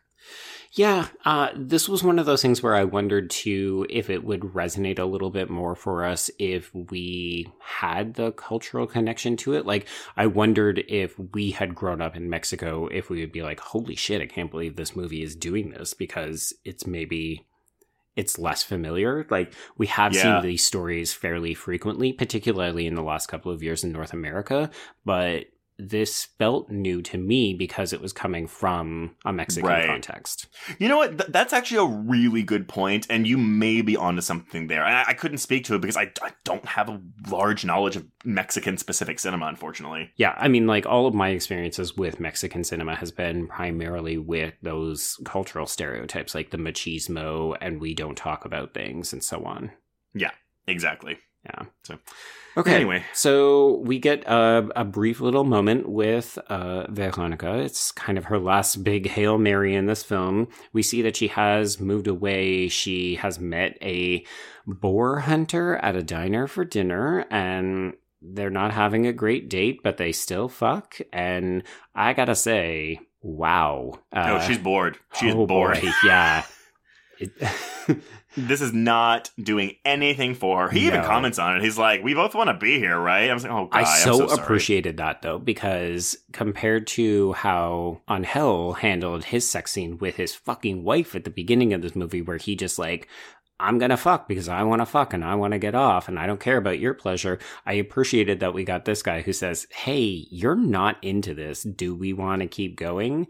Yeah, 0.74 1.08
uh, 1.26 1.50
this 1.54 1.90
was 1.90 2.02
one 2.02 2.18
of 2.18 2.26
those 2.26 2.42
things 2.42 2.64
where 2.64 2.76
I 2.76 2.86
wondered 2.86 3.30
too 3.30 3.86
if 3.90 4.10
it 4.10 4.24
would 4.24 4.40
resonate 4.40 5.00
a 5.00 5.04
little 5.06 5.30
bit 5.30 5.50
more 5.50 5.76
for 5.76 6.06
us 6.06 6.32
if 6.40 6.74
we 6.74 7.52
had 7.60 8.14
the 8.14 8.32
cultural 8.32 8.88
connection 8.88 9.36
to 9.38 9.54
it. 9.54 9.66
Like, 9.66 9.88
I 10.16 10.28
wondered 10.28 10.84
if 10.88 11.20
we 11.34 11.52
had 11.52 11.76
grown 11.76 12.02
up 12.02 12.16
in 12.16 12.30
Mexico, 12.30 12.88
if 12.88 13.10
we 13.10 13.20
would 13.20 13.34
be 13.34 13.42
like, 13.42 13.60
holy 13.60 13.96
shit, 13.96 14.22
I 14.22 14.28
can't 14.28 14.50
believe 14.50 14.78
this 14.78 14.96
movie 14.96 15.24
is 15.24 15.36
doing 15.36 15.72
this 15.72 15.94
because 15.94 16.54
it's 16.64 16.88
maybe. 16.88 17.46
It's 18.14 18.38
less 18.38 18.62
familiar. 18.62 19.26
Like 19.30 19.54
we 19.78 19.88
have 19.88 20.14
Yeah. 20.14 20.42
seen 20.42 20.42
these 20.50 20.66
stories 20.66 21.14
fairly 21.14 21.54
frequently, 21.54 22.12
particularly 22.12 22.86
in 22.86 22.96
the 22.96 23.02
last 23.02 23.28
couple 23.28 23.54
of 23.54 23.64
years 23.64 23.86
in 23.86 23.94
North 23.94 24.12
America, 24.12 24.70
but 25.06 25.46
this 25.90 26.26
felt 26.38 26.70
new 26.70 27.02
to 27.02 27.18
me 27.18 27.54
because 27.54 27.94
it 27.94 28.02
was 28.02 28.14
coming 28.14 28.48
from 28.48 29.16
a 29.26 29.34
Mexican 29.34 29.70
Right. 29.70 29.88
context. 29.88 30.48
You 30.80 30.88
know 30.88 30.98
what? 30.98 31.18
Th- 31.18 31.30
that's 31.32 31.54
actually 31.54 31.78
a 31.78 31.98
really 32.10 32.44
good 32.44 32.68
point, 32.68 33.08
and 33.10 33.28
you 33.28 33.38
may 33.38 33.82
be 33.82 33.98
onto 33.98 34.22
something 34.22 34.68
there. 34.68 34.84
I, 34.84 35.06
I 35.08 35.14
couldn't 35.14 35.40
speak 35.40 35.66
to 35.66 35.76
it 35.76 35.82
because 35.82 35.98
I, 35.98 36.12
I 36.22 36.32
don't 36.44 36.66
have 36.66 36.90
a 36.90 37.02
large 37.30 37.66
knowledge 37.66 37.96
of 37.96 38.06
Mexican 38.24 38.78
specific 38.78 39.20
cinema, 39.20 39.48
unfortunately. 39.48 40.12
Yeah, 40.18 40.36
I 40.38 40.48
mean, 40.48 40.68
like 40.68 40.86
all 40.86 41.08
of 41.08 41.14
my 41.14 41.30
experiences 41.30 41.98
with 41.98 42.20
Mexican 42.20 42.64
cinema 42.64 42.96
has 42.96 43.12
been 43.12 43.48
primarily 43.48 44.18
with 44.18 44.54
those 44.62 45.20
cultural 45.26 45.66
stereotypes, 45.66 46.36
like 46.36 46.52
the 46.52 46.58
machismo 46.58 47.58
and 47.62 47.80
we 47.82 47.94
don't 47.94 48.16
talk 48.18 48.46
about 48.46 48.74
things 48.74 49.14
and 49.14 49.24
so 49.24 49.44
on. 49.44 49.72
Yeah, 50.14 50.32
exactly. 50.68 51.18
Yeah. 51.46 51.64
So 51.84 51.98
Okay. 52.58 52.76
Anyway. 52.76 53.04
so 53.14 53.78
we 53.86 53.98
get 54.00 54.24
a, 54.26 54.68
a 54.76 54.84
brief 54.84 55.22
little 55.22 55.44
moment 55.46 55.88
with 55.88 56.38
uh, 56.50 56.86
Veronica. 56.90 57.58
It's 57.60 57.92
kind 57.94 58.18
of 58.18 58.26
her 58.26 58.38
last 58.40 58.84
big 58.84 59.08
Hail 59.08 59.38
Mary 59.38 59.74
in 59.74 59.86
this 59.86 60.04
film. 60.04 60.48
We 60.74 60.84
see 60.84 61.02
that 61.04 61.16
she 61.16 61.28
has 61.30 61.80
moved 61.80 62.08
away. 62.08 62.68
She 62.68 63.16
has 63.16 63.40
met 63.40 63.78
a 63.82 64.26
boar 64.68 65.20
hunter 65.22 65.78
at 65.78 65.96
a 65.96 66.04
diner 66.04 66.46
for 66.48 66.66
dinner, 66.66 67.26
and 67.32 67.94
they're 68.22 68.50
not 68.50 68.74
having 68.74 69.08
a 69.08 69.14
great 69.14 69.50
date, 69.50 69.80
but 69.84 69.98
they 69.98 70.12
still 70.12 70.50
fuck. 70.50 70.98
And 71.14 71.64
I 71.96 72.14
gotta 72.14 72.36
say, 72.36 73.00
wow. 73.22 73.94
no, 74.14 74.22
Uh, 74.22 74.42
she's 74.42 74.58
bored. 74.58 74.98
She's 75.16 75.34
oh 75.34 75.48
bored. 75.48 75.82
boy, 75.82 75.90
yeah. 76.06 76.44
It- 77.18 77.32
This 78.38 78.62
is 78.62 78.72
not 78.72 79.30
doing 79.42 79.76
anything 79.84 80.36
for 80.36 80.64
her. 80.64 80.70
He 80.70 80.88
even 80.88 81.04
comments 81.04 81.38
on 81.38 81.58
it. 81.58 81.64
He's 81.64 81.78
like, 81.78 82.04
"We 82.04 82.14
both 82.14 82.34
want 82.34 82.50
to 82.50 82.54
be 82.54 82.80
here, 82.80 82.98
right?" 82.98 83.30
I 83.30 83.34
was 83.34 83.44
like, 83.44 83.52
"Oh 83.52 83.66
God, 83.66 83.78
I 83.78 83.82
I'm 83.82 84.04
so, 84.04 84.28
so 84.28 84.34
appreciated 84.34 84.98
that 84.98 85.22
though, 85.22 85.38
because 85.38 86.18
compared 86.32 86.88
to 86.88 87.34
how 87.34 88.02
Angel 88.10 88.74
handled 88.74 89.26
his 89.26 89.50
sex 89.50 89.72
scene 89.74 89.98
with 89.98 90.16
his 90.16 90.34
fucking 90.34 90.84
wife 90.84 91.16
at 91.16 91.26
the 91.26 91.30
beginning 91.30 91.74
of 91.74 91.82
this 91.82 91.96
movie, 91.96 92.22
where 92.22 92.38
he 92.38 92.56
just 92.56 92.80
like, 92.80 93.08
I'm 93.62 93.78
gonna 93.78 93.98
fuck 93.98 94.28
because 94.28 94.50
I 94.50 94.64
wanna 94.64 94.86
fuck 94.86 95.14
and 95.14 95.24
I 95.24 95.36
wanna 95.36 95.60
get 95.60 95.76
off 95.76 96.08
and 96.08 96.18
I 96.18 96.26
don't 96.26 96.40
care 96.40 96.58
about 96.58 96.80
your 96.80 96.94
pleasure. 96.94 97.38
I 97.66 97.74
appreciated 97.74 98.40
that 98.40 98.54
we 98.54 98.64
got 98.64 98.86
this 98.86 99.04
guy 99.04 99.22
who 99.22 99.34
says, 99.34 99.68
Hey, 99.72 100.26
you're 100.32 100.56
not 100.56 100.98
into 101.04 101.34
this. 101.34 101.64
Do 101.64 101.96
we 101.96 102.12
wanna 102.12 102.48
keep 102.48 102.76
going? 102.76 103.28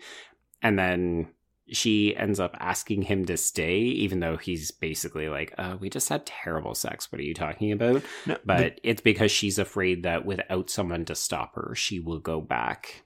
And 0.61 0.80
then 0.80 1.28
she 1.72 2.15
ends 2.15 2.39
up 2.39 2.56
asking 2.60 3.03
him 3.03 3.26
to 3.26 3.38
stay, 3.38 3.80
even 3.80 4.19
though 4.19 4.38
he's 4.38 4.72
basically 4.72 5.30
like, 5.30 5.53
uh, 5.57 5.77
we 5.80 5.89
just 5.89 6.10
had 6.10 6.26
terrible 6.26 6.76
sex. 6.76 7.11
What 7.11 7.19
are 7.19 7.23
you 7.23 7.34
talking 7.34 7.72
about? 7.72 8.03
No, 8.26 8.38
but 8.45 8.80
it's 8.84 9.02
because 9.02 9.31
she's 9.31 9.57
afraid 9.57 10.03
that 10.03 10.26
without 10.26 10.69
someone 10.69 11.06
to 11.06 11.15
stop 11.15 11.56
her, 11.56 11.73
she 11.76 11.99
will 11.99 12.19
go 12.19 12.41
back. 12.41 13.03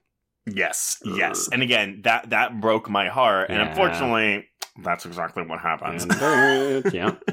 Yes, 0.48 0.98
yes. 1.04 1.50
And 1.52 1.64
again, 1.64 2.02
that 2.04 2.30
that 2.30 2.62
broke 2.62 2.90
my 2.90 3.08
heart, 3.10 3.50
and 3.50 3.58
Yeah. 3.60 3.70
unfortunately, 3.70 4.46
that's 4.84 5.06
exactly 5.06 5.44
what 5.44 5.60
happens. 5.60 6.06
Yeah. 6.94 7.16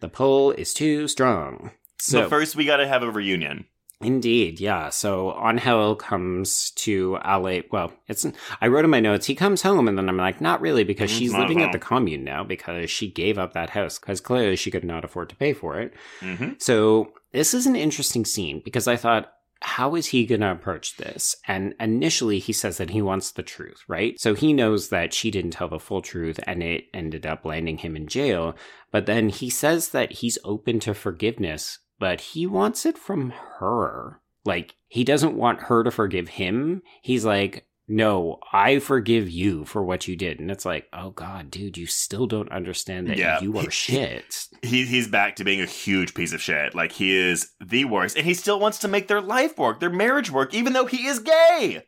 The 0.00 0.08
pull 0.10 0.50
is 0.52 0.74
too 0.74 1.08
strong. 1.08 1.70
So, 1.98 2.22
but 2.22 2.28
first, 2.28 2.56
we 2.56 2.66
got 2.66 2.76
to 2.76 2.86
have 2.86 3.02
a 3.02 3.10
reunion. 3.10 3.64
Indeed, 4.00 4.60
yeah. 4.60 4.88
So 4.90 5.38
Angel 5.44 5.96
comes 5.96 6.70
to 6.72 7.18
LA. 7.24 7.58
Well, 7.70 7.92
it's 8.08 8.26
I 8.60 8.68
wrote 8.68 8.84
in 8.84 8.90
my 8.90 9.00
notes. 9.00 9.26
He 9.26 9.34
comes 9.34 9.62
home, 9.62 9.88
and 9.88 9.96
then 9.96 10.08
I'm 10.08 10.16
like, 10.16 10.40
not 10.40 10.60
really, 10.60 10.84
because 10.84 11.10
she's 11.10 11.32
not 11.32 11.40
living 11.40 11.62
at 11.62 11.72
the 11.72 11.78
commune 11.78 12.24
now 12.24 12.44
because 12.44 12.90
she 12.90 13.10
gave 13.10 13.38
up 13.38 13.52
that 13.52 13.70
house 13.70 13.98
because 13.98 14.20
clearly 14.20 14.56
she 14.56 14.70
could 14.70 14.84
not 14.84 15.04
afford 15.04 15.28
to 15.30 15.36
pay 15.36 15.52
for 15.52 15.80
it. 15.80 15.94
hmm 16.20 16.50
So 16.58 17.12
this 17.32 17.54
is 17.54 17.66
an 17.66 17.76
interesting 17.76 18.24
scene 18.24 18.62
because 18.64 18.86
I 18.86 18.96
thought, 18.96 19.30
how 19.62 19.94
is 19.94 20.06
he 20.06 20.26
going 20.26 20.42
to 20.42 20.52
approach 20.52 20.98
this? 20.98 21.34
And 21.48 21.74
initially, 21.80 22.38
he 22.38 22.52
says 22.52 22.76
that 22.76 22.90
he 22.90 23.00
wants 23.00 23.32
the 23.32 23.42
truth, 23.42 23.82
right? 23.88 24.20
So 24.20 24.34
he 24.34 24.52
knows 24.52 24.90
that 24.90 25.14
she 25.14 25.30
didn't 25.30 25.52
tell 25.52 25.68
the 25.68 25.78
full 25.78 26.02
truth 26.02 26.38
and 26.46 26.62
it 26.62 26.84
ended 26.92 27.24
up 27.24 27.46
landing 27.46 27.78
him 27.78 27.96
in 27.96 28.06
jail. 28.06 28.56
But 28.92 29.06
then 29.06 29.30
he 29.30 29.48
says 29.48 29.88
that 29.90 30.12
he's 30.12 30.38
open 30.44 30.80
to 30.80 30.92
forgiveness, 30.92 31.78
but 31.98 32.20
he 32.20 32.46
wants 32.46 32.84
it 32.86 32.98
from 32.98 33.32
her. 33.58 34.20
Like, 34.44 34.74
he 34.88 35.04
doesn't 35.04 35.36
want 35.36 35.62
her 35.64 35.82
to 35.84 35.90
forgive 35.90 36.28
him. 36.28 36.82
He's 37.02 37.24
like, 37.24 37.66
no, 37.86 38.38
I 38.52 38.78
forgive 38.78 39.28
you 39.28 39.64
for 39.66 39.82
what 39.84 40.08
you 40.08 40.16
did. 40.16 40.40
And 40.40 40.50
it's 40.50 40.64
like, 40.64 40.88
oh 40.94 41.10
God, 41.10 41.50
dude, 41.50 41.76
you 41.76 41.86
still 41.86 42.26
don't 42.26 42.50
understand 42.50 43.08
that 43.08 43.18
Yeah. 43.18 43.40
you 43.40 43.58
are 43.58 43.70
shit. 43.70 44.46
He, 44.62 44.86
he's 44.86 45.06
back 45.08 45.36
to 45.36 45.44
being 45.44 45.60
a 45.60 45.66
huge 45.66 46.14
piece 46.14 46.32
of 46.32 46.40
shit. 46.40 46.74
Like 46.74 46.92
he 46.92 47.14
is 47.14 47.50
the 47.62 47.84
worst, 47.84 48.16
and 48.16 48.24
he 48.26 48.32
still 48.34 48.58
wants 48.58 48.78
to 48.78 48.88
make 48.88 49.08
their 49.08 49.20
life 49.20 49.58
work, 49.58 49.80
their 49.80 49.90
marriage 49.90 50.30
work, 50.30 50.54
even 50.54 50.72
though 50.72 50.86
he 50.86 51.06
is 51.06 51.18
gay. 51.18 51.84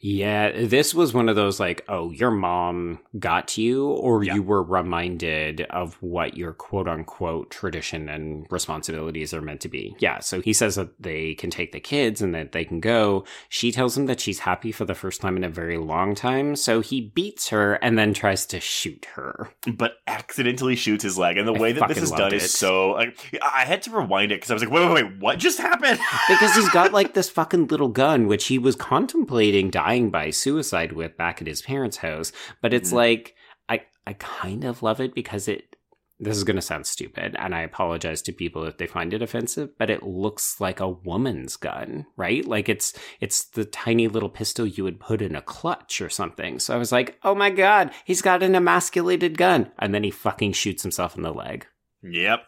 Yeah, 0.00 0.52
this 0.66 0.94
was 0.94 1.14
one 1.14 1.28
of 1.28 1.36
those 1.36 1.58
like, 1.58 1.84
oh, 1.88 2.10
your 2.10 2.30
mom 2.30 3.00
got 3.18 3.48
to 3.48 3.62
you, 3.62 3.86
or 3.88 4.22
Yeah. 4.22 4.34
you 4.34 4.42
were 4.42 4.62
reminded 4.62 5.62
of 5.62 5.94
what 6.02 6.36
your 6.36 6.52
quote 6.52 6.86
unquote 6.86 7.50
tradition 7.50 8.08
and 8.08 8.46
responsibilities 8.50 9.32
are 9.32 9.40
meant 9.40 9.62
to 9.62 9.68
be. 9.68 9.96
Yeah, 9.98 10.20
so 10.20 10.40
he 10.42 10.52
says 10.52 10.74
that 10.74 10.90
they 11.02 11.34
can 11.34 11.50
take 11.50 11.72
the 11.72 11.80
kids 11.80 12.20
and 12.20 12.34
that 12.34 12.52
they 12.52 12.64
can 12.64 12.78
go. 12.80 13.24
She 13.48 13.72
tells 13.72 13.96
him 13.96 14.06
that 14.06 14.20
she's 14.20 14.40
happy 14.40 14.70
for 14.70 14.84
the 14.84 14.94
first 14.94 15.20
time 15.22 15.36
in 15.36 15.44
a 15.44 15.48
very 15.48 15.78
long 15.78 16.14
time, 16.14 16.56
so 16.56 16.80
he 16.80 17.00
beats 17.00 17.48
her 17.48 17.74
and 17.74 17.98
then 17.98 18.12
tries 18.12 18.44
to 18.46 18.60
shoot 18.60 19.06
her. 19.14 19.50
but 19.76 19.94
accidentally 20.06 20.76
shoots 20.76 21.02
his 21.04 21.16
leg. 21.18 21.36
And 21.38 21.48
the 21.48 21.54
I 21.54 21.58
way 21.60 21.72
that 21.72 21.88
this 21.88 21.98
is 21.98 22.10
done 22.10 22.32
it. 22.32 22.42
is 22.42 22.52
so. 22.52 22.90
Like, 22.90 23.18
I 23.42 23.64
had 23.64 23.82
to 23.82 23.90
rewind 23.90 24.30
it 24.30 24.36
because 24.36 24.50
I 24.50 24.54
was 24.54 24.62
like, 24.62 24.70
wait, 24.72 24.86
wait, 24.90 25.04
wait, 25.04 25.18
what 25.20 25.38
just 25.38 25.58
happened? 25.58 25.98
Because 26.28 26.54
he's 26.54 26.68
got 26.68 26.92
like 26.92 27.14
this 27.14 27.28
fucking 27.30 27.66
little 27.68 27.88
gun, 27.88 28.26
which 28.26 28.46
he 28.46 28.58
was 28.58 28.76
contemplating 28.76 29.70
dying 29.70 29.85
by 30.10 30.30
suicide 30.30 30.92
with 30.92 31.16
back 31.16 31.40
at 31.40 31.46
his 31.46 31.62
parents' 31.62 31.98
house. 31.98 32.32
But 32.62 32.74
it's 32.74 32.90
Mhm. 32.90 32.94
like, 32.96 33.34
I, 33.68 33.82
I 34.06 34.14
kind 34.14 34.64
of 34.64 34.82
love 34.82 35.00
it 35.00 35.14
because 35.14 35.46
it, 35.48 35.76
this 36.18 36.36
is 36.36 36.44
going 36.44 36.56
to 36.56 36.62
sound 36.62 36.86
stupid, 36.86 37.36
and 37.38 37.54
I 37.54 37.60
apologize 37.60 38.22
to 38.22 38.32
people 38.32 38.64
if 38.64 38.78
they 38.78 38.86
find 38.86 39.12
it 39.12 39.20
offensive, 39.20 39.76
but 39.78 39.90
it 39.90 40.02
looks 40.02 40.58
like 40.60 40.80
a 40.80 40.88
woman's 40.88 41.56
gun, 41.56 42.06
right? 42.16 42.42
Like 42.44 42.68
it's, 42.70 42.94
it's 43.20 43.44
the 43.44 43.66
tiny 43.66 44.08
little 44.08 44.30
pistol 44.30 44.66
you 44.66 44.82
would 44.84 44.98
put 44.98 45.20
in 45.20 45.36
a 45.36 45.42
clutch 45.42 46.00
or 46.00 46.08
something. 46.08 46.58
So 46.58 46.74
I 46.74 46.78
was 46.78 46.90
like, 46.90 47.18
oh 47.22 47.34
my 47.34 47.50
god, 47.50 47.90
he's 48.06 48.22
got 48.22 48.42
an 48.42 48.54
emasculated 48.54 49.36
gun. 49.36 49.70
And 49.78 49.94
then 49.94 50.04
he 50.04 50.10
fucking 50.10 50.52
shoots 50.52 50.82
himself 50.82 51.16
in 51.16 51.22
the 51.22 51.34
leg. 51.34 51.66
yep. 52.02 52.40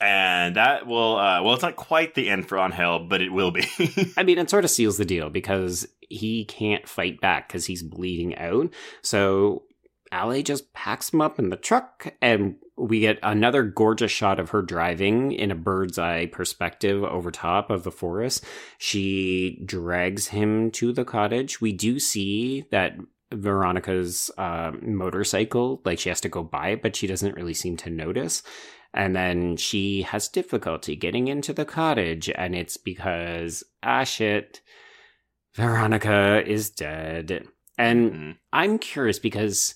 And 0.00 0.56
that 0.56 0.86
will, 0.86 1.16
uh, 1.16 1.42
well, 1.42 1.54
it's 1.54 1.62
not 1.62 1.76
quite 1.76 2.14
the 2.14 2.28
end 2.28 2.48
for 2.48 2.58
Angel, 2.58 2.98
but 2.98 3.22
it 3.22 3.30
will 3.30 3.50
be. 3.50 3.64
I 4.16 4.24
mean, 4.24 4.38
it 4.38 4.50
sort 4.50 4.64
of 4.64 4.70
seals 4.70 4.98
the 4.98 5.06
deal 5.06 5.30
because 5.30 5.88
he 6.00 6.44
can't 6.44 6.88
fight 6.88 7.20
back 7.20 7.48
because 7.48 7.66
he's 7.66 7.82
bleeding 7.82 8.36
out. 8.36 8.72
So 9.00 9.62
Allie 10.12 10.42
just 10.42 10.72
packs 10.74 11.12
him 11.12 11.20
up 11.20 11.38
in 11.38 11.48
the 11.48 11.56
truck, 11.56 12.12
and 12.20 12.56
we 12.76 13.00
get 13.00 13.18
another 13.22 13.62
gorgeous 13.62 14.12
shot 14.12 14.38
of 14.38 14.50
her 14.50 14.60
driving 14.60 15.32
in 15.32 15.50
a 15.50 15.54
bird's 15.54 15.98
eye 15.98 16.26
perspective 16.26 17.02
over 17.02 17.30
top 17.30 17.70
of 17.70 17.82
the 17.82 17.90
forest. 17.90 18.44
She 18.76 19.62
drags 19.64 20.28
him 20.28 20.70
to 20.72 20.92
the 20.92 21.04
cottage. 21.04 21.60
We 21.60 21.72
do 21.72 21.98
see 21.98 22.66
that. 22.70 22.96
Veronica's 23.32 24.30
uh, 24.38 24.70
motorcycle, 24.80 25.82
like 25.84 25.98
she 25.98 26.08
has 26.08 26.20
to 26.20 26.28
go 26.28 26.44
by 26.44 26.68
it, 26.68 26.80
but 26.80 26.94
she 26.94 27.08
doesn't 27.08 27.34
really 27.34 27.54
seem 27.54 27.76
to 27.78 27.90
notice. 27.90 28.44
And 28.96 29.14
then 29.14 29.56
she 29.58 30.02
has 30.02 30.26
difficulty 30.26 30.96
getting 30.96 31.28
into 31.28 31.52
the 31.52 31.66
cottage, 31.66 32.30
and 32.34 32.54
it's 32.54 32.78
because, 32.78 33.62
ah, 33.82 34.04
shit, 34.04 34.62
Veronica 35.54 36.42
is 36.46 36.70
dead. 36.70 37.46
And 37.78 38.12
Mhm. 38.12 38.36
I'm 38.52 38.78
curious 38.78 39.18
because 39.18 39.74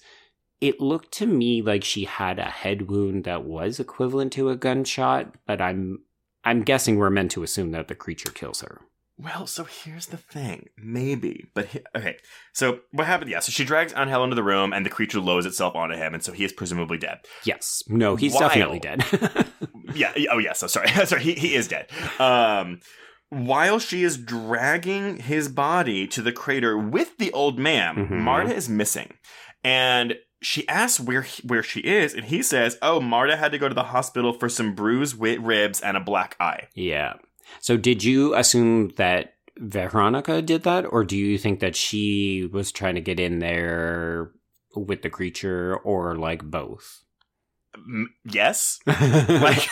it 0.60 0.80
looked 0.80 1.12
to 1.12 1.26
me 1.26 1.62
like 1.62 1.84
she 1.84 2.04
had 2.04 2.38
a 2.38 2.44
head 2.44 2.88
wound 2.88 3.24
that 3.24 3.44
was 3.44 3.78
equivalent 3.78 4.32
to 4.34 4.48
a 4.48 4.56
gunshot, 4.56 5.34
but 5.46 5.60
I'm 5.60 6.04
I'm 6.42 6.62
guessing 6.62 6.96
we're 6.96 7.10
meant 7.10 7.32
to 7.32 7.42
assume 7.42 7.72
that 7.72 7.88
the 7.88 7.94
creature 7.94 8.30
kills 8.30 8.62
her. 8.62 8.80
Well, 9.22 9.46
so 9.46 9.64
here's 9.64 10.06
the 10.06 10.16
thing. 10.16 10.68
Maybe. 10.78 11.46
But, 11.54 11.66
he- 11.66 11.80
okay. 11.96 12.16
So, 12.54 12.80
what 12.92 13.06
happened? 13.06 13.30
Yeah, 13.30 13.40
so 13.40 13.50
she 13.52 13.64
drags 13.64 13.92
Angel 13.96 14.24
into 14.24 14.36
the 14.36 14.42
room, 14.42 14.72
and 14.72 14.84
the 14.86 14.90
creature 14.90 15.20
lowers 15.20 15.44
itself 15.46 15.74
onto 15.76 15.96
him, 15.96 16.14
and 16.14 16.22
so 16.22 16.32
he 16.32 16.44
is 16.44 16.52
presumably 16.52 16.96
dead. 16.98 17.18
Yes. 17.44 17.82
No, 17.88 18.16
he's 18.16 18.32
While- 18.32 18.48
definitely 18.48 18.78
dead. 18.80 19.04
Yeah. 19.92 20.12
Oh, 20.30 20.38
yes. 20.38 20.44
yeah. 20.44 20.52
So 20.52 20.66
sorry. 20.68 20.88
sorry. 21.06 21.22
He, 21.22 21.32
he 21.34 21.54
is 21.56 21.66
dead. 21.66 21.88
Um, 22.20 22.78
while 23.28 23.80
she 23.80 24.04
is 24.04 24.16
dragging 24.16 25.18
his 25.18 25.48
body 25.48 26.06
to 26.08 26.22
the 26.22 26.30
crater 26.32 26.78
with 26.78 27.16
the 27.18 27.32
old 27.32 27.58
man, 27.58 27.96
Mhm. 27.96 28.20
Marta 28.20 28.54
is 28.54 28.68
missing, 28.68 29.14
and 29.64 30.14
she 30.42 30.66
asks 30.68 31.00
where 31.00 31.22
he- 31.22 31.42
where 31.46 31.62
she 31.64 31.80
is, 31.80 32.14
and 32.14 32.24
he 32.26 32.40
says, 32.42 32.78
"Oh, 32.82 33.00
Marta 33.00 33.36
had 33.36 33.50
to 33.52 33.58
go 33.58 33.68
to 33.68 33.74
the 33.74 33.82
hospital 33.84 34.32
for 34.32 34.48
some 34.48 34.74
bruised 34.76 35.16
ribs 35.20 35.80
and 35.80 35.96
a 35.96 36.00
black 36.00 36.36
eye." 36.40 36.68
yeah. 36.74 37.14
So 37.60 37.76
did 37.76 38.04
you 38.04 38.34
assume 38.34 38.90
that 38.96 39.34
Veronica 39.58 40.40
did 40.40 40.62
that, 40.62 40.84
or 40.84 41.04
do 41.04 41.16
you 41.16 41.36
think 41.36 41.60
that 41.60 41.76
she 41.76 42.48
was 42.52 42.72
trying 42.72 42.94
to 42.94 43.00
get 43.00 43.20
in 43.20 43.40
there 43.40 44.32
with 44.74 45.02
the 45.02 45.10
creature, 45.10 45.76
or 45.76 46.16
like 46.16 46.42
both? 46.42 47.02
Yes. 48.24 48.78
like 48.86 49.68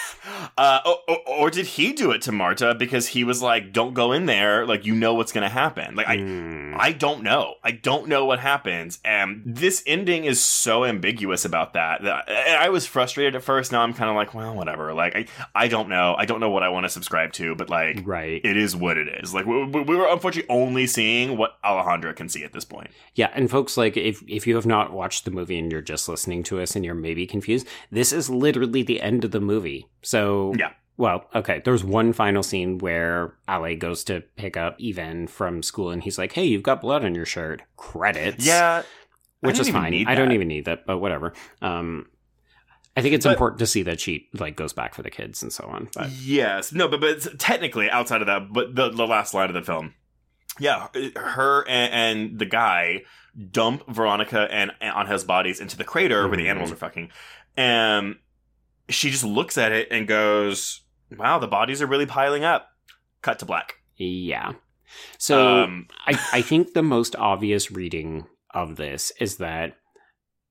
uh 0.56 0.80
or, 0.84 0.98
or, 1.08 1.18
or 1.28 1.50
did 1.50 1.66
he 1.66 1.92
do 1.92 2.10
it 2.10 2.22
to 2.22 2.32
marta 2.32 2.74
because 2.74 3.08
he 3.08 3.24
was 3.24 3.42
like 3.42 3.72
don't 3.72 3.94
go 3.94 4.12
in 4.12 4.26
there 4.26 4.66
like 4.66 4.84
you 4.86 4.94
know 4.94 5.14
what's 5.14 5.32
gonna 5.32 5.48
happen 5.48 5.94
like 5.94 6.06
i 6.06 6.18
Hmm. 6.18 6.74
I 6.78 6.92
don't 6.92 7.22
know. 7.22 7.54
I 7.62 7.70
don't 7.72 8.08
know 8.08 8.24
what 8.24 8.38
happens. 8.38 8.98
And 9.04 9.42
this 9.44 9.82
ending 9.86 10.24
is 10.24 10.42
so 10.42 10.84
ambiguous 10.84 11.44
about 11.44 11.72
that. 11.74 12.02
that 12.02 12.28
I 12.28 12.68
was 12.68 12.86
frustrated 12.86 13.34
at 13.34 13.42
first. 13.42 13.72
Now 13.72 13.82
I'm 13.82 13.94
kind 13.94 14.10
of 14.10 14.16
like, 14.16 14.34
well, 14.34 14.54
whatever. 14.54 14.92
Like, 14.94 15.16
I, 15.16 15.26
I 15.54 15.68
don't 15.68 15.88
know. 15.88 16.14
I 16.18 16.24
don't 16.24 16.40
know 16.40 16.50
what 16.50 16.62
I 16.62 16.68
want 16.68 16.84
to 16.84 16.90
subscribe 16.90 17.32
to, 17.34 17.54
but 17.54 17.70
like, 17.70 18.02
right. 18.04 18.40
it 18.44 18.56
is 18.56 18.76
what 18.76 18.96
it 18.96 19.08
is. 19.22 19.32
Like, 19.34 19.46
we, 19.46 19.64
we 19.64 19.82
we 19.82 19.96
were 19.96 20.08
unfortunately 20.08 20.48
only 20.54 20.86
seeing 20.86 21.36
what 21.36 21.60
Alejandra 21.62 22.14
can 22.14 22.28
see 22.28 22.44
at 22.44 22.52
this 22.52 22.64
point. 22.64 22.90
Yeah, 23.14 23.30
and 23.34 23.50
folks, 23.50 23.76
like 23.76 23.96
if 23.96 24.22
if 24.28 24.46
you 24.46 24.54
have 24.56 24.66
not 24.66 24.92
watched 24.92 25.24
the 25.24 25.30
movie 25.30 25.58
and 25.58 25.72
you're 25.72 25.80
just 25.80 26.08
listening 26.08 26.42
to 26.44 26.60
us 26.60 26.76
and 26.76 26.84
you're 26.84 26.94
maybe 26.94 27.26
confused, 27.26 27.66
this 27.90 28.12
is 28.12 28.28
literally 28.28 28.82
the 28.82 29.00
end 29.00 29.24
of 29.24 29.30
the 29.30 29.40
movie. 29.40 29.88
So 30.02 30.27
Yeah. 30.56 30.72
well, 30.96 31.24
okay, 31.34 31.60
there's 31.64 31.84
one 31.84 32.12
final 32.12 32.42
scene 32.42 32.78
where 32.78 33.34
Ale 33.48 33.76
goes 33.76 34.04
to 34.04 34.20
pick 34.36 34.56
up 34.56 34.74
Even 34.78 35.26
from 35.26 35.62
school 35.62 35.90
and 35.90 36.02
he's 36.02 36.18
like, 36.18 36.32
hey, 36.32 36.44
you've 36.44 36.62
got 36.62 36.80
blood 36.80 37.04
on 37.04 37.14
your 37.14 37.26
shirt. 37.26 37.62
Credits. 37.76 38.44
Yeah, 38.44 38.82
Which 39.40 39.58
is 39.60 39.68
fine. 39.68 40.06
I 40.08 40.14
don't 40.14 40.32
even 40.32 40.48
need 40.48 40.64
that, 40.64 40.86
but 40.86 40.98
whatever. 40.98 41.32
Um, 41.62 42.06
I 42.96 43.00
think 43.02 43.14
it's 43.14 43.24
But- 43.24 43.34
important 43.34 43.58
to 43.60 43.66
see 43.66 43.82
that 43.84 44.00
she 44.00 44.28
like 44.34 44.56
goes 44.56 44.72
back 44.72 44.92
for 44.94 45.02
the 45.02 45.10
kids 45.10 45.42
and 45.42 45.52
so 45.52 45.64
on. 45.64 45.88
But 45.94 46.10
Yes, 46.10 46.72
no, 46.72 46.88
but 46.88 47.00
but 47.00 47.10
it's- 47.10 47.28
technically 47.38 47.88
outside 47.88 48.20
of 48.22 48.26
that, 48.26 48.52
but 48.52 48.74
the 48.74 48.88
the 48.90 49.06
last 49.06 49.34
line 49.34 49.48
of 49.48 49.54
the 49.54 49.62
film, 49.62 49.94
yeah, 50.58 50.88
her 51.14 51.64
and, 51.68 51.92
and 52.30 52.38
the 52.40 52.46
guy 52.46 53.02
dump 53.52 53.84
Veronica 53.88 54.48
and, 54.50 54.72
and 54.80 55.08
his 55.08 55.22
bodies 55.22 55.60
into 55.60 55.76
the 55.76 55.84
crater 55.84 56.26
where 56.26 56.36
the 56.36 56.46
Mhm. 56.46 56.50
animals 56.50 56.72
are 56.72 56.76
fucking, 56.76 57.10
and 57.56 58.16
she 58.88 59.10
just 59.10 59.24
looks 59.24 59.58
at 59.58 59.72
it 59.72 59.88
and 59.90 60.06
goes, 60.06 60.82
"Wow, 61.16 61.38
the 61.38 61.46
bodies 61.46 61.82
are 61.82 61.86
really 61.86 62.06
piling 62.06 62.44
up." 62.44 62.68
Cut 63.22 63.38
to 63.40 63.44
black. 63.44 63.74
yeah. 63.96 64.52
So 65.18 65.64
um, 65.64 65.86
I, 66.06 66.18
I 66.32 66.42
think 66.42 66.72
the 66.72 66.82
most 66.82 67.14
obvious 67.16 67.70
reading 67.70 68.26
of 68.54 68.76
this 68.76 69.12
is 69.20 69.36
that 69.36 69.76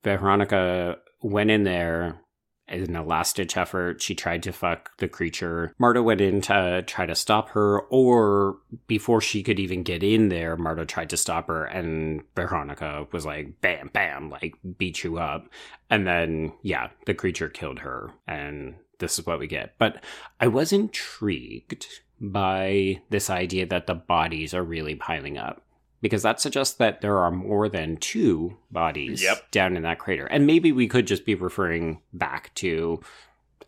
Veronica 0.03 0.97
went 1.22 1.49
in 1.49 1.64
there 1.64 2.22
in 2.69 2.95
a 2.95 3.03
last 3.03 3.35
ditch 3.35 3.57
effort. 3.57 4.02
She 4.02 4.15
tried 4.15 4.44
to 4.44 4.52
fuck 4.52 4.98
the 4.98 5.07
creature. 5.07 5.73
Marta 5.77 6.03
went 6.03 6.22
in 6.22 6.41
to 6.41 6.53
uh, 6.53 6.81
try 6.85 7.06
to 7.06 7.15
stop 7.15 7.49
her, 7.49 7.81
or 7.81 8.57
before 8.88 9.22
she 9.22 9.44
could 9.44 9.60
even 9.60 9.84
get 9.84 10.03
in 10.03 10.30
there, 10.30 10.57
Marta 10.57 10.85
tried 10.85 11.10
to 11.11 11.18
stop 11.18 11.48
her, 11.48 11.65
and 11.65 12.22
Veronica 12.35 13.07
was 13.11 13.26
like, 13.26 13.61
bam, 13.61 13.89
bam, 13.94 14.30
like 14.30 14.56
beat 14.77 15.03
you 15.03 15.18
up. 15.18 15.48
And 15.89 16.06
then, 16.06 16.53
yeah, 16.61 16.89
the 17.06 17.14
creature 17.14 17.49
killed 17.49 17.80
her, 17.80 18.11
and 18.27 18.76
this 18.99 19.19
is 19.19 19.26
what 19.26 19.39
we 19.39 19.48
get. 19.48 19.76
But 19.77 20.03
I 20.39 20.48
was 20.48 20.73
intrigued 20.73 21.88
by 22.19 23.02
this 23.10 23.30
idea 23.30 23.65
that 23.68 23.88
the 23.88 23.94
bodies 23.94 24.53
are 24.53 24.64
really 24.64 24.95
piling 24.95 25.38
up 25.38 25.64
because 26.02 26.24
that 26.24 26.40
suggests 26.40 26.76
that 26.78 27.02
there 27.02 27.18
are 27.18 27.32
more 27.32 27.68
than 27.69 27.98
two 27.98 28.57
bodies 28.72 29.22
Yep. 29.24 29.52
down 29.52 29.76
in 29.76 29.84
that 29.84 29.99
crater. 29.99 30.26
And 30.26 30.45
maybe 30.45 30.72
we 30.72 30.88
could 30.88 31.07
just 31.07 31.26
be 31.26 31.36
referring 31.36 32.02
back 32.14 32.53
to 32.56 33.02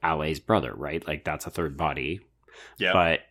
Ale's 0.03 0.39
brother, 0.39 0.73
right? 0.75 1.05
Like 1.07 1.23
that's 1.23 1.45
a 1.45 1.49
third 1.49 1.75
body. 1.77 2.21
yeah, 2.77 2.93
But 2.93 3.21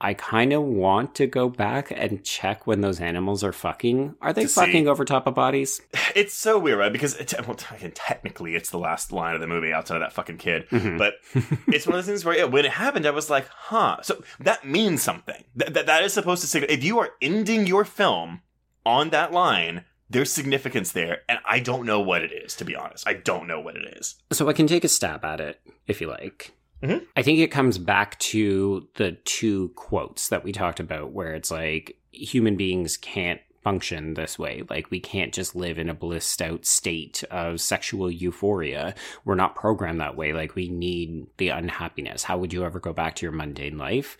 I 0.00 0.12
kind 0.12 0.52
of 0.52 0.62
want 0.62 1.14
to 1.14 1.26
go 1.26 1.48
back 1.48 1.90
and 1.90 2.22
check 2.22 2.66
when 2.66 2.82
those 2.82 3.00
animals 3.00 3.42
are 3.42 3.52
fucking. 3.52 4.14
Are 4.20 4.32
they 4.34 4.42
To 4.42 4.48
see. 4.48 4.60
fucking 4.60 4.88
over 4.88 5.04
top 5.06 5.26
of 5.26 5.34
bodies? 5.34 5.80
it's 6.14 6.34
so 6.34 6.58
weird, 6.58 6.78
right? 6.78 6.92
Because 6.92 7.16
it, 7.16 7.32
well, 7.46 7.56
technically, 7.56 8.54
it's 8.54 8.70
the 8.70 8.78
last 8.78 9.10
line 9.12 9.34
of 9.34 9.40
the 9.40 9.46
movie 9.46 9.72
outside 9.72 9.96
of 9.96 10.00
that 10.02 10.12
fucking 10.12 10.36
kid. 10.38 10.68
Mhm. 10.68 10.98
But 10.98 11.14
it's 11.68 11.86
one 11.86 11.94
of 11.94 11.98
those 12.04 12.06
things 12.06 12.24
where 12.24 12.36
yeah, 12.36 12.44
when 12.44 12.64
it 12.66 12.72
happened, 12.72 13.06
I 13.06 13.10
was 13.10 13.30
like, 13.30 13.48
huh. 13.48 13.98
So 14.02 14.22
that 14.40 14.66
means 14.66 15.02
something. 15.02 15.44
Th- 15.58 15.72
that 15.72 15.86
that 15.86 16.02
is 16.04 16.12
supposed 16.12 16.42
to 16.42 16.46
say 16.46 16.60
if 16.60 16.84
you 16.84 16.98
are 16.98 17.10
ending 17.22 17.66
your 17.66 17.84
film 17.86 18.42
on 18.84 19.10
that 19.10 19.32
line, 19.32 19.84
there's 20.10 20.30
significance 20.32 20.92
there, 20.92 21.22
and 21.28 21.38
I 21.44 21.58
don't 21.58 21.86
know 21.86 22.00
what 22.00 22.22
it 22.22 22.32
is. 22.32 22.54
To 22.56 22.64
be 22.64 22.76
honest, 22.76 23.08
I 23.08 23.14
don't 23.14 23.48
know 23.48 23.60
what 23.60 23.76
it 23.76 23.96
is. 23.96 24.16
So 24.30 24.48
I 24.48 24.52
can 24.52 24.66
take 24.66 24.84
a 24.84 24.88
stab 24.88 25.24
at 25.24 25.40
it 25.40 25.60
if 25.86 26.00
you 26.00 26.06
like. 26.08 26.52
Mhm. 26.82 27.06
I 27.16 27.22
think 27.22 27.38
it 27.38 27.50
comes 27.50 27.78
back 27.78 28.18
to 28.18 28.88
the 28.94 29.12
two 29.24 29.70
quotes 29.76 30.28
that 30.28 30.44
we 30.44 30.52
talked 30.52 30.80
about, 30.80 31.12
where 31.12 31.34
it's 31.34 31.50
like 31.50 31.96
human 32.12 32.56
beings 32.56 32.96
can't 32.96 33.40
function 33.62 34.14
this 34.14 34.38
way. 34.38 34.62
Like 34.70 34.90
we 34.92 35.00
can't 35.00 35.34
just 35.34 35.56
live 35.56 35.78
in 35.78 35.88
a 35.88 35.94
blissed 35.94 36.40
out 36.40 36.64
state 36.64 37.24
of 37.32 37.60
sexual 37.60 38.08
euphoria. 38.10 38.94
We're 39.24 39.34
not 39.34 39.56
programmed 39.56 40.00
that 40.00 40.16
way. 40.16 40.32
Like 40.32 40.54
we 40.54 40.68
need 40.68 41.26
the 41.38 41.48
unhappiness. 41.48 42.22
How 42.22 42.38
would 42.38 42.52
you 42.52 42.64
ever 42.64 42.78
go 42.78 42.92
back 42.92 43.16
to 43.16 43.26
your 43.26 43.32
mundane 43.32 43.76
life? 43.76 44.16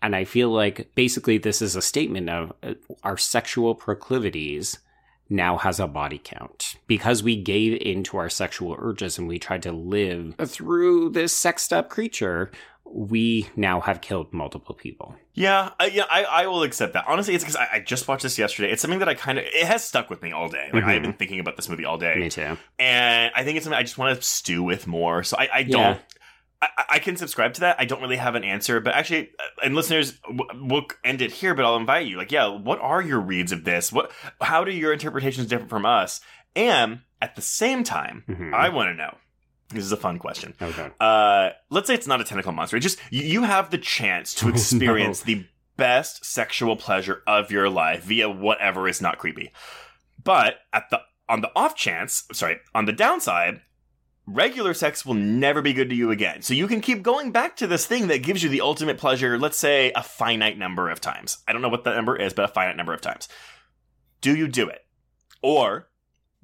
And 0.00 0.16
I 0.16 0.24
feel 0.24 0.48
like 0.50 0.94
basically 0.94 1.36
this 1.36 1.60
is 1.60 1.76
a 1.76 1.82
statement 1.82 2.30
of 2.30 2.52
uh, 2.62 2.74
our 3.02 3.18
sexual 3.18 3.74
proclivities 3.74 4.78
now 5.30 5.56
has 5.58 5.78
a 5.80 5.86
body 5.86 6.20
count 6.22 6.76
because 6.86 7.22
we 7.22 7.36
gave 7.36 7.80
into 7.82 8.16
our 8.16 8.28
sexual 8.30 8.76
urges 8.78 9.18
and 9.18 9.28
we 9.28 9.38
tried 9.38 9.62
to 9.62 9.72
live 9.72 10.34
through 10.46 11.10
this 11.10 11.32
sexed 11.32 11.72
up 11.72 11.88
creature. 11.90 12.50
We 12.90 13.50
now 13.54 13.80
have 13.82 14.00
killed 14.00 14.32
multiple 14.32 14.74
people. 14.74 15.14
Yeah, 15.34 15.72
I, 15.78 15.86
yeah, 15.88 16.04
I, 16.10 16.24
I 16.24 16.46
will 16.46 16.62
accept 16.62 16.94
that. 16.94 17.04
Honestly, 17.06 17.34
it's 17.34 17.44
because 17.44 17.56
I, 17.56 17.68
I 17.74 17.80
just 17.80 18.08
watched 18.08 18.22
this 18.22 18.38
yesterday. 18.38 18.72
It's 18.72 18.80
something 18.80 19.00
that 19.00 19.08
I 19.10 19.14
kind 19.14 19.38
of 19.38 19.44
it 19.44 19.66
has 19.66 19.84
stuck 19.84 20.08
with 20.08 20.22
me 20.22 20.32
all 20.32 20.48
day. 20.48 20.70
Like 20.72 20.84
Mhm. 20.84 20.88
I've 20.88 21.02
been 21.02 21.12
thinking 21.12 21.38
about 21.38 21.56
this 21.56 21.68
movie 21.68 21.84
all 21.84 21.98
day. 21.98 22.14
Me 22.16 22.30
too. 22.30 22.56
and 22.78 23.30
I 23.36 23.44
think 23.44 23.56
it's 23.58 23.64
something 23.64 23.78
I 23.78 23.82
just 23.82 23.98
want 23.98 24.16
to 24.18 24.22
stew 24.26 24.62
with 24.62 24.86
more. 24.86 25.22
So 25.22 25.36
I, 25.38 25.48
I 25.52 25.58
Yeah. 25.60 25.98
I, 26.60 26.68
I 26.90 26.98
can 26.98 27.16
subscribe 27.16 27.54
to 27.54 27.60
that. 27.60 27.76
I 27.78 27.84
don't 27.84 28.00
really 28.02 28.16
have 28.16 28.34
an 28.34 28.44
answer, 28.44 28.80
but 28.80 28.94
actually, 28.94 29.30
uh, 29.38 29.64
and 29.64 29.74
listeners, 29.74 30.18
we'll 30.54 30.86
end 31.04 31.22
it 31.22 31.30
here. 31.32 31.54
But 31.54 31.64
I'll 31.64 31.76
invite 31.76 32.06
you. 32.06 32.16
Like, 32.16 32.32
yeah, 32.32 32.46
what 32.48 32.80
are 32.80 33.00
your 33.02 33.20
reads 33.20 33.52
of 33.52 33.64
this? 33.64 33.92
What? 33.92 34.10
How 34.40 34.64
do 34.64 34.72
your 34.72 34.92
interpretations 34.92 35.46
differ 35.46 35.66
from 35.68 35.86
us? 35.86 36.20
And 36.56 37.00
at 37.22 37.36
the 37.36 37.42
same 37.42 37.84
time, 37.84 38.24
Mhm. 38.28 38.52
I 38.54 38.68
want 38.70 38.88
to 38.88 38.94
know. 38.94 39.16
This 39.70 39.84
is 39.84 39.92
a 39.92 39.96
fun 39.98 40.18
question. 40.18 40.54
Okay. 40.60 40.90
Uh, 40.98 41.50
let's 41.70 41.86
say 41.86 41.94
it's 41.94 42.06
not 42.06 42.20
a 42.20 42.24
tentacle 42.24 42.52
monster. 42.52 42.76
It 42.78 42.80
just 42.80 42.98
you, 43.10 43.22
you 43.22 43.42
have 43.42 43.70
the 43.70 43.78
chance 43.78 44.34
to 44.36 44.46
Oh, 44.48 44.50
experience 44.50 45.22
the 45.22 45.46
best 45.76 46.24
sexual 46.24 46.74
pleasure 46.74 47.22
of 47.26 47.52
your 47.52 47.68
life 47.68 48.02
via 48.04 48.28
whatever 48.30 48.88
is 48.88 49.00
not 49.02 49.18
creepy. 49.18 49.52
But 50.24 50.56
at 50.72 50.90
the 50.90 51.00
on 51.28 51.42
the 51.42 51.50
off 51.54 51.76
chance, 51.76 52.24
sorry, 52.32 52.56
on 52.74 52.86
the 52.86 52.92
downside, 52.92 53.60
regular 54.28 54.74
sex 54.74 55.06
will 55.06 55.14
never 55.14 55.62
be 55.62 55.72
good 55.72 55.90
to 55.90 55.96
you 55.96 56.10
again. 56.10 56.42
So 56.42 56.54
you 56.54 56.68
can 56.68 56.80
keep 56.80 57.02
going 57.02 57.32
back 57.32 57.56
to 57.56 57.66
this 57.66 57.86
thing 57.86 58.08
that 58.08 58.22
gives 58.22 58.42
you 58.42 58.48
the 58.48 58.60
ultimate 58.60 58.98
pleasure, 58.98 59.38
let's 59.38 59.58
say 59.58 59.92
a 59.96 60.02
finite 60.02 60.58
number 60.58 60.90
of 60.90 61.00
times. 61.00 61.38
I 61.48 61.52
don't 61.52 61.62
know 61.62 61.68
what 61.68 61.84
that 61.84 61.96
number 61.96 62.16
is, 62.16 62.34
but 62.34 62.44
a 62.44 62.48
finite 62.48 62.76
number 62.76 62.92
of 62.92 63.00
times. 63.00 63.28
Do 64.20 64.36
you 64.36 64.48
do 64.48 64.68
it? 64.68 64.84
Or 65.42 65.88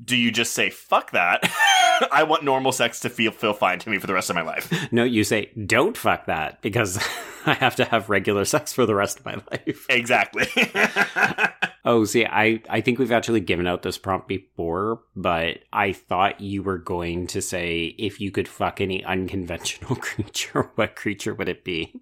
do 0.03 0.17
you 0.17 0.31
just 0.31 0.55
say 0.55 0.71
fuck 0.71 1.13
that? 1.13 1.45
I 2.11 2.25
want 2.25 2.43
normal 2.43 2.73
sex 2.73 3.01
to 3.01 3.11
feel 3.11 3.31
feel 3.31 3.53
fine 3.53 3.79
to 3.81 3.91
me 3.91 3.99
for 3.99 4.07
the 4.07 4.15
rest 4.15 4.31
of 4.31 4.37
my 4.37 4.43
life. 4.43 4.73
No, 4.91 5.05
you 5.05 5.23
say, 5.23 5.51
don't 5.67 5.97
fuck 5.97 6.27
that 6.27 6.61
because 6.63 6.99
I 7.47 7.55
have 7.55 7.77
to 7.77 7.85
have 7.85 8.11
regular 8.11 8.45
sex 8.45 8.73
for 8.73 8.87
the 8.87 8.95
rest 8.95 9.21
of 9.21 9.25
my 9.27 9.41
life. 9.51 9.87
Exactly. 9.89 10.47
Oh, 11.87 12.05
see, 12.07 12.25
I, 12.25 12.63
I 12.71 12.81
think 12.81 12.99
we've 12.99 13.13
actually 13.13 13.41
given 13.41 13.67
out 13.67 13.83
this 13.83 13.99
prompt 13.99 14.27
before, 14.27 15.03
but 15.15 15.59
I 15.71 15.93
thought 15.93 16.41
you 16.41 16.63
were 16.63 16.79
going 16.79 17.27
to 17.29 17.43
say 17.43 17.95
if 17.99 18.21
you 18.21 18.31
could 18.31 18.49
fuck 18.49 18.81
any 18.81 19.05
unconventional 19.05 19.97
creature, 20.01 20.71
what 20.77 20.97
creature 20.97 21.35
would 21.35 21.49
it 21.49 21.63
be? 21.63 21.93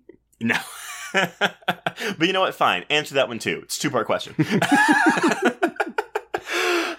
no. 0.40 0.56
but 1.12 2.20
you 2.20 2.32
know 2.32 2.40
what? 2.40 2.54
Fine. 2.54 2.84
Answer 2.88 3.16
that 3.16 3.28
one 3.28 3.38
too. 3.38 3.60
It's 3.64 3.76
a 3.76 3.80
two 3.80 3.90
part 3.90 4.06
question. 4.06 4.34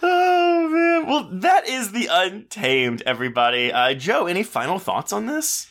oh 0.03 0.69
man. 0.71 1.07
Well, 1.07 1.29
that 1.41 1.67
is 1.67 1.91
the 1.93 2.07
Untamed, 2.11 3.01
everybody. 3.05 3.71
Uh, 3.71 3.95
Joe, 3.95 4.27
any 4.27 4.43
final 4.43 4.77
thoughts 4.77 5.11
on 5.13 5.25
this? 5.25 5.67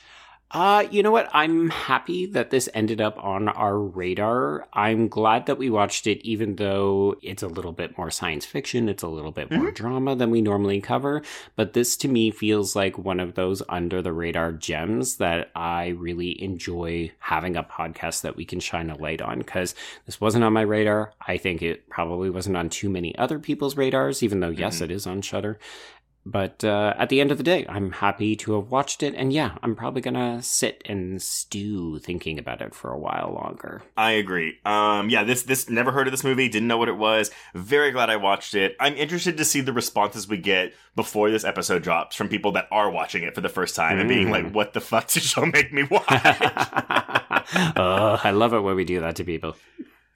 Uh, 0.53 0.87
you 0.91 1.03
know 1.03 1.11
what? 1.11 1.31
I'm 1.33 1.71
happy 1.71 2.27
that 2.27 2.51
this 2.51 2.69
ended 2.75 3.01
up 3.01 3.17
on 3.25 3.49
our 3.49 3.79
radar. 3.79 4.69
I'm 4.75 5.09
glad 5.09 5.47
that 5.47 5.57
we 5.57 5.71
watched 5.71 6.07
it, 6.07 6.21
even 6.27 6.57
though 6.57 7.17
it's 7.23 7.43
a 7.43 7.49
little 7.49 7.73
bit 7.73 7.97
more 7.97 8.11
science 8.11 8.45
fiction. 8.45 8.91
It's 8.91 9.03
a 9.03 9.09
little 9.09 9.31
bit 9.31 9.51
more 9.51 9.71
drama 9.71 10.15
than 10.15 10.31
we 10.31 10.43
normally 10.43 10.83
cover. 10.83 11.23
But 11.57 11.73
this 11.73 11.97
to 11.99 12.09
me 12.09 12.31
feels 12.31 12.77
like 12.77 12.99
one 12.99 13.19
of 13.19 13.35
those 13.35 13.63
under 13.71 14.03
the 14.03 14.13
radar 14.13 14.53
gems 14.53 15.17
that 15.17 15.51
I 15.55 15.89
really 15.89 16.43
enjoy 16.43 17.13
having 17.19 17.57
a 17.57 17.65
podcast 17.65 18.21
that 18.21 18.37
we 18.37 18.45
can 18.45 18.61
shine 18.61 18.91
a 18.91 18.99
light 18.99 19.23
on 19.23 19.39
because 19.39 19.75
this 20.05 20.21
wasn't 20.21 20.45
on 20.45 20.53
my 20.53 20.61
radar. 20.61 21.15
I 21.27 21.39
think 21.39 21.63
it 21.63 21.89
probably 21.89 22.29
wasn't 22.29 22.59
on 22.59 22.69
too 22.69 22.91
many 22.91 23.17
other 23.17 23.39
people's 23.39 23.79
radars, 23.79 24.23
even 24.23 24.41
though, 24.41 24.51
yes, 24.51 24.83
it 24.83 24.91
is 24.91 25.07
on 25.07 25.23
Shudder. 25.23 25.59
But 26.25 26.63
uh, 26.63 26.95
at 26.97 27.09
the 27.09 27.21
end 27.21 27.33
of 27.33 27.39
the 27.39 27.43
day, 27.43 27.67
I'm 27.69 27.91
happy 27.91 28.37
to 28.37 28.55
have 28.55 28.71
watched 28.71 29.03
it, 29.03 29.13
and 29.17 29.33
yeah, 29.33 29.57
I'm 29.61 29.75
probably 29.75 30.01
gonna 30.03 30.41
sit 30.41 30.81
and 30.85 31.21
stew 31.21 31.99
thinking 31.99 32.39
about 32.39 32.61
it 32.63 32.75
for 32.77 32.93
a 32.93 32.99
while 32.99 33.33
longer. 33.35 33.83
I 33.97 34.13
agree. 34.13 34.59
Um, 34.65 35.11
yeah, 35.11 35.25
this 35.25 35.43
this 35.43 35.69
never 35.69 35.91
heard 35.91 36.07
of 36.07 36.13
this 36.13 36.23
movie, 36.23 36.49
didn't 36.49 36.69
know 36.69 36.79
what 36.79 36.89
it 36.89 36.97
was. 36.97 37.33
Very 37.55 37.91
glad 37.91 38.09
I 38.09 38.17
watched 38.17 38.55
it. 38.55 38.77
I'm 38.79 38.95
interested 38.95 39.37
to 39.37 39.45
see 39.45 39.61
the 39.63 39.73
responses 39.73 40.29
we 40.29 40.39
get 40.39 40.75
before 40.95 41.29
this 41.31 41.43
episode 41.45 41.83
drops 41.83 42.15
from 42.15 42.29
people 42.29 42.53
that 42.53 42.69
are 42.71 42.89
watching 42.91 43.25
it 43.25 43.35
for 43.35 43.41
the 43.41 43.49
first 43.49 43.75
time 43.75 43.99
and 43.99 44.09
being 44.09 44.29
Mm. 44.29 44.31
like, 44.31 44.53
"What 44.55 44.75
the 44.75 44.81
fuck 44.81 45.09
did 45.09 45.35
y'all 45.35 45.47
make 45.47 45.73
me 45.73 45.83
watch?" 45.83 46.05
uh, 46.09 47.43
I 48.25 48.31
love 48.31 48.53
it 48.55 48.61
when 48.61 48.77
we 48.77 48.85
do 48.85 49.01
that 49.01 49.17
to 49.17 49.25
people. 49.25 49.57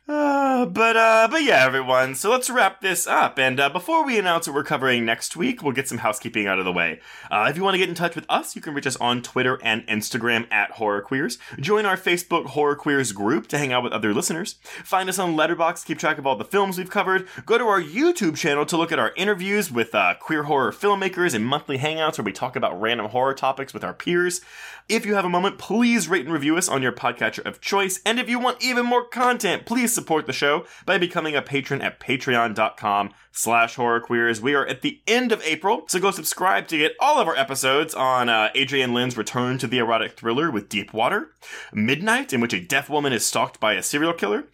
Uh, 0.08 0.64
but 0.66 0.96
uh, 0.96 1.26
but 1.28 1.42
yeah, 1.42 1.64
everyone. 1.64 2.14
So 2.14 2.30
let's 2.30 2.48
wrap 2.48 2.80
this 2.80 3.08
up. 3.08 3.40
And 3.40 3.58
uh, 3.58 3.68
before 3.68 4.04
we 4.04 4.18
announce 4.20 4.46
what 4.46 4.54
we're 4.54 4.62
covering 4.62 5.04
next 5.04 5.36
week, 5.36 5.64
we'll 5.64 5.72
get 5.72 5.88
some 5.88 5.98
housekeeping 5.98 6.46
out 6.46 6.60
of 6.60 6.64
the 6.64 6.72
way. 6.72 7.00
Uh, 7.28 7.48
if 7.50 7.56
you 7.56 7.64
want 7.64 7.74
to 7.74 7.78
get 7.78 7.88
in 7.88 7.96
touch 7.96 8.14
with 8.14 8.24
us, 8.28 8.54
you 8.54 8.62
can 8.62 8.72
reach 8.72 8.86
us 8.86 8.96
on 8.98 9.20
Twitter 9.20 9.58
and 9.64 9.84
Instagram 9.88 10.46
at 10.52 10.72
Horror 10.72 11.00
Queers. 11.00 11.38
Join 11.58 11.86
our 11.86 11.96
Facebook 11.96 12.46
Horror 12.46 12.76
Queers 12.76 13.10
group 13.10 13.48
to 13.48 13.58
hang 13.58 13.72
out 13.72 13.82
with 13.82 13.92
other 13.92 14.14
listeners. 14.14 14.54
Find 14.84 15.08
us 15.08 15.18
on 15.18 15.34
Letterboxd, 15.34 15.80
to 15.80 15.86
keep 15.86 15.98
track 15.98 16.18
of 16.18 16.26
all 16.26 16.36
the 16.36 16.44
films 16.44 16.78
we've 16.78 16.88
covered. 16.88 17.26
Go 17.44 17.58
to 17.58 17.64
our 17.64 17.82
YouTube 17.82 18.36
channel 18.36 18.64
to 18.66 18.76
look 18.76 18.92
at 18.92 19.00
our 19.00 19.12
interviews 19.16 19.72
with 19.72 19.92
uh, 19.92 20.14
queer 20.20 20.44
horror 20.44 20.70
filmmakers 20.70 21.34
and 21.34 21.44
monthly 21.44 21.78
hangouts 21.78 22.16
where 22.16 22.24
we 22.24 22.32
talk 22.32 22.54
about 22.54 22.80
random 22.80 23.08
horror 23.08 23.34
topics 23.34 23.74
with 23.74 23.82
our 23.82 23.94
peers. 23.94 24.40
If 24.88 25.04
you 25.04 25.16
have 25.16 25.24
a 25.24 25.28
moment, 25.28 25.58
please 25.58 26.08
rate 26.08 26.26
and 26.26 26.32
review 26.32 26.56
us 26.56 26.68
on 26.68 26.80
your 26.80 26.92
podcatcher 26.92 27.44
of 27.44 27.60
choice. 27.60 28.00
And 28.06 28.20
if 28.20 28.28
you 28.28 28.38
want 28.38 28.62
even 28.62 28.86
more 28.86 29.04
content, 29.04 29.66
please 29.66 29.92
support 29.92 30.26
the 30.26 30.32
show 30.32 30.64
by 30.84 30.96
becoming 30.96 31.34
a 31.34 31.42
patron 31.42 31.82
at 31.82 31.98
patreon.com 31.98 33.10
slash 33.32 33.74
horrorqueers. 33.74 34.40
We 34.40 34.54
are 34.54 34.64
at 34.64 34.82
the 34.82 35.00
end 35.08 35.32
of 35.32 35.42
April, 35.42 35.86
so 35.88 35.98
go 35.98 36.12
subscribe 36.12 36.68
to 36.68 36.78
get 36.78 36.94
all 37.00 37.20
of 37.20 37.26
our 37.26 37.34
episodes 37.34 37.96
on 37.96 38.28
uh, 38.28 38.50
Adrian 38.54 38.94
Lyne's 38.94 39.16
return 39.16 39.58
to 39.58 39.66
the 39.66 39.78
erotic 39.78 40.12
thriller 40.12 40.52
with 40.52 40.68
Deep 40.68 40.92
Water, 40.92 41.32
Midnight, 41.72 42.32
in 42.32 42.40
which 42.40 42.54
a 42.54 42.60
deaf 42.60 42.88
woman 42.88 43.12
is 43.12 43.26
stalked 43.26 43.58
by 43.58 43.72
a 43.72 43.82
serial 43.82 44.12
killer, 44.12 44.44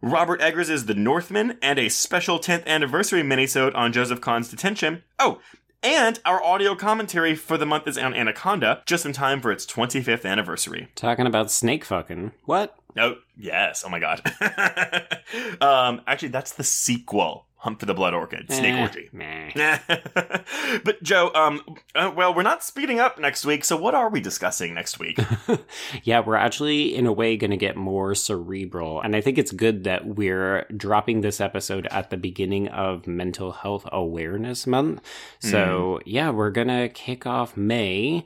Robert 0.00 0.40
Eggers 0.40 0.84
The 0.84 0.94
Northman, 0.94 1.58
and 1.60 1.80
a 1.80 1.88
special 1.88 2.38
10th 2.38 2.64
anniversary 2.66 3.22
minisode 3.22 3.74
on 3.74 3.92
Joseph 3.92 4.20
Kahn's 4.20 4.48
detention. 4.48 5.02
Oh, 5.18 5.40
and 5.82 6.20
our 6.24 6.42
audio 6.42 6.74
commentary 6.74 7.34
for 7.34 7.56
the 7.56 7.66
month 7.66 7.86
is 7.86 7.96
on 7.98 8.14
Anaconda, 8.14 8.82
just 8.86 9.06
in 9.06 9.12
time 9.12 9.40
for 9.40 9.50
its 9.50 9.66
25th 9.66 10.24
anniversary. 10.24 10.88
Talking 10.94 11.26
about 11.26 11.50
snake 11.50 11.84
fucking. 11.84 12.32
What? 12.44 12.76
Oh, 12.98 13.16
yes. 13.36 13.84
Oh 13.86 13.88
my 13.88 14.00
god. 14.00 14.20
um, 15.60 16.02
actually, 16.06 16.28
that's 16.28 16.52
the 16.52 16.64
sequel. 16.64 17.46
Hunt 17.60 17.78
for 17.78 17.84
the 17.86 17.92
Blood 17.94 18.14
Orchid. 18.14 18.50
Snake 18.50 18.74
Eh, 18.74 18.80
Orgy. 18.82 19.08
meh. 19.12 19.78
but 20.84 21.02
Joe, 21.02 21.30
um, 21.34 21.60
uh, 21.94 22.10
well, 22.16 22.34
we're 22.34 22.42
not 22.42 22.64
speeding 22.64 22.98
up 23.00 23.18
next 23.18 23.44
week, 23.44 23.64
so 23.66 23.76
what 23.76 23.94
are 23.94 24.08
we 24.08 24.18
discussing 24.20 24.72
next 24.74 24.98
week? 24.98 25.18
yeah, 26.02 26.20
we're 26.20 26.36
actually, 26.36 26.94
in 26.94 27.06
a 27.06 27.12
way, 27.12 27.36
going 27.36 27.50
to 27.50 27.58
get 27.58 27.76
more 27.76 28.14
cerebral. 28.14 29.02
And 29.02 29.14
I 29.14 29.20
think 29.20 29.36
it's 29.36 29.52
good 29.52 29.84
that 29.84 30.06
we're 30.06 30.64
dropping 30.74 31.20
this 31.20 31.38
episode 31.40 31.86
at 31.90 32.08
the 32.08 32.16
beginning 32.16 32.68
of 32.68 33.06
Mental 33.06 33.52
Health 33.52 33.86
Awareness 33.92 34.66
Month. 34.66 35.02
So, 35.40 36.00
yeah, 36.06 36.30
we're 36.30 36.50
going 36.50 36.68
to 36.68 36.88
kick 36.88 37.26
off 37.26 37.56
May 37.58 38.24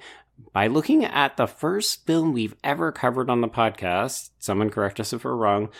by 0.52 0.68
looking 0.68 1.04
at 1.04 1.36
the 1.36 1.46
first 1.46 2.06
film 2.06 2.32
we've 2.32 2.54
ever 2.62 2.92
covered 2.92 3.28
on 3.28 3.40
the 3.40 3.48
podcast. 3.48 4.30
Someone 4.38 4.70
correct 4.70 5.00
us 5.00 5.12
if 5.12 5.24
we're 5.24 5.34
wrong. 5.34 5.70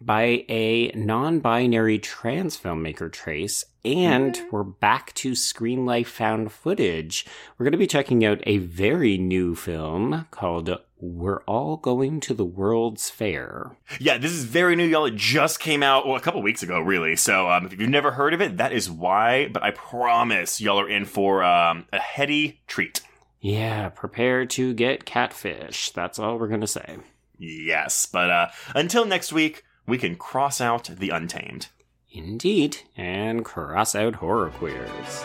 By 0.00 0.44
a 0.48 0.92
non 0.94 1.40
binary 1.40 1.98
trans 1.98 2.56
filmmaker, 2.58 3.10
Trace. 3.10 3.64
And 3.84 4.38
we're 4.50 4.62
back 4.62 5.14
to 5.14 5.34
Screen 5.34 5.86
Life 5.86 6.08
Found 6.10 6.52
Footage. 6.52 7.24
We're 7.56 7.64
going 7.64 7.72
to 7.72 7.78
be 7.78 7.86
checking 7.86 8.24
out 8.24 8.40
a 8.44 8.58
very 8.58 9.16
new 9.16 9.54
film 9.54 10.26
called 10.30 10.70
We're 10.98 11.42
All 11.44 11.76
Going 11.76 12.20
to 12.20 12.34
the 12.34 12.44
World's 12.44 13.08
Fair. 13.08 13.76
yeah, 14.00 14.18
this 14.18 14.32
is 14.32 14.44
very 14.44 14.76
new, 14.76 14.84
y'all. 14.84 15.06
It 15.06 15.14
just 15.14 15.60
came 15.60 15.82
out, 15.82 16.06
well, 16.06 16.16
a 16.16 16.20
couple 16.20 16.42
weeks 16.42 16.62
ago, 16.62 16.80
really. 16.80 17.16
So, 17.16 17.48
um, 17.48 17.64
if 17.66 17.78
you've 17.78 17.88
never 17.88 18.10
heard 18.10 18.34
of 18.34 18.42
it, 18.42 18.58
that 18.58 18.72
is 18.72 18.90
why. 18.90 19.48
But 19.48 19.62
I 19.62 19.70
promise 19.70 20.60
y'all 20.60 20.80
are 20.80 20.88
in 20.88 21.04
for 21.04 21.42
um, 21.42 21.86
a 21.92 22.00
heady 22.00 22.60
treat. 22.66 23.00
Yeah, 23.40 23.88
prepare 23.90 24.44
to 24.46 24.74
get 24.74 25.04
catfish. 25.04 25.90
That's 25.90 26.18
all 26.18 26.38
we're 26.38 26.48
going 26.48 26.60
to 26.60 26.66
say. 26.66 26.96
Yes, 27.38 28.06
but 28.06 28.30
uh, 28.30 28.48
until 28.74 29.04
next 29.04 29.32
week, 29.32 29.62
we 29.86 29.98
can 29.98 30.16
cross 30.16 30.60
out 30.60 30.84
the 30.84 31.10
untamed. 31.10 31.68
Indeed, 32.10 32.78
and 32.96 33.44
cross 33.44 33.94
out 33.94 34.16
horror 34.16 34.50
queers. 34.50 35.24